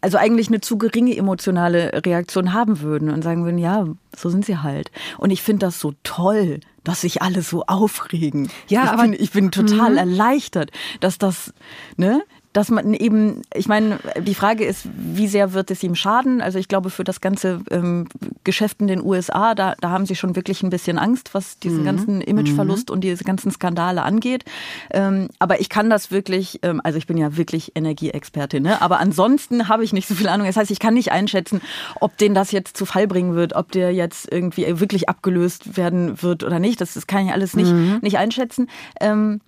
also 0.02 0.18
eigentlich 0.18 0.48
eine 0.48 0.60
zu 0.60 0.76
geringe 0.76 1.16
emotionale 1.16 2.02
Reaktion 2.04 2.52
haben 2.52 2.80
würden 2.80 3.08
und 3.08 3.22
sagen 3.22 3.44
würden, 3.44 3.58
ja, 3.58 3.86
so 4.14 4.28
sind 4.28 4.44
sie 4.44 4.58
halt. 4.58 4.90
Und 5.16 5.30
ich 5.30 5.42
finde 5.42 5.66
das 5.66 5.80
so 5.80 5.94
toll, 6.02 6.60
dass 6.84 7.02
sich 7.02 7.22
alle 7.22 7.42
so 7.42 7.64
aufregen. 7.66 8.50
Ja, 8.68 8.84
ich 8.84 8.90
aber 8.90 9.02
bin, 9.04 9.12
ich 9.14 9.30
bin 9.30 9.50
total 9.52 9.92
mhm. 9.92 9.98
erleichtert, 9.98 10.72
dass 11.00 11.18
das, 11.18 11.54
ne, 11.96 12.22
dass 12.52 12.70
man 12.70 12.92
eben, 12.94 13.42
ich 13.54 13.66
meine, 13.66 13.98
die 14.20 14.34
Frage 14.34 14.64
ist, 14.64 14.86
wie 14.94 15.26
sehr 15.26 15.54
wird 15.54 15.70
es 15.70 15.82
ihm 15.82 15.94
schaden? 15.94 16.40
Also 16.42 16.58
ich 16.58 16.68
glaube, 16.68 16.90
für 16.90 17.04
das 17.04 17.20
ganze 17.20 17.60
ähm, 17.70 18.08
Geschäft 18.44 18.80
in 18.80 18.88
den 18.88 19.02
USA, 19.02 19.54
da, 19.54 19.74
da 19.80 19.90
haben 19.90 20.04
sie 20.04 20.16
schon 20.16 20.36
wirklich 20.36 20.62
ein 20.62 20.70
bisschen 20.70 20.98
Angst, 20.98 21.32
was 21.32 21.58
diesen 21.58 21.80
mhm. 21.80 21.84
ganzen 21.84 22.20
Imageverlust 22.20 22.88
mhm. 22.88 22.94
und 22.94 23.00
diese 23.04 23.24
ganzen 23.24 23.50
Skandale 23.50 24.02
angeht. 24.02 24.44
Ähm, 24.90 25.28
aber 25.38 25.60
ich 25.60 25.70
kann 25.70 25.88
das 25.88 26.10
wirklich, 26.10 26.60
ähm, 26.62 26.80
also 26.84 26.98
ich 26.98 27.06
bin 27.06 27.16
ja 27.16 27.36
wirklich 27.36 27.72
Energieexpertin, 27.74 28.62
ne? 28.62 28.82
aber 28.82 29.00
ansonsten 29.00 29.68
habe 29.68 29.84
ich 29.84 29.92
nicht 29.92 30.08
so 30.08 30.14
viel 30.14 30.28
Ahnung. 30.28 30.46
Das 30.46 30.56
heißt, 30.56 30.70
ich 30.70 30.78
kann 30.78 30.94
nicht 30.94 31.10
einschätzen, 31.10 31.62
ob 32.00 32.18
den 32.18 32.34
das 32.34 32.52
jetzt 32.52 32.76
zu 32.76 32.84
Fall 32.84 33.06
bringen 33.06 33.34
wird, 33.34 33.54
ob 33.54 33.72
der 33.72 33.92
jetzt 33.92 34.30
irgendwie 34.30 34.78
wirklich 34.78 35.08
abgelöst 35.08 35.76
werden 35.76 36.22
wird 36.22 36.44
oder 36.44 36.58
nicht. 36.58 36.80
Das, 36.82 36.94
das 36.94 37.06
kann 37.06 37.26
ich 37.26 37.32
alles 37.32 37.56
nicht, 37.56 37.72
mhm. 37.72 37.98
nicht 38.02 38.18
einschätzen. 38.18 38.68
Ähm, 39.00 39.40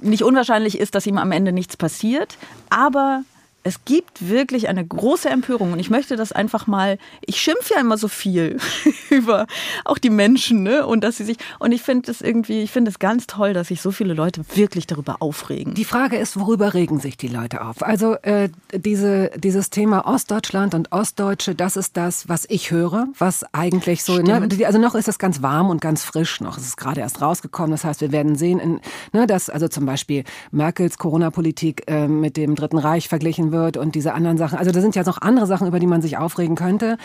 nicht 0.00 0.22
unwahrscheinlich 0.22 0.78
ist, 0.78 0.94
dass 0.94 1.06
ihm 1.06 1.18
am 1.18 1.32
Ende 1.32 1.52
nichts 1.52 1.76
passiert, 1.76 2.36
aber 2.70 3.22
es 3.66 3.84
gibt 3.84 4.28
wirklich 4.28 4.68
eine 4.68 4.86
große 4.86 5.28
Empörung 5.28 5.72
und 5.72 5.80
ich 5.80 5.90
möchte 5.90 6.14
das 6.14 6.30
einfach 6.30 6.68
mal, 6.68 6.98
ich 7.20 7.40
schimpfe 7.40 7.74
ja 7.74 7.80
immer 7.80 7.98
so 7.98 8.06
viel 8.06 8.58
über 9.10 9.48
auch 9.84 9.98
die 9.98 10.08
Menschen, 10.08 10.62
ne? 10.62 10.86
Und 10.86 11.02
dass 11.02 11.16
sie 11.16 11.24
sich, 11.24 11.36
und 11.58 11.72
ich 11.72 11.82
finde 11.82 12.08
es 12.12 12.20
irgendwie, 12.20 12.62
ich 12.62 12.70
finde 12.70 12.92
es 12.92 13.00
ganz 13.00 13.26
toll, 13.26 13.54
dass 13.54 13.68
sich 13.68 13.82
so 13.82 13.90
viele 13.90 14.14
Leute 14.14 14.42
wirklich 14.54 14.86
darüber 14.86 15.16
aufregen. 15.18 15.74
Die 15.74 15.84
Frage 15.84 16.16
ist, 16.16 16.38
worüber 16.38 16.74
regen 16.74 17.00
sich 17.00 17.16
die 17.16 17.26
Leute 17.26 17.62
auf? 17.62 17.82
Also 17.82 18.14
äh, 18.22 18.50
diese, 18.72 19.32
dieses 19.36 19.70
Thema 19.70 20.06
Ostdeutschland 20.06 20.72
und 20.74 20.92
Ostdeutsche, 20.92 21.56
das 21.56 21.76
ist 21.76 21.96
das, 21.96 22.28
was 22.28 22.46
ich 22.48 22.70
höre, 22.70 23.08
was 23.18 23.44
eigentlich 23.52 24.04
so, 24.04 24.18
ne? 24.18 24.48
also 24.64 24.78
noch 24.78 24.94
ist 24.94 25.08
es 25.08 25.18
ganz 25.18 25.42
warm 25.42 25.70
und 25.70 25.80
ganz 25.80 26.04
frisch 26.04 26.40
noch. 26.40 26.56
Es 26.56 26.64
ist 26.64 26.76
gerade 26.76 27.00
erst 27.00 27.20
rausgekommen. 27.20 27.72
Das 27.72 27.84
heißt, 27.84 28.00
wir 28.00 28.12
werden 28.12 28.36
sehen, 28.36 28.60
in, 28.60 28.80
ne, 29.12 29.26
dass 29.26 29.50
also 29.50 29.66
zum 29.66 29.86
Beispiel 29.86 30.22
Merkels 30.52 30.98
Corona-Politik 30.98 31.82
äh, 31.88 32.06
mit 32.06 32.36
dem 32.36 32.54
Dritten 32.54 32.78
Reich 32.78 33.08
verglichen 33.08 33.50
wird 33.50 33.55
wird 33.56 33.76
und 33.76 33.94
diese 33.94 34.14
anderen 34.14 34.38
Sachen. 34.38 34.58
Also 34.58 34.70
da 34.70 34.80
sind 34.80 34.94
ja 34.94 35.02
noch 35.02 35.20
andere 35.22 35.46
Sachen, 35.46 35.66
über 35.66 35.80
die 35.80 35.86
man 35.86 36.02
sich 36.02 36.18
aufregen 36.18 36.56
könnte. 36.56 36.98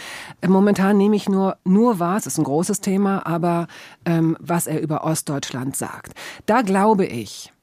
Momentan 0.46 0.98
nehme 0.98 1.16
ich 1.16 1.30
nur, 1.30 1.58
nur 1.64 2.00
wahr, 2.00 2.18
es 2.18 2.28
ist 2.28 2.38
ein 2.38 2.44
großes 2.44 2.82
Thema, 2.82 3.26
aber 3.26 3.68
ähm, 4.06 4.38
was 4.40 4.68
er 4.68 4.82
über 4.82 5.04
Ostdeutschland 5.04 5.76
sagt. 5.76 6.14
Da 6.46 6.62
glaube 6.62 7.06
ich, 7.06 7.54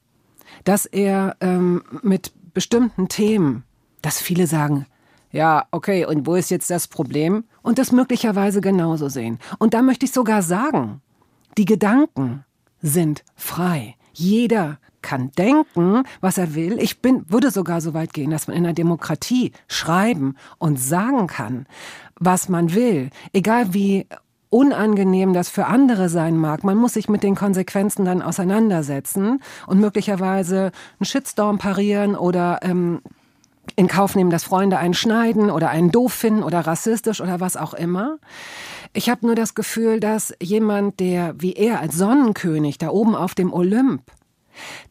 dass 0.64 0.86
er 0.86 1.36
ähm, 1.41 1.82
mit 2.03 2.32
bestimmten 2.55 3.09
Themen, 3.09 3.64
dass 4.03 4.20
viele 4.20 4.47
sagen, 4.47 4.86
ja, 5.30 5.66
okay, 5.70 6.07
und 6.07 6.26
wo 6.26 6.34
ist 6.34 6.51
jetzt 6.51 6.70
das 6.70 6.89
Problem? 6.89 7.45
Und 7.62 7.78
das 7.78 7.93
möglicherweise 7.93 8.61
genauso 8.61 9.09
sehen. 9.09 9.39
Und 9.59 9.74
da 9.74 9.82
möchte 9.82 10.07
ich 10.07 10.12
sogar 10.12 10.43
sagen, 10.43 11.03
die 11.59 11.66
Gedanken 11.66 12.45
sind 12.80 13.24
frei. 13.36 13.97
Jeder 14.12 14.78
kann 15.03 15.30
denken, 15.32 16.03
was 16.20 16.38
er 16.38 16.55
will. 16.55 16.78
Ich 16.78 17.01
bin, 17.01 17.24
würde 17.28 17.51
sogar 17.51 17.80
so 17.80 17.94
weit 17.94 18.12
gehen, 18.12 18.30
dass 18.30 18.49
man 18.49 18.57
in 18.57 18.64
einer 18.64 18.74
Demokratie 18.74 19.53
schreiben 19.66 20.36
und 20.59 20.78
sagen 20.78 21.26
kann, 21.26 21.66
was 22.18 22.49
man 22.49 22.74
will. 22.74 23.11
Egal 23.32 23.74
wie 23.74 24.07
unangenehm 24.51 25.34
das 25.34 25.49
für 25.49 25.66
andere 25.66 26.09
sein 26.09 26.36
mag, 26.36 26.64
man 26.64 26.76
muss 26.76 26.94
sich 26.94 27.09
mit 27.09 27.22
den 27.22 27.34
Konsequenzen 27.34 28.05
dann 28.05 28.22
auseinandersetzen 28.22 29.42
und 29.66 29.80
möglicherweise 29.80 30.72
einen 30.99 31.05
Shitstorm 31.05 31.59
parieren 31.59 32.16
oder 32.16 32.61
ähm, 32.62 33.01
in 33.76 33.88
Kauf 33.88 34.16
nehmen, 34.16 34.30
dass 34.30 34.44
Freunde 34.44 34.78
einen 34.78 34.94
schneiden 34.94 35.51
oder 35.51 35.68
einen 35.70 35.90
doof 35.90 36.12
finden 36.12 36.42
oder 36.42 36.61
rassistisch 36.61 37.20
oder 37.20 37.40
was 37.40 37.57
auch 37.57 37.74
immer. 37.74 38.18
Ich 38.94 39.11
habe 39.11 39.26
nur 39.26 39.34
das 39.34 39.55
Gefühl, 39.55 40.01
dass 40.01 40.34
jemand, 40.40 40.99
der 41.01 41.34
wie 41.38 41.53
er 41.53 41.80
als 41.80 41.96
Sonnenkönig 41.96 42.78
da 42.78 42.88
oben 42.88 43.14
auf 43.14 43.34
dem 43.34 43.53
Olymp 43.53 44.03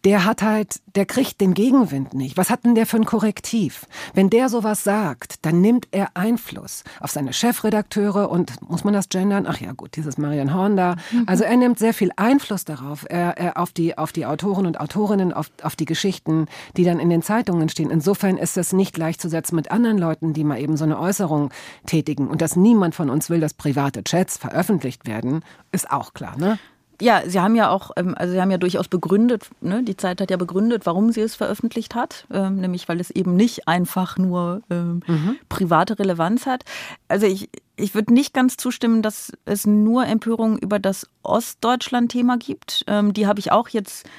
der 0.04 0.26
hat 0.26 0.42
halt, 0.42 0.80
der 0.96 1.06
kriegt 1.06 1.42
den 1.42 1.54
Gegenwind 1.54 2.14
nicht. 2.14 2.38
Was 2.38 2.50
hat 2.50 2.66
denn 2.66 2.76
der 2.76 2.86
für 2.86 2.98
ein 2.98 3.06
Korrektiv? 3.06 3.86
Wenn 4.14 4.30
der 4.30 4.50
sowas 4.50 4.84
sagt, 4.84 5.46
dann 5.46 5.62
nimmt 5.62 5.88
er 5.92 6.10
Einfluss 6.16 6.84
auf 7.00 7.12
seine 7.12 7.34
Chefredakteure 7.34 8.30
und 8.30 8.62
muss 8.68 8.84
man 8.84 8.94
das 8.94 9.10
gendern? 9.10 9.46
Ach 9.48 9.60
ja, 9.60 9.72
gut, 9.74 9.96
dieses 9.96 10.18
Marian 10.18 10.54
Horn 10.54 10.76
da. 10.76 10.96
Mhm. 11.12 11.24
Also 11.28 11.44
er 11.44 11.58
nimmt 11.58 11.80
sehr 11.80 11.94
viel 11.94 12.12
Einfluss 12.16 12.66
darauf, 12.66 13.06
er, 13.10 13.38
er, 13.38 13.58
auf 13.58 13.72
die, 13.72 13.98
auf 13.98 14.12
die 14.12 14.26
Autoren 14.26 14.66
und 14.66 14.80
Autorinnen, 14.80 15.34
auf, 15.34 15.52
auf 15.62 15.76
die 15.76 15.86
Geschichten, 15.86 16.48
die 16.76 16.84
dann 16.84 17.00
in 17.00 17.10
den 17.10 17.22
Zeitungen 17.22 17.70
stehen. 17.70 17.90
Insofern 17.90 18.38
ist 18.38 18.58
das 18.58 18.74
nicht 18.74 18.94
gleichzusetzen 18.94 19.56
mit 19.56 19.72
anderen 19.72 19.98
Leuten, 19.98 20.34
die 20.34 20.44
mal 20.44 20.60
eben 20.60 20.78
so 20.78 20.84
eine 20.84 21.00
Äußerung 21.00 21.52
tätigen. 21.86 22.28
Und 22.28 22.42
dass 22.42 22.56
niemand 22.56 22.96
von 22.96 23.10
uns 23.10 23.30
will, 23.30 23.40
dass 23.40 23.54
private 23.54 24.04
Chats 24.04 24.38
veröffentlicht 24.38 25.08
werden, 25.08 25.44
ist 25.72 25.92
auch 25.92 26.14
klar, 26.14 26.38
ne? 26.38 26.58
Ja, 27.00 27.22
Sie 27.28 27.40
haben 27.40 27.56
ja 27.56 27.70
auch, 27.70 27.92
ähm, 27.96 28.16
also 28.18 28.34
Sie 28.34 28.42
haben 28.42 28.50
ja 28.50 28.58
durchaus 28.58 28.88
begründet, 28.88 29.50
ne? 29.62 29.84
die 29.84 29.98
Zeit 29.98 30.20
hat 30.20 30.32
ja 30.32 30.38
begründet, 30.38 30.86
warum 30.86 31.12
sie 31.12 31.22
es 31.22 31.36
veröffentlicht 31.36 31.94
hat, 31.94 32.26
ähm, 32.32 32.58
nämlich 32.58 32.90
weil 32.90 33.00
es 33.00 33.12
eben 33.12 33.36
nicht 33.36 33.68
einfach 33.68 34.18
nur 34.18 34.62
ähm, 34.70 35.02
mhm. 35.06 35.38
private 35.48 36.00
Relevanz 36.00 36.48
hat. 36.48 36.64
Also 37.08 37.28
ich, 37.28 37.50
ich 37.76 37.94
würde 37.94 38.14
nicht 38.14 38.34
ganz 38.34 38.58
zustimmen, 38.58 39.04
dass 39.04 39.32
es 39.46 39.68
nur 39.68 40.08
Empörung 40.08 40.58
über 40.58 40.80
das 40.80 41.08
Ostdeutschland-Thema 41.22 42.38
gibt. 42.38 42.84
Ähm, 42.88 43.14
die 43.14 43.28
habe 43.28 43.40
ich 43.40 43.52
auch 43.52 43.70
jetzt 43.70 44.10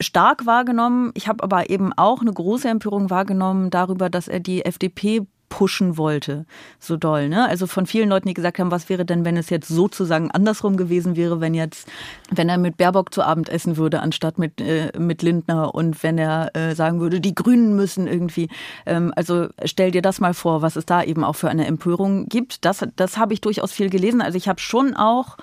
stark 0.00 0.46
wahrgenommen. 0.46 1.10
Ich 1.14 1.26
habe 1.26 1.42
aber 1.42 1.68
eben 1.68 1.92
auch 1.92 2.20
eine 2.20 2.32
große 2.32 2.68
Empörung 2.68 3.10
wahrgenommen 3.10 3.70
darüber, 3.70 4.08
dass 4.08 4.28
er 4.28 4.38
die 4.38 4.64
FDP 4.64 5.26
pushen 5.54 5.96
wollte, 5.96 6.46
so 6.80 6.96
doll. 6.96 7.28
Ne? 7.28 7.48
Also 7.48 7.68
von 7.68 7.86
vielen 7.86 8.08
Leuten, 8.08 8.26
die 8.26 8.34
gesagt 8.34 8.58
haben, 8.58 8.72
was 8.72 8.88
wäre 8.88 9.04
denn, 9.04 9.24
wenn 9.24 9.36
es 9.36 9.50
jetzt 9.50 9.68
sozusagen 9.68 10.32
andersrum 10.32 10.76
gewesen 10.76 11.14
wäre, 11.14 11.40
wenn 11.40 11.54
jetzt, 11.54 11.86
wenn 12.28 12.48
er 12.48 12.58
mit 12.58 12.76
Baerbock 12.76 13.14
zu 13.14 13.22
Abend 13.22 13.48
essen 13.48 13.76
würde, 13.76 14.00
anstatt 14.00 14.36
mit, 14.36 14.60
äh, 14.60 14.90
mit 14.98 15.22
Lindner 15.22 15.72
und 15.72 16.02
wenn 16.02 16.18
er 16.18 16.50
äh, 16.56 16.74
sagen 16.74 16.98
würde, 16.98 17.20
die 17.20 17.36
Grünen 17.36 17.76
müssen 17.76 18.08
irgendwie. 18.08 18.48
Ähm, 18.84 19.12
also 19.14 19.46
stell 19.64 19.92
dir 19.92 20.02
das 20.02 20.18
mal 20.18 20.34
vor, 20.34 20.60
was 20.60 20.74
es 20.74 20.86
da 20.86 21.04
eben 21.04 21.22
auch 21.22 21.36
für 21.36 21.50
eine 21.50 21.68
Empörung 21.68 22.28
gibt. 22.28 22.64
Das, 22.64 22.84
das 22.96 23.16
habe 23.16 23.32
ich 23.32 23.40
durchaus 23.40 23.70
viel 23.70 23.90
gelesen. 23.90 24.22
Also 24.22 24.36
ich 24.36 24.48
habe 24.48 24.58
schon 24.58 24.96
auch 24.96 25.36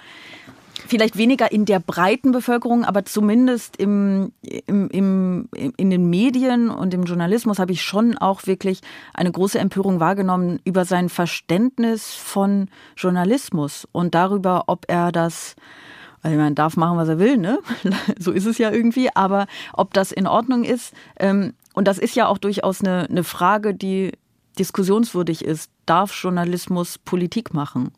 vielleicht 0.91 1.17
weniger 1.17 1.53
in 1.53 1.63
der 1.63 1.79
breiten 1.79 2.33
Bevölkerung, 2.33 2.83
aber 2.83 3.05
zumindest 3.05 3.77
im, 3.77 4.33
im, 4.41 4.89
im, 4.89 5.49
in 5.53 5.89
den 5.89 6.09
Medien 6.09 6.69
und 6.69 6.93
im 6.93 7.03
Journalismus 7.03 7.59
habe 7.59 7.71
ich 7.71 7.81
schon 7.81 8.17
auch 8.17 8.45
wirklich 8.45 8.81
eine 9.13 9.31
große 9.31 9.57
Empörung 9.57 10.01
wahrgenommen 10.01 10.59
über 10.65 10.83
sein 10.83 11.07
Verständnis 11.07 12.13
von 12.13 12.67
Journalismus 12.97 13.87
und 13.93 14.13
darüber, 14.15 14.65
ob 14.67 14.83
er 14.89 15.13
das 15.13 15.55
also 16.23 16.37
man 16.37 16.55
darf 16.55 16.75
machen, 16.75 16.97
was 16.97 17.07
er 17.07 17.19
will, 17.19 17.37
ne? 17.37 17.59
So 18.19 18.31
ist 18.31 18.45
es 18.45 18.59
ja 18.59 18.69
irgendwie. 18.69 19.09
Aber 19.15 19.47
ob 19.73 19.93
das 19.93 20.11
in 20.11 20.27
Ordnung 20.27 20.65
ist, 20.65 20.93
ähm, 21.17 21.53
und 21.73 21.87
das 21.87 21.97
ist 21.97 22.15
ja 22.15 22.27
auch 22.27 22.37
durchaus 22.37 22.81
eine, 22.81 23.07
eine 23.09 23.23
Frage, 23.23 23.73
die 23.73 24.11
diskussionswürdig 24.59 25.43
ist. 25.43 25.71
Darf 25.87 26.13
Journalismus 26.13 26.99
Politik 26.99 27.53
machen? 27.53 27.91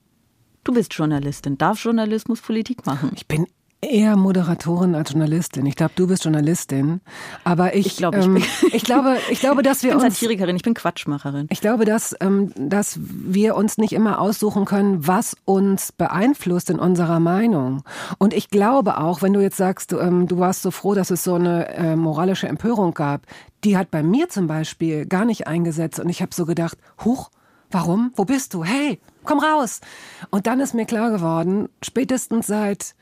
Du 0.64 0.74
bist 0.74 0.94
Journalistin. 0.94 1.58
Darf 1.58 1.84
Journalismus 1.84 2.42
Politik 2.42 2.86
machen? 2.86 3.12
Ich 3.16 3.28
bin 3.28 3.48
eher 3.82 4.16
Moderatorin 4.16 4.96
als 4.96 5.12
Journalistin. 5.12 5.66
Ich 5.66 5.76
glaube, 5.76 5.92
du 5.96 6.08
bist 6.08 6.24
Journalistin, 6.24 7.02
aber 7.44 7.76
ich, 7.76 7.86
ich, 7.86 7.98
glaub, 7.98 8.16
ich, 8.16 8.26
ähm, 8.26 8.42
ich 8.72 8.84
glaube, 8.84 9.18
ich 9.30 9.42
glaube, 9.42 9.62
dass 9.62 9.84
wir 9.84 9.92
ich 9.92 9.98
bin 9.98 10.06
uns 10.06 10.20
Satirikerin, 10.20 10.56
ich 10.56 10.64
bin 10.64 10.74
Quatschmacherin. 10.74 11.48
Ich 11.50 11.60
glaube, 11.60 11.84
dass 11.84 12.16
ähm, 12.22 12.54
dass 12.56 12.98
wir 13.02 13.56
uns 13.56 13.78
nicht 13.78 13.92
immer 13.92 14.22
aussuchen 14.22 14.64
können, 14.64 15.06
was 15.06 15.36
uns 15.46 15.92
beeinflusst 15.92 16.70
in 16.70 16.80
unserer 16.80 17.20
Meinung. 17.20 17.84
Und 18.18 18.34
ich 18.34 18.50
glaube 18.50 18.98
auch, 19.00 19.22
wenn 19.22 19.34
du 19.34 19.42
jetzt 19.42 19.58
sagst, 19.58 19.92
du, 19.92 20.00
ähm, 20.00 20.28
du 20.28 20.40
warst 20.40 20.62
so 20.62 20.72
froh, 20.72 20.94
dass 20.94 21.12
es 21.12 21.24
so 21.24 21.36
eine 21.36 21.68
äh, 21.76 21.96
moralische 21.98 22.48
Empörung 22.48 22.94
gab, 22.94 23.28
die 23.64 23.78
hat 23.78 23.92
bei 23.92 24.02
mir 24.02 24.30
zum 24.30 24.48
Beispiel 24.48 25.06
gar 25.06 25.26
nicht 25.26 25.48
eingesetzt. 25.48 26.00
Und 26.00 26.10
ich 26.10 26.22
habe 26.22 26.34
so 26.34 26.46
gedacht, 26.46 26.78
huch, 27.04 27.32
warum? 27.70 28.14
Wo 28.16 28.24
bist 28.24 28.54
du? 28.54 28.64
Hey, 28.64 29.00
komm 29.24 29.40
raus. 29.40 29.82
Und 30.30 30.48
dann 30.48 30.60
ist 30.60 30.74
mir 30.74 30.86
klar 30.86 31.12
geworden, 31.12 31.70
spätestens 31.84 32.48
seit 32.48 32.96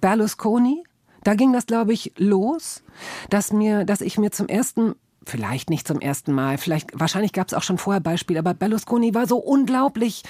Berlusconi, 0.00 0.82
da 1.24 1.34
ging 1.34 1.52
das, 1.52 1.66
glaube 1.66 1.92
ich, 1.92 2.12
los, 2.16 2.82
dass 3.30 3.52
mir, 3.52 3.84
dass 3.84 4.00
ich 4.00 4.18
mir 4.18 4.30
zum 4.30 4.48
ersten 4.48 4.94
vielleicht 5.24 5.70
nicht 5.70 5.86
zum 5.86 6.00
ersten 6.00 6.32
Mal, 6.32 6.58
vielleicht 6.58 6.98
wahrscheinlich 6.98 7.32
gab 7.32 7.46
es 7.46 7.54
auch 7.54 7.62
schon 7.62 7.78
vorher 7.78 8.00
Beispiele, 8.00 8.40
aber 8.40 8.54
Berlusconi 8.54 9.14
war 9.14 9.28
so 9.28 9.36
unglaublich 9.36 10.24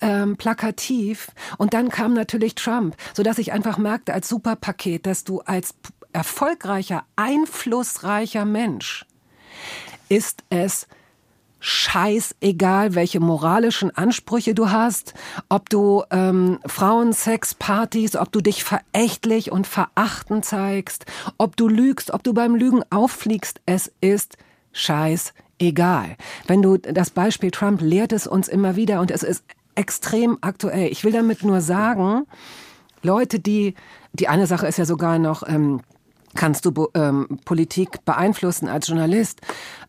ähm, 0.00 0.36
plakativ 0.36 1.30
und 1.56 1.72
dann 1.72 1.88
kam 1.88 2.14
natürlich 2.14 2.54
Trump, 2.54 2.96
so 3.14 3.22
dass 3.22 3.38
ich 3.38 3.52
einfach 3.52 3.78
merkte 3.78 4.12
als 4.12 4.28
Superpaket, 4.28 5.06
dass 5.06 5.24
du 5.24 5.40
als 5.40 5.74
erfolgreicher, 6.12 7.04
einflussreicher 7.16 8.44
Mensch 8.44 9.06
ist 10.08 10.44
es 10.50 10.86
scheißegal, 11.64 12.94
welche 12.94 13.20
moralischen 13.20 13.90
Ansprüche 13.96 14.54
du 14.54 14.70
hast, 14.70 15.14
ob 15.48 15.70
du 15.70 16.02
ähm, 16.10 16.58
Frauensexpartys, 16.66 18.16
ob 18.16 18.30
du 18.32 18.42
dich 18.42 18.64
verächtlich 18.64 19.50
und 19.50 19.66
verachtend 19.66 20.44
zeigst, 20.44 21.06
ob 21.38 21.56
du 21.56 21.66
lügst, 21.66 22.12
ob 22.12 22.22
du 22.22 22.34
beim 22.34 22.54
Lügen 22.54 22.82
auffliegst, 22.90 23.62
es 23.64 23.90
ist 24.02 24.36
scheißegal. 24.72 26.16
Wenn 26.46 26.60
du 26.60 26.76
das 26.76 27.08
Beispiel 27.08 27.50
Trump 27.50 27.80
lehrt 27.80 28.12
es 28.12 28.26
uns 28.26 28.48
immer 28.48 28.76
wieder 28.76 29.00
und 29.00 29.10
es 29.10 29.22
ist 29.22 29.42
extrem 29.74 30.36
aktuell. 30.42 30.92
Ich 30.92 31.02
will 31.02 31.12
damit 31.12 31.44
nur 31.44 31.62
sagen, 31.62 32.26
Leute, 33.02 33.40
die 33.40 33.74
die 34.12 34.28
eine 34.28 34.46
Sache 34.46 34.66
ist 34.66 34.78
ja 34.78 34.84
sogar 34.84 35.18
noch 35.18 35.42
ähm, 35.48 35.80
kannst 36.34 36.64
du 36.64 36.88
ähm, 36.94 37.38
Politik 37.44 38.04
beeinflussen 38.04 38.68
als 38.68 38.88
Journalist. 38.88 39.40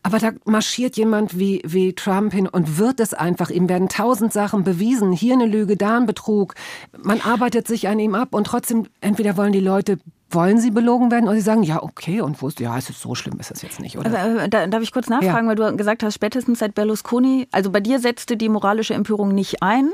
Aber 0.02 0.18
da 0.18 0.30
marschiert 0.44 0.96
jemand 0.96 1.38
wie, 1.38 1.62
wie 1.64 1.92
Trump 1.94 2.32
hin 2.32 2.48
und 2.48 2.78
wird 2.78 3.00
es 3.00 3.14
einfach. 3.14 3.50
Ihm 3.50 3.68
werden 3.68 3.88
tausend 3.88 4.32
Sachen 4.32 4.64
bewiesen. 4.64 5.12
Hier 5.12 5.34
eine 5.34 5.46
Lüge, 5.46 5.76
da 5.76 5.96
ein 5.96 6.06
Betrug. 6.06 6.54
Man 6.96 7.20
arbeitet 7.20 7.66
sich 7.66 7.88
an 7.88 7.98
ihm 7.98 8.14
ab 8.14 8.34
und 8.34 8.46
trotzdem, 8.46 8.86
entweder 9.00 9.36
wollen 9.36 9.52
die 9.52 9.60
Leute 9.60 9.98
wollen 10.28 10.58
sie 10.58 10.70
belogen 10.70 11.10
werden 11.10 11.26
oder 11.26 11.36
sie 11.36 11.42
sagen, 11.42 11.62
ja, 11.62 11.82
okay, 11.82 12.20
und 12.20 12.42
wo 12.42 12.48
ist, 12.48 12.58
ja, 12.58 12.76
es 12.76 12.90
ist 12.90 13.00
so 13.00 13.14
schlimm, 13.14 13.38
ist 13.38 13.52
es 13.52 13.62
jetzt 13.62 13.80
nicht, 13.80 13.96
oder? 13.96 14.18
Also, 14.18 14.38
äh, 14.38 14.48
da, 14.48 14.66
darf 14.66 14.82
ich 14.82 14.92
kurz 14.92 15.08
nachfragen, 15.08 15.48
ja. 15.48 15.56
weil 15.56 15.72
du 15.72 15.76
gesagt 15.76 16.02
hast, 16.02 16.14
spätestens 16.14 16.58
seit 16.58 16.74
Berlusconi, 16.74 17.46
also 17.52 17.70
bei 17.70 17.80
dir 17.80 18.00
setzte 18.00 18.36
die 18.36 18.48
moralische 18.48 18.94
Empörung 18.94 19.34
nicht 19.34 19.62
ein, 19.62 19.88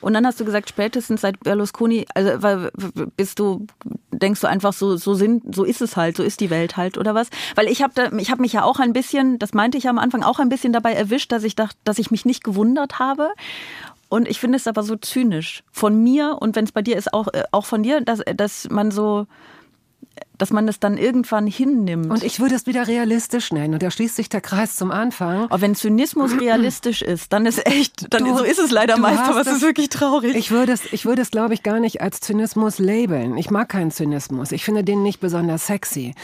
und 0.00 0.14
dann 0.14 0.26
hast 0.26 0.40
du 0.40 0.44
gesagt, 0.44 0.68
spätestens 0.68 1.22
seit 1.22 1.40
Berlusconi, 1.40 2.06
also 2.14 2.68
bist 3.16 3.38
du, 3.38 3.66
denkst 4.12 4.40
du 4.40 4.46
einfach 4.46 4.72
so, 4.72 4.96
so 4.96 5.14
sind, 5.14 5.54
so 5.54 5.64
ist 5.64 5.80
es 5.80 5.96
halt, 5.96 6.16
so 6.16 6.22
ist 6.22 6.40
die 6.40 6.50
Welt 6.50 6.76
halt 6.76 6.98
oder 6.98 7.14
was? 7.14 7.30
Weil 7.54 7.68
ich 7.68 7.82
habe 7.82 8.10
ich 8.18 8.30
habe 8.30 8.42
mich 8.42 8.52
ja 8.52 8.64
auch 8.64 8.80
ein 8.80 8.92
bisschen, 8.92 9.38
das 9.38 9.54
meinte 9.54 9.78
ich 9.78 9.88
am 9.88 9.98
Anfang 9.98 10.22
auch 10.22 10.38
ein 10.38 10.48
bisschen 10.48 10.72
dabei 10.72 10.92
erwischt, 10.92 11.32
dass 11.32 11.44
ich 11.44 11.56
dachte, 11.56 11.76
dass 11.84 11.98
ich 11.98 12.10
mich 12.10 12.24
nicht 12.24 12.44
gewundert 12.44 12.98
habe. 12.98 13.30
Und 14.08 14.28
ich 14.28 14.38
finde 14.38 14.56
es 14.56 14.66
aber 14.66 14.82
so 14.82 14.96
zynisch 14.96 15.64
von 15.72 16.02
mir 16.02 16.36
und 16.40 16.54
wenn 16.54 16.64
es 16.64 16.72
bei 16.72 16.82
dir 16.82 16.96
ist 16.96 17.12
auch 17.12 17.28
äh, 17.32 17.44
auch 17.50 17.64
von 17.64 17.82
dir, 17.82 18.00
dass 18.00 18.20
dass 18.36 18.68
man 18.70 18.90
so 18.90 19.26
dass 20.38 20.50
man 20.50 20.66
es 20.68 20.80
dann 20.80 20.98
irgendwann 20.98 21.46
hinnimmt. 21.46 22.10
Und 22.10 22.24
ich 22.24 22.40
würde 22.40 22.54
es 22.54 22.66
wieder 22.66 22.86
realistisch 22.86 23.52
nennen. 23.52 23.74
Und 23.74 23.82
da 23.82 23.90
schließt 23.90 24.16
sich 24.16 24.28
der 24.28 24.40
Kreis 24.40 24.76
zum 24.76 24.90
Anfang. 24.90 25.44
Aber 25.44 25.60
wenn 25.60 25.74
Zynismus 25.74 26.32
realistisch 26.40 27.02
ist, 27.02 27.32
dann 27.32 27.46
ist 27.46 27.66
echt, 27.66 28.12
dann 28.12 28.24
du, 28.24 28.36
so 28.36 28.44
ist 28.44 28.58
es 28.58 28.70
leider 28.70 28.98
meist, 28.98 29.22
aber 29.22 29.40
es 29.40 29.46
ist 29.46 29.62
wirklich 29.62 29.88
traurig. 29.88 30.34
Ich 30.34 30.50
würde 30.50 30.72
es, 30.72 30.92
ich 30.92 31.06
würde 31.06 31.22
es, 31.22 31.30
glaube 31.30 31.54
ich, 31.54 31.62
gar 31.62 31.80
nicht 31.80 32.00
als 32.00 32.20
Zynismus 32.20 32.78
labeln. 32.78 33.36
Ich 33.36 33.50
mag 33.50 33.68
keinen 33.68 33.90
Zynismus. 33.90 34.52
Ich 34.52 34.64
finde 34.64 34.84
den 34.84 35.02
nicht 35.02 35.20
besonders 35.20 35.66
sexy. 35.66 36.14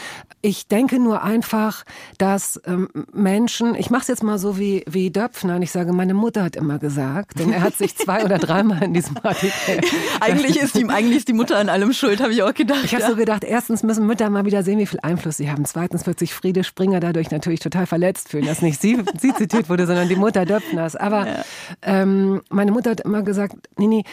Ich 0.41 0.67
denke 0.67 0.99
nur 0.99 1.23
einfach, 1.23 1.83
dass 2.17 2.59
ähm, 2.65 2.89
Menschen, 3.13 3.75
ich 3.75 3.89
mache 3.89 4.01
es 4.01 4.07
jetzt 4.07 4.23
mal 4.23 4.37
so 4.37 4.57
wie, 4.57 4.83
wie 4.87 5.09
Döpfner 5.11 5.55
und 5.55 5.61
ich 5.61 5.71
sage, 5.71 5.93
meine 5.93 6.13
Mutter 6.13 6.43
hat 6.43 6.55
immer 6.55 6.79
gesagt, 6.79 7.39
denn 7.39 7.53
er 7.53 7.61
hat 7.61 7.77
sich 7.77 7.95
zwei 7.95 8.25
oder 8.25 8.37
dreimal 8.39 8.83
in 8.83 8.93
diesem 8.93 9.17
Artikel. 9.23 9.81
eigentlich 10.19 10.59
ist 10.59 10.75
ihm, 10.75 10.89
eigentlich 10.89 11.17
ist 11.17 11.27
die 11.27 11.33
Mutter 11.33 11.57
an 11.57 11.69
allem 11.69 11.93
schuld, 11.93 12.21
habe 12.21 12.33
ich 12.33 12.43
auch 12.43 12.53
gedacht. 12.53 12.83
Ich 12.83 12.93
habe 12.93 13.03
ja. 13.03 13.09
so 13.09 13.15
gedacht, 13.15 13.43
erstens 13.43 13.83
müssen 13.83 14.00
Mütter 14.05 14.29
mal 14.29 14.45
wieder 14.45 14.63
sehen, 14.63 14.79
wie 14.79 14.85
viel 14.85 14.99
Einfluss 15.01 15.37
sie 15.37 15.49
haben. 15.49 15.65
Zweitens 15.65 16.05
wird 16.07 16.19
sich 16.19 16.33
Friede 16.33 16.63
Springer 16.63 16.99
dadurch 16.99 17.31
natürlich 17.31 17.59
total 17.59 17.85
verletzt 17.85 18.29
fühlen, 18.29 18.45
dass 18.45 18.61
nicht 18.61 18.81
sie, 18.81 18.97
sie 19.19 19.33
zitiert 19.33 19.69
wurde, 19.69 19.87
sondern 19.87 20.09
die 20.09 20.15
Mutter 20.15 20.45
Döpfners. 20.45 20.95
Aber 20.95 21.27
ja. 21.27 21.43
ähm, 21.81 22.41
meine 22.49 22.71
Mutter 22.71 22.91
hat 22.91 23.01
immer 23.01 23.23
gesagt, 23.23 23.55
Nini, 23.77 24.03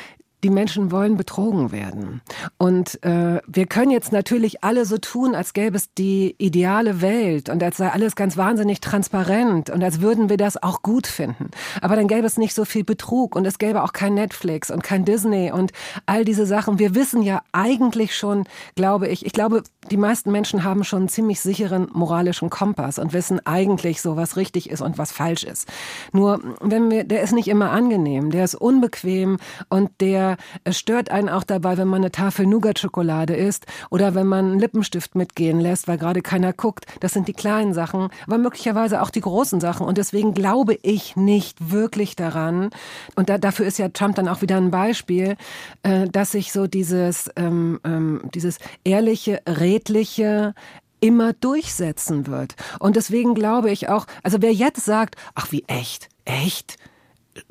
die 0.45 0.51
Menschen 0.51 0.93
wollen 0.93 1.16
betrogen 1.16 1.72
werden. 1.72 2.20
Und 2.59 3.03
äh, 3.03 3.41
wir 3.47 3.66
können 3.66 3.91
jetzt 3.91 4.12
natürlich 4.12 4.62
alle 4.62 4.84
so 4.84 4.99
tun, 4.99 5.34
als 5.34 5.53
gäbe 5.53 5.76
es 5.76 5.93
die 5.95 6.36
ideale 6.39 7.01
Welt 7.01 7.49
und 7.49 7.62
als 7.62 7.78
sei 7.78 7.91
alles 7.91 8.14
ganz 8.14 8.36
wahnsinnig 8.36 8.80
transparent 8.80 9.70
und 9.70 9.82
als 9.82 10.01
würden 10.01 10.28
wir 10.28 10.36
das 10.36 10.62
auch 10.62 10.82
gut 10.82 11.07
finden. 11.07 11.51
Aber 11.80 11.97
dann 11.97 12.07
gäbe 12.07 12.26
es 12.26 12.39
nicht 12.39 12.55
so 12.55 12.64
viel 12.64 12.84
Betrug 12.84 13.34
und 13.34 13.47
es 13.47 13.59
gäbe 13.59 13.82
auch 13.82 13.93
kein 13.93 14.14
Netflix 14.14 14.70
und 14.70 14.82
kein 14.82 15.05
Disney 15.05 15.51
und 15.51 15.72
all 16.07 16.24
diese 16.24 16.47
Sachen. 16.47 16.78
Wir 16.78 16.95
wissen 16.95 17.22
ja 17.22 17.43
eigentlich 17.53 18.16
schon, 18.16 18.45
glaube 18.76 19.09
ich, 19.09 19.26
ich 19.26 19.32
glaube, 19.32 19.64
die 19.91 19.97
meisten 19.97 20.30
Menschen 20.30 20.62
haben 20.62 20.84
schon 20.84 21.01
einen 21.01 21.09
ziemlich 21.09 21.41
sicheren 21.41 21.89
moralischen 21.93 22.51
Kompass 22.51 22.99
und 22.99 23.12
wissen 23.12 23.45
eigentlich 23.45 24.01
so, 24.01 24.16
was 24.16 24.36
richtig 24.36 24.70
ist 24.70 24.82
und 24.82 24.99
was 24.99 25.11
falsch 25.11 25.45
ist. 25.45 25.68
Nur, 26.12 26.41
wenn 26.61 26.91
wir, 26.91 27.05
der 27.05 27.22
ist 27.22 27.32
nicht 27.32 27.49
immer 27.49 27.70
angenehm, 27.70 28.30
der 28.30 28.45
ist 28.45 28.55
unbequem 28.55 29.39
und 29.68 29.91
der 30.01 30.28
es 30.64 30.79
stört 30.79 31.11
einen 31.11 31.29
auch 31.29 31.45
dabei, 31.45 31.79
wenn 31.79 31.89
man 31.89 32.03
eine 32.03 32.11
Tafel 32.11 32.47
Nougat-Schokolade 32.47 33.35
isst 33.35 33.66
oder 33.91 34.14
wenn 34.14 34.26
man 34.26 34.47
einen 34.47 34.59
Lippenstift 34.59 35.14
mitgehen 35.14 35.61
lässt, 35.61 35.89
weil 35.89 35.99
gerade 35.99 36.20
keiner 36.20 36.53
guckt. 36.53 36.87
Das 37.01 37.12
sind 37.12 37.29
die 37.29 37.33
kleinen 37.33 37.74
Sachen, 37.74 38.09
aber 38.26 38.39
möglicherweise 38.39 39.03
auch 39.03 39.11
die 39.11 39.20
großen 39.20 39.61
Sachen. 39.61 39.87
Und 39.87 39.99
deswegen 39.99 40.35
glaube 40.35 40.79
ich 40.83 41.16
nicht 41.16 41.70
wirklich 41.70 42.16
daran. 42.16 42.70
Und 43.14 43.29
da, 43.29 43.39
dafür 43.39 43.66
ist 43.66 43.79
ja 43.79 43.89
Trump 43.89 44.16
dann 44.16 44.29
auch 44.29 44.43
wieder 44.43 44.57
ein 44.57 44.70
Beispiel, 44.70 45.37
äh, 45.83 46.09
dass 46.09 46.33
sich 46.33 46.53
so 46.53 46.66
dieses, 46.66 47.31
ähm, 47.37 47.81
ähm, 47.85 48.22
dieses 48.35 48.59
ehrliche, 48.85 49.41
redliche, 49.47 50.55
immer 51.01 51.33
durchsetzen 51.33 52.26
wird. 52.26 52.57
Und 52.79 52.97
deswegen 52.97 53.35
glaube 53.35 53.70
ich 53.70 53.89
auch, 53.89 54.07
also 54.22 54.39
wer 54.41 54.53
jetzt 54.53 54.85
sagt, 54.85 55.16
ach 55.35 55.53
wie 55.53 55.64
echt, 55.66 56.09
echt, 56.24 56.76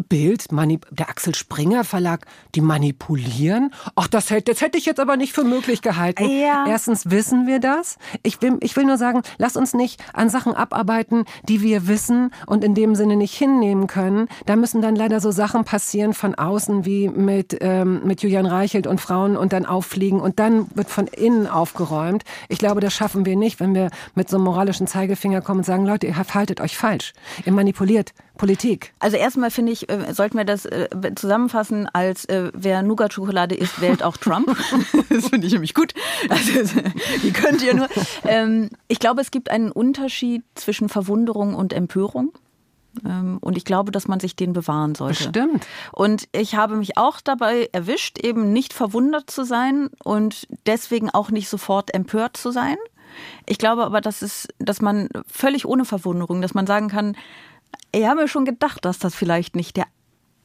Bild, 0.10 0.48
der 0.52 1.10
Axel 1.10 1.36
Springer 1.36 1.84
Verlag, 1.84 2.26
die 2.56 2.62
manipulieren? 2.62 3.74
Ach, 3.96 4.08
das 4.08 4.30
hätte, 4.30 4.52
das 4.52 4.62
hätte 4.62 4.78
ich 4.78 4.86
jetzt 4.86 5.00
aber 5.00 5.18
nicht 5.18 5.34
für 5.34 5.44
möglich 5.44 5.82
gehalten. 5.82 6.30
Ja. 6.30 6.66
Erstens 6.68 7.10
wissen 7.10 7.48
wir 7.48 7.60
das. 7.60 7.98
Ich 8.24 8.42
will, 8.42 8.58
ich 8.62 8.76
will 8.76 8.86
nur 8.86 8.98
sagen, 8.98 9.22
lass 9.38 9.56
uns 9.56 9.74
nicht 9.74 10.04
an 10.14 10.30
Sachen 10.30 10.54
abarbeiten, 10.54 11.26
die 11.48 11.62
wir 11.62 11.88
wissen 11.88 12.32
und 12.46 12.64
in 12.64 12.74
dem 12.74 12.96
Sinne 12.96 13.16
nicht 13.16 13.34
hinnehmen 13.34 13.88
können. 13.88 14.28
Da 14.46 14.56
müssen 14.56 14.82
dann 14.82 14.96
leider 14.96 15.20
so 15.20 15.32
Sachen 15.32 15.64
passieren 15.64 16.14
von 16.14 16.36
außen 16.36 16.86
wie 16.86 17.10
mit, 17.10 17.58
ähm, 17.62 18.02
mit 18.06 18.22
Julian 18.24 18.46
Reichelt 18.46 18.88
und 18.88 19.02
Frauen 19.02 19.38
und 19.38 19.54
dann 19.54 19.66
auffliegen 19.66 20.20
und 20.20 20.40
dann 20.40 20.68
wird 20.76 20.90
von 20.90 21.08
innen 21.08 21.48
aufgeräumt. 21.48 22.24
Ich 22.50 22.60
glaube, 22.60 22.82
das 22.82 22.94
schaffen 22.94 23.26
wir 23.26 23.36
nicht, 23.36 23.60
wenn 23.60 23.74
wir 23.74 23.90
mit 24.16 24.30
so 24.30 24.38
einem 24.38 24.46
moralischen 24.46 24.88
Zeigefinger 24.88 25.42
kommen 25.42 25.60
und 25.60 25.66
sagen, 25.66 25.86
Leute, 25.86 26.08
ihr 26.08 26.18
haltet 26.18 26.62
euch 26.62 26.78
falsch. 26.78 27.14
Ihr 27.46 27.54
manipuliert 27.54 28.14
Politik. 28.38 28.94
Also 29.00 29.18
erstmal 29.18 29.52
finde 29.52 29.72
ich, 29.72 29.77
äh, 29.84 30.14
sollten 30.14 30.38
wir 30.38 30.46
das 30.46 30.66
äh, 30.66 30.88
zusammenfassen 31.16 31.88
als 31.92 32.26
äh, 32.26 32.52
wer 32.54 32.82
Nougat-Schokolade 32.82 33.56
isst, 33.56 33.82
wählt 33.82 34.04
auch 34.04 34.18
Trump. 34.18 34.48
das 35.10 35.30
finde 35.30 35.48
ich 35.48 35.54
nämlich 35.54 35.74
gut. 35.74 35.94
Also, 36.30 36.52
wie 37.22 37.32
könnt 37.32 37.64
ihr 37.64 37.74
nur? 37.74 37.88
Ähm, 38.26 38.70
ich 38.88 39.00
glaube, 39.00 39.22
es 39.22 39.32
gibt 39.32 39.50
einen 39.50 39.72
Unterschied 39.72 40.44
zwischen 40.56 40.90
Verwunderung 40.90 41.56
und 41.56 41.74
Empörung. 41.74 42.34
Ähm, 43.06 43.38
und 43.42 43.58
ich 43.58 43.66
glaube, 43.66 43.92
dass 43.92 44.08
man 44.08 44.20
sich 44.20 44.36
den 44.36 44.54
bewahren 44.54 44.96
sollte. 44.96 45.24
Stimmt. 45.24 45.68
Und 45.92 46.28
ich 46.32 46.56
habe 46.56 46.76
mich 46.76 46.98
auch 46.98 47.22
dabei 47.22 47.70
erwischt, 47.72 48.20
eben 48.20 48.54
nicht 48.54 48.74
verwundert 48.74 49.30
zu 49.30 49.44
sein 49.44 49.90
und 50.04 50.48
deswegen 50.66 51.10
auch 51.10 51.30
nicht 51.30 51.50
sofort 51.50 51.94
empört 51.94 52.38
zu 52.38 52.52
sein. 52.52 52.78
Ich 53.46 53.58
glaube 53.58 53.84
aber, 53.84 54.02
dass 54.02 54.22
es, 54.22 54.48
dass 54.60 54.82
man 54.82 55.10
völlig 55.28 55.66
ohne 55.66 55.86
Verwunderung, 55.86 56.42
dass 56.42 56.54
man 56.54 56.68
sagen 56.68 56.90
kann, 56.90 57.16
ich 57.98 58.08
habe 58.08 58.22
mir 58.22 58.28
schon 58.28 58.46
gedacht, 58.46 58.86
dass 58.86 59.00
das 59.00 59.16
vielleicht 59.16 59.56
nicht 59.56 59.78
der 59.78 59.86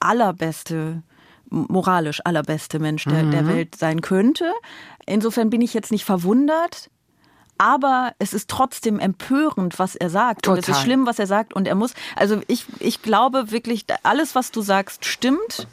allerbeste, 0.00 1.02
moralisch 1.48 2.20
allerbeste 2.24 2.78
Mensch 2.78 3.04
der, 3.04 3.24
mhm. 3.24 3.30
der 3.30 3.46
Welt 3.46 3.76
sein 3.76 4.00
könnte. 4.00 4.52
Insofern 5.06 5.50
bin 5.50 5.60
ich 5.60 5.74
jetzt 5.74 5.92
nicht 5.92 6.04
verwundert. 6.04 6.90
Aber 7.58 8.12
es 8.18 8.32
ist 8.32 8.48
trotzdem 8.50 8.98
empörend, 8.98 9.78
was 9.78 9.94
er 9.94 10.10
sagt. 10.10 10.46
Total. 10.46 10.56
Und 10.56 10.68
es 10.68 10.68
ist 10.68 10.82
schlimm, 10.82 11.06
was 11.06 11.18
er 11.18 11.26
sagt. 11.26 11.52
Und 11.52 11.68
er 11.68 11.74
muss, 11.74 11.94
also 12.16 12.40
ich, 12.48 12.64
ich 12.80 13.02
glaube 13.02 13.52
wirklich, 13.52 13.84
alles, 14.02 14.34
was 14.34 14.50
du 14.50 14.62
sagst, 14.62 15.04
stimmt. 15.04 15.68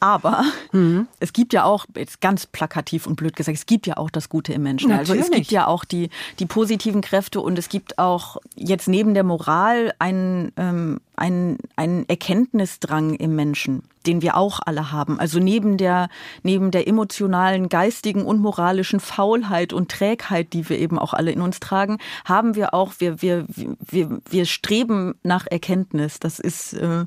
Aber 0.00 0.44
mhm. 0.72 1.06
es 1.20 1.32
gibt 1.32 1.52
ja 1.52 1.64
auch, 1.64 1.86
jetzt 1.96 2.20
ganz 2.20 2.46
plakativ 2.46 3.06
und 3.06 3.16
blöd 3.16 3.36
gesagt, 3.36 3.56
es 3.56 3.66
gibt 3.66 3.86
ja 3.86 3.96
auch 3.96 4.10
das 4.10 4.28
Gute 4.28 4.52
im 4.52 4.62
Menschen. 4.62 4.90
Natürlich. 4.90 5.22
Also 5.22 5.32
es 5.32 5.36
gibt 5.36 5.50
ja 5.50 5.66
auch 5.66 5.84
die, 5.84 6.10
die 6.38 6.46
positiven 6.46 7.00
Kräfte 7.00 7.40
und 7.40 7.58
es 7.58 7.68
gibt 7.68 7.98
auch 7.98 8.38
jetzt 8.54 8.88
neben 8.88 9.14
der 9.14 9.24
Moral 9.24 9.92
einen, 9.98 10.52
ähm, 10.56 11.00
einen, 11.18 11.58
einen 11.76 12.08
Erkenntnisdrang 12.08 13.14
im 13.14 13.36
Menschen 13.36 13.82
den 14.08 14.22
wir 14.22 14.36
auch 14.36 14.60
alle 14.64 14.90
haben. 14.90 15.20
Also 15.20 15.38
neben 15.38 15.76
der, 15.76 16.08
neben 16.42 16.70
der 16.70 16.88
emotionalen, 16.88 17.68
geistigen 17.68 18.24
und 18.24 18.40
moralischen 18.40 19.00
Faulheit 19.00 19.72
und 19.72 19.90
Trägheit, 19.90 20.54
die 20.54 20.68
wir 20.68 20.78
eben 20.78 20.98
auch 20.98 21.12
alle 21.12 21.30
in 21.30 21.42
uns 21.42 21.60
tragen, 21.60 21.98
haben 22.24 22.54
wir 22.54 22.74
auch, 22.74 22.94
wir, 22.98 23.20
wir, 23.20 23.44
wir, 23.48 24.18
wir 24.28 24.46
streben 24.46 25.14
nach 25.22 25.46
Erkenntnis. 25.46 26.18
Das 26.20 26.38
ist 26.38 26.72
äh, 26.72 27.04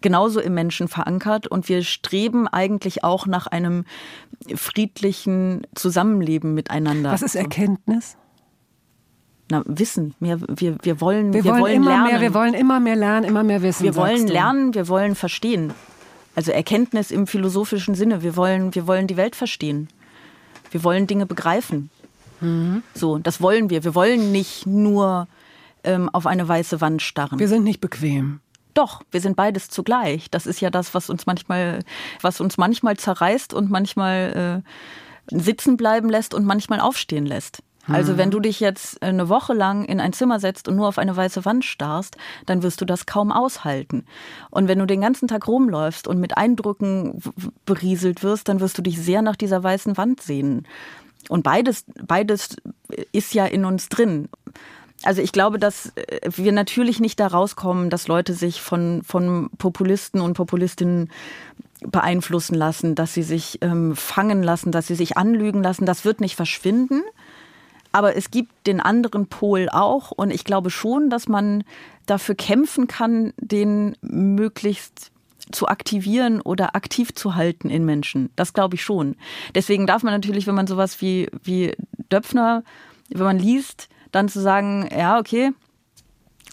genauso 0.00 0.40
im 0.40 0.54
Menschen 0.54 0.88
verankert 0.88 1.46
und 1.46 1.68
wir 1.68 1.84
streben 1.84 2.48
eigentlich 2.48 3.04
auch 3.04 3.26
nach 3.26 3.46
einem 3.46 3.84
friedlichen 4.54 5.66
Zusammenleben 5.74 6.54
miteinander. 6.54 7.12
Was 7.12 7.22
ist 7.22 7.34
Erkenntnis? 7.34 8.16
Na, 9.50 9.62
Wissen. 9.66 10.14
Mehr, 10.20 10.38
wir, 10.46 10.76
wir 10.82 11.00
wollen, 11.00 11.32
wir, 11.32 11.44
wir 11.44 11.52
wollen, 11.52 11.62
wollen 11.62 11.74
immer 11.74 11.90
lernen. 11.90 12.06
mehr, 12.06 12.20
wir 12.20 12.34
wollen 12.34 12.54
immer 12.54 12.80
mehr 12.80 12.96
lernen, 12.96 13.24
immer 13.24 13.42
mehr 13.42 13.62
wissen. 13.62 13.84
Wir 13.84 13.96
wollen 13.96 14.26
lernen, 14.26 14.74
wir 14.74 14.88
wollen 14.88 15.14
verstehen. 15.14 15.72
Also 16.34 16.52
Erkenntnis 16.52 17.10
im 17.10 17.26
philosophischen 17.26 17.94
Sinne. 17.94 18.22
Wir 18.22 18.36
wollen, 18.36 18.74
wir 18.74 18.86
wollen 18.86 19.06
die 19.06 19.16
Welt 19.16 19.34
verstehen. 19.34 19.88
Wir 20.70 20.84
wollen 20.84 21.06
Dinge 21.06 21.26
begreifen. 21.26 21.90
Mhm. 22.40 22.82
So, 22.94 23.18
das 23.18 23.40
wollen 23.40 23.70
wir. 23.70 23.84
Wir 23.84 23.94
wollen 23.94 24.32
nicht 24.32 24.66
nur 24.66 25.26
ähm, 25.84 26.08
auf 26.10 26.26
eine 26.26 26.46
weiße 26.46 26.80
Wand 26.80 27.02
starren. 27.02 27.38
Wir 27.38 27.48
sind 27.48 27.64
nicht 27.64 27.80
bequem. 27.80 28.40
Doch, 28.74 29.02
wir 29.10 29.20
sind 29.20 29.34
beides 29.34 29.70
zugleich. 29.70 30.30
Das 30.30 30.46
ist 30.46 30.60
ja 30.60 30.70
das, 30.70 30.94
was 30.94 31.10
uns 31.10 31.26
manchmal, 31.26 31.80
was 32.20 32.40
uns 32.40 32.58
manchmal 32.58 32.96
zerreißt 32.96 33.52
und 33.52 33.70
manchmal 33.70 34.62
äh, 35.32 35.36
sitzen 35.36 35.76
bleiben 35.76 36.08
lässt 36.08 36.34
und 36.34 36.44
manchmal 36.44 36.80
aufstehen 36.80 37.26
lässt. 37.26 37.62
Also 37.88 38.16
wenn 38.16 38.28
mhm. 38.28 38.32
du 38.32 38.40
dich 38.40 38.60
jetzt 38.60 39.02
eine 39.02 39.28
Woche 39.28 39.54
lang 39.54 39.84
in 39.84 40.00
ein 40.00 40.12
Zimmer 40.12 40.40
setzt 40.40 40.68
und 40.68 40.76
nur 40.76 40.88
auf 40.88 40.98
eine 40.98 41.16
weiße 41.16 41.44
Wand 41.44 41.64
starrst, 41.64 42.16
dann 42.46 42.62
wirst 42.62 42.80
du 42.80 42.84
das 42.84 43.06
kaum 43.06 43.32
aushalten. 43.32 44.04
Und 44.50 44.68
wenn 44.68 44.78
du 44.78 44.86
den 44.86 45.00
ganzen 45.00 45.28
Tag 45.28 45.48
rumläufst 45.48 46.06
und 46.06 46.20
mit 46.20 46.36
Eindrücken 46.36 47.22
berieselt 47.64 48.22
wirst, 48.22 48.48
dann 48.48 48.60
wirst 48.60 48.78
du 48.78 48.82
dich 48.82 49.00
sehr 49.00 49.22
nach 49.22 49.36
dieser 49.36 49.62
weißen 49.62 49.96
Wand 49.96 50.20
sehnen. 50.20 50.66
Und 51.28 51.42
beides, 51.42 51.84
beides 52.06 52.56
ist 53.12 53.34
ja 53.34 53.46
in 53.46 53.64
uns 53.64 53.88
drin. 53.88 54.28
Also 55.04 55.22
ich 55.22 55.32
glaube, 55.32 55.58
dass 55.58 55.92
äh, 55.96 56.30
wir 56.34 56.52
natürlich 56.52 57.00
nicht 57.00 57.20
da 57.20 57.28
rauskommen, 57.28 57.90
dass 57.90 58.08
Leute 58.08 58.34
sich 58.34 58.60
von, 58.60 59.02
von 59.04 59.50
Populisten 59.58 60.20
und 60.20 60.34
Populistinnen 60.34 61.10
beeinflussen 61.80 62.54
lassen, 62.54 62.94
dass 62.94 63.14
sie 63.14 63.22
sich 63.22 63.58
ähm, 63.60 63.94
fangen 63.94 64.42
lassen, 64.42 64.72
dass 64.72 64.88
sie 64.88 64.96
sich 64.96 65.16
anlügen 65.16 65.62
lassen. 65.62 65.86
Das 65.86 66.04
wird 66.04 66.20
nicht 66.20 66.34
verschwinden. 66.34 67.02
Aber 67.92 68.16
es 68.16 68.30
gibt 68.30 68.66
den 68.66 68.80
anderen 68.80 69.26
Pol 69.26 69.68
auch 69.70 70.10
und 70.10 70.30
ich 70.30 70.44
glaube 70.44 70.70
schon, 70.70 71.10
dass 71.10 71.28
man 71.28 71.64
dafür 72.06 72.34
kämpfen 72.34 72.86
kann, 72.86 73.32
den 73.38 73.96
möglichst 74.00 75.10
zu 75.50 75.68
aktivieren 75.68 76.40
oder 76.40 76.76
aktiv 76.76 77.14
zu 77.14 77.34
halten 77.34 77.70
in 77.70 77.84
Menschen. 77.84 78.30
Das 78.36 78.52
glaube 78.52 78.74
ich 78.74 78.82
schon. 78.82 79.16
Deswegen 79.54 79.86
darf 79.86 80.02
man 80.02 80.12
natürlich, 80.12 80.46
wenn 80.46 80.54
man 80.54 80.66
sowas 80.66 81.00
wie, 81.00 81.28
wie 81.42 81.74
Döpfner, 82.10 82.62
wenn 83.08 83.24
man 83.24 83.38
liest, 83.38 83.88
dann 84.12 84.28
zu 84.28 84.40
sagen, 84.40 84.88
ja, 84.96 85.18
okay, 85.18 85.52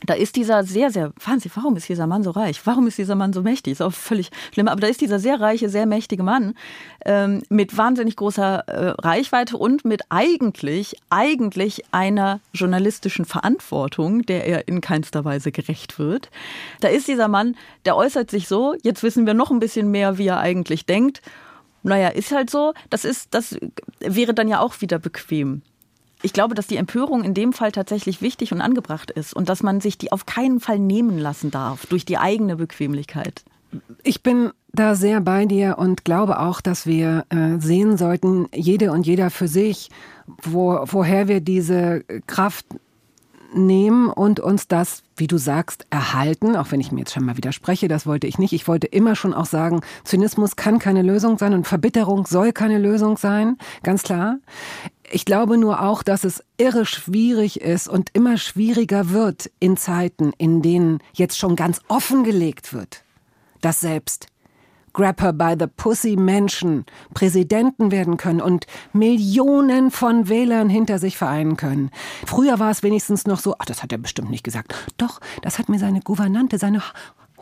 da 0.06 0.14
ist 0.14 0.36
dieser 0.36 0.64
sehr, 0.64 0.92
sehr, 0.92 1.14
Wahnsinn, 1.24 1.52
warum 1.56 1.76
ist 1.78 1.88
dieser 1.88 2.08
Mann 2.08 2.24
so 2.24 2.32
reich? 2.32 2.62
Warum 2.66 2.88
ist 2.88 2.98
dieser 2.98 3.16
Mann 3.16 3.34
so 3.34 3.42
mächtig? 3.42 3.74
Ist 3.74 3.82
auch 3.82 3.94
völlig 3.94 4.30
schlimm. 4.54 4.68
Aber 4.68 4.82
da 4.82 4.88
ist 4.88 5.02
dieser 5.02 5.20
sehr 5.20 5.40
reiche, 5.40 5.70
sehr 5.70 5.86
mächtige 5.86 6.24
Mann 6.24 6.56
ähm, 7.06 7.44
mit 7.50 7.78
wahnsinnig 7.78 8.16
großer 8.16 8.68
äh, 8.68 8.90
Reichweite 9.02 9.58
und 9.58 9.86
mit 9.86 10.04
eigentlich, 10.10 10.96
eigentlich 11.10 11.84
einer 11.92 12.40
journalistischen 12.54 13.26
Verantwortung, 13.26 14.24
der 14.24 14.46
er 14.46 14.68
in 14.68 14.82
keinster 14.82 15.24
Weise 15.24 15.52
gerecht 15.52 15.98
wird. 15.98 16.30
Da 16.82 16.90
ist 16.90 17.08
dieser 17.08 17.28
Mann, 17.28 17.56
der 17.86 17.96
äußert 17.96 18.30
sich 18.30 18.48
so, 18.48 18.76
jetzt 18.84 19.04
wissen 19.04 19.26
wir 19.26 19.34
noch 19.34 19.52
ein 19.52 19.60
bisschen 19.60 19.92
mehr, 19.92 20.18
wie 20.18 20.28
er 20.28 20.40
eigentlich 20.40 20.86
denkt. 20.86 21.22
Naja, 21.84 22.10
ist 22.10 22.32
halt 22.32 22.50
so. 22.50 22.74
Das 22.90 23.06
ist, 23.06 23.34
das 23.34 23.58
wäre 24.00 24.34
dann 24.34 24.48
ja 24.48 24.60
auch 24.60 24.82
wieder 24.82 25.00
bequem 25.00 25.62
ich 26.22 26.34
glaube, 26.34 26.56
dass 26.56 26.68
die 26.68 26.78
Empörung 26.78 27.24
in 27.24 27.34
dem 27.34 27.54
Fall 27.54 27.72
tatsächlich 27.72 28.22
wichtig 28.22 28.52
und 28.52 28.62
angebracht 28.62 29.12
ist 29.12 29.36
und 29.36 29.50
dass 29.50 29.64
man 29.64 29.82
sich 29.82 29.98
die 29.98 30.12
auf 30.12 30.26
keinen 30.26 30.60
Fall 30.60 30.80
nehmen 30.80 31.18
lassen 31.18 31.52
darf 31.52 31.86
durch 31.86 32.06
die 32.06 32.18
eigene 32.18 32.56
Bequemlichkeit. 32.56 33.44
Ich 34.04 34.24
bin 34.24 34.52
da 34.72 34.96
sehr 34.96 35.22
bei 35.22 35.46
dir 35.46 35.78
und 35.78 36.06
glaube 36.06 36.40
auch, 36.40 36.62
dass 36.62 36.86
wir 36.86 37.26
äh, 37.30 37.60
sehen 37.60 37.98
sollten, 37.98 38.48
jede 38.54 38.92
und 38.92 39.06
jeder 39.06 39.30
für 39.30 39.48
sich, 39.48 39.90
wo, 40.42 40.80
woher 40.86 41.28
wir 41.28 41.42
diese 41.42 42.04
Kraft 42.28 42.66
nehmen 43.54 44.10
und 44.10 44.40
uns 44.40 44.68
das, 44.68 45.04
wie 45.16 45.28
du 45.28 45.38
sagst, 45.38 45.88
erhalten, 45.90 46.56
auch 46.56 46.72
wenn 46.72 46.82
ich 46.82 46.92
mir 46.92 47.00
jetzt 47.00 47.14
schon 47.14 47.24
mal 47.24 47.38
widerspreche, 47.38 47.88
das 47.88 48.06
wollte 48.06 48.28
ich 48.28 48.38
nicht. 48.38 48.54
Ich 48.54 48.68
wollte 48.68 48.88
immer 48.88 49.16
schon 49.16 49.34
auch 49.34 49.46
sagen, 49.46 49.82
Zynismus 50.04 50.56
kann 50.56 50.80
keine 50.80 51.02
Lösung 51.02 51.38
sein 51.38 51.54
und 51.54 51.66
Verbitterung 51.66 52.26
soll 52.28 52.52
keine 52.52 52.80
Lösung 52.80 53.18
sein, 53.18 53.58
ganz 53.84 54.04
klar. 54.04 54.38
Ich 55.12 55.26
glaube 55.26 55.58
nur 55.58 55.82
auch, 55.82 56.04
dass 56.04 56.24
es 56.24 56.44
irre 56.58 56.86
schwierig 56.86 57.62
ist 57.62 57.88
und 57.88 58.10
immer 58.14 58.38
schwieriger 58.38 59.12
wird 59.12 59.52
in 59.60 59.78
Zeiten, 59.78 60.34
in 60.38 60.62
denen 60.62 61.00
jetzt 61.14 61.38
schon 61.38 61.56
ganz 61.56 61.82
offengelegt 61.88 62.74
wird, 62.74 63.04
dass 63.62 63.82
selbst 63.82 64.28
Grab 64.96 65.22
Her 65.22 65.34
by 65.34 65.56
the 65.60 65.68
Pussy 65.68 66.16
Menschen 66.16 66.86
Präsidenten 67.14 67.92
werden 67.92 68.16
können 68.16 68.40
und 68.40 68.66
Millionen 68.94 69.92
von 69.92 70.30
Wählern 70.30 70.70
hinter 70.70 71.00
sich 71.00 71.18
vereinen 71.18 71.58
können. 71.58 71.92
Früher 72.26 72.60
war 72.60 72.72
es 72.72 72.82
wenigstens 72.82 73.28
noch 73.28 73.42
so, 73.42 73.56
ach, 73.60 73.66
das 73.66 73.84
hat 73.84 73.92
er 73.92 73.98
bestimmt 73.98 74.30
nicht 74.30 74.46
gesagt. 74.46 74.74
Doch, 74.96 75.20
das 75.42 75.60
hat 75.60 75.68
mir 75.68 75.80
seine 75.80 76.00
Gouvernante, 76.00 76.58
seine 76.58 76.82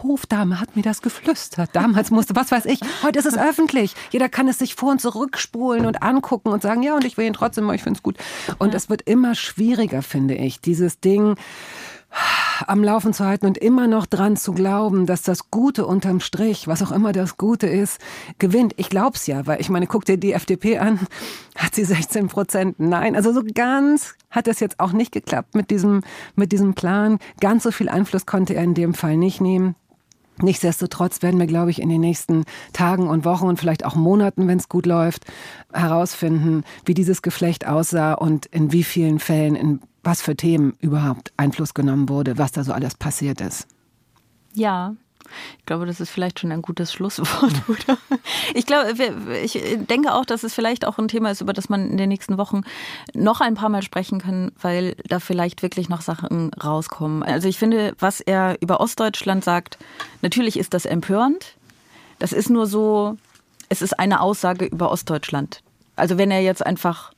Hofdame 0.04 0.60
hat 0.60 0.76
mir 0.76 0.84
das 0.84 1.02
geflüstert. 1.02 1.70
Damals 1.74 2.12
musste, 2.12 2.36
was 2.36 2.52
weiß 2.52 2.66
ich, 2.66 2.80
heute 3.04 3.20
ist 3.20 3.26
es 3.26 3.38
öffentlich. 3.38 3.96
Jeder 4.12 4.30
kann 4.30 4.48
es 4.48 4.60
sich 4.60 4.76
vor 4.76 4.92
und 4.92 5.02
zurückspulen 5.02 5.86
und 5.86 6.04
angucken 6.04 6.50
und 6.50 6.62
sagen, 6.62 6.84
ja, 6.84 6.96
und 6.96 7.06
ich 7.06 7.18
will 7.18 7.26
ihn 7.26 7.34
trotzdem, 7.34 7.66
aber 7.66 7.76
ich 7.76 7.84
finde 7.84 7.98
es 7.98 8.04
gut. 8.04 8.18
Und 8.60 8.74
es 8.74 8.90
wird 8.90 9.02
immer 9.04 9.36
schwieriger, 9.36 10.02
finde 10.02 10.36
ich, 10.36 10.62
dieses 10.62 11.00
Ding, 11.00 11.36
am 12.68 12.84
Laufen 12.84 13.14
zu 13.14 13.26
halten 13.26 13.46
und 13.46 13.58
immer 13.58 13.88
noch 13.88 14.06
dran 14.06 14.38
zu 14.38 14.54
glauben, 14.54 15.06
dass 15.06 15.22
das 15.24 15.50
Gute 15.50 15.86
unterm 15.86 16.20
Strich, 16.20 16.68
was 16.68 16.84
auch 16.84 16.92
immer 16.92 17.12
das 17.12 17.38
Gute 17.38 17.68
ist, 17.68 18.00
gewinnt. 18.40 18.74
Ich 18.78 18.90
glaub's 18.90 19.28
ja, 19.28 19.48
weil 19.48 19.60
ich 19.60 19.70
meine, 19.70 19.88
guck 19.88 20.06
dir 20.06 20.18
die 20.18 20.34
FDP 20.34 20.78
an, 20.78 21.00
hat 21.56 21.76
sie 21.76 21.86
16 21.86 22.28
Prozent. 22.28 22.80
Nein, 22.80 23.16
also 23.16 23.34
so 23.34 23.42
ganz 23.54 24.16
hat 24.30 24.48
es 24.48 24.60
jetzt 24.60 24.80
auch 24.80 24.94
nicht 24.94 25.12
geklappt 25.12 25.56
mit 25.56 25.72
diesem, 25.72 26.02
mit 26.36 26.52
diesem 26.52 26.74
Plan. 26.74 27.20
Ganz 27.40 27.64
so 27.64 27.72
viel 27.72 27.90
Einfluss 27.90 28.26
konnte 28.26 28.54
er 28.54 28.64
in 28.64 28.74
dem 28.74 28.94
Fall 28.94 29.18
nicht 29.18 29.42
nehmen. 29.42 29.76
Nichtsdestotrotz 30.42 31.22
werden 31.22 31.40
wir, 31.40 31.48
glaube 31.48 31.72
ich, 31.72 31.82
in 31.82 31.90
den 31.90 32.02
nächsten 32.02 32.44
Tagen 32.74 33.08
und 33.08 33.26
Wochen 33.26 33.46
und 33.46 33.60
vielleicht 33.60 33.86
auch 33.86 33.96
Monaten, 33.96 34.48
wenn 34.48 34.58
es 34.58 34.70
gut 34.70 34.86
läuft, 34.86 35.26
herausfinden, 35.72 36.64
wie 36.86 36.94
dieses 36.94 37.22
Geflecht 37.22 37.68
aussah 37.68 38.14
und 38.14 38.48
in 38.48 38.72
wie 38.72 38.84
vielen 38.84 39.20
Fällen, 39.20 39.56
in 39.56 39.80
was 40.04 40.22
für 40.22 40.36
Themen 40.36 40.74
überhaupt 40.80 41.32
Einfluss 41.38 41.74
genommen 41.74 42.10
wurde, 42.10 42.38
was 42.38 42.52
da 42.52 42.64
so 42.64 42.74
alles 42.74 42.96
passiert 42.96 43.42
ist. 43.42 43.68
Ja, 44.54 44.96
ich 45.60 45.66
glaube, 45.66 45.86
das 45.86 46.00
ist 46.00 46.10
vielleicht 46.10 46.40
schon 46.40 46.52
ein 46.52 46.62
gutes 46.62 46.94
Schlusswort, 46.94 47.54
oder? 47.68 47.98
Ich 48.54 48.66
glaube, 48.66 48.94
ich 49.44 49.54
denke 49.90 50.14
auch, 50.14 50.26
dass 50.26 50.44
es 50.44 50.54
vielleicht 50.54 50.86
auch 50.86 50.98
ein 50.98 51.08
Thema 51.08 51.32
ist, 51.32 51.42
über 51.42 51.54
das 51.54 51.70
man 51.70 51.90
in 51.90 51.98
den 51.98 52.10
nächsten 52.10 52.38
Wochen 52.38 52.62
noch 53.14 53.42
ein 53.42 53.56
paar 53.56 53.70
Mal 53.70 53.82
sprechen 53.82 54.20
kann, 54.20 54.52
weil 54.62 54.96
da 55.08 55.20
vielleicht 55.20 55.62
wirklich 55.62 55.90
noch 55.90 56.02
Sachen 56.02 56.52
rauskommen. 56.54 57.24
Also 57.24 57.48
ich 57.48 57.58
finde, 57.58 57.96
was 58.00 58.22
er 58.22 58.58
über 58.62 58.80
Ostdeutschland 58.80 59.44
sagt, 59.44 59.78
natürlich 60.22 60.58
ist 60.58 60.74
das 60.74 60.86
empörend. 60.86 61.56
Das 62.20 62.32
ist 62.32 62.50
nur 62.50 62.68
so, 62.68 63.18
es 63.70 63.82
ist 63.82 64.00
eine 64.00 64.22
Aussage 64.22 64.66
über 64.66 64.92
Ostdeutschland. 64.92 65.62
Also 65.96 66.18
wenn 66.18 66.32
er 66.32 66.42
jetzt 66.42 66.66
einfach 66.66 67.12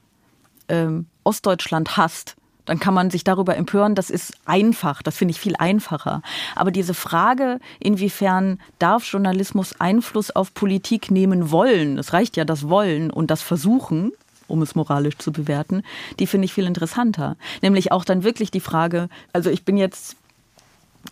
ähm, 0.67 1.07
Ostdeutschland 1.23 1.97
hasst, 1.97 2.35
dann 2.65 2.79
kann 2.79 2.93
man 2.93 3.09
sich 3.09 3.23
darüber 3.23 3.55
empören. 3.55 3.95
Das 3.95 4.09
ist 4.09 4.33
einfach, 4.45 5.01
das 5.01 5.17
finde 5.17 5.33
ich 5.33 5.39
viel 5.39 5.55
einfacher. 5.57 6.21
Aber 6.55 6.71
diese 6.71 6.93
Frage, 6.93 7.59
inwiefern 7.79 8.59
darf 8.79 9.05
Journalismus 9.05 9.79
Einfluss 9.79 10.31
auf 10.31 10.53
Politik 10.53 11.11
nehmen 11.11 11.51
wollen, 11.51 11.97
es 11.97 12.13
reicht 12.13 12.37
ja 12.37 12.45
das 12.45 12.67
Wollen 12.69 13.11
und 13.11 13.31
das 13.31 13.41
Versuchen, 13.41 14.11
um 14.47 14.61
es 14.61 14.75
moralisch 14.75 15.17
zu 15.17 15.31
bewerten, 15.31 15.83
die 16.19 16.27
finde 16.27 16.45
ich 16.45 16.53
viel 16.53 16.65
interessanter. 16.65 17.35
Nämlich 17.61 17.91
auch 17.91 18.05
dann 18.05 18.23
wirklich 18.23 18.51
die 18.51 18.59
Frage, 18.59 19.09
also 19.33 19.49
ich 19.49 19.63
bin 19.63 19.77
jetzt 19.77 20.17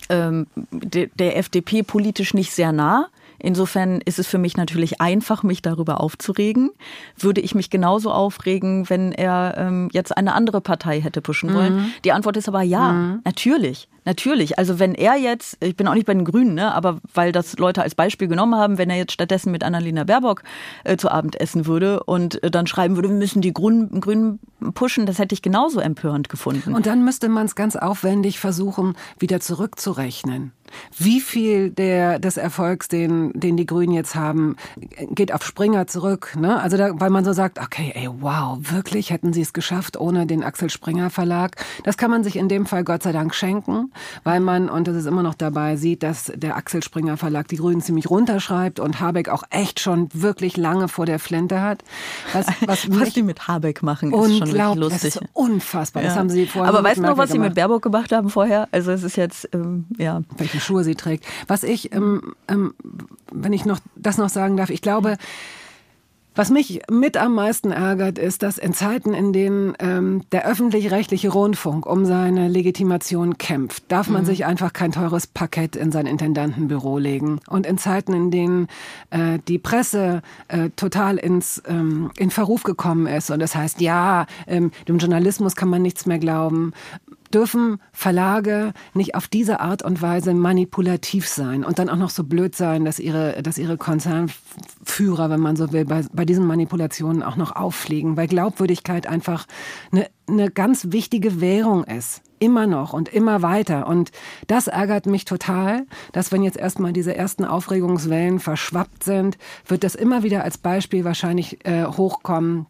ähm, 0.09 0.47
der, 0.71 1.07
der 1.15 1.37
FDP 1.37 1.83
politisch 1.83 2.33
nicht 2.33 2.51
sehr 2.51 2.71
nah. 2.71 3.07
Insofern 3.43 3.99
ist 3.99 4.19
es 4.19 4.27
für 4.27 4.37
mich 4.37 4.55
natürlich 4.55 5.01
einfach, 5.01 5.43
mich 5.43 5.61
darüber 5.61 5.99
aufzuregen. 5.99 6.71
Würde 7.17 7.41
ich 7.41 7.53
mich 7.53 7.69
genauso 7.69 8.09
aufregen, 8.09 8.89
wenn 8.89 9.11
er 9.11 9.55
ähm, 9.57 9.89
jetzt 9.91 10.15
eine 10.15 10.33
andere 10.33 10.61
Partei 10.61 11.01
hätte 11.01 11.21
pushen 11.21 11.53
wollen? 11.53 11.75
Mhm. 11.75 11.93
Die 12.05 12.13
Antwort 12.13 12.37
ist 12.37 12.47
aber 12.47 12.61
ja, 12.61 12.93
mhm. 12.93 13.21
natürlich. 13.25 13.89
Natürlich, 14.05 14.57
also 14.59 14.79
wenn 14.79 14.95
er 14.95 15.15
jetzt, 15.15 15.57
ich 15.61 15.75
bin 15.75 15.87
auch 15.87 15.93
nicht 15.93 16.05
bei 16.05 16.13
den 16.13 16.25
Grünen, 16.25 16.55
ne, 16.55 16.73
aber 16.73 16.99
weil 17.13 17.31
das 17.31 17.57
Leute 17.57 17.81
als 17.81 17.95
Beispiel 17.95 18.27
genommen 18.27 18.55
haben, 18.55 18.77
wenn 18.77 18.89
er 18.89 18.97
jetzt 18.97 19.13
stattdessen 19.13 19.51
mit 19.51 19.63
Annalena 19.63 20.03
Baerbock 20.03 20.43
äh, 20.83 20.97
zu 20.97 21.09
Abend 21.09 21.39
essen 21.39 21.65
würde 21.65 22.03
und 22.03 22.43
äh, 22.43 22.51
dann 22.51 22.67
schreiben 22.67 22.95
würde, 22.95 23.09
wir 23.09 23.15
müssen 23.15 23.41
die 23.41 23.53
Grünen, 23.53 24.01
Grünen 24.01 24.39
pushen, 24.73 25.05
das 25.05 25.19
hätte 25.19 25.33
ich 25.33 25.41
genauso 25.41 25.79
empörend 25.79 26.29
gefunden. 26.29 26.73
Und 26.73 26.85
dann 26.85 27.03
müsste 27.05 27.29
man 27.29 27.45
es 27.45 27.55
ganz 27.55 27.75
aufwendig 27.75 28.39
versuchen, 28.39 28.95
wieder 29.19 29.39
zurückzurechnen. 29.39 30.51
Wie 30.97 31.21
viel 31.21 31.69
der, 31.69 32.19
des 32.19 32.37
Erfolgs, 32.37 32.87
den, 32.87 33.31
den 33.33 33.57
die 33.57 33.65
Grünen 33.65 33.93
jetzt 33.93 34.15
haben, 34.15 34.55
geht 35.11 35.33
auf 35.33 35.43
Springer 35.43 35.87
zurück? 35.87 36.35
Ne? 36.39 36.59
Also 36.59 36.77
da, 36.77 36.99
weil 36.99 37.09
man 37.09 37.25
so 37.25 37.33
sagt, 37.33 37.59
okay, 37.59 37.91
ey, 37.93 38.09
wow, 38.19 38.57
wirklich 38.59 39.11
hätten 39.11 39.33
sie 39.33 39.41
es 39.41 39.53
geschafft 39.53 39.99
ohne 39.99 40.25
den 40.25 40.43
Axel 40.43 40.69
Springer 40.69 41.09
Verlag. 41.09 41.63
Das 41.83 41.97
kann 41.97 42.09
man 42.09 42.23
sich 42.23 42.37
in 42.37 42.49
dem 42.49 42.65
Fall 42.65 42.83
Gott 42.83 43.03
sei 43.03 43.11
Dank 43.11 43.35
schenken 43.35 43.91
weil 44.23 44.39
man, 44.39 44.69
und 44.69 44.87
das 44.87 44.95
ist 44.95 45.05
immer 45.05 45.23
noch 45.23 45.35
dabei, 45.35 45.75
sieht, 45.75 46.03
dass 46.03 46.31
der 46.35 46.55
Axel 46.55 46.83
Springer 46.83 47.17
Verlag 47.17 47.47
die 47.47 47.57
Grünen 47.57 47.81
ziemlich 47.81 48.09
runterschreibt 48.09 48.79
und 48.79 48.99
Habeck 48.99 49.29
auch 49.29 49.43
echt 49.49 49.79
schon 49.79 50.09
wirklich 50.13 50.57
lange 50.57 50.87
vor 50.87 51.05
der 51.05 51.19
Flinte 51.19 51.61
hat. 51.61 51.83
Was, 52.33 52.47
was, 52.65 52.89
was 52.89 53.13
die 53.13 53.23
mit 53.23 53.47
Habeck 53.47 53.83
machen, 53.83 54.13
ist 54.13 54.37
schon 54.37 54.51
wirklich 54.51 54.75
lustig. 54.75 55.13
Das 55.13 55.21
ist 55.21 55.29
unfassbar. 55.33 56.03
Ja. 56.03 56.09
Das 56.09 56.17
haben 56.17 56.29
sie 56.29 56.45
vorher 56.45 56.73
Aber 56.73 56.83
weißt 56.83 56.97
du 56.97 57.03
noch, 57.03 57.17
was 57.17 57.31
sie 57.31 57.39
mit 57.39 57.55
Baerbock 57.55 57.81
gemacht 57.81 58.11
haben 58.11 58.29
vorher? 58.29 58.67
Also 58.71 58.91
es 58.91 59.03
ist 59.03 59.17
jetzt, 59.17 59.49
ähm, 59.53 59.85
ja. 59.97 60.21
Welche 60.37 60.59
Schuhe 60.59 60.83
sie 60.83 60.95
trägt. 60.95 61.25
Was 61.47 61.63
ich, 61.63 61.93
ähm, 61.93 62.33
ähm, 62.47 62.73
wenn 63.31 63.53
ich 63.53 63.65
noch 63.65 63.79
das 63.95 64.17
noch 64.17 64.29
sagen 64.29 64.57
darf, 64.57 64.69
ich 64.69 64.81
glaube, 64.81 65.11
mhm 65.11 65.62
was 66.35 66.49
mich 66.49 66.81
mit 66.89 67.17
am 67.17 67.35
meisten 67.35 67.71
ärgert, 67.71 68.17
ist, 68.17 68.43
dass 68.43 68.57
in 68.57 68.73
Zeiten, 68.73 69.13
in 69.13 69.33
denen 69.33 69.73
ähm, 69.79 70.23
der 70.31 70.47
öffentlich-rechtliche 70.47 71.29
Rundfunk 71.29 71.85
um 71.85 72.05
seine 72.05 72.47
Legitimation 72.47 73.37
kämpft, 73.37 73.83
darf 73.89 74.09
man 74.09 74.23
mhm. 74.23 74.27
sich 74.27 74.45
einfach 74.45 74.73
kein 74.73 74.91
teures 74.91 75.27
Parkett 75.27 75.75
in 75.75 75.91
sein 75.91 76.05
Intendantenbüro 76.05 76.97
legen. 76.97 77.39
Und 77.47 77.65
in 77.65 77.77
Zeiten, 77.77 78.13
in 78.13 78.31
denen 78.31 78.67
äh, 79.11 79.39
die 79.47 79.59
Presse 79.59 80.21
äh, 80.47 80.69
total 80.75 81.17
ins 81.17 81.61
ähm, 81.67 82.11
in 82.17 82.31
Verruf 82.31 82.63
gekommen 82.63 83.07
ist 83.07 83.29
und 83.29 83.39
das 83.39 83.55
heißt, 83.55 83.81
ja, 83.81 84.25
ähm, 84.47 84.71
dem 84.87 84.97
Journalismus 84.97 85.55
kann 85.55 85.69
man 85.69 85.81
nichts 85.81 86.05
mehr 86.05 86.19
glauben, 86.19 86.73
dürfen 87.33 87.79
Verlage 87.91 88.73
nicht 88.93 89.15
auf 89.15 89.27
diese 89.27 89.59
Art 89.59 89.83
und 89.83 90.01
Weise 90.01 90.33
manipulativ 90.33 91.27
sein 91.27 91.63
und 91.63 91.79
dann 91.79 91.89
auch 91.89 91.97
noch 91.97 92.09
so 92.09 92.23
blöd 92.23 92.55
sein, 92.55 92.85
dass 92.85 92.99
ihre, 92.99 93.41
dass 93.41 93.57
ihre 93.57 93.77
Konzernführer, 93.77 95.29
wenn 95.29 95.39
man 95.39 95.55
so 95.55 95.71
will, 95.71 95.85
bei, 95.85 96.03
bei 96.13 96.25
diesen 96.25 96.45
Manipulationen 96.45 97.23
auch 97.23 97.35
noch 97.35 97.55
auffliegen, 97.55 98.17
weil 98.17 98.27
Glaubwürdigkeit 98.27 99.07
einfach 99.07 99.45
eine, 99.91 100.07
eine 100.27 100.51
ganz 100.51 100.91
wichtige 100.91 101.41
Währung 101.41 101.83
ist 101.83 102.21
immer 102.43 102.67
noch 102.67 102.91
und 102.91 103.07
immer 103.07 103.41
weiter. 103.41 103.87
Und 103.87 104.11
das 104.47 104.67
ärgert 104.67 105.05
mich 105.05 105.23
total, 105.23 105.85
dass 106.11 106.33
wenn 106.33 106.43
jetzt 106.43 106.57
erstmal 106.57 106.91
diese 106.91 107.15
ersten 107.15 107.45
Aufregungswellen 107.45 108.39
verschwappt 108.39 109.05
sind, 109.05 109.37
wird 109.65 109.85
das 109.85 109.95
immer 109.95 110.23
wieder 110.23 110.43
als 110.43 110.57
Beispiel 110.57 111.05
wahrscheinlich 111.05 111.65
äh, 111.65 111.85
hochkommen, 111.85 112.65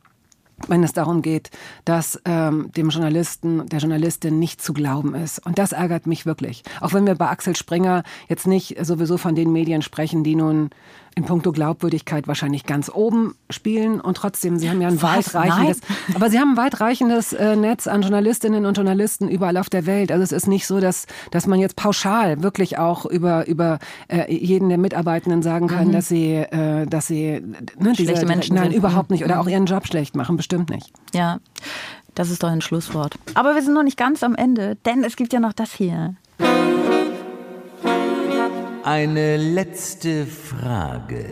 wenn 0.67 0.83
es 0.83 0.93
darum 0.93 1.21
geht, 1.21 1.49
dass 1.85 2.21
ähm, 2.25 2.71
dem 2.75 2.89
Journalisten, 2.89 3.67
der 3.67 3.79
Journalistin 3.79 4.39
nicht 4.39 4.61
zu 4.61 4.73
glauben 4.73 5.15
ist. 5.15 5.45
Und 5.45 5.57
das 5.57 5.71
ärgert 5.71 6.07
mich 6.07 6.25
wirklich. 6.25 6.63
Auch 6.81 6.93
wenn 6.93 7.05
wir 7.05 7.15
bei 7.15 7.27
Axel 7.27 7.55
Springer 7.55 8.03
jetzt 8.29 8.47
nicht 8.47 8.75
sowieso 8.85 9.17
von 9.17 9.35
den 9.35 9.51
Medien 9.51 9.81
sprechen, 9.81 10.23
die 10.23 10.35
nun 10.35 10.69
in 11.15 11.25
puncto 11.25 11.51
Glaubwürdigkeit 11.51 12.27
wahrscheinlich 12.27 12.65
ganz 12.65 12.89
oben 12.89 13.35
spielen 13.49 14.01
und 14.01 14.17
trotzdem, 14.17 14.57
sie 14.57 14.69
haben 14.69 14.81
ja 14.81 14.87
ein 14.87 15.01
Was? 15.01 15.33
weitreichendes, 15.33 15.81
Nein. 15.81 16.15
aber 16.15 16.29
sie 16.29 16.39
haben 16.39 16.51
ein 16.51 16.57
weitreichendes 16.57 17.33
äh, 17.33 17.55
Netz 17.55 17.87
an 17.87 18.01
Journalistinnen 18.01 18.65
und 18.65 18.75
Journalisten 18.75 19.29
überall 19.29 19.57
auf 19.57 19.69
der 19.69 19.85
Welt. 19.85 20.11
Also 20.11 20.23
es 20.23 20.31
ist 20.31 20.47
nicht 20.47 20.65
so, 20.65 20.79
dass, 20.79 21.05
dass 21.31 21.47
man 21.47 21.59
jetzt 21.59 21.75
pauschal 21.75 22.41
wirklich 22.41 22.77
auch 22.77 23.05
über, 23.05 23.47
über 23.47 23.79
äh, 24.07 24.33
jeden 24.33 24.69
der 24.69 24.77
Mitarbeitenden 24.77 25.43
sagen 25.43 25.67
kann, 25.67 25.89
mhm. 25.89 25.91
dass 25.91 26.07
sie, 26.07 26.33
äh, 26.33 26.85
dass 26.87 27.07
sie 27.07 27.41
ne, 27.41 27.93
diese, 27.93 28.03
Schlechte 28.03 28.25
Menschen 28.25 28.55
nein, 28.55 28.71
sind. 28.71 28.77
überhaupt 28.77 29.11
nicht 29.11 29.23
oder 29.23 29.39
auch 29.39 29.47
ihren 29.47 29.65
Job 29.65 29.87
schlecht 29.87 30.15
machen, 30.15 30.37
bestimmt 30.37 30.69
nicht. 30.69 30.91
Ja, 31.13 31.39
das 32.15 32.29
ist 32.29 32.43
doch 32.43 32.49
ein 32.49 32.61
Schlusswort. 32.61 33.15
Aber 33.33 33.55
wir 33.55 33.61
sind 33.61 33.73
noch 33.73 33.83
nicht 33.83 33.97
ganz 33.97 34.23
am 34.23 34.35
Ende, 34.35 34.77
denn 34.85 35.03
es 35.03 35.15
gibt 35.15 35.33
ja 35.33 35.39
noch 35.39 35.53
das 35.53 35.73
hier. 35.73 36.15
Eine 38.85 39.37
letzte 39.37 40.25
Frage. 40.25 41.27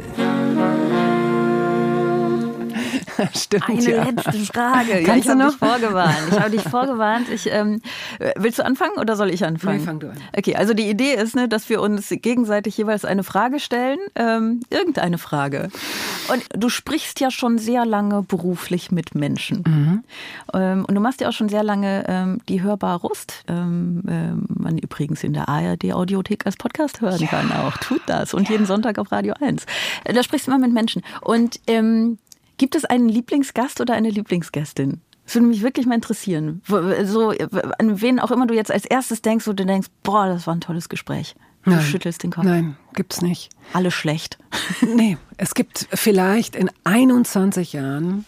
Stimmt, 3.36 3.70
Eine 3.70 3.82
ja. 3.82 4.04
letzte 4.04 4.32
Frage. 4.46 5.02
ja, 5.02 5.16
ich 5.16 5.28
habe 5.30 5.44
dich 5.44 5.58
vorgewarnt. 5.58 6.18
Ich 6.32 6.40
habe 6.40 6.50
dich 6.52 6.62
vorgewarnt. 6.70 7.30
Ich, 7.30 7.48
ähm, 7.52 7.82
willst 8.36 8.60
du 8.60 8.66
anfangen 8.66 8.98
oder 9.00 9.16
soll 9.16 9.30
ich 9.30 9.44
anfangen? 9.46 9.80
Nee, 9.80 9.86
fang 9.86 10.00
du 10.00 10.10
an. 10.10 10.18
Okay, 10.38 10.56
also 10.56 10.74
die 10.74 10.90
Idee 10.90 11.14
ist, 11.14 11.36
ne, 11.36 11.48
dass 11.48 11.70
wir 11.70 11.82
uns 11.82 12.10
gegenseitig 12.10 12.78
jeweils 12.78 13.06
eine 13.06 13.24
Frage 13.24 13.60
stellen, 13.60 14.00
ähm, 14.16 14.62
irgendeine 14.70 15.18
Frage. 15.18 15.70
Und 16.32 16.44
du 16.56 16.70
sprichst 16.70 17.20
ja 17.20 17.32
schon 17.32 17.58
sehr 17.58 17.86
lange 17.86 18.24
beruflich 18.24 18.92
mit 18.92 19.16
Menschen. 19.16 19.64
Mhm. 19.66 20.04
Ähm, 20.54 20.86
und 20.86 20.96
du 20.96 21.02
machst 21.02 21.22
ja 21.22 21.30
auch 21.30 21.34
schon 21.34 21.50
sehr 21.50 21.64
lange 21.64 22.04
ähm, 22.08 22.42
die 22.48 22.62
Hörbar 22.62 23.00
Rust, 23.00 23.44
ähm, 23.48 24.04
ähm, 24.08 24.46
man 24.50 24.78
übrigens 24.78 25.24
in 25.24 25.34
der 25.34 25.50
ARD-Audiothek 25.50 26.46
als 26.46 26.58
Podcast 26.58 27.02
hören 27.02 27.28
kann 27.28 27.52
auch. 27.52 27.78
Tut 27.78 28.02
das. 28.08 28.34
Und 28.34 28.50
jeden 28.50 28.66
Sonntag 28.66 28.98
auf 29.00 29.12
Radio 29.12 29.34
1. 29.40 29.66
Äh, 30.04 30.14
Da 30.14 30.24
sprichst 30.24 30.48
du 30.48 30.52
immer 30.52 30.60
mit 30.60 30.74
Menschen. 30.74 31.02
Und 31.22 31.60
ähm, 31.68 32.18
gibt 32.62 32.76
es 32.76 32.86
einen 32.86 33.10
Lieblingsgast 33.10 33.82
oder 33.82 33.96
eine 33.96 34.12
Lieblingsgästin? 34.12 35.02
Das 35.26 35.34
würde 35.34 35.48
mich 35.48 35.64
wirklich 35.64 35.88
mal 35.88 35.96
interessieren. 35.96 36.62
So, 36.68 37.30
an 37.80 38.02
wen 38.02 38.20
auch 38.20 38.30
immer 38.30 38.46
du 38.46 38.54
jetzt 38.54 38.72
als 38.72 38.86
erstes 38.86 39.24
denkst, 39.24 39.48
wo 39.48 39.54
du 39.54 39.66
denkst, 39.66 39.88
boah, 40.04 40.28
das 40.28 40.46
war 40.46 40.54
ein 40.54 40.62
tolles 40.62 40.88
Gespräch. 40.88 41.34
Du 41.64 41.72
Nein. 41.72 41.82
schüttelst 41.82 42.22
den 42.22 42.30
Kopf. 42.30 42.44
Nein, 42.46 42.78
gibt's 42.94 43.24
nicht. 43.24 43.50
Alle 43.74 43.90
schlecht. 43.90 44.38
Nee, 44.96 45.18
es 45.38 45.56
gibt 45.56 45.88
vielleicht 45.92 46.56
in 46.56 46.70
21 46.84 47.74
Jahren 47.74 48.26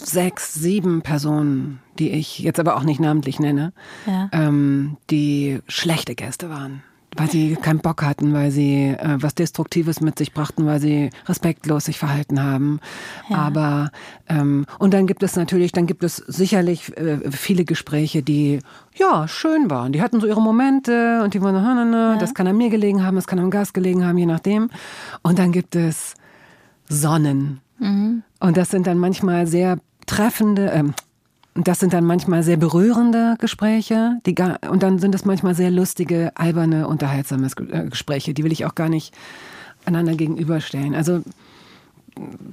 sechs, 0.00 0.54
sieben 0.54 1.02
Personen, 1.02 1.78
die 2.00 2.10
ich 2.10 2.40
jetzt 2.40 2.58
aber 2.58 2.76
auch 2.76 2.82
nicht 2.82 2.98
namentlich 2.98 3.38
nenne, 3.38 3.72
Ja. 4.06 4.28
ähm, 4.32 4.96
die 5.10 5.60
schlechte 5.68 6.16
Gäste 6.16 6.50
waren. 6.50 6.82
Weil 7.16 7.30
sie 7.30 7.56
keinen 7.56 7.80
Bock 7.80 8.02
hatten, 8.02 8.32
weil 8.32 8.50
sie 8.50 8.88
äh, 8.88 9.16
was 9.20 9.34
Destruktives 9.34 10.00
mit 10.00 10.18
sich 10.18 10.32
brachten, 10.32 10.66
weil 10.66 10.80
sie 10.80 11.10
respektlos 11.26 11.84
sich 11.84 11.98
verhalten 11.98 12.42
haben. 12.42 12.80
Aber 13.30 13.90
ähm, 14.28 14.66
und 14.78 14.94
dann 14.94 15.06
gibt 15.06 15.22
es 15.22 15.36
natürlich, 15.36 15.72
dann 15.72 15.86
gibt 15.86 16.04
es 16.04 16.16
sicherlich 16.16 16.96
äh, 16.96 17.30
viele 17.30 17.64
Gespräche, 17.64 18.22
die 18.22 18.60
ja 18.94 19.28
schön 19.28 19.70
waren. 19.70 19.92
Die 19.92 20.02
hatten 20.02 20.20
so 20.20 20.26
ihre 20.26 20.42
Momente 20.42 21.22
und 21.22 21.34
die 21.34 21.42
waren, 21.42 21.54
na, 21.54 21.74
na, 21.74 21.84
na, 21.84 22.16
das 22.16 22.34
kann 22.34 22.46
an 22.46 22.56
mir 22.56 22.70
gelegen 22.70 23.04
haben, 23.04 23.16
das 23.16 23.26
kann 23.26 23.38
am 23.38 23.50
Gast 23.50 23.74
gelegen 23.74 24.04
haben, 24.04 24.18
je 24.18 24.26
nachdem. 24.26 24.70
Und 25.22 25.38
dann 25.38 25.52
gibt 25.52 25.76
es 25.76 26.14
Sonnen. 26.88 27.60
Und 28.40 28.56
das 28.56 28.70
sind 28.70 28.86
dann 28.86 28.98
manchmal 28.98 29.46
sehr 29.46 29.78
treffende, 30.06 30.66
ähm, 30.66 30.94
das 31.54 31.78
sind 31.80 31.92
dann 31.92 32.04
manchmal 32.04 32.42
sehr 32.42 32.56
berührende 32.56 33.36
Gespräche. 33.38 34.18
Die 34.26 34.34
gar, 34.34 34.58
und 34.70 34.82
dann 34.82 34.98
sind 34.98 35.14
es 35.14 35.24
manchmal 35.24 35.54
sehr 35.54 35.70
lustige, 35.70 36.32
alberne, 36.34 36.88
unterhaltsame 36.88 37.48
äh, 37.70 37.84
Gespräche. 37.88 38.34
Die 38.34 38.42
will 38.44 38.52
ich 38.52 38.64
auch 38.66 38.74
gar 38.74 38.88
nicht 38.88 39.14
einander 39.86 40.14
gegenüberstellen. 40.14 40.94
Also 40.94 41.20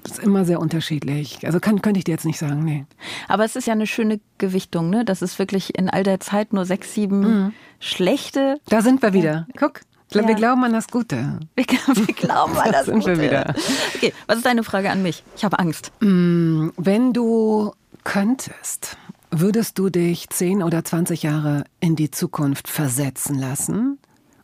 es 0.06 0.12
ist 0.14 0.20
immer 0.24 0.44
sehr 0.46 0.60
unterschiedlich. 0.60 1.46
Also 1.46 1.60
kann, 1.60 1.82
könnte 1.82 2.00
ich 2.00 2.04
dir 2.04 2.12
jetzt 2.12 2.26
nicht 2.26 2.40
sagen, 2.40 2.64
nee. 2.64 2.86
Aber 3.28 3.46
es 3.46 3.56
ist 3.56 3.68
ja 3.68 3.74
eine 3.74 3.88
schöne 3.88 4.20
Gewichtung, 4.38 4.90
ne? 4.90 5.06
Das 5.06 5.22
ist 5.22 5.38
wirklich 5.40 5.78
in 5.78 5.90
all 5.90 6.04
der 6.04 6.20
Zeit 6.20 6.52
nur 6.54 6.66
sechs, 6.66 6.94
sieben 6.94 7.20
Mhm. 7.46 7.54
schlechte. 7.80 8.60
Da 8.70 8.82
sind 8.82 9.02
wir 9.02 9.14
wieder. 9.14 9.48
Guck, 9.58 9.82
wir 10.12 10.24
Ja. 10.24 10.34
glauben 10.34 10.64
an 10.64 10.74
das 10.74 10.88
Gute. 10.90 11.40
Wir, 11.56 11.66
wir 11.68 12.14
glauben 12.14 12.58
an 12.58 12.70
das 12.72 12.86
sind 12.88 13.06
wir 13.06 13.14
Gute. 13.14 13.26
wieder. 13.26 13.54
Okay, 13.96 14.14
was 14.28 14.38
ist 14.38 14.46
deine 14.46 14.64
Frage 14.64 14.90
an 14.92 15.02
mich? 15.04 15.24
Ich 15.38 15.46
habe 15.46 15.58
Angst. 15.60 15.92
Wenn 16.02 17.14
du 17.14 17.72
könntest, 18.04 18.98
würdest 19.30 19.80
du 19.80 19.90
dich 19.90 20.30
10 20.30 20.64
oder 20.64 20.84
20 20.84 21.24
Jahre 21.24 21.64
in 21.80 21.96
die 21.96 22.12
Zukunft 22.12 22.68
versetzen 22.68 23.38
lassen? 23.38 23.98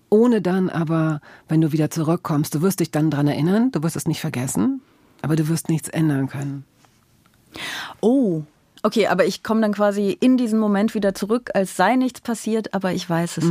Ohne 0.09 0.41
dann 0.41 0.69
aber, 0.69 1.21
wenn 1.49 1.61
du 1.61 1.71
wieder 1.71 1.89
zurückkommst, 1.89 2.55
du 2.55 2.61
wirst 2.61 2.79
dich 2.79 2.91
dann 2.91 3.11
dran 3.11 3.27
erinnern, 3.27 3.71
du 3.71 3.83
wirst 3.83 3.95
es 3.97 4.07
nicht 4.07 4.21
vergessen, 4.21 4.81
aber 5.21 5.35
du 5.35 5.49
wirst 5.49 5.69
nichts 5.69 5.89
ändern 5.89 6.27
können. 6.27 6.63
Oh. 7.99 8.43
Okay, 8.83 9.07
aber 9.07 9.25
ich 9.25 9.43
komme 9.43 9.61
dann 9.61 9.73
quasi 9.73 10.15
in 10.19 10.37
diesen 10.37 10.59
Moment 10.59 10.93
wieder 10.93 11.13
zurück, 11.13 11.49
als 11.53 11.75
sei 11.75 11.95
nichts 11.95 12.21
passiert, 12.21 12.73
aber 12.73 12.93
ich 12.93 13.09
weiß 13.09 13.37
es. 13.37 13.45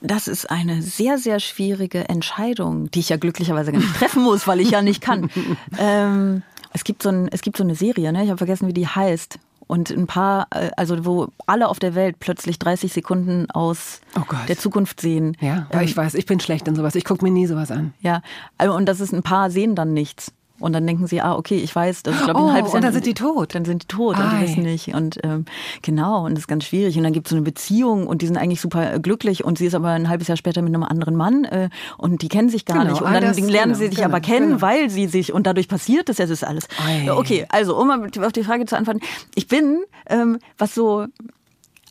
Das 0.00 0.28
ist 0.28 0.50
eine 0.50 0.80
sehr, 0.80 1.18
sehr 1.18 1.40
schwierige 1.40 2.08
Entscheidung, 2.08 2.90
die 2.90 3.00
ich 3.00 3.08
ja 3.08 3.16
glücklicherweise 3.16 3.72
gar 3.72 3.80
nicht 3.80 3.96
treffen 3.96 4.22
muss, 4.22 4.46
weil 4.46 4.60
ich 4.60 4.70
ja 4.70 4.80
nicht 4.80 5.00
kann. 5.00 5.30
ähm, 5.78 6.42
es, 6.74 6.84
gibt 6.84 7.02
so 7.02 7.08
ein, 7.08 7.28
es 7.28 7.40
gibt 7.40 7.56
so 7.56 7.64
eine 7.64 7.74
Serie, 7.74 8.12
ne? 8.12 8.22
ich 8.22 8.28
habe 8.28 8.38
vergessen, 8.38 8.68
wie 8.68 8.74
die 8.74 8.86
heißt. 8.86 9.38
Und 9.66 9.90
ein 9.90 10.06
paar, 10.06 10.48
äh, 10.50 10.70
also 10.76 11.06
wo 11.06 11.28
alle 11.46 11.68
auf 11.68 11.78
der 11.78 11.94
Welt 11.94 12.16
plötzlich 12.20 12.58
30 12.58 12.92
Sekunden 12.92 13.50
aus 13.50 14.02
Oh 14.14 14.22
der 14.46 14.58
Zukunft 14.58 15.00
sehen. 15.00 15.38
Ja, 15.40 15.66
weil 15.70 15.82
Ähm, 15.82 15.88
ich 15.88 15.96
weiß, 15.96 16.14
ich 16.14 16.26
bin 16.26 16.38
schlecht 16.38 16.68
in 16.68 16.74
sowas. 16.74 16.94
Ich 16.94 17.04
gucke 17.04 17.24
mir 17.24 17.30
nie 17.30 17.46
sowas 17.46 17.70
an. 17.70 17.94
Ja, 18.00 18.20
also, 18.58 18.74
und 18.74 18.86
das 18.86 19.00
ist 19.00 19.14
ein 19.14 19.22
paar 19.22 19.50
sehen 19.50 19.74
dann 19.74 19.94
nichts. 19.94 20.32
Und 20.60 20.72
dann 20.72 20.86
denken 20.86 21.08
sie, 21.08 21.20
ah, 21.20 21.34
okay, 21.34 21.56
ich 21.56 21.74
weiß, 21.74 22.04
das 22.04 22.14
ist, 22.14 22.24
glaube 22.24 22.38
ich, 22.38 22.44
ein 22.46 22.50
Oh, 22.50 22.52
halbes 22.52 22.70
Jahr. 22.70 22.76
und 22.76 22.84
dann 22.84 22.92
sind 22.92 23.06
die 23.06 23.14
tot. 23.14 23.54
Dann 23.56 23.64
sind 23.64 23.82
die 23.82 23.86
tot 23.88 24.16
und 24.16 24.22
Ei. 24.22 24.36
die 24.38 24.42
wissen 24.44 24.62
nicht. 24.62 24.94
Und 24.94 25.18
ähm, 25.24 25.46
genau, 25.82 26.24
und 26.24 26.32
das 26.34 26.40
ist 26.44 26.46
ganz 26.46 26.64
schwierig. 26.64 26.96
Und 26.96 27.02
dann 27.02 27.12
gibt 27.12 27.26
es 27.26 27.30
so 27.30 27.36
eine 27.36 27.44
Beziehung 27.44 28.06
und 28.06 28.22
die 28.22 28.26
sind 28.26 28.36
eigentlich 28.36 28.60
super 28.60 28.94
äh, 28.94 29.00
glücklich 29.00 29.44
und 29.44 29.58
sie 29.58 29.66
ist 29.66 29.74
aber 29.74 29.90
ein 29.90 30.08
halbes 30.08 30.28
Jahr 30.28 30.36
später 30.36 30.62
mit 30.62 30.72
einem 30.72 30.84
anderen 30.84 31.16
Mann 31.16 31.44
äh, 31.44 31.70
und 31.98 32.22
die 32.22 32.28
kennen 32.28 32.48
sich 32.50 32.64
gar 32.64 32.78
Genau, 32.78 32.90
nicht. 32.92 33.02
Und 33.02 33.12
dann 33.12 33.22
lernen 33.22 33.48
genau, 33.48 33.74
sie 33.74 33.86
sich 33.86 33.96
genau, 33.96 34.08
aber 34.08 34.20
kennen, 34.20 34.48
genau. 34.50 34.62
weil 34.62 34.90
sie 34.90 35.06
sich, 35.06 35.32
und 35.32 35.46
dadurch 35.46 35.68
passiert 35.68 36.08
das, 36.08 36.18
ja, 36.18 36.24
das 36.24 36.30
ist 36.30 36.44
alles. 36.44 36.68
Ei. 36.86 37.10
Okay, 37.10 37.46
also 37.48 37.76
um 37.76 37.90
auf 37.90 38.32
die 38.32 38.44
Frage 38.44 38.64
zu 38.66 38.76
antworten. 38.76 39.00
Ich 39.34 39.48
bin, 39.48 39.82
ähm, 40.08 40.38
was 40.56 40.74
so 40.74 41.06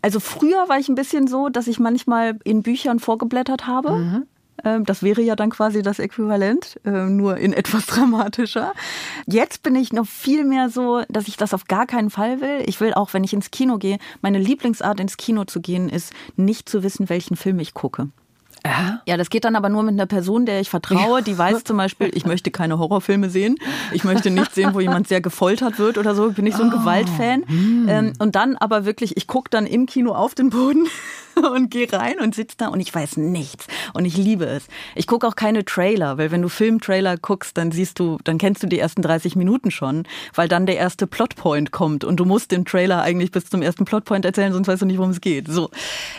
also 0.01 0.19
früher 0.19 0.67
war 0.67 0.79
ich 0.79 0.89
ein 0.89 0.95
bisschen 0.95 1.27
so, 1.27 1.47
dass 1.47 1.67
ich 1.67 1.79
manchmal 1.79 2.37
in 2.43 2.61
Büchern 2.61 2.99
vorgeblättert 2.99 3.67
habe. 3.67 3.91
Mhm. 3.93 4.23
Ähm, 4.63 4.83
Das 4.85 5.03
wäre 5.03 5.21
ja 5.21 5.35
dann 5.35 5.49
quasi 5.49 5.81
das 5.81 5.99
Äquivalent, 5.99 6.79
äh, 6.85 6.89
nur 6.91 7.37
in 7.37 7.53
etwas 7.61 7.85
dramatischer. 7.85 8.73
Jetzt 9.25 9.63
bin 9.63 9.75
ich 9.75 9.93
noch 9.93 10.05
viel 10.05 10.43
mehr 10.43 10.69
so, 10.69 11.03
dass 11.09 11.27
ich 11.27 11.37
das 11.37 11.53
auf 11.53 11.65
gar 11.65 11.85
keinen 11.85 12.09
Fall 12.09 12.41
will. 12.41 12.63
Ich 12.65 12.79
will 12.79 12.93
auch, 12.93 13.13
wenn 13.13 13.23
ich 13.23 13.33
ins 13.33 13.51
Kino 13.51 13.77
gehe, 13.77 13.97
meine 14.21 14.39
Lieblingsart 14.39 14.99
ins 14.99 15.17
Kino 15.17 15.45
zu 15.45 15.61
gehen, 15.61 15.89
ist 15.89 16.13
nicht 16.35 16.69
zu 16.69 16.83
wissen, 16.83 17.09
welchen 17.09 17.35
Film 17.35 17.59
ich 17.59 17.73
gucke. 17.73 18.09
Ja? 18.65 19.01
Ja, 19.05 19.17
das 19.17 19.29
geht 19.29 19.43
dann 19.43 19.55
aber 19.55 19.69
nur 19.69 19.83
mit 19.83 19.93
einer 19.93 20.05
Person, 20.05 20.45
der 20.45 20.61
ich 20.61 20.69
vertraue, 20.69 21.21
die 21.21 21.37
weiß 21.37 21.65
zum 21.65 21.77
Beispiel, 21.77 22.11
ich 22.13 22.25
möchte 22.25 22.49
keine 22.49 22.79
Horrorfilme 22.79 23.29
sehen. 23.29 23.57
Ich 23.91 24.03
möchte 24.05 24.29
nicht 24.29 24.55
sehen, 24.55 24.73
wo 24.73 24.79
jemand 24.79 25.07
sehr 25.07 25.19
gefoltert 25.19 25.79
wird 25.79 25.97
oder 25.97 26.15
so. 26.15 26.29
Ich 26.29 26.35
bin 26.35 26.45
nicht 26.45 26.57
so 26.57 26.63
ein 26.63 26.69
Gewaltfan. 26.69 27.43
Ähm, 27.87 28.13
und 28.19 28.35
dann 28.35 28.55
aber 28.55 28.85
wirklich, 28.85 29.17
ich 29.17 29.27
gucke 29.27 29.49
dann 29.49 29.65
im 29.65 29.85
Kino 29.85 30.13
auf 30.13 30.33
den 30.33 30.49
Boden 30.49 30.87
und 31.55 31.71
gehe 31.71 31.91
rein 31.91 32.19
und 32.21 32.35
sitze 32.35 32.55
da 32.57 32.67
und 32.67 32.79
ich 32.79 32.93
weiß 32.93 33.17
nichts. 33.17 33.67
Und 33.93 34.05
ich 34.05 34.15
liebe 34.15 34.45
es. 34.45 34.67
Ich 34.95 35.07
gucke 35.07 35.27
auch 35.27 35.35
keine 35.35 35.65
Trailer, 35.65 36.17
weil 36.17 36.31
wenn 36.31 36.41
du 36.41 36.49
Filmtrailer 36.49 37.17
guckst, 37.17 37.57
dann 37.57 37.71
siehst 37.71 37.99
du, 37.99 38.17
dann 38.23 38.37
kennst 38.37 38.63
du 38.63 38.67
die 38.67 38.79
ersten 38.79 39.01
30 39.01 39.35
Minuten 39.35 39.71
schon, 39.71 40.03
weil 40.35 40.47
dann 40.47 40.65
der 40.65 40.77
erste 40.77 41.07
Plotpoint 41.07 41.71
kommt 41.71 42.03
und 42.03 42.17
du 42.17 42.25
musst 42.25 42.51
den 42.51 42.65
Trailer 42.65 43.01
eigentlich 43.01 43.31
bis 43.31 43.49
zum 43.49 43.61
ersten 43.61 43.83
Plotpoint 43.85 44.25
erzählen, 44.25 44.53
sonst 44.53 44.67
weißt 44.67 44.81
du 44.81 44.85
nicht, 44.85 44.97
worum 44.97 45.11
es 45.11 45.21
geht. 45.21 45.47
So. 45.47 45.69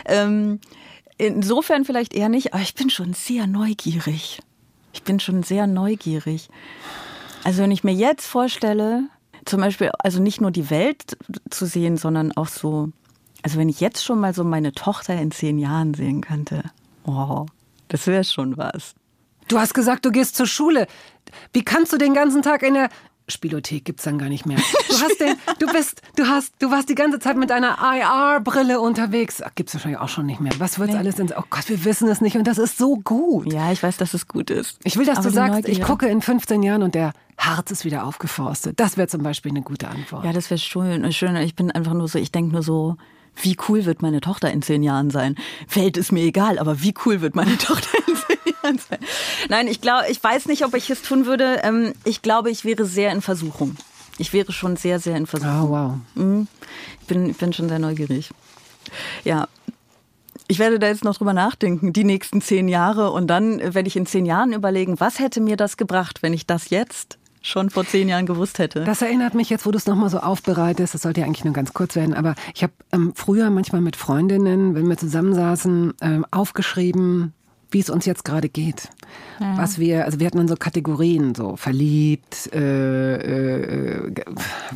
Ähm, 0.05 0.59
Insofern 1.17 1.85
vielleicht 1.85 2.13
eher 2.13 2.29
nicht, 2.29 2.53
aber 2.53 2.61
ich 2.61 2.75
bin 2.75 2.89
schon 2.89 3.13
sehr 3.13 3.47
neugierig. 3.47 4.41
Ich 4.93 5.03
bin 5.03 5.19
schon 5.19 5.43
sehr 5.43 5.67
neugierig. 5.67 6.49
Also 7.43 7.61
wenn 7.63 7.71
ich 7.71 7.83
mir 7.83 7.93
jetzt 7.93 8.25
vorstelle, 8.25 9.03
zum 9.45 9.61
Beispiel, 9.61 9.91
also 9.99 10.21
nicht 10.21 10.41
nur 10.41 10.51
die 10.51 10.69
Welt 10.69 11.17
zu 11.49 11.65
sehen, 11.65 11.97
sondern 11.97 12.31
auch 12.31 12.47
so, 12.47 12.89
also 13.43 13.57
wenn 13.59 13.69
ich 13.69 13.79
jetzt 13.79 14.03
schon 14.03 14.19
mal 14.19 14.33
so 14.33 14.43
meine 14.43 14.73
Tochter 14.73 15.13
in 15.21 15.31
zehn 15.31 15.59
Jahren 15.59 15.93
sehen 15.93 16.21
könnte, 16.21 16.63
oh, 17.05 17.45
das 17.87 18.07
wäre 18.07 18.23
schon 18.23 18.57
was. 18.57 18.95
Du 19.47 19.59
hast 19.59 19.73
gesagt, 19.73 20.05
du 20.05 20.11
gehst 20.11 20.35
zur 20.35 20.47
Schule. 20.47 20.87
Wie 21.53 21.63
kannst 21.63 21.93
du 21.93 21.97
den 21.97 22.13
ganzen 22.13 22.41
Tag 22.41 22.63
in 22.63 22.73
der 22.73 22.89
Spielothek 23.27 23.85
gibt's 23.85 24.03
dann 24.03 24.17
gar 24.17 24.29
nicht 24.29 24.45
mehr. 24.45 24.57
Du 24.95 25.01
hast 25.01 25.19
den, 25.19 25.35
du 25.59 25.67
bist, 25.73 26.01
du 26.15 26.25
hast, 26.25 26.53
du 26.59 26.71
warst 26.71 26.87
die 26.87 26.95
ganze 26.95 27.19
Zeit 27.19 27.35
mit 27.35 27.51
einer 27.51 27.77
IR-Brille 27.81 28.79
unterwegs. 28.79 29.41
Ach, 29.43 29.49
gibt's 29.55 29.73
wahrscheinlich 29.73 29.99
auch 29.99 30.07
schon 30.07 30.25
nicht 30.25 30.39
mehr. 30.39 30.53
Was 30.57 30.79
wird's 30.79 30.95
alles 30.95 31.15
denn? 31.15 31.33
Oh 31.37 31.43
Gott, 31.49 31.67
wir 31.67 31.83
wissen 31.83 32.07
es 32.07 32.21
nicht 32.21 32.37
und 32.37 32.45
das 32.47 32.57
ist 32.57 32.77
so 32.77 32.95
gut. 32.95 33.51
Ja, 33.51 33.71
ich 33.73 33.83
weiß, 33.83 33.97
dass 33.97 34.13
es 34.13 34.27
gut 34.29 34.49
ist. 34.49 34.79
Ich 34.85 34.95
will, 34.97 35.05
dass 35.05 35.17
Aber 35.17 35.27
du 35.29 35.33
sagst, 35.33 35.67
ich 35.67 35.79
Neugier- 35.79 35.85
gucke 35.85 36.07
in 36.07 36.21
15 36.21 36.63
Jahren 36.63 36.81
und 36.83 36.95
der 36.95 37.11
Harz 37.37 37.71
ist 37.71 37.83
wieder 37.83 38.05
aufgeforstet. 38.05 38.79
Das 38.79 38.95
wäre 38.95 39.09
zum 39.09 39.21
Beispiel 39.21 39.51
eine 39.51 39.63
gute 39.63 39.89
Antwort. 39.89 40.23
Ja, 40.23 40.31
das 40.31 40.49
wäre 40.49 40.59
schön. 40.59 41.11
schön. 41.11 41.35
Ich 41.37 41.55
bin 41.55 41.71
einfach 41.71 41.93
nur 41.93 42.07
so, 42.07 42.17
ich 42.19 42.31
denke 42.31 42.53
nur 42.53 42.63
so, 42.63 42.95
wie 43.41 43.57
cool 43.67 43.83
wird 43.83 44.01
meine 44.01 44.21
Tochter 44.21 44.49
in 44.51 44.61
zehn 44.61 44.81
Jahren 44.81 45.09
sein? 45.09 45.35
Welt 45.73 45.97
ist 45.97 46.13
mir 46.13 46.23
egal, 46.23 46.57
aber 46.57 46.81
wie 46.81 46.93
cool 47.05 47.19
wird 47.19 47.35
meine 47.35 47.57
Tochter 47.57 47.97
in 48.07 48.15
zehn 48.15 48.15
Jahren 48.15 48.25
sein? 48.27 48.34
Nein, 49.49 49.67
ich 49.67 49.81
glaube, 49.81 50.05
ich 50.09 50.23
weiß 50.23 50.45
nicht, 50.47 50.65
ob 50.65 50.73
ich 50.75 50.89
es 50.89 51.01
tun 51.01 51.25
würde. 51.25 51.61
Ähm, 51.63 51.93
Ich 52.03 52.21
glaube, 52.21 52.49
ich 52.51 52.65
wäre 52.65 52.85
sehr 52.85 53.11
in 53.11 53.21
Versuchung. 53.21 53.75
Ich 54.17 54.33
wäre 54.33 54.51
schon 54.51 54.77
sehr, 54.77 54.99
sehr 54.99 55.17
in 55.17 55.25
Versuchung. 55.27 55.63
Oh, 55.63 55.69
wow. 55.69 55.93
Mhm. 56.15 56.47
Ich 57.01 57.07
bin, 57.07 57.29
ich 57.29 57.37
bin 57.37 57.53
schon 57.53 57.69
sehr 57.69 57.79
neugierig. 57.79 58.31
Ja. 59.23 59.47
Ich 60.47 60.59
werde 60.59 60.77
da 60.77 60.87
jetzt 60.87 61.03
noch 61.03 61.17
drüber 61.17 61.33
nachdenken, 61.33 61.91
die 61.91 62.03
nächsten 62.03 62.39
zehn 62.39 62.67
Jahre. 62.67 63.11
Und 63.11 63.27
dann 63.27 63.59
werde 63.73 63.87
ich 63.87 63.95
in 63.95 64.05
zehn 64.05 64.25
Jahren 64.25 64.53
überlegen, 64.53 64.99
was 64.99 65.19
hätte 65.19 65.41
mir 65.41 65.57
das 65.57 65.75
gebracht, 65.75 66.21
wenn 66.21 66.33
ich 66.33 66.45
das 66.45 66.69
jetzt 66.69 67.17
schon 67.41 67.69
vor 67.69 67.85
zehn 67.85 68.09
Jahren 68.09 68.25
gewusst 68.25 68.57
hätte. 68.59 68.83
Das 68.83 69.01
erinnert 69.01 69.35
mich 69.35 69.49
jetzt, 69.49 69.65
wo 69.65 69.71
du 69.71 69.77
es 69.77 69.85
nochmal 69.85 70.09
so 70.09 70.17
aufbereitest, 70.19 70.95
das 70.95 71.03
sollte 71.03 71.21
ja 71.21 71.27
eigentlich 71.27 71.45
nur 71.45 71.53
ganz 71.53 71.73
kurz 71.73 71.95
werden, 71.95 72.15
aber 72.15 72.33
ich 72.55 72.63
habe 72.63 72.73
ähm, 72.91 73.13
früher 73.15 73.51
manchmal 73.51 73.81
mit 73.81 73.95
Freundinnen, 73.95 74.73
wenn 74.73 74.89
wir 74.89 74.97
zusammensaßen, 74.97 75.93
ähm, 76.01 76.25
aufgeschrieben, 76.31 77.34
wie 77.75 77.81
es 77.81 77.89
uns 77.89 78.05
jetzt 78.05 78.23
gerade 78.23 78.47
geht. 78.47 78.87
Ja. 79.39 79.57
was 79.57 79.79
wir, 79.79 80.05
also 80.05 80.19
wir 80.19 80.27
hatten 80.27 80.37
dann 80.37 80.47
so 80.47 80.55
Kategorien, 80.55 81.35
so 81.35 81.55
verliebt, 81.55 82.53
äh, 82.53 83.15
äh, 83.15 84.11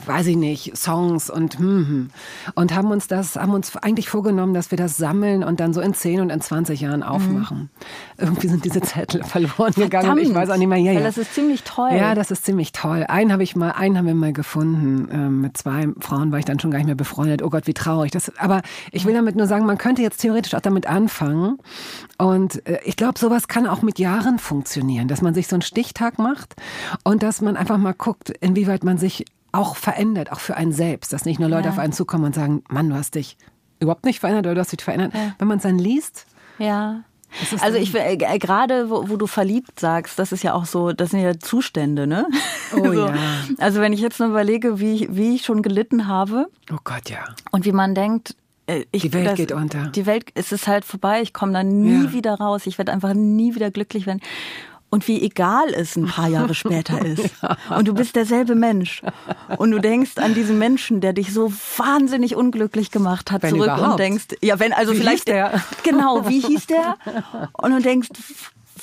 weiß 0.05 0.27
ich 0.27 0.37
nicht, 0.37 0.77
Songs 0.77 1.29
und 1.29 1.59
hm, 1.59 2.09
und 2.55 2.75
haben 2.75 2.91
uns 2.91 3.07
das, 3.07 3.35
haben 3.35 3.53
uns 3.53 3.75
eigentlich 3.77 4.09
vorgenommen, 4.09 4.53
dass 4.53 4.71
wir 4.71 4.77
das 4.77 4.97
sammeln 4.97 5.43
und 5.43 5.59
dann 5.59 5.73
so 5.73 5.81
in 5.81 5.93
10 5.93 6.21
und 6.21 6.29
in 6.29 6.41
20 6.41 6.81
Jahren 6.81 7.03
aufmachen. 7.03 7.57
Mhm. 7.57 7.69
Irgendwie 8.17 8.47
sind 8.47 8.65
diese 8.65 8.81
Zettel 8.81 9.23
verloren 9.23 9.73
gegangen 9.75 10.05
Verdammt, 10.05 10.21
ich 10.21 10.33
weiß 10.33 10.49
auch 10.49 10.57
nicht 10.57 10.67
mehr. 10.67 10.77
Ja, 10.77 10.91
ja. 10.91 11.01
Das 11.01 11.17
ist 11.17 11.33
ziemlich 11.33 11.63
toll. 11.63 11.91
Ja, 11.93 12.15
das 12.15 12.31
ist 12.31 12.45
ziemlich 12.45 12.71
toll. 12.71 13.05
Einen 13.07 13.31
habe 13.31 13.43
ich 13.43 13.55
mal, 13.55 13.71
einen 13.71 13.97
haben 13.97 14.07
wir 14.07 14.15
mal 14.15 14.33
gefunden. 14.33 15.09
Ähm, 15.11 15.41
mit 15.41 15.57
zwei 15.57 15.87
Frauen 15.99 16.31
war 16.31 16.39
ich 16.39 16.45
dann 16.45 16.59
schon 16.59 16.71
gar 16.71 16.77
nicht 16.77 16.87
mehr 16.87 16.95
befreundet. 16.95 17.41
Oh 17.43 17.49
Gott, 17.49 17.67
wie 17.67 17.73
traurig. 17.73 18.11
Das, 18.11 18.31
aber 18.37 18.61
ich 18.91 19.05
will 19.05 19.13
damit 19.13 19.35
nur 19.35 19.47
sagen, 19.47 19.65
man 19.65 19.77
könnte 19.77 20.01
jetzt 20.01 20.17
theoretisch 20.17 20.53
auch 20.53 20.61
damit 20.61 20.87
anfangen. 20.87 21.57
Und 22.17 22.65
äh, 22.67 22.79
ich 22.83 22.95
glaube, 22.95 23.17
sowas 23.17 23.47
kann 23.47 23.67
auch 23.67 23.81
mit 23.81 23.99
Jahren 23.99 24.28
funktionieren, 24.37 25.07
dass 25.07 25.21
man 25.21 25.33
sich 25.33 25.47
so 25.47 25.55
einen 25.55 25.61
Stichtag 25.61 26.19
macht 26.19 26.55
und 27.03 27.23
dass 27.23 27.41
man 27.41 27.57
einfach 27.57 27.77
mal 27.77 27.93
guckt, 27.93 28.29
inwieweit 28.41 28.83
man 28.83 28.97
sich 28.97 29.25
auch 29.51 29.75
verändert, 29.75 30.31
auch 30.31 30.39
für 30.39 30.55
einen 30.55 30.71
selbst, 30.71 31.11
dass 31.13 31.25
nicht 31.25 31.39
nur 31.39 31.49
Leute 31.49 31.65
ja. 31.65 31.71
auf 31.71 31.79
einen 31.79 31.93
zukommen 31.93 32.25
und 32.25 32.35
sagen, 32.35 32.63
Mann, 32.69 32.89
du 32.89 32.95
hast 32.95 33.15
dich 33.15 33.37
überhaupt 33.79 34.05
nicht 34.05 34.19
verändert 34.19 34.45
oder 34.45 34.55
du 34.55 34.61
hast 34.61 34.71
dich 34.71 34.83
verändert. 34.83 35.13
Ja. 35.15 35.33
Wenn 35.39 35.47
man 35.47 35.57
es 35.57 35.63
dann 35.63 35.79
liest, 35.79 36.27
ja. 36.59 37.03
Also 37.61 37.77
ich 37.77 37.93
äh, 37.93 38.17
gerade 38.17 38.89
wo, 38.89 39.07
wo, 39.07 39.15
du 39.15 39.27
verliebt 39.27 39.79
sagst, 39.79 40.17
das 40.17 40.31
ist 40.31 40.43
ja 40.43 40.53
auch 40.53 40.65
so, 40.65 40.93
das 40.93 41.11
sind 41.11 41.19
ja 41.19 41.37
Zustände, 41.37 42.07
ne? 42.07 42.27
Oh 42.73 42.83
so. 42.83 43.05
ja. 43.05 43.13
Also 43.59 43.81
wenn 43.81 43.93
ich 43.93 44.01
jetzt 44.01 44.19
nur 44.19 44.29
überlege, 44.29 44.79
wie, 44.79 45.07
wie 45.11 45.35
ich 45.35 45.45
schon 45.45 45.61
gelitten 45.61 46.07
habe. 46.07 46.49
Oh 46.71 46.79
Gott, 46.83 47.09
ja. 47.09 47.19
Und 47.51 47.65
wie 47.65 47.71
man 47.71 47.93
denkt, 47.93 48.31
äh, 48.31 48.35
ich, 48.91 49.01
die 49.03 49.13
Welt 49.13 49.27
das, 49.27 49.35
geht 49.35 49.51
unter. 49.51 49.87
Die 49.87 50.05
Welt, 50.05 50.25
es 50.35 50.51
ist 50.51 50.67
halt 50.67 50.85
vorbei, 50.85 51.21
ich 51.21 51.33
komme 51.33 51.53
da 51.53 51.63
nie 51.63 52.05
ja. 52.05 52.13
wieder 52.13 52.35
raus, 52.35 52.65
ich 52.65 52.77
werde 52.77 52.91
einfach 52.91 53.13
nie 53.13 53.55
wieder 53.55 53.71
glücklich 53.71 54.05
werden 54.05 54.21
und 54.89 55.07
wie 55.07 55.21
egal 55.21 55.73
es 55.73 55.95
ein 55.95 56.07
paar 56.07 56.27
Jahre 56.27 56.53
später 56.55 57.03
ist. 57.05 57.29
Und 57.75 57.87
du 57.87 57.93
bist 57.93 58.15
derselbe 58.15 58.55
Mensch. 58.55 59.01
Und 59.57 59.71
du 59.71 59.79
denkst 59.79 60.17
an 60.17 60.33
diesen 60.33 60.57
Menschen, 60.57 61.01
der 61.01 61.13
dich 61.13 61.33
so 61.33 61.51
wahnsinnig 61.77 62.35
unglücklich 62.35 62.91
gemacht 62.91 63.31
hat, 63.31 63.43
wenn 63.43 63.51
zurück 63.51 63.65
überhaupt. 63.65 63.91
und 63.91 63.99
denkst, 63.99 64.25
ja, 64.41 64.59
wenn, 64.59 64.73
also 64.73 64.93
wie 64.93 64.97
vielleicht 64.97 65.27
der. 65.27 65.61
Genau, 65.83 66.27
wie 66.27 66.39
hieß 66.39 66.67
der? 66.67 66.97
Und 67.53 67.71
du 67.71 67.81
denkst, 67.81 68.09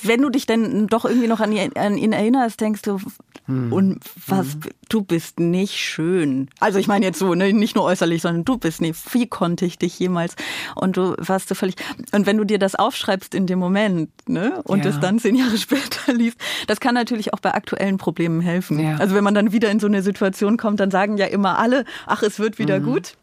wenn 0.09 0.23
du 0.23 0.31
dich 0.31 0.47
dann 0.47 0.87
doch 0.87 1.05
irgendwie 1.05 1.29
noch 1.29 1.41
an 1.41 1.53
ihn 1.53 2.13
erinnerst, 2.13 2.61
denkst 2.61 2.83
du, 2.83 2.99
hm. 3.47 3.73
Und 3.73 4.01
was, 4.27 4.55
hm. 4.55 4.61
du 4.89 5.03
bist 5.03 5.39
nicht 5.39 5.77
schön. 5.77 6.49
Also 6.59 6.79
ich 6.79 6.89
meine 6.89 7.07
jetzt 7.07 7.19
so, 7.19 7.35
ne, 7.35 7.53
nicht 7.53 7.77
nur 7.77 7.85
äußerlich, 7.85 8.23
sondern 8.23 8.45
du 8.45 8.59
bist 8.59 8.81
nicht. 8.81 9.15
Wie 9.15 9.29
konnte 9.29 9.65
ich 9.65 9.79
dich 9.79 9.99
jemals? 9.99 10.35
Und 10.75 10.97
du 10.97 11.15
warst 11.19 11.49
so 11.49 11.55
völlig. 11.55 11.77
Und 12.13 12.27
wenn 12.27 12.37
du 12.37 12.45
dir 12.45 12.59
das 12.59 12.75
aufschreibst 12.75 13.35
in 13.35 13.47
dem 13.47 13.61
Moment, 13.61 14.11
ne, 14.29 14.61
und 14.65 14.85
ja. 14.85 14.91
es 14.91 14.99
dann 14.99 15.21
zehn 15.21 15.37
Jahre 15.37 15.59
später 15.59 16.13
liest, 16.13 16.39
das 16.67 16.81
kann 16.81 16.95
natürlich 16.95 17.33
auch 17.33 17.41
bei 17.41 17.55
aktuellen 17.55 17.99
Problemen 17.99 18.41
helfen. 18.41 18.81
Ja. 18.81 18.97
Also 18.97 19.15
wenn 19.15 19.25
man 19.25 19.35
dann 19.35 19.53
wieder 19.53 19.71
in 19.71 19.79
so 19.79 19.87
eine 19.87 20.03
Situation 20.03 20.57
kommt, 20.57 20.81
dann 20.81 20.91
sagen 20.91 21.17
ja 21.17 21.27
immer 21.27 21.59
alle, 21.59 21.85
ach, 22.07 22.23
es 22.23 22.41
wird 22.41 22.59
wieder 22.59 22.81
mhm. 22.81 22.85
gut. 22.85 23.15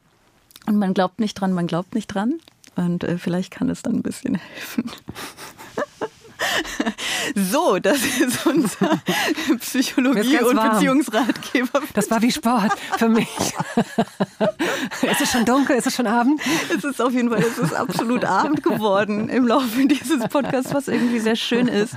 Und 0.66 0.78
man 0.78 0.94
glaubt 0.94 1.20
nicht 1.20 1.34
dran, 1.34 1.52
man 1.52 1.68
glaubt 1.68 1.96
nicht 1.96 2.08
dran. 2.08 2.36
Und 2.76 3.04
äh, 3.04 3.18
vielleicht 3.18 3.52
kann 3.52 3.70
es 3.70 3.82
dann 3.82 3.96
ein 3.96 4.04
bisschen 4.04 4.36
helfen. 4.56 4.90
So, 7.36 7.80
das 7.80 7.98
ist 7.98 8.46
unser 8.46 9.02
Psychologie- 9.60 10.40
und 10.40 10.58
warm. 10.58 10.72
Beziehungsratgeber. 10.72 11.82
Das 11.94 12.10
war 12.12 12.22
wie 12.22 12.32
Sport 12.32 12.72
für 12.98 13.10
mich. 13.10 13.28
ist 15.02 15.22
es 15.22 15.32
schon 15.32 15.46
dunkel? 15.46 15.78
Ist 15.78 15.88
es 15.88 15.96
schon 15.96 16.08
Abend? 16.08 16.42
Es 16.76 16.84
ist 16.84 17.02
auf 17.02 17.14
jeden 17.14 17.30
Fall, 17.30 17.40
es 17.40 17.58
ist 17.58 17.74
absolut 17.74 18.26
Abend 18.26 18.64
geworden 18.64 19.30
im 19.30 19.48
Laufe 19.48 19.86
dieses 19.88 20.28
Podcasts, 20.28 20.74
was 20.74 20.88
irgendwie 20.88 21.20
sehr 21.20 21.36
schön 21.36 21.68
ist. 21.68 21.96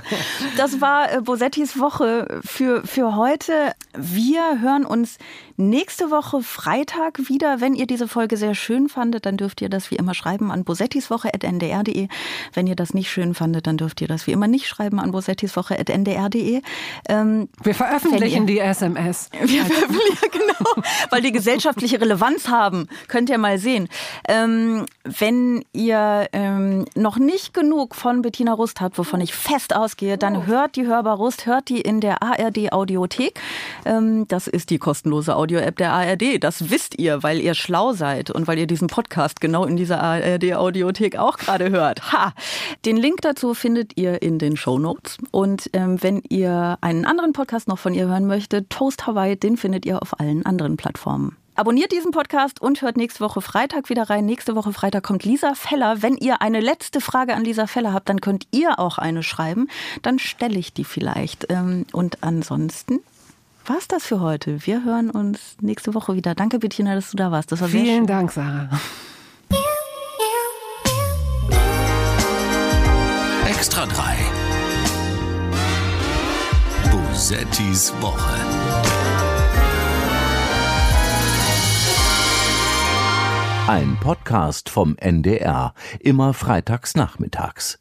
Das 0.55 0.81
war 0.81 1.11
äh, 1.11 1.21
Bosettis 1.21 1.79
Woche 1.79 2.41
für, 2.45 2.85
für 2.85 3.15
heute. 3.15 3.73
Wir 3.95 4.61
hören 4.61 4.85
uns 4.85 5.17
nächste 5.57 6.11
Woche 6.11 6.41
Freitag 6.41 7.29
wieder. 7.29 7.59
Wenn 7.59 7.73
ihr 7.73 7.87
diese 7.87 8.07
Folge 8.07 8.37
sehr 8.37 8.55
schön 8.55 8.89
fandet, 8.89 9.25
dann 9.25 9.37
dürft 9.37 9.61
ihr 9.61 9.69
das 9.69 9.91
wie 9.91 9.95
immer 9.95 10.13
schreiben 10.13 10.51
an 10.51 10.63
bosettiswoche.ndr.de. 10.63 12.07
Wenn 12.53 12.67
ihr 12.67 12.75
das 12.75 12.93
nicht 12.93 13.11
schön 13.11 13.33
fandet, 13.33 13.67
dann 13.67 13.77
dürft 13.77 13.99
ihr 14.01 14.07
das 14.07 14.27
wie 14.27 14.31
immer 14.31 14.47
nicht 14.47 14.67
schreiben 14.67 14.99
an 14.99 15.11
bosettiswoche.ndr.de. 15.11 16.61
Ähm, 17.09 17.49
wir 17.63 17.75
veröffentlichen 17.75 18.47
ihr, 18.47 18.55
die 18.55 18.59
SMS. 18.59 19.29
Wir 19.47 19.65
veröffentlichen, 19.65 20.29
genau, 20.31 20.83
weil 21.09 21.21
die 21.21 21.31
gesellschaftliche 21.31 21.99
Relevanz 21.99 22.47
haben. 22.49 22.87
Könnt 23.07 23.29
ihr 23.29 23.37
mal 23.37 23.57
sehen. 23.57 23.87
Ähm, 24.27 24.85
wenn 25.03 25.63
ihr 25.73 26.27
ähm, 26.33 26.85
noch 26.95 27.17
nicht 27.17 27.53
genug 27.53 27.95
von 27.95 28.21
Bettina 28.21 28.53
Rust 28.53 28.81
habt, 28.81 28.97
wovon 28.97 29.21
ich 29.21 29.33
fest 29.33 29.75
ausgehe, 29.75 30.17
dann 30.17 30.45
hört 30.45 30.75
die 30.75 30.85
Hörbar 30.85 31.17
Rust, 31.17 31.45
hört 31.45 31.69
die 31.69 31.81
in 31.81 32.01
der 32.01 32.21
ARD 32.21 32.71
Audiothek. 32.71 33.39
Ähm, 33.85 34.27
das 34.27 34.47
ist 34.47 34.69
die 34.69 34.77
kostenlose 34.77 35.35
Audio-App 35.47 35.77
der 35.77 35.93
ARD. 35.93 36.43
Das 36.43 36.69
wisst 36.71 36.99
ihr, 36.99 37.23
weil 37.23 37.39
ihr 37.39 37.53
schlau 37.53 37.93
seid 37.93 38.29
und 38.29 38.47
weil 38.47 38.59
ihr 38.59 38.67
diesen 38.67 38.89
Podcast 38.89 39.39
genau 39.39 39.63
in 39.63 39.77
dieser 39.77 40.03
ARD 40.03 40.55
Audiothek 40.55 41.15
auch 41.15 41.37
gerade 41.37 41.69
hört. 41.69 42.11
Ha! 42.11 42.33
Den 42.83 42.97
Link 42.97 43.21
dazu 43.21 43.53
findet 43.53 43.95
ihr 43.95 44.21
in 44.21 44.39
den 44.39 44.57
Show 44.57 44.77
Notes. 44.77 45.17
Und 45.31 45.69
ähm, 45.71 46.03
wenn 46.03 46.21
ihr 46.27 46.77
einen 46.81 47.05
anderen 47.05 47.31
Podcast 47.31 47.69
noch 47.69 47.79
von 47.79 47.93
ihr 47.93 48.09
hören 48.09 48.27
möchtet, 48.27 48.69
Toast 48.69 49.07
Hawaii, 49.07 49.37
den 49.37 49.55
findet 49.55 49.85
ihr 49.85 50.01
auf 50.01 50.19
allen 50.19 50.45
anderen 50.45 50.75
Plattformen. 50.75 51.37
Abonniert 51.55 51.93
diesen 51.93 52.11
Podcast 52.11 52.61
und 52.61 52.81
hört 52.81 52.97
nächste 52.97 53.21
Woche 53.21 53.39
Freitag 53.39 53.89
wieder 53.89 54.09
rein. 54.09 54.25
Nächste 54.25 54.53
Woche 54.53 54.73
Freitag 54.73 55.03
kommt 55.03 55.23
Lisa 55.23 55.55
Feller. 55.55 56.01
Wenn 56.01 56.17
ihr 56.17 56.41
eine 56.41 56.59
letzte 56.59 56.99
Frage 56.99 57.35
an 57.35 57.45
Lisa 57.45 57.67
Feller 57.67 57.93
habt, 57.93 58.09
dann 58.09 58.19
könnt 58.19 58.47
ihr 58.51 58.79
auch 58.79 58.97
eine 58.97 59.23
schreiben. 59.23 59.69
Dann 60.01 60.19
stelle 60.19 60.59
ich 60.59 60.73
die 60.73 60.83
vielleicht. 60.83 61.47
Ähm, 61.49 61.85
und 61.93 62.21
ansonsten 62.21 62.99
war's 63.69 63.87
das 63.87 64.05
für 64.05 64.19
heute. 64.19 64.65
Wir 64.65 64.83
hören 64.83 65.09
uns 65.09 65.57
nächste 65.61 65.93
Woche 65.93 66.15
wieder. 66.15 66.35
Danke, 66.35 66.59
Bettina, 66.59 66.95
dass 66.95 67.11
du 67.11 67.17
da 67.17 67.31
warst. 67.31 67.51
Das 67.51 67.61
war 67.61 67.67
Vielen 67.67 67.85
sehr 67.85 67.95
schön. 67.95 68.07
Dank, 68.07 68.31
Sarah. 68.31 68.69
Extra 73.47 73.85
3. 73.85 74.17
Bosettis 76.91 77.93
Woche. 78.01 78.35
Ein 83.67 83.97
Podcast 83.99 84.69
vom 84.69 84.95
NDR, 84.97 85.73
immer 85.99 86.33
freitags 86.33 86.95
nachmittags. 86.95 87.79